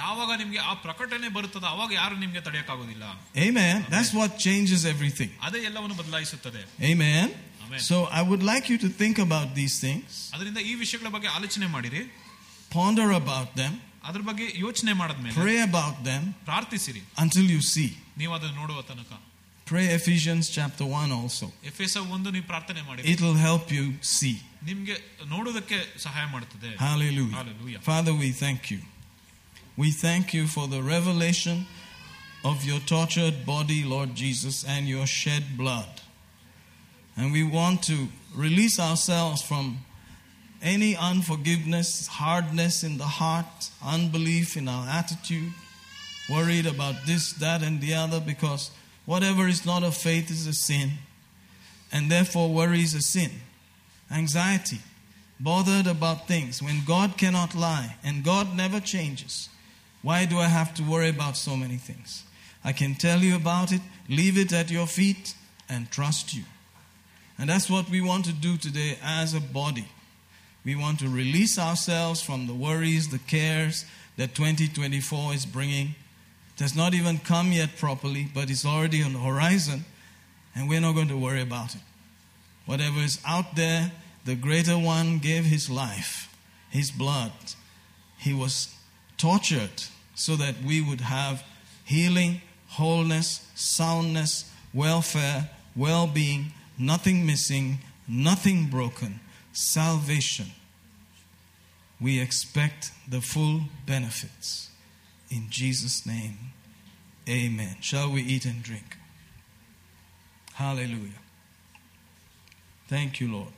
ಯಾವಾಗ 0.00 0.30
ನಿಮ್ಗೆ 0.40 0.60
ಆ 0.68 0.74
ಪ್ರಕಟಣೆ 0.84 1.28
ಬರುತ್ತದೆ 1.36 1.66
ಅವಾಗ 1.74 1.90
ಯಾರು 2.00 2.14
ನಿಮ್ಗೆ 2.22 2.40
ತಡೆಯಕ್ಕಾಗೋದಿಲ್ಲ 2.46 3.04
Amen. 3.46 3.76
That's 3.94 4.12
what 4.18 4.30
changes 4.46 4.82
everything. 4.92 5.30
ಅದೇ 5.48 5.60
ಎಲ್ಲವನ್ನು 5.70 5.96
ಬದಲಾಯಿಸುತ್ತದೆ 6.02 6.62
Amen. 6.92 7.26
Amen. 7.64 7.80
So 7.88 7.96
I 8.20 8.22
would 8.30 8.44
like 8.52 8.66
you 8.72 8.78
to 8.84 8.90
think 9.02 9.18
about 9.26 9.48
these 9.60 9.76
things, 9.84 10.08
ಅದರಿಂದ 10.36 10.60
ಈ 10.70 10.74
ವಿಷಯಗಳ 10.84 11.10
ಬಗ್ಗೆ 11.16 11.28
ಆಲೋಚನೆ 11.36 11.68
ಮಾಡಿರಿ 11.76 12.02
ponder 12.70 13.08
about 13.22 13.50
them, 13.60 13.74
ಅದ್ರ 14.08 14.22
ಬಗ್ಗೆ 14.30 14.46
ಯೋಚನೆ 14.64 14.92
ಮಾಡದ್ಮೇಲೆ 15.02 15.36
pray 15.42 15.58
about 15.70 15.96
them 16.10 16.24
ಪ್ರಾರ್ಥಿಸಿರಿ 16.50 17.02
until 17.24 17.46
you 17.54 17.62
see. 17.74 17.90
ನೀವು 18.22 18.34
ಅದನ್ನು 18.38 18.56
ನೋಡುವ 18.62 18.82
ತನಕ 18.90 19.12
Pray 19.66 19.84
Ephesians 19.98 20.46
chapter 20.56 20.86
1 21.02 21.12
also. 21.20 21.46
F 21.70 21.78
S 21.84 21.94
ಒಂದು 22.16 22.30
ನೀವು 22.36 22.46
ಪ್ರಾರ್ಥನೆ 22.50 22.82
ಮಾಡಿ 22.88 23.02
It'll 23.12 23.38
help 23.48 23.68
you 23.78 23.84
see. 24.16 24.34
ನಿಮ್ಗೆ 24.70 24.96
ನೋಡುವುದಕ್ಕೆ 25.34 25.78
ಸಹಾಯ 26.06 26.26
ಮಾಡುತ್ತದೆ 26.34 26.70
Hallelujah. 26.88 27.36
Hallelujah. 27.40 27.80
Father, 27.92 28.14
we 28.24 28.30
thank 28.44 28.62
you. 28.72 28.80
We 29.79 29.91
thank 29.91 30.33
you 30.33 30.45
for 30.45 30.67
the 30.67 30.83
revelation 30.83 31.65
of 32.43 32.65
your 32.65 32.81
tortured 32.81 33.45
body, 33.45 33.85
Lord 33.85 34.13
Jesus, 34.13 34.65
and 34.67 34.89
your 34.89 35.07
shed 35.07 35.57
blood. 35.57 36.01
And 37.15 37.31
we 37.31 37.43
want 37.43 37.83
to 37.83 38.09
release 38.35 38.77
ourselves 38.77 39.41
from 39.41 39.85
any 40.61 40.97
unforgiveness, 40.97 42.07
hardness 42.07 42.83
in 42.83 42.97
the 42.97 43.05
heart, 43.05 43.69
unbelief 43.81 44.57
in 44.57 44.67
our 44.67 44.85
attitude, 44.85 45.53
worried 46.29 46.65
about 46.65 47.05
this, 47.05 47.31
that, 47.31 47.63
and 47.63 47.79
the 47.79 47.93
other, 47.93 48.19
because 48.19 48.71
whatever 49.05 49.47
is 49.47 49.65
not 49.65 49.83
of 49.83 49.95
faith 49.95 50.29
is 50.29 50.45
a 50.45 50.53
sin. 50.53 50.89
And 51.89 52.11
therefore, 52.11 52.53
worry 52.53 52.81
is 52.81 52.95
a 52.95 53.01
sin. 53.01 53.31
Anxiety, 54.11 54.79
bothered 55.39 55.87
about 55.87 56.27
things 56.27 56.61
when 56.61 56.83
God 56.85 57.17
cannot 57.17 57.55
lie 57.55 57.95
and 58.03 58.25
God 58.25 58.57
never 58.57 58.81
changes. 58.81 59.47
Why 60.01 60.25
do 60.25 60.37
I 60.37 60.47
have 60.47 60.73
to 60.75 60.83
worry 60.83 61.09
about 61.09 61.37
so 61.37 61.55
many 61.55 61.77
things? 61.77 62.23
I 62.63 62.73
can 62.73 62.95
tell 62.95 63.19
you 63.19 63.35
about 63.35 63.71
it, 63.71 63.81
leave 64.07 64.37
it 64.37 64.53
at 64.53 64.71
your 64.71 64.87
feet, 64.87 65.33
and 65.67 65.89
trust 65.91 66.33
you. 66.33 66.43
And 67.37 67.49
that's 67.49 67.69
what 67.69 67.89
we 67.89 68.01
want 68.01 68.25
to 68.25 68.33
do 68.33 68.57
today 68.57 68.97
as 69.03 69.33
a 69.33 69.39
body. 69.39 69.87
We 70.65 70.75
want 70.75 70.99
to 70.99 71.07
release 71.07 71.57
ourselves 71.57 72.21
from 72.21 72.47
the 72.47 72.53
worries, 72.53 73.09
the 73.09 73.19
cares 73.19 73.85
that 74.17 74.35
2024 74.35 75.33
is 75.33 75.45
bringing. 75.45 75.95
It 76.55 76.61
has 76.61 76.75
not 76.75 76.93
even 76.93 77.19
come 77.19 77.53
yet 77.53 77.77
properly, 77.77 78.27
but 78.33 78.49
it's 78.49 78.65
already 78.65 79.01
on 79.01 79.13
the 79.13 79.19
horizon, 79.19 79.85
and 80.53 80.67
we're 80.67 80.81
not 80.81 80.95
going 80.95 81.07
to 81.07 81.17
worry 81.17 81.41
about 81.41 81.75
it. 81.75 81.81
Whatever 82.65 82.99
is 82.99 83.21
out 83.25 83.55
there, 83.55 83.91
the 84.25 84.35
greater 84.35 84.77
one 84.77 85.19
gave 85.19 85.45
his 85.45 85.69
life, 85.69 86.35
his 86.69 86.91
blood. 86.91 87.31
He 88.17 88.33
was 88.33 88.75
tortured 89.19 89.83
so 90.15 90.35
that 90.35 90.55
we 90.65 90.81
would 90.81 91.01
have 91.01 91.43
healing, 91.85 92.41
wholeness, 92.69 93.47
soundness, 93.53 94.51
welfare, 94.73 95.49
well 95.75 96.07
being, 96.07 96.53
nothing 96.77 97.25
missing, 97.25 97.79
nothing 98.07 98.67
broken, 98.67 99.19
salvation. 99.53 100.47
We 102.01 102.19
expect 102.19 102.91
the 103.07 103.21
full 103.21 103.61
benefits. 103.85 104.69
In 105.29 105.49
Jesus' 105.49 106.05
name, 106.05 106.37
amen. 107.27 107.77
Shall 107.81 108.11
we 108.11 108.21
eat 108.21 108.45
and 108.45 108.63
drink? 108.63 108.97
Hallelujah. 110.53 111.21
Thank 112.87 113.19
you, 113.19 113.31
Lord. 113.31 113.53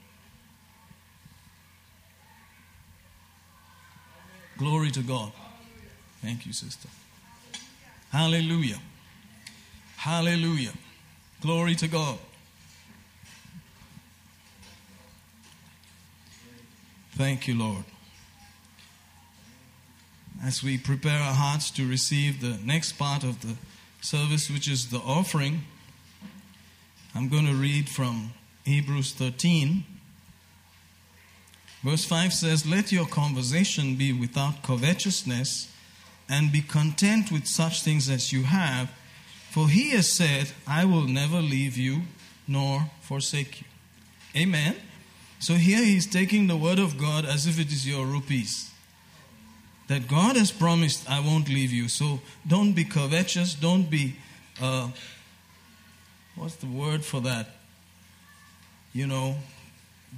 Glory 4.58 4.92
to 4.92 5.02
God. 5.02 5.32
Thank 6.22 6.46
you, 6.46 6.54
sister. 6.54 6.88
Hallelujah. 8.12 8.80
Hallelujah. 9.98 10.74
Glory 11.42 11.76
to 11.76 11.88
God. 11.88 12.18
Thank 17.14 17.48
you, 17.48 17.58
Lord. 17.58 17.84
As 20.44 20.64
we 20.64 20.78
prepare 20.78 21.20
our 21.20 21.34
hearts 21.34 21.70
to 21.72 21.88
receive 21.88 22.42
the 22.42 22.58
next 22.66 22.94
part 22.94 23.24
of 23.24 23.42
the 23.42 23.56
service, 24.02 24.50
which 24.50 24.68
is 24.68 24.90
the 24.90 24.98
offering, 24.98 25.62
I'm 27.14 27.30
going 27.30 27.46
to 27.46 27.54
read 27.54 27.90
from 27.90 28.34
Hebrews 28.66 29.14
13. 29.14 29.84
Verse 31.84 32.06
5 32.06 32.34
says, 32.34 32.66
Let 32.66 32.92
your 32.92 33.06
conversation 33.06 33.96
be 33.96 34.14
without 34.14 34.64
covetousness, 34.64 35.71
and 36.32 36.50
be 36.50 36.62
content 36.62 37.30
with 37.30 37.46
such 37.46 37.84
things 37.84 38.10
as 38.10 38.32
you 38.32 38.44
have, 38.44 38.90
for 39.50 39.68
he 39.68 39.90
has 39.90 40.10
said, 40.10 40.50
I 40.66 40.86
will 40.86 41.04
never 41.04 41.42
leave 41.42 41.78
you 41.78 42.04
nor 42.48 42.90
forsake 43.02 43.62
you. 43.62 43.68
Amen. 44.42 44.78
So 45.40 45.56
here 45.56 45.84
he's 45.84 46.08
taking 46.08 46.48
the 46.48 46.56
word 46.56 46.80
of 46.80 46.98
God 46.98 47.26
as 47.26 47.48
if 47.48 47.60
it 47.60 47.68
is 47.68 47.86
your 47.86 48.06
rupees. 48.06 48.72
That 49.90 50.08
God 50.08 50.38
has 50.38 50.52
promised, 50.52 51.10
I 51.10 51.20
won't 51.20 51.50
leave 51.50 51.74
you. 51.74 51.90
So 51.90 52.22
don't 52.48 52.72
be 52.72 52.86
covetous. 52.86 53.54
Don't 53.54 53.90
be, 53.90 54.16
uh, 54.62 54.88
what's 56.38 56.56
the 56.56 56.68
word 56.68 57.04
for 57.04 57.20
that? 57.22 57.48
You 58.94 59.08
know, 59.08 59.36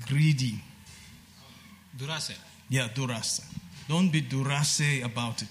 greedy. 0.08 0.62
Durase. 1.98 2.38
Yeah, 2.70 2.88
durase. 2.90 3.44
Don't 3.88 4.12
be 4.12 4.22
durase 4.22 5.04
about 5.04 5.42
it. 5.42 5.48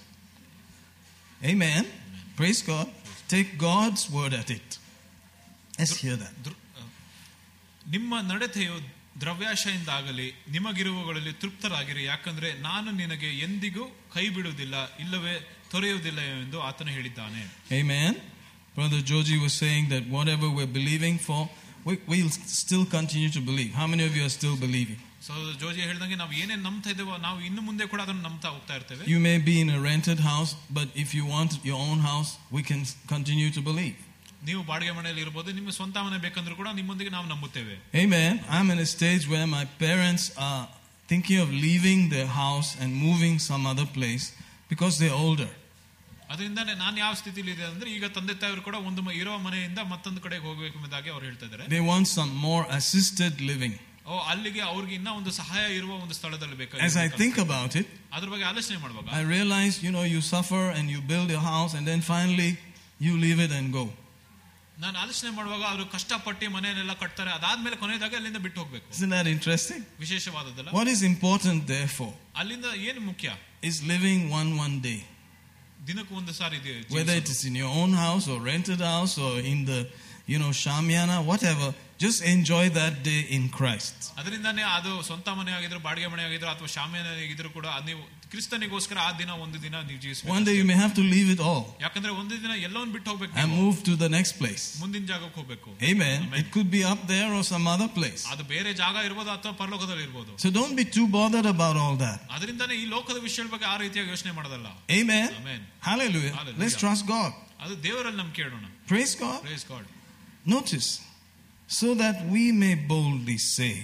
Amen. 1.44 1.82
Praise 2.36 2.62
God. 2.62 2.86
Take 3.28 3.58
God's 3.58 4.10
word 4.10 4.32
at 4.34 4.50
it. 4.50 4.68
Let's 5.78 5.96
hear 5.96 6.16
that. 6.16 6.34
ದೃ- 6.44 6.60
ಆ, 6.78 6.84
ನಿಮ್ಮ 7.88 8.20
ನಡತೆಯು 8.20 8.76
ದ್ರವ್ಯಾಶೆಯಿಂದಾಗಲಿ 9.20 10.26
ನಿಮಗಿರುವಗಳಲ್ಲಿ 10.48 11.32
ತೃಪ್ತರಾಗಿರಿ 11.32 12.04
ಯಾಕಂದ್ರೆ 12.04 12.52
ನಾನು 12.60 12.90
ನಿನಗೆ 12.92 13.38
ಎಂದಿಗೂ 13.38 13.84
ಕೈ 14.14 14.28
ಬಿಡುವುದಿಲ್ಲ 14.28 14.74
ಇಲ್ಲವೇ 14.96 15.34
ತೊರೆಯುವುದಿಲ್ಲ 15.70 16.20
ಎಂದು 16.34 16.60
ಆತನು 16.62 16.90
ಹೇಳಿದ್ದಾನೆ 16.90 17.42
Amen. 17.72 18.12
Brother 18.76 19.00
Joji 19.02 19.36
was 19.38 19.54
saying 19.62 19.88
that 19.88 20.04
whatever 20.16 20.48
we're 20.56 20.72
believing 20.74 21.16
for, 21.18 21.40
we, 21.86 21.94
we'll 22.06 22.34
still 22.62 22.84
continue 22.86 23.30
to 23.30 23.40
believe. 23.40 23.70
How 23.74 23.86
many 23.86 24.04
of 24.08 24.12
you 24.16 24.24
are 24.24 24.34
still 24.36 24.56
believing? 24.66 25.00
So 25.22 25.32
Joji 25.60 25.80
ಹೇಳಿದಂಗೆ 25.80 26.16
ನಾವು 26.16 26.32
ಏನೇನ್ 26.32 26.62
ನಂಬ್ತಾ 26.62 26.90
ಇದ್ದೇವೋ 26.90 27.14
ನಾವು 27.18 27.38
ಇನ್ನು 27.40 27.62
ಮುಂದೆ 27.62 27.84
ಕೂಡ 27.86 28.00
ಅದನ್ನು 28.06 28.22
ನಂಬ್ತಾ 28.22 28.48
ಹೋಗ್ತಾ 28.48 28.74
ಇರ್ತೇವೆ 28.74 29.04
You 29.14 29.20
may 29.20 29.38
be 29.48 29.54
in 29.60 29.70
a 29.70 29.80
rented 29.88 30.20
house, 30.28 30.50
but 30.70 30.88
if 31.04 31.10
you 31.18 31.24
want 31.28 31.52
your 31.64 31.78
own 31.88 32.00
house, 32.10 32.30
we 32.56 32.62
can 32.62 32.82
continue 33.14 33.50
to 33.58 33.62
believe. 33.62 33.96
ನೀವು 34.44 34.60
ಬಾಡಿಗೆ 34.64 34.92
ಮನೆಯಲ್ಲಿ 34.92 35.22
ಇರ್ಬೋದು 35.24 35.50
ನಿಮ್ಮ 35.52 35.70
ಸ್ವಂತ 35.76 35.96
ಮನೆ 36.06 36.18
ಬೇಕಂದ್ರೂ 36.18 36.54
ಕೂಡ 36.56 36.68
ನಿಮ್ಮೊಂದಿಗೆ 36.72 37.10
ನಾವು 37.10 37.26
ನಂಬುತ್ತೇವೆ 37.28 37.74
Amen. 38.02 38.32
I'm 38.56 38.68
in 38.70 38.80
a 38.80 38.88
stage 38.88 39.24
where 39.32 39.48
my 39.56 39.64
parents 39.80 40.26
are 40.48 40.62
thinking 41.08 41.38
of 41.44 41.50
leaving 41.66 42.00
their 42.14 42.30
house 42.36 42.70
and 42.80 42.90
moving 43.06 43.34
some 43.48 43.64
other 43.72 43.88
place 43.96 44.26
because 44.70 44.94
they're 45.00 45.18
older. 45.26 45.50
ಅದರಿಂದಾನೆ 46.30 46.72
ನಾನು 46.74 46.96
ಯಾವ 46.98 47.12
ಸ್ಥಿತಿಲಿ 47.14 47.50
ಇದೆ 47.52 47.64
ಅಂದ್ರೆ 47.64 47.88
ಈಗ 47.90 48.06
ತಂದೆ 48.16 48.34
ತಾಯಿರು 48.34 48.62
ಕೂಡ 48.62 48.76
ಒಂದು 48.88 49.02
ಮ- 49.02 49.14
ಇರೋ 49.14 49.34
ಮನೆಯಿಂದ 49.44 49.80
ಮತ್ತೊಂದು 49.92 50.20
ಕಡೆಗೆ 50.20 50.44
ಹೋಗಬೇಕು 50.48 50.74
ಎಂಬುದಾಗಿ 50.78 51.08
ಅವ್ರು 51.10 51.24
ಹೇಳ್ತಾ 51.28 51.46
ಇದ್ದಾರೆ 51.46 51.66
They 51.74 51.82
want 51.92 52.06
some 52.16 52.32
more 52.46 52.64
assisted 52.78 53.34
living. 53.52 53.74
ಓ 54.06 54.18
ಅಲ್ಲಿಗೆ 54.32 54.60
ಅವ್ರಿಗೆ 54.70 54.94
ಇನ್ನ 54.98 55.10
ಒಂದು 55.18 55.32
ಸಹಾಯ 55.40 55.64
ಇರುವ 55.78 55.92
ಒಂದು 56.04 56.14
ಸ್ಥಳದಲ್ಲಿ 56.18 56.56
As 56.86 56.96
I 56.96 57.08
ಬೇಕಾಗಿ 57.08 57.18
think 57.22 57.36
about 57.46 57.72
it, 57.80 57.88
ಅದ್ರ 58.16 58.28
ಬಗ್ಗೆ 58.32 58.46
ಆಲೋಚನೆ 58.50 58.78
ಮಾಡುವಾಗ 58.84 59.06
I 59.20 59.24
realize, 59.36 59.76
you 59.86 59.92
know, 59.96 60.04
you 60.14 60.20
suffer 60.34 60.64
and 60.76 60.86
you 60.94 61.00
build 61.12 61.30
your 61.36 61.44
house 61.54 61.74
and 61.78 61.84
then 61.90 62.02
finally 62.14 62.50
you 63.06 63.14
leave 63.24 63.40
it 63.46 63.52
and 63.58 63.68
go. 63.78 63.84
ನಾನು 64.84 64.96
ಆಲೋಚನೆ 65.02 65.30
ಮಾಡುವಾಗ 65.38 65.62
ಅವರು 65.70 65.84
ಕಷ್ಟಪಟ್ಟು 65.94 66.48
ಮನೆಯನ್ನೆಲ್ಲ 66.56 66.92
ಕಟ್ತಾರೆ 67.02 67.30
ಅದಾದ್ಮೇಲೆ 67.36 67.76
ಕೊನೆಯದಾಗಿ 67.82 68.16
ಅಲ್ಲಿಂದ 68.18 68.40
ಬಿಟ್ಟು 68.46 68.58
ಹೋಗ್ಬೇಕು 68.62 68.86
Isn't 68.96 69.12
that 69.16 69.28
interesting? 69.36 69.80
ವಿಶೇಷವಾದದ್ದಲ್ಲ 70.04 70.74
What 70.78 70.88
is 70.94 71.00
important, 71.12 71.60
therefore, 71.76 72.12
ಅಲ್ಲಿಂದ 72.40 72.66
ಏನು 72.88 73.00
ಮುಖ್ಯ 73.10 73.28
is 73.70 73.78
living 73.92 74.20
one 74.40 74.50
one 74.64 74.76
day. 74.88 74.98
ದಿನಕ್ಕೂ 75.88 76.14
ಒಂದು 76.20 76.32
ಸಾರಿ 76.40 76.56
ಇದೆ 76.62 76.74
Whether 76.98 77.16
it 77.22 77.28
is 77.34 77.40
in 77.50 77.56
your 77.62 77.72
own 77.82 77.92
house 78.04 78.26
or 78.32 78.38
rented 78.52 78.80
house 78.92 79.14
or 79.26 79.32
in 79.52 79.60
the, 79.70 79.80
you 80.26 80.38
know, 80.38 80.50
Shamiana, 80.54 81.16
whatever, 81.24 81.68
just 81.98 82.18
enjoy 82.26 82.64
that 82.70 82.94
day 83.02 83.20
in 83.30 83.44
Christ. 83.50 83.94
ಅದರಿಂದಾನೇ 84.20 84.64
ಅದು 84.76 84.92
ಸ್ವಂತ 85.08 85.28
ಮನೆ 85.38 85.52
ಆಗಿದ್ರು 85.58 85.80
ಬಾಡಿಗೆ 85.86 86.08
ಮನೆ 86.12 86.22
ಆಗಿದ್ರು 86.28 86.50
ಅಥವಾ 86.54 86.68
ಶಾಮಿಯಾನ 86.76 87.08
ಆಗಿದ್ರು 87.16 87.50
ಕೂಡ 87.56 87.66
ಅದ್ 87.76 87.86
ನೀವು 87.90 88.02
ಕ್ರಿಸ್ತನಿಗೋಸ್ಕರ 88.32 88.98
ಆ 89.06 89.10
ದಿನ 89.20 89.30
ಒಂದು 89.44 89.58
ದಿನ 89.64 89.74
ನೀವು 89.88 90.00
ಜೀವಿಸಬೇಕು 90.04 90.32
One 90.36 90.44
day 90.48 90.54
you 90.58 90.66
may 90.70 90.76
have 90.82 90.92
to 90.98 91.04
leave 91.14 91.28
it 91.34 91.40
all 91.50 91.62
ಯಾಕಂದ್ರೆ 91.84 92.12
ಒಂದು 92.20 92.34
ದಿನ 92.44 92.52
ಎಲ್ಲವನ್ನು 92.68 92.92
ಬಿಟ್ಟು 92.96 93.08
ಹೋಗ್ಬೇಕು 93.12 93.32
and 93.34 93.48
ನೀವು. 93.48 93.60
move 93.62 93.78
to 93.88 93.94
the 94.04 94.10
next 94.16 94.34
place. 94.40 94.64
ಮುಂದಿನ 94.82 95.04
ಜಾಗಕ್ಕೆ 95.12 95.38
ಹೋಗ್ಬೇಕು 95.40 95.70
Amen. 95.90 96.18
Amen. 96.20 96.38
It 96.42 96.48
could 96.56 96.70
be 96.76 96.82
up 96.92 97.02
there 97.14 97.30
or 97.38 97.42
some 97.52 97.66
other 97.74 97.88
place. 97.98 98.22
ಅದು 98.34 98.44
ಬೇರೆ 98.54 98.72
ಜಾಗ 98.82 99.04
ಇರ್ಬೋದು 99.08 99.32
ಅಥವಾ 99.36 99.54
ಪರಲೋಕದಲ್ಲಿ 99.62 100.04
ಇರ್ಬೋದು 100.08 100.32
So 100.44 100.50
don't 100.58 100.76
be 100.82 100.86
too 100.98 101.06
bothered 101.18 101.48
about 101.54 101.78
all 101.84 101.96
that. 102.06 102.20
ಅದರಿಂದಾನೇ 102.38 102.76
ಈ 102.82 102.88
ಲೋಕದ 102.96 103.20
ವಿಷಯದ 103.28 103.50
ಬಗ್ಗೆ 103.54 103.68
ಆ 103.74 103.76
ರೀತಿಯಾಗಿ 103.84 104.10
ಯೋಚನೆ 104.16 104.32
ಮಾಡೋದಲ್ಲ 104.38 104.68
Amen. 105.00 105.28
Amen. 105.42 105.60
Hallelujah. 105.90 106.34
Hallelujah. 106.40 106.62
Let's 106.64 106.78
trust 106.84 107.04
God. 107.14 107.30
ಅದು 107.64 107.76
ದೇವರಲ್ಲಿ 107.88 108.20
ನಮ್ಗೆ 108.22 108.36
ಕೇಳೋಣ 108.42 108.64
Praise 108.92 109.14
God. 109.24 109.38
Praise 109.48 109.66
god 109.72 109.86
Notice, 110.46 110.88
so 111.68 111.94
that 111.94 112.16
we 112.34 112.52
may 112.52 112.74
boldly 112.92 113.38
say, 113.38 113.74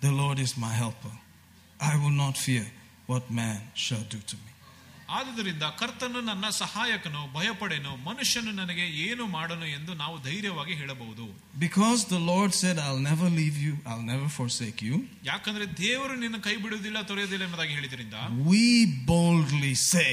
The 0.00 0.12
Lord 0.12 0.38
is 0.38 0.52
my 0.58 0.72
helper. 0.74 1.14
I 1.80 1.94
will 1.96 2.16
not 2.16 2.36
fear 2.38 2.66
what 3.08 3.30
man 3.32 3.60
shall 3.76 4.04
do 4.14 4.20
to 4.32 4.36
me. 4.36 4.50
ಆದುದರಿಂದ 5.16 5.64
ಕರ್ತನು 5.80 6.20
ನನ್ನ 6.28 6.46
ಸಹಾಯಕನು 6.60 7.20
ಭಯಪಡೆನು 7.34 7.90
ಮನುಷ್ಯನು 8.06 8.52
ನನಗೆ 8.52 8.84
ಏನು 9.04 9.24
ಮಾಡನು 9.34 9.66
ಎಂದು 9.76 9.92
ನಾವು 10.02 10.16
ಧೈರ್ಯವಾಗಿ 10.24 10.74
ಹೇಳಬಹುದು 10.80 11.26
Because 11.64 12.00
the 12.14 12.20
Lord 12.30 12.50
said, 12.60 12.76
I'll 12.84 13.04
never 13.10 13.28
leave 13.40 13.58
you, 13.66 13.74
I'll 13.90 14.06
never 14.12 14.28
forsake 14.38 14.80
you, 14.88 14.96
ಯಾಕಂದ್ರೆ 15.30 15.66
ದೇವರು 15.84 16.14
ನಿನ್ನ 16.24 16.38
ಕೈ 16.46 16.56
ಬಿಡುವುದಿಲ್ಲ 16.64 17.00
ತೊರೆಯುವುದಿಲ್ಲ 17.10 17.44
ಎಂಬುದಾಗಿ 17.48 17.74
ಹೇಳಿದ್ರಿಂದ 17.78 18.16
we 18.52 18.64
boldly 19.12 19.74
say, 19.92 20.12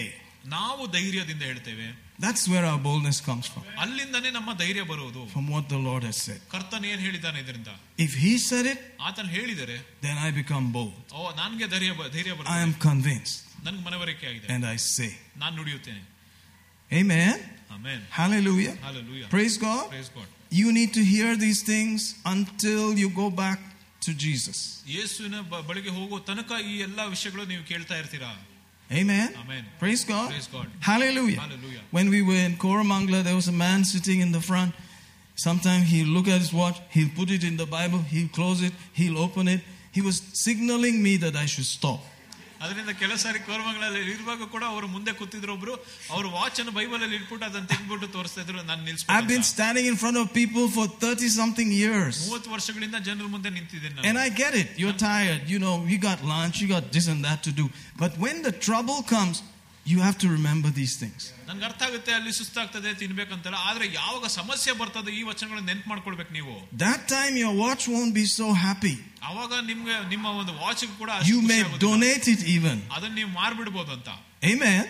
ನಾವು 0.55 0.84
ಧೈರ್ಯದಿಂದ 0.97 1.43
ಹೇಳ್ತೇವೆ 1.51 1.88
That's 2.19 2.43
where 2.47 2.65
our 2.65 2.80
boldness 2.80 3.18
comes 3.22 3.45
from, 3.53 3.64
ಅಲ್ಲಿಂದನೇ 3.84 4.30
ನಮ್ಮ 4.31 4.51
ಧೈರ್ಯ 4.60 4.84
ಬರುವುದು 4.91 5.22
from 5.34 5.45
what 5.53 5.65
the 5.69 5.80
Lord 5.88 6.03
has 6.03 6.18
said. 6.27 6.41
ಕರ್ತನ್ 6.53 6.85
ಏನ್ 6.91 7.01
ಹೇಳಿದ್ದಾನೆ 7.05 7.39
ಇದರಿಂದ 7.39 7.72
If 7.97 8.14
He 8.23 8.34
said 8.49 8.68
it, 8.73 8.80
ಆತನು 9.07 9.30
ಹೇಳಿದರೆ 9.30 9.77
then 10.01 10.18
I 10.19 10.31
become 10.41 10.68
bold. 10.77 10.95
ಓ 11.14 11.31
ನನ್ಗೆ 11.41 11.68
ಧೈರ್ಯ 11.73 11.91
ಬ- 11.99 12.10
ಧೈರ್ಯ 12.15 12.31
I 12.31 12.38
ಬರ್ತದೆ 12.39 12.61
am 12.68 12.73
convinced, 12.89 13.38
ನನ್ಗೆ 13.65 13.84
ಮನವರಿಕೆ 13.88 14.27
ಆಗಿದೆ 14.31 14.47
and 14.55 14.65
I 14.68 14.80
say, 14.89 15.11
ನಾನು 15.38 15.53
ನುಡಿಯುತ್ತೇನೆ 15.55 16.03
Amen. 16.91 17.35
Amen 17.76 18.03
Hallelujah. 18.19 18.76
Hallelujah 18.85 19.27
Praise 19.30 19.57
God. 19.68 19.84
Praise 19.89 20.11
god 20.18 20.31
You 20.51 20.72
need 20.72 20.91
to 20.93 21.03
hear 21.14 21.30
these 21.38 21.61
things 21.64 21.99
until 22.34 22.81
you 23.01 23.10
go 23.22 23.27
back 23.43 23.60
to 24.01 24.11
Jesus. 24.26 24.57
ಯೇಸುವಿನ 24.95 25.38
ಬ- 25.51 25.61
ಬಳಿಗೆ 25.69 25.91
ಹೋಗೋ 25.97 26.18
ತನಕ 26.30 26.51
ಈ 26.72 26.73
ಎಲ್ಲಾ 26.88 27.03
ವಿಷಯಗಳು 27.14 27.43
ನೀವು 27.51 27.64
ಕೇಳ್ತಾ 27.72 27.95
ಇರ್ತೀರಾ 28.01 28.31
Amen. 28.90 29.35
Amen. 29.44 29.65
Praise 29.78 30.05
God. 30.05 30.31
Praise 30.31 30.47
God. 30.47 30.66
Hallelujah. 30.81 31.40
Hallelujah. 31.40 31.81
When 31.90 32.09
we 32.09 32.23
were 32.23 32.35
in 32.35 32.55
Koramangala, 32.55 33.23
there 33.23 33.35
was 33.35 33.48
a 33.48 33.52
man 33.52 33.85
sitting 33.85 34.20
in 34.20 34.32
the 34.32 34.40
front. 34.40 34.74
Sometimes 35.35 35.89
he'll 35.89 36.09
look 36.09 36.27
at 36.27 36.40
his 36.40 36.52
watch, 36.52 36.81
he'll 36.90 37.10
put 37.15 37.31
it 37.31 37.44
in 37.44 37.56
the 37.56 37.66
Bible, 37.66 37.98
he'll 37.98 38.28
close 38.28 38.62
it, 38.62 38.73
he'll 38.93 39.19
open 39.19 39.47
it. 39.47 39.60
He 39.93 40.01
was 40.01 40.20
signaling 40.32 41.02
me 41.02 41.16
that 41.19 41.36
I 41.36 41.47
should 41.47 41.65
stop. 41.65 42.01
ಅದರಿಂದ 42.64 42.91
ಕೆಲವು 42.99 43.19
ಸಾರಿ 43.23 43.39
ಕೋರ್ಮಗಳಲ್ಲಿ 43.47 44.01
ಇರುವಾಗ 44.11 44.43
ಕೂಡ 44.53 44.64
ಅವರು 44.73 44.88
ಮುಂದೆ 44.95 45.11
ಕೂತಿದ್ರು 45.19 45.51
ಒಬ್ರು 45.55 45.73
ಅವ್ರು 46.15 46.27
watch 46.35 46.60
ಅನ್ನು 46.61 46.73
ಬೈಬಲ್ 46.77 47.01
ಅಲ್ಲಿ 47.05 47.18
ಇಟ್ಬಿಟ್ಟು 47.19 47.45
ಅದನ್ನ 47.49 47.65
ತೆಗೆದ್ಬಿಟ್ಟು 47.72 48.07
ತೋರಿಸ್ತಾ 48.15 48.41
ಇದ್ರು 48.45 48.57
ನಾನು 48.69 48.81
I've 49.15 49.27
been 49.31 49.41
ನಿಲ್ಸ್ಬಿಟ್ಟು 49.41 49.47
standing 49.53 49.85
in 49.91 49.97
front 50.03 50.18
of 50.22 50.27
people 50.41 50.65
for 50.77 50.85
30 51.03 51.31
something 51.39 51.69
years. 51.81 52.15
ಮೂವತ್ತು 52.27 52.51
ವರ್ಷಗಳಿಂದ 52.55 52.99
ಜನರ 53.10 53.27
ಮುಂದೆ 53.35 53.49
ನಿಂತಿದ್ದೇನೆ 53.57 53.95
And 53.95 54.05
ನಾನು 54.10 54.22
I 54.27 54.30
get 54.43 54.55
it. 54.61 54.69
You're 54.84 54.99
tired. 55.10 55.41
You 55.53 55.60
know, 55.65 55.76
you 55.93 55.99
got 56.10 56.22
lunch, 56.34 56.55
you 56.64 56.69
got 56.76 56.88
this 56.97 57.07
and 57.14 57.22
that 57.30 57.41
to 57.49 57.53
do. 57.61 57.65
But 58.03 58.14
when 58.26 58.38
the 58.47 58.53
trouble 58.68 59.01
comes, 59.15 59.35
you 59.88 59.99
have 59.99 60.18
to 60.23 60.27
remember 60.38 60.69
these 60.80 60.93
things. 61.01 61.22
ನನ್ಗೆ 61.47 61.65
ಅರ್ಥ 61.69 61.81
ಆಗುತ್ತೆ 61.88 62.11
ಅಲ್ಲಿ 62.18 62.34
ಸುಸ್ತಾಗ್ತದೆ 62.39 62.89
ತಿನ್ಬೇಕಂತಲ್ಲ 63.01 63.57
ಆದ್ರೆ 63.69 63.85
ಯಾವಾಗ 63.99 64.26
ಸಮಸ್ಯೆ 64.39 64.73
ಬರ್ತದೆ 64.81 65.11
ಈ 65.19 65.23
ವಚನಗಳನ್ನ 65.31 65.68
ನೆನ್ಪು 65.72 65.89
ಮಾಡ್ಕೊಳ್ಬೇಕು 65.93 66.31
ನೀವು 66.38 66.53
That 66.85 67.01
time 67.15 67.34
your 67.43 67.53
watch 67.64 67.84
won't 67.95 68.14
be 68.22 68.26
so 68.39 68.47
happy. 68.68 68.95
ಅವಾಗ 69.31 69.53
ನಿಮ್ಗೆ 69.72 69.95
ನಿಮ್ಮ 70.14 70.27
ಒಂದು 70.41 70.53
ವಾಚ್ 70.64 70.85
ಕೂಡ 71.01 71.10
You 71.31 71.39
ಅಷ್ಟು 71.39 71.41
may 71.51 71.60
ಖುಷಿ 71.64 71.65
ಆಗೋದಿಲ್ಲ. 71.65 71.84
donate 71.88 72.27
it 72.35 72.43
even. 72.57 72.77
ಅದನ್ನ 72.97 73.14
ನೀವು 73.22 73.31
ಮಾರ್ಬಿಡ್ಬೋದು 73.41 73.91
ಅಂತ 73.97 74.10
Amen. 74.53 74.84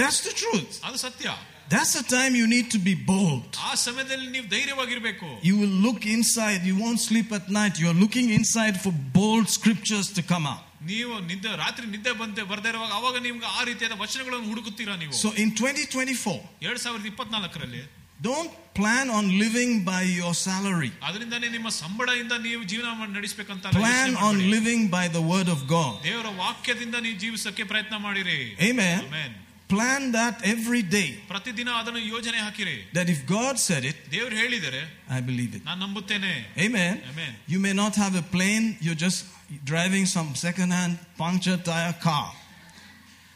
That's 0.00 0.20
the 0.28 0.34
truth. 0.42 0.72
ಅದು 0.88 0.98
ಸತ್ಯ 1.06 1.28
That's 1.74 1.92
the 1.98 2.04
time 2.16 2.32
you 2.40 2.46
need 2.46 2.66
to 2.74 2.78
be 2.88 2.92
bold. 3.12 3.46
ಆ 3.68 3.74
ಸಮಯದಲ್ಲಿ 3.86 4.26
ನೀವು 4.34 4.46
ಧೈರ್ಯವಾಗಿರ್ಬೇಕು 4.54 5.28
You 5.48 5.54
will 5.62 5.76
look 5.86 6.02
inside. 6.16 6.60
You 6.70 6.76
won't 6.84 7.00
sleep 7.08 7.30
at 7.38 7.46
night. 7.60 7.74
You're 7.82 7.98
looking 8.04 8.28
inside 8.38 8.76
for 8.84 8.92
bold 9.18 9.46
scriptures 9.58 10.08
to 10.18 10.22
come 10.32 10.46
out. 10.52 10.62
ನೀವು 10.90 11.14
ನಿದ್ದೆ 11.30 11.52
ರಾತ್ರಿ 11.62 11.86
ನಿದ್ದೆ 11.94 12.12
ಬಂತೆ 12.20 12.42
ಬರ್ದೇ 12.50 12.70
ಇರುವಾಗ 12.72 12.92
ಅವಾಗ 12.98 13.16
ನಿಮ್ಗೆ 13.26 13.48
ಆ 13.58 13.62
ರೀತಿಯಾದ 13.70 13.94
ವಚನಗಳನ್ನು 14.02 14.48
ಹುಡುಕುತ್ತೀರಾ 14.52 14.96
ನೀವು 15.02 15.14
So 15.22 15.30
in 15.42 15.48
2024, 15.52 16.36
ಎರಡ್ 16.66 16.82
ಸಾವಿರದ 16.84 17.06
ಇಪ್ಪತ್ನಾಲ್ಕರಲ್ಲಿ 17.12 17.82
don't 18.20 18.52
plan 18.74 19.06
on 19.16 19.24
living 19.40 19.72
by 19.84 20.02
your 20.20 20.34
salary. 20.46 20.90
ಅದರಿಂದಾನೇ 21.08 21.48
ನಿಮ್ಮ 21.56 21.68
ಸಂಬಳದಿಂದ 21.80 22.34
ನೀವು 22.46 22.62
ಜೀವನ 22.72 22.92
ಮಾಡಿ 23.00 23.12
ನಡೆಸಬೇಕಂತ 23.18 23.72
Plan 23.80 24.12
on 24.28 24.36
living 24.54 24.82
by 24.96 25.06
the 25.16 25.24
word 25.32 25.50
of 25.56 25.62
God. 25.76 25.92
ದೇವರ 26.06 26.28
ವಾಕ್ಯದಿಂದ 26.44 26.96
ನೀವು 27.06 27.18
ಜೀವಿಸಕ್ಕೆ 27.24 27.64
ಪ್ರಯತ್ನ 27.72 27.98
ಮಾಡಿರಿ 28.06 28.38
Amen. 28.70 29.00
Amen. 29.08 29.32
Plan 29.68 30.02
that 30.12 30.34
every 30.46 30.82
day. 30.96 31.08
ಪ್ರತಿದಿನ 31.30 31.70
ಅದನ್ನು 31.80 32.02
ಯೋಜನೆ 32.12 32.38
ಹಾಕಿರಿ 32.46 32.76
That 32.98 33.08
if 33.14 33.20
God 33.32 33.54
said 33.68 33.84
it, 33.90 33.96
ದೇವ್ರು 34.16 34.34
ಹೇಳಿದರೆ 34.42 34.82
I 35.18 35.22
believe 35.30 35.52
it. 35.58 35.62
ನಾನು 35.68 35.80
ನಂಬುತ್ತೇನೆ 35.86 36.32
Amen. 36.66 36.94
Amen. 37.12 37.32
You 37.54 37.60
may 37.66 37.74
not 37.82 37.94
have 38.04 38.14
a 38.16 38.26
plane, 38.36 38.66
you're 38.86 39.00
just 39.06 39.20
driving 39.64 40.06
some 40.06 40.34
second 40.36 40.70
hand 40.70 40.94
puncture 41.18 41.58
tire 41.62 41.96
car. 42.00 42.26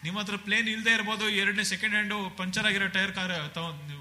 ನಿಮ್ಮ 0.05 0.19
ಹತ್ರ 0.21 0.37
ಪ್ಲೇನ್ 0.45 0.69
ಇಲ್ಲದೆ 0.75 0.93
ಇರಬಹುದು 0.97 1.25
ಎರಡನೇ 1.41 1.65
ಸೆಕೆಂಡ್ 1.71 1.95
ಹ್ಯಾಂಡ್ 1.95 2.13
ಪಂಚರ್ 2.39 2.67
ಆಗಿರೋ 2.69 2.87
ಟೈರ್ 2.95 3.11
ಕಾರ್ 3.17 3.33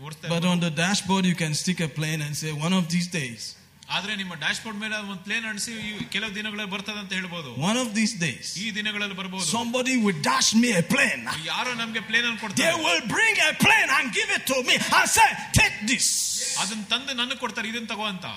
ಓಡಿಸ್ತಾ 0.06 0.27
But 0.35 0.45
on 0.51 0.60
the 0.65 0.72
dashboard, 0.84 1.26
you 1.31 1.38
can 1.41 1.53
stick 1.61 1.80
a 1.81 1.91
plane 1.97 2.22
and 2.27 2.35
say, 2.41 2.51
one 2.68 2.76
of 2.80 2.85
these 2.93 3.10
days, 3.19 3.41
ಆದ್ರೆ 3.95 4.14
ನಿಮ್ಮ 4.22 4.34
dash 4.41 4.60
board 4.64 4.80
ಮೇಲೆ 4.84 4.95
ಒಂದು 5.03 5.22
ಪ್ಲೇನ್ 5.27 5.45
ಅಣಿಸಿ 5.51 5.73
ಕೆಲವು 6.15 6.31
ದಿನಗಳಲ್ಲಿ 6.38 6.72
ಬರ್ತದೆ 6.73 6.99
ಅಂತ 7.03 7.11
ಹೇಳ್ಬೋದು 7.19 7.51
one 7.69 7.80
of 7.84 7.89
these 7.97 8.14
days, 8.26 8.47
ಈ 8.64 8.68
ದಿನಗಳಲ್ಲಿ 8.77 9.15
ಬರ್ಬೋದು 9.22 9.45
somebody 9.56 9.95
will 10.06 10.19
dash 10.30 10.49
me 10.64 10.69
a 10.81 10.85
plane. 10.93 11.23
ಯಾರೋ 11.51 11.73
ನಮ್ಗೆ 11.81 12.03
ಪ್ಲೇನ್ 12.10 12.27
ಅನ್ನು 12.30 12.39
They 12.39 12.45
ಕೊಡ್ತಾರೆ 12.45 12.77
will 12.88 13.03
bring 13.15 13.35
a 13.49 13.53
plane 13.65 13.91
and 13.97 14.07
give 14.19 14.31
it 14.38 14.45
to 14.51 14.60
me 14.69 14.77
and 14.99 15.10
say, 15.18 15.30
take 15.60 15.77
this. 15.91 16.07
ಅದನ್ನ 16.61 16.84
ತಂದು 16.93 17.14
ನನಗೆ 17.22 17.39
ಕೊಡ್ತಾರೆ 17.43 17.68
ಇದನ್ನ 17.73 17.89
ತಗೋ 17.93 18.07
ಅಂತ 18.14 18.27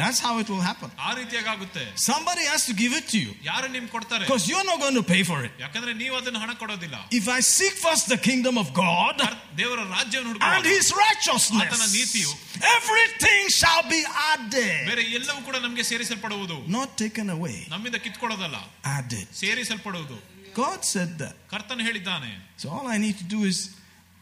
That's 0.00 0.18
how 0.24 0.32
it 0.40 0.48
will 0.52 0.60
happen. 0.60 0.88
ಆ 1.06 1.10
ರೀತಿಯಾಗಿ 1.18 1.48
ಆಗುತ್ತೆ 1.52 1.82
Somebody 2.06 2.42
has 2.52 2.62
to 2.70 2.74
give 2.80 2.92
it 2.98 3.06
to 3.12 3.18
you 3.22 3.30
ಯಾರು 3.50 3.68
ನಿಮ್ಗೆ 3.74 3.90
ಕೊಡ್ತಾರೆ 3.94 4.24
because 4.26 4.44
you're 4.50 4.66
not 4.70 4.78
going 4.84 4.98
to 5.00 5.04
pay 5.12 5.22
for 5.30 5.38
it. 5.46 5.52
ಯಾಕಂದ್ರೆ 5.64 5.92
ನೀವು 6.02 6.14
ಅದನ್ನ 6.18 6.38
ಹಣ 6.44 6.52
ಕೊಡೋದಿಲ್ಲ 6.62 6.96
If 7.20 7.26
I 7.36 7.40
seek 7.56 7.74
first 7.86 8.04
the 8.14 8.18
kingdom 8.28 8.56
of 8.62 8.68
God 8.82 9.16
ದೇವರ 9.60 9.78
ರಾಜ್ಯವನ್ನು 9.96 10.28
and 10.28 10.40
ಹುಡುಕುವಾಗ 10.42 10.74
his 10.76 10.88
righteousness, 11.04 11.70
ಆತನ 11.70 11.86
ನೀತಿಯು 11.98 12.32
everything 12.76 13.42
shall 13.60 13.82
be 13.94 14.00
added. 14.32 14.76
ಬೇರೆ 14.90 15.04
ಎಲ್ಲವೂ 15.18 15.40
ಕೂಡ 15.48 15.56
ನಮಗೆ 15.66 15.84
ಸೇರಿಸಲ್ಪಡುವುದು 15.92 16.58
Not 16.78 16.90
taken 17.04 17.28
away, 17.38 17.56
ನಮ್ಮಿಂದ 17.74 18.00
ಕಿತ್ಕೊಳ್ಳೋದಲ್ಲ 18.06 18.60
added. 18.98 19.26
ಸೇರಿಸಲ್ಪಡುವುದು 19.42 20.18
God 20.62 20.80
said 20.94 21.10
that. 21.22 21.34
ಕರ್ತನು 21.54 21.82
ಹೇಳಿದ್ದಾನೆ 21.88 22.30
So 22.62 22.66
all 22.76 22.86
I 22.96 23.00
need 23.06 23.16
to 23.24 23.28
do 23.36 23.40
is 23.52 23.58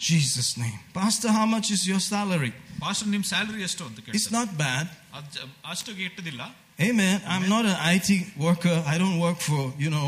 Jesus' 0.00 0.56
name. 0.56 0.78
Pastor, 0.94 1.30
how 1.30 1.46
much 1.46 1.70
is 1.70 1.82
your 1.90 2.00
salary? 2.06 2.52
Pastor 2.84 3.08
ನಿಮ್ 3.14 3.24
ಸ್ಯಾಲರಿ 3.24 3.62
ಎಷ್ಟು 3.62 3.82
ಅಂತ 3.88 3.98
It's 3.98 4.06
ಕೇಳ್ತಾರೆ 4.08 4.34
not 4.38 4.50
bad. 4.58 4.86
ಅದ್ 5.16 5.30
ಜ- 5.36 5.46
ಅಷ್ಟಿಗೆ 5.72 6.04
ಇಟ್ಟದಿಲ್ಲ 6.08 6.42
Amen. 6.88 7.16
I'm 7.32 7.46
not 7.48 7.64
an 7.72 7.78
IT 7.94 8.08
worker. 8.38 8.76
I 8.92 8.96
don't 9.02 9.18
work 9.18 9.40
for, 9.48 9.62
you 9.84 9.90
know, 9.96 10.06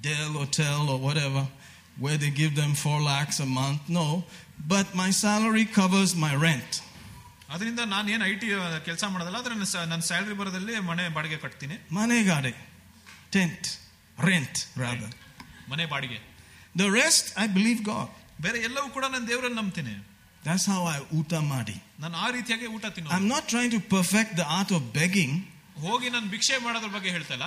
Dell 0.00 0.32
or 0.36 0.46
Tel 0.56 0.82
or 0.94 0.98
whatever, 0.98 1.42
where 1.98 2.18
they 2.22 2.30
give 2.40 2.52
them 2.54 2.72
four 2.82 2.98
lakhs 3.02 3.38
a 3.40 3.48
month. 3.60 3.80
No. 3.98 4.04
But 4.72 4.94
my 4.94 5.08
salary 5.24 5.64
covers 5.78 6.10
my 6.26 6.32
rent. 6.46 6.72
ಅದರಿಂದ 7.50 7.80
ನಾನು 7.94 8.06
ಏನು 8.10 8.24
I 8.24 8.34
T 8.34 8.48
ಕೆಲಸ 8.84 9.04
ಮಾಡೋದಲ್ಲ 9.14 9.38
ಆದ್ರೆ 9.40 9.54
ನನ್ನ 9.54 9.68
ಸ- 9.72 9.86
ನನ್ನ 9.92 10.02
salary 10.02 10.34
ಬರೋದಲ್ಲಿ 10.34 10.74
ಮನೆ 10.90 11.08
ಬಾಡಿಗೆ 11.16 11.38
ಕಟ್ತೀನಿ 11.44 11.76
Manegade. 11.98 12.52
Tent. 13.30 13.64
Rent, 14.18 14.56
rather. 14.84 15.10
ಮನೆ 15.72 15.86
ಬಾಡಿಗೆ 15.86 16.18
The 16.74 16.90
rest, 17.00 17.26
I 17.44 17.48
believe 17.58 17.80
God. 17.94 18.08
ಬೇರೆ 18.44 18.58
ಎಲ್ಲವೂ 18.68 18.88
ಕೂಡ 18.96 19.04
ನಾನು 19.14 19.26
ದೇವರಲ್ಲಿ 19.32 19.58
ನಂಬ್ತೀನಿ 19.62 19.94
That's 20.48 20.66
how 20.72 20.80
I 20.94 20.98
utamadi. 21.20 21.76
ನಾನು 22.02 22.16
ಆ 22.24 22.26
ರೀತಿಯಾಗಿ 22.36 22.66
ಊಟ 22.76 22.86
ತಿನ್ನೋ 22.96 23.10
I'm 23.16 23.28
not 23.34 23.44
trying 23.52 23.72
to 23.76 23.80
perfect 23.96 24.30
the 24.40 24.46
art 24.58 24.70
of 24.78 24.82
begging. 24.98 25.32
ಹೋಗಿ 25.86 26.08
ನಾನು 26.16 26.28
ಭಿಕ್ಷೆ 26.34 26.58
ಮಾಡೋದ್ರ 26.66 26.90
ಬಗ್ಗೆ 26.96 27.12
ಹೇಳ್ತಲ್ಲ 27.16 27.46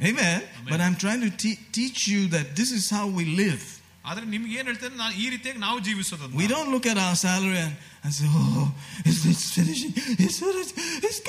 Amen. 0.00 0.38
Amen. 0.40 0.68
But 0.70 0.80
I'm 0.84 0.96
trying 0.96 1.20
to 1.20 1.30
te- 1.42 1.60
teach 1.78 2.00
you 2.12 2.20
that 2.34 2.46
this 2.58 2.70
is 2.78 2.84
how 2.96 3.06
we 3.18 3.24
live. 3.42 3.64
ಆದ್ರೆ 4.10 4.24
ನಿಮ್ಗೆ 4.26 4.52
ಏನ್ 4.58 4.66
ಹೇಳ್ತೇನೆ 4.70 4.96
ನಾನು 5.02 5.14
ಈ 5.22 5.26
ರೀತಿಯಾಗಿ 5.34 5.60
ನಾವು 5.66 5.78
ಜೀವಿಸೋದು 5.88 6.30
We 6.40 6.46
don't 6.54 6.70
look 6.74 6.86
at 6.92 6.98
our 7.04 7.16
salary 7.26 7.60
and, 7.66 7.74
and 8.04 8.12
say, 8.18 8.28
oh, 8.40 8.64
it's, 9.08 9.20
it's 9.32 9.44
finishing. 9.58 9.92
It's 10.24 10.38
finished. 10.46 10.72
It's 11.08 11.20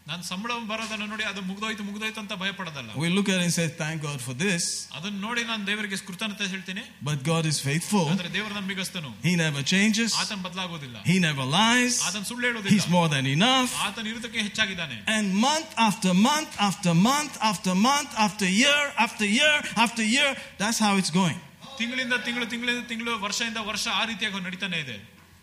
going. 0.00 0.08
Oh, 0.08 0.12
you. 0.12 0.12
No. 0.12 0.12
ನಾನು 0.12 0.22
ಸಂಬಳ 0.22 0.50
ಬರೋದನ್ನ 0.68 1.04
ನೋಡಿ 1.12 1.24
ಅದು 1.30 1.40
ಮುಗ್ದೋಯ್ತು 1.42 1.84
ಮುಗ್ದೋಯ್ತು 1.84 2.20
ಅಂತ 2.22 2.32
ಭಯ 2.42 2.50
ಪಡೋದಲ್ಲ 2.50 2.90
We 2.96 3.08
look 3.08 3.28
at 3.28 3.38
it 3.38 3.42
and 3.42 3.52
say, 3.52 3.66
thank 3.80 4.02
God 4.02 4.20
for 4.26 4.34
this. 4.34 4.88
ಅದನ್ನ 4.96 5.16
ನೋಡಿ 5.20 5.42
ನಾನು 5.44 5.66
ದೇವರಿಗೆ 5.66 5.96
ಕೃತಜ್ಞತೆ 6.08 6.44
ಹೇಳ್ತೀನಿ 6.52 6.82
But 7.02 7.18
God 7.24 7.44
is 7.52 7.58
faithful. 7.68 8.04
ಅಂದ್ರೆ 8.12 8.28
ದೇವರು 8.36 8.54
ನಂಬಿಗಸ್ತನು 8.54 9.10
He 9.24 9.32
never 9.36 9.62
changes. 9.72 10.10
ಆತನ 10.22 10.38
ಬದಲಾಗೋದಿಲ್ಲ 10.46 10.96
He 11.10 11.16
never 11.18 11.44
lies. 11.58 11.94
ಆತನ 12.08 12.22
ಸುಳ್ಳು 12.30 12.46
He's 12.46 12.52
ಹೇಳೋದಿಲ್ಲ 12.52 12.94
more 12.96 13.08
than 13.08 13.26
enough. 13.26 13.72
ಆತನ 13.86 14.06
ಇರುವುದಕ್ಕೆ 14.12 14.42
ಹೆಚ್ಚಾಗಿದ್ದಾನೆ 14.48 14.98
And 15.16 15.26
month 15.46 15.72
after 15.88 16.12
month 16.28 16.52
after 16.68 16.94
month 17.08 17.34
after 17.50 17.74
month 17.88 18.12
after 18.26 18.48
year 18.62 18.92
after 19.06 19.26
year 19.40 19.56
after 19.86 20.04
year, 20.16 20.30
that's 20.62 20.78
how 20.78 20.92
it's 21.02 21.10
going. 21.10 21.40
ತಿಂಗಳಿಂದ 21.80 22.14
ತಿಂಗಳು 22.28 22.46
ತಿಂಗಳಿಂದ 22.52 22.84
ತಿಂಗಳು 22.92 23.14
ವರ್ಷದಿಂದ 23.26 23.58
ವರ್ಷ 23.70 23.86
ಆ 24.00 24.04
ರೀತಿಯಾಗಿ 24.12 24.44
ನಡೀತಾನೆ 24.48 24.78
ಇದೆ 24.84 24.96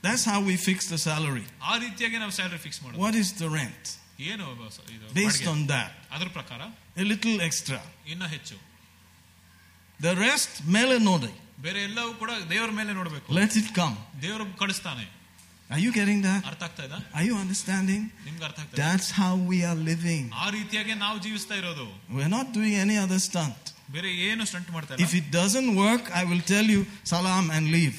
That's 0.07 0.23
how 0.31 0.39
we 0.49 0.55
fix 0.69 0.79
the 0.87 0.97
salary. 1.09 1.45
ಆ 1.71 1.75
ರೀತಿಯಾಗಿ 1.83 2.17
ನಾವು 2.23 2.33
ಸ್ಯಾಲರಿ 2.39 2.57
ಫಿಕ್ಸ್ 2.57 2.81
ಮಾಡೋದು 2.85 3.01
What 3.05 3.17
is 3.23 3.31
the 3.43 3.49
rent? 3.59 3.83
ಏನು 4.19 4.45
ಬ- 4.55 4.69
ಇದು 4.95 5.05
Based 5.13 5.25
ಬಾಡಿಗೆ? 5.25 5.49
on 5.53 5.61
that, 5.67 5.91
ಅದ್ರ 6.15 6.27
ಪ್ರಕಾರ 6.29 6.61
a 6.97 7.05
little 7.11 7.37
extra. 7.49 7.79
ಇನ್ನ 8.07 8.25
ಹೆಚ್ಚು 8.35 8.57
The 9.99 10.13
rest, 10.17 10.53
melanodi. 10.67 11.31
ಬೇರೆ 11.59 11.79
ಎಲ್ಲವೂ 11.83 12.13
ಕೂಡ 12.13 12.31
ದೇವರ 12.53 12.71
ಮೇಲೆ 12.79 12.93
ನೋಡ್ಬೇಕು 12.93 13.27
Let 13.33 13.53
it 13.61 13.69
come. 13.79 13.97
ದೇವರು 14.21 14.45
ಕಳಿಸ್ತಾನೆ 14.63 15.05
Are 15.69 15.79
you 15.79 15.91
getting 15.97 16.19
that? 16.27 16.41
ಅರ್ಥ 16.49 16.63
ಆಗ್ತಾ 16.63 16.83
ಇದ 16.87 16.95
Are 17.17 17.25
you 17.29 17.35
understanding? 17.43 18.01
ನಿಮ್ಗೆ 18.25 18.43
ಅರ್ಥ 18.47 18.59
ಆಗ್ತಾ 18.63 18.77
That's 18.81 19.09
how 19.19 19.33
we 19.51 19.59
are 19.69 19.77
living. 19.91 20.23
ಆ 20.43 20.47
ರೀತಿಯಾಗಿ 20.57 20.93
ನಾವು 21.05 21.17
ಜೀವಿಸ್ತಾ 21.25 21.55
ಇರೋದು 21.61 21.85
We're 22.17 22.33
not 22.37 22.49
doing 22.57 22.75
any 22.85 22.97
other 23.05 23.19
stunt. 23.29 23.61
ಬೇರೆ 23.95 24.09
ಏನು 24.27 24.43
ಸ್ಟಂಟ್ 24.51 24.69
ಮಾಡ್ತಾ 24.71 24.99
If 25.05 25.13
ಇಲ್ಲ 25.13 25.21
it 25.21 25.27
doesn't 25.39 25.71
work, 25.85 26.03
I 26.21 26.25
will 26.31 26.43
tell 26.53 26.67
you 26.75 26.81
salam 27.13 27.45
and 27.57 27.65
leave. 27.77 27.97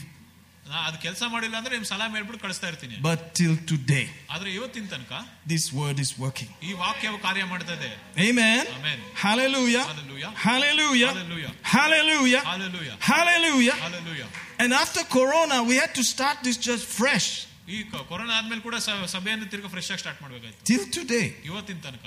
ನಾ 0.69 0.77
ಅದು 0.89 0.99
ಕೆಲಸ 0.99 1.23
ಮಾಡಿಲ್ಲ 1.33 1.57
ಅಂದ್ರೆ 1.57 1.75
ನಿಮ್ 1.77 1.87
ಸಲಾಮ್ 1.91 2.15
ಹೇಳ್ಬಿಟ್ಟು 2.17 2.43
ಕಳಿಸ್ತಾ 2.45 2.67
ಇರ್ತೀನಿ 2.71 2.95
But 3.03 3.21
till 3.39 3.55
today, 3.71 4.05
ಆದ್ರೆ 4.35 4.49
ಇವತ್ತಿನ 4.55 4.87
ತನಕ 4.93 5.13
this 5.53 5.65
word 5.81 5.99
is 6.05 6.11
working. 6.19 6.51
ಈ 6.63 6.73
ವಾಕ್ಯವು 6.83 7.19
ಕಾರ್ಯ 7.27 7.45
ಮಾಡ್ತಾ 7.51 7.75
ಇದೆ 7.79 7.91
Amen. 8.29 8.63
Amen. 8.77 8.99
Hallelujah. 9.25 9.85
Hallelujah. 9.91 10.31
Hallelujah. 10.47 11.11
Hallelujah. 11.11 11.53
Hallelujah. 11.75 12.37
Hallelujah 12.45 12.91
Hallelujah. 13.11 13.77
Hallelujah 13.83 14.25
And 14.63 14.73
after 14.75 15.03
Corona, 15.17 15.59
we 15.63 15.77
had 15.77 15.93
to 15.95 16.05
start 16.05 16.37
this 16.49 16.59
church 16.67 16.85
fresh. 16.99 17.29
ಈ 17.69 17.79
ಕ- 17.91 18.05
ಕೊರೋನಾ 18.09 18.35
ಆದ್ಮೇಲೆ 18.39 18.63
ಕೂಡ 18.63 18.77
ಸ- 18.87 19.07
ಸಭೆಯನ್ನು 19.13 19.47
ತಿರ್ಗಾ 19.53 19.69
ಫ್ರೆಶ್ 19.69 19.91
ಆಗಿ 19.93 20.01
ಸ್ಟಾರ್ಟ್ 20.03 20.21
ಮಾಡ್ಬೇಕಾಯ್ತು 20.25 20.65
Till 20.71 20.85
today, 20.97 21.27
ಇವತ್ತಿನ 21.51 21.79
ತನಕ 21.87 22.07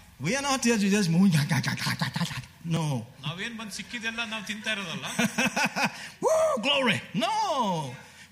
We 0.20 0.34
are 0.34 0.42
not 0.42 0.64
here 0.64 0.78
to 0.78 0.88
just 0.96 1.10
move. 1.10 1.32
No. 2.76 2.84
ನಾವೇನ್ 3.24 3.56
ಬಂದ್ 3.58 3.74
ಸಿಕ್ಕಿದೆಲ್ಲ 3.78 4.20
ನಾವು 4.32 4.44
ತಿಂತಾ 4.50 4.70
ಇರೋದಲ್ಲ 4.74 5.06
Woo, 6.24 6.54
glory. 6.66 6.98
No. 7.24 7.34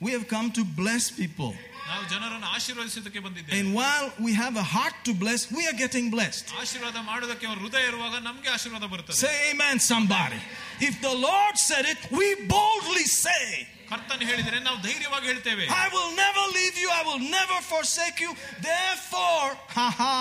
We 0.04 0.10
have 0.16 0.26
come 0.34 0.48
to 0.58 0.62
bless 0.80 1.04
people. 1.20 1.52
ನಾವು 1.88 2.02
ಜನರನ್ನು 2.12 2.48
ಆಶೀರ್ವದಿಸೋದಕ್ಕೆ 2.56 3.20
ಬಂದಿದ್ದೇವೆ 3.26 3.58
And 3.60 3.68
while 3.78 4.06
we 4.26 4.32
have 4.42 4.54
a 4.64 4.66
heart 4.74 4.96
to 5.08 5.12
bless, 5.22 5.40
we 5.56 5.62
are 5.70 5.76
getting 5.84 6.06
blessed. 6.16 6.46
ಆಶೀರ್ವಾದ 6.62 6.96
ಮಾಡೋದಕ್ಕೆ 7.10 7.46
ಅವ್ರ 7.50 7.58
ಹೃದಯ 7.64 7.84
ಇರುವಾಗ 7.92 8.14
ನಮ್ಗೆ 8.28 8.50
ಆಶೀರ್ವಾದ 8.56 8.88
ಬರ್ತದೆ 8.94 9.18
Say 9.26 9.34
amen, 9.52 9.78
somebody. 9.92 10.40
If 10.88 10.96
the 11.08 11.14
Lord 11.28 11.54
said 11.68 11.86
it, 11.92 12.00
we 12.20 12.28
boldly 12.54 13.06
say, 13.24 13.44
ಕರ್ತನ್ 13.90 14.24
ಹೇಳಿದ್ರೆ 14.30 14.60
ನಾವು 14.68 14.78
ಧೈರ್ಯವಾಗಿ 14.88 15.26
ಹೇಳ್ತೇವೆ 15.32 15.66
I 15.84 15.88
will 15.96 16.12
never 16.24 16.44
leave 16.58 16.78
you, 16.84 16.88
I 17.00 17.04
will 17.10 17.22
never 17.38 17.58
forsake 17.72 18.20
you. 18.26 18.32
Therefore, 18.70 19.48
haha, 19.76 20.16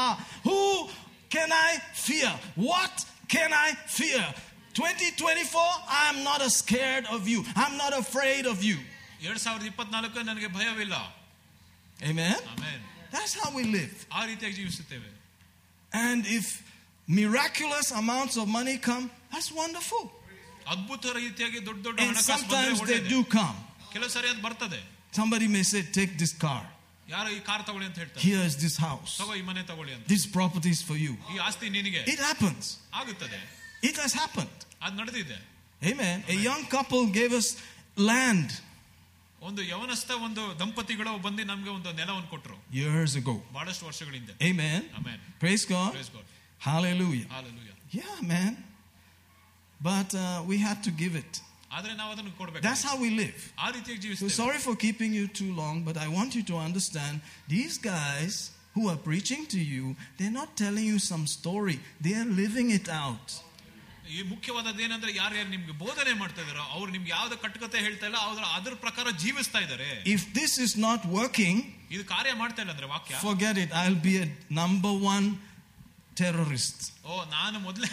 who 0.47 0.59
can 1.29 1.51
I 1.51 1.71
fear? 2.05 2.31
What 2.69 2.95
can 3.27 3.51
I 3.65 3.69
fear? 3.99 4.23
2024, 4.73 5.61
I'm 6.01 6.23
not 6.23 6.41
scared 6.51 7.05
of 7.15 7.27
you. 7.27 7.39
I'm 7.55 7.75
not 7.77 7.93
afraid 7.95 8.45
of 8.53 8.59
you. 8.69 8.77
ಎರಡ್ 9.27 9.41
ಸಾವಿರದ 9.45 9.65
ಇಪ್ಪತ್ನಾಲ್ಕು 9.71 10.23
ನನಗೆ 10.31 10.49
ಭಯವಿಲ್ಲ 10.57 10.95
Amen? 12.11 12.37
ಆಮೇಲೆ 12.53 12.79
That's 13.15 13.33
how 13.39 13.49
we 13.57 13.63
live. 13.77 13.95
ಆ 14.17 14.21
ರೀತಿಯಾಗಿ 14.29 14.55
ಜೀವಿಸುತ್ತೇವೆ 14.61 15.09
And 16.05 16.21
if 16.37 16.45
miraculous 17.07 17.87
amounts 18.01 18.35
of 18.41 18.47
money 18.59 18.77
come, 18.89 19.05
that's 19.33 19.51
wonderful. 19.61 20.03
ಅದ್ಭುತ 20.73 21.05
ರೀತಿಯಾಗಿ 21.19 21.59
ದೊಡ್ಡ 21.69 21.79
ದೊಡ್ಡ 21.87 21.97
And 22.03 22.11
ಹಣಕಾಸು 22.11 22.45
ಬಂದ್ರೆ 22.51 22.59
sometimes 22.59 22.79
they 22.79 22.83
ಒಳ್ಳೆಯದೇ. 22.85 23.09
do 23.15 23.21
come. 23.37 23.57
ಕೆಲವು 23.93 24.11
ಸರಿ 24.17 24.29
ಅದು 24.33 24.43
ಬರ್ತದೆ 24.47 24.81
Somebody 25.19 25.47
may 25.55 25.63
say, 25.71 25.81
Take 25.97 26.13
this 26.21 26.33
car. 26.45 26.61
ಯಾರೋ 27.13 27.29
ಈ 27.37 27.39
ಕಾರ್ 27.49 27.63
ತಗೊಳ್ಳಿ 27.67 27.85
ಅಂತ 27.89 27.97
ಹೇಳ್ತಾರೆ 28.03 28.21
Here 28.27 28.43
is 28.49 28.55
this 28.65 28.75
house. 28.87 29.13
ತಗೋ 29.21 29.33
ಈ 29.41 29.43
ಮನೆ 29.49 29.63
ತಗೊಳ್ಳಿ 29.71 29.93
ಅಂತ 29.95 30.05
This 30.13 30.25
property 30.37 30.71
is 30.77 30.81
for 30.89 30.97
you. 31.05 31.13
ಈ 31.33 31.37
ಆಸ್ತಿ 31.47 31.69
ನಿನಗೆ 31.77 32.01
It 32.13 32.21
happens. 32.29 32.65
ಆಗುತ್ತದೆ 33.01 33.39
It 33.89 33.97
has 34.03 34.13
happened. 34.23 34.57
ಅದು 34.85 34.95
ನಡೆದಿದೆ 35.01 35.39
Amen. 35.81 36.17
A 36.33 36.37
young 36.49 36.61
couple 36.75 37.01
gave 37.19 37.33
us 37.41 37.47
land 38.09 38.49
ಒಂದು 39.41 39.61
ಯವನಸ್ಥ 39.71 40.11
ಒಂದು 40.27 40.43
ದಂಪತಿಗಳು 40.61 41.13
ಬಂದು 41.25 41.43
ನಮ್ಗೆ 41.49 41.71
ಒಂದು 41.77 41.89
ನೆಲವನ್ನು 41.99 42.29
ಕೊಟ್ರು 42.35 42.57
years 42.81 43.13
ago. 43.21 43.35
ಬಹಳಷ್ಟು 43.57 43.85
ವರ್ಷಗಳಿಂದ 43.89 44.29
Amen. 44.49 44.81
ಆಮೇಲೆ 44.99 45.23
Praise 45.43 45.65
God. 45.73 45.89
Praise 45.97 46.11
God. 46.17 46.27
Hallelujah. 46.69 47.27
Hallelujah. 47.37 47.75
Yeah, 47.99 48.13
man. 48.33 48.53
But 49.81 50.11
uh, 50.15 50.21
we 50.49 50.57
had 50.67 50.79
to 50.87 50.91
give 51.01 51.15
it. 51.23 51.33
ಆದ್ರೆ 51.77 51.93
ನಾವು 51.99 52.11
ಅದನ್ನು 52.13 52.33
ಕೊಡ್ಬೇಕು 52.39 52.63
That's 52.67 52.83
how 52.89 52.95
we 53.03 53.09
live. 53.21 53.39
ಆ 53.65 53.69
ರೀತಿಯಾಗಿ 53.75 53.99
So 53.99 54.03
ಜೀವಿಸ್ತೇವೆ 54.05 54.33
sorry 54.41 54.59
for 54.65 54.75
keeping 54.85 55.13
you 55.19 55.25
too 55.41 55.51
long, 55.61 55.77
but 55.87 55.97
I 56.05 56.09
want 56.17 56.31
you 56.37 56.43
to 56.51 56.57
understand 56.67 57.15
these 57.55 57.77
guys 57.93 58.35
who 58.75 58.83
are 58.91 58.99
preaching 59.09 59.41
to 59.53 59.59
you, 59.73 59.83
they're 60.17 60.37
not 60.41 60.51
telling 60.63 60.85
you 60.91 60.99
some 61.11 61.25
story, 61.37 61.75
they 62.05 62.13
are 62.21 62.29
living 62.43 62.69
it 62.79 62.87
out. 63.03 63.27
ಈ 64.15 64.21
ಮುಖ್ಯವಾದದ್ದು 64.31 64.81
ಏನಂದ್ರೆ 64.85 65.11
ಯಾರು 65.19 65.35
ಯಾರು 65.39 65.49
ನಿಮ್ಗೆ 65.49 65.73
ಬೋಧನೆ 65.83 66.13
ಮಾಡ್ತಾ 66.21 66.41
ಇದಾರೋ 66.45 66.63
ಅವ್ರು 66.75 66.89
ನಿಮ್ಗೆ 66.95 67.11
ಯಾವ್ದು 67.17 67.35
ಕಟ್ಟುಕತೆ 67.43 67.77
ಹೇಳ್ತಾ 67.85 68.05
ಇಲ್ಲ 68.09 68.17
ಅವ್ರ 68.27 68.41
ಅದ್ರ 68.57 68.73
ಪ್ರಕಾರ 68.85 69.05
ಜೀವಿಸ್ತಾ 69.23 69.59
ಇದಾರೆ 69.65 69.87
If 70.15 70.21
this 70.39 70.53
is 70.65 70.73
not 70.87 71.01
working, 71.19 71.57
ಇದು 71.95 72.03
ಕಾರ್ಯ 72.13 72.33
ಮಾಡ್ತಾ 72.41 72.61
ಇಲ್ಲ 72.63 72.71
ಅಂದ್ರೆ 72.75 72.89
ವಾಕ್ಯ 72.95 73.21
forget 73.27 73.57
it. 73.63 73.69
I'll 73.81 74.01
be 74.09 74.15
a 74.25 74.27
number 74.61 74.93
one 75.13 75.27
terrorist. 76.21 76.79
ಓ 77.05 77.23
ನಾನು 77.37 77.59
ಮೊದಲೇ 77.59 77.89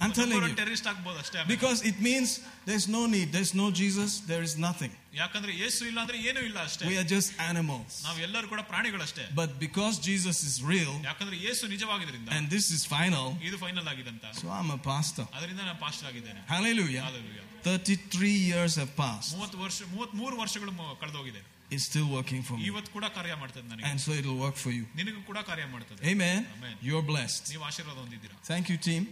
I'm 0.00 0.12
telling 0.12 0.38
you. 0.42 0.54
ಟೆರರಿಸ್ಟ್ 0.60 0.86
ಆಗ್ಬೋದು 0.90 1.18
ಅಷ್ಟೇ 1.22 1.36
ಆಮೇಲೆ. 1.38 1.50
Because 1.54 1.78
it 1.90 1.96
means 2.00 2.28
there's 2.68 2.86
no 2.88 3.02
need, 3.14 3.26
there's 3.36 3.52
no 3.54 3.66
Jesus, 3.80 4.10
there 4.30 4.44
is 4.48 4.54
nothing. 4.66 4.92
ಯಾಕಂದ್ರೆ 5.14 5.52
ಯೇಸು 5.62 5.82
ಇಲ್ಲ 5.90 5.98
ಅಂದ್ರೆ 6.04 6.18
ಏನೂ 6.28 6.40
ಇಲ್ಲ 6.48 6.58
ಅಷ್ಟೇ 6.68 6.86
We 6.90 6.96
are 7.02 7.08
just 7.14 7.30
animals. 7.50 7.92
ನಾವ್ 8.06 8.18
ಎಲ್ಲರೂ 8.26 8.46
ಕೂಡ 8.52 8.62
ಪ್ರಾಣಿಗಳಷ್ಟೇ 8.72 9.24
But 9.40 9.52
because 9.66 9.94
Jesus 10.08 10.38
is 10.50 10.56
real 10.72 10.94
ಯಾಕಂದ್ರೆ 11.10 11.38
ಯೇಸು 11.46 11.64
ನಿಜವಾಗಿದ್ರಿಂದ 11.74 12.30
and 12.38 12.46
this 12.56 12.68
is 12.76 12.82
final, 12.96 13.26
ಇದು 13.48 13.58
final 13.64 13.88
ಆಗಿದಂತ 13.94 14.24
so 14.40 14.48
I'm 14.58 14.70
a 14.78 14.80
pastor. 14.90 15.26
ಅದರಿಂದ 15.38 15.60
ನಾನು 15.68 15.80
ಪಾಸ್ಟರ್ 15.84 16.08
ಆಗಿದ್ದೇನೆ 16.12 16.40
Hallelujah. 16.54 17.04
Hallelujah. 17.08 17.44
33 17.68 18.34
years 18.50 18.72
have 18.82 18.92
passed. 19.04 19.30
ಮೂವತ್ತು 19.36 19.58
ವರ್ಷ 19.64 19.78
ಮೂವತ್ 19.94 20.14
ಮೂರು 20.22 20.36
ವರ್ಷಗಳು 20.44 20.72
ಮು- 20.80 20.96
ಕಳೆದೋಗಿದೆ 21.04 21.42
It's 21.74 21.86
still 21.90 22.08
working 22.16 22.42
for 22.48 22.56
me. 22.58 22.64
ಇವತ್ತು 22.70 22.90
ಕೂಡ 22.96 23.06
ಕಾರ್ಯ 23.16 23.34
ಮಾಡ್ತದೆ 23.42 23.64
ನನಗೆ 23.70 23.86
And 23.90 24.00
so 24.04 24.10
it'll 24.20 24.40
work 24.46 24.58
for 24.64 24.72
you. 24.78 24.84
ನಿನಗೂ 25.00 25.22
ಕೂಡ 25.30 25.38
ಕಾರ್ಯ 25.50 25.66
ಮಾಡ್ತದೆ 25.74 26.02
Amen. 26.12 26.40
Amen. 26.56 26.74
You're 26.88 27.06
blessed. 27.12 27.44
ನೀವು 27.54 27.64
ಆಶೀರ್ವಾದ 27.70 27.98
ಹೊಂದಿದ್ದೀರಾ 28.04 28.36
Thank 28.52 28.66
you, 28.72 28.78
team. 28.88 29.04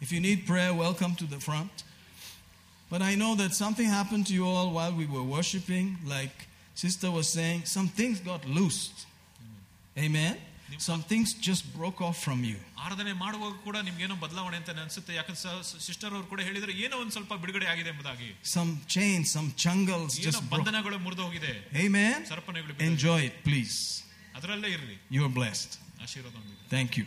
If 0.00 0.12
you 0.12 0.20
need 0.20 0.46
prayer, 0.46 0.72
welcome 0.76 1.14
to 1.16 1.26
the 1.26 1.40
front. 1.40 1.74
But 2.90 3.00
I 3.02 3.14
know 3.14 3.34
that 3.36 3.52
something 3.54 3.88
happened 3.90 4.24
to 4.28 4.34
you 4.34 4.46
all 4.46 4.68
while 4.70 4.94
we 4.94 5.06
were 5.06 5.26
worshiping. 5.36 5.86
Like 6.06 6.34
Sister 6.76 7.10
was 7.10 7.26
saying, 7.28 7.60
some 7.66 7.88
things 7.90 8.20
got 8.22 8.42
loosed. 8.48 8.98
Amen. 9.96 10.34
Some 10.80 11.02
things 11.02 11.34
just 11.40 11.62
broke 11.74 12.00
off 12.00 12.18
from 12.26 12.40
you. 12.44 12.58
ಆರಾಧನೆ 12.84 13.12
ಮಾಡುವಾಗ 13.20 13.52
ಕೂಡ 13.66 13.76
ನಿಮ್ಗೇನೋ 13.88 14.14
ಬದಲಾವಣೆ 14.22 14.56
ಅಂತ 14.60 14.70
ಅನ್ಸುತ್ತೆ 14.84 15.12
ಯಾಕಂದ್ರೆ 15.18 15.50
sister 15.86 16.12
ಅವ್ರು 16.16 16.26
ಕೂಡ 16.32 16.40
ಹೇಳಿದ್ರೆ 16.48 16.72
ಏನೋ 16.84 16.96
ಒಂದ್ 17.02 17.12
ಸ್ವಲ್ಪ 17.16 17.32
ಬಿಡುಗಡೆ 17.42 17.66
ಆಗಿದೆ 17.72 17.90
ಎಂಬುದಾಗಿ 17.92 18.28
Some 18.54 18.72
chains, 18.94 19.24
some 19.36 19.48
chungles 19.64 20.12
ಏನೋ 20.20 20.26
just 20.28 20.42
broke. 20.42 20.54
ಬಂಧನಗಳು 20.54 20.98
ಮುರಿದು 21.06 21.22
ಹೋಗಿದೆ 21.26 21.52
Amen. 21.84 22.16
ಸರ್ಪನೆಗಳು 22.32 22.72
ಬಿದ್ದೋಗಿದೆ. 22.72 22.90
Enjoy 22.90 23.18
it, 23.28 23.36
please. 23.48 23.76
ಅದರಲ್ಲೇ 24.38 24.70
ಇರ್ರಿ 24.76 24.96
You're 25.16 25.32
blessed. 25.40 25.72
ಆಶೀರ್ವಾದ 26.06 26.34
ಹೊಂದಿದ್ದೀರಾ 26.40 26.70
Thank 26.76 26.92
you. 27.00 27.06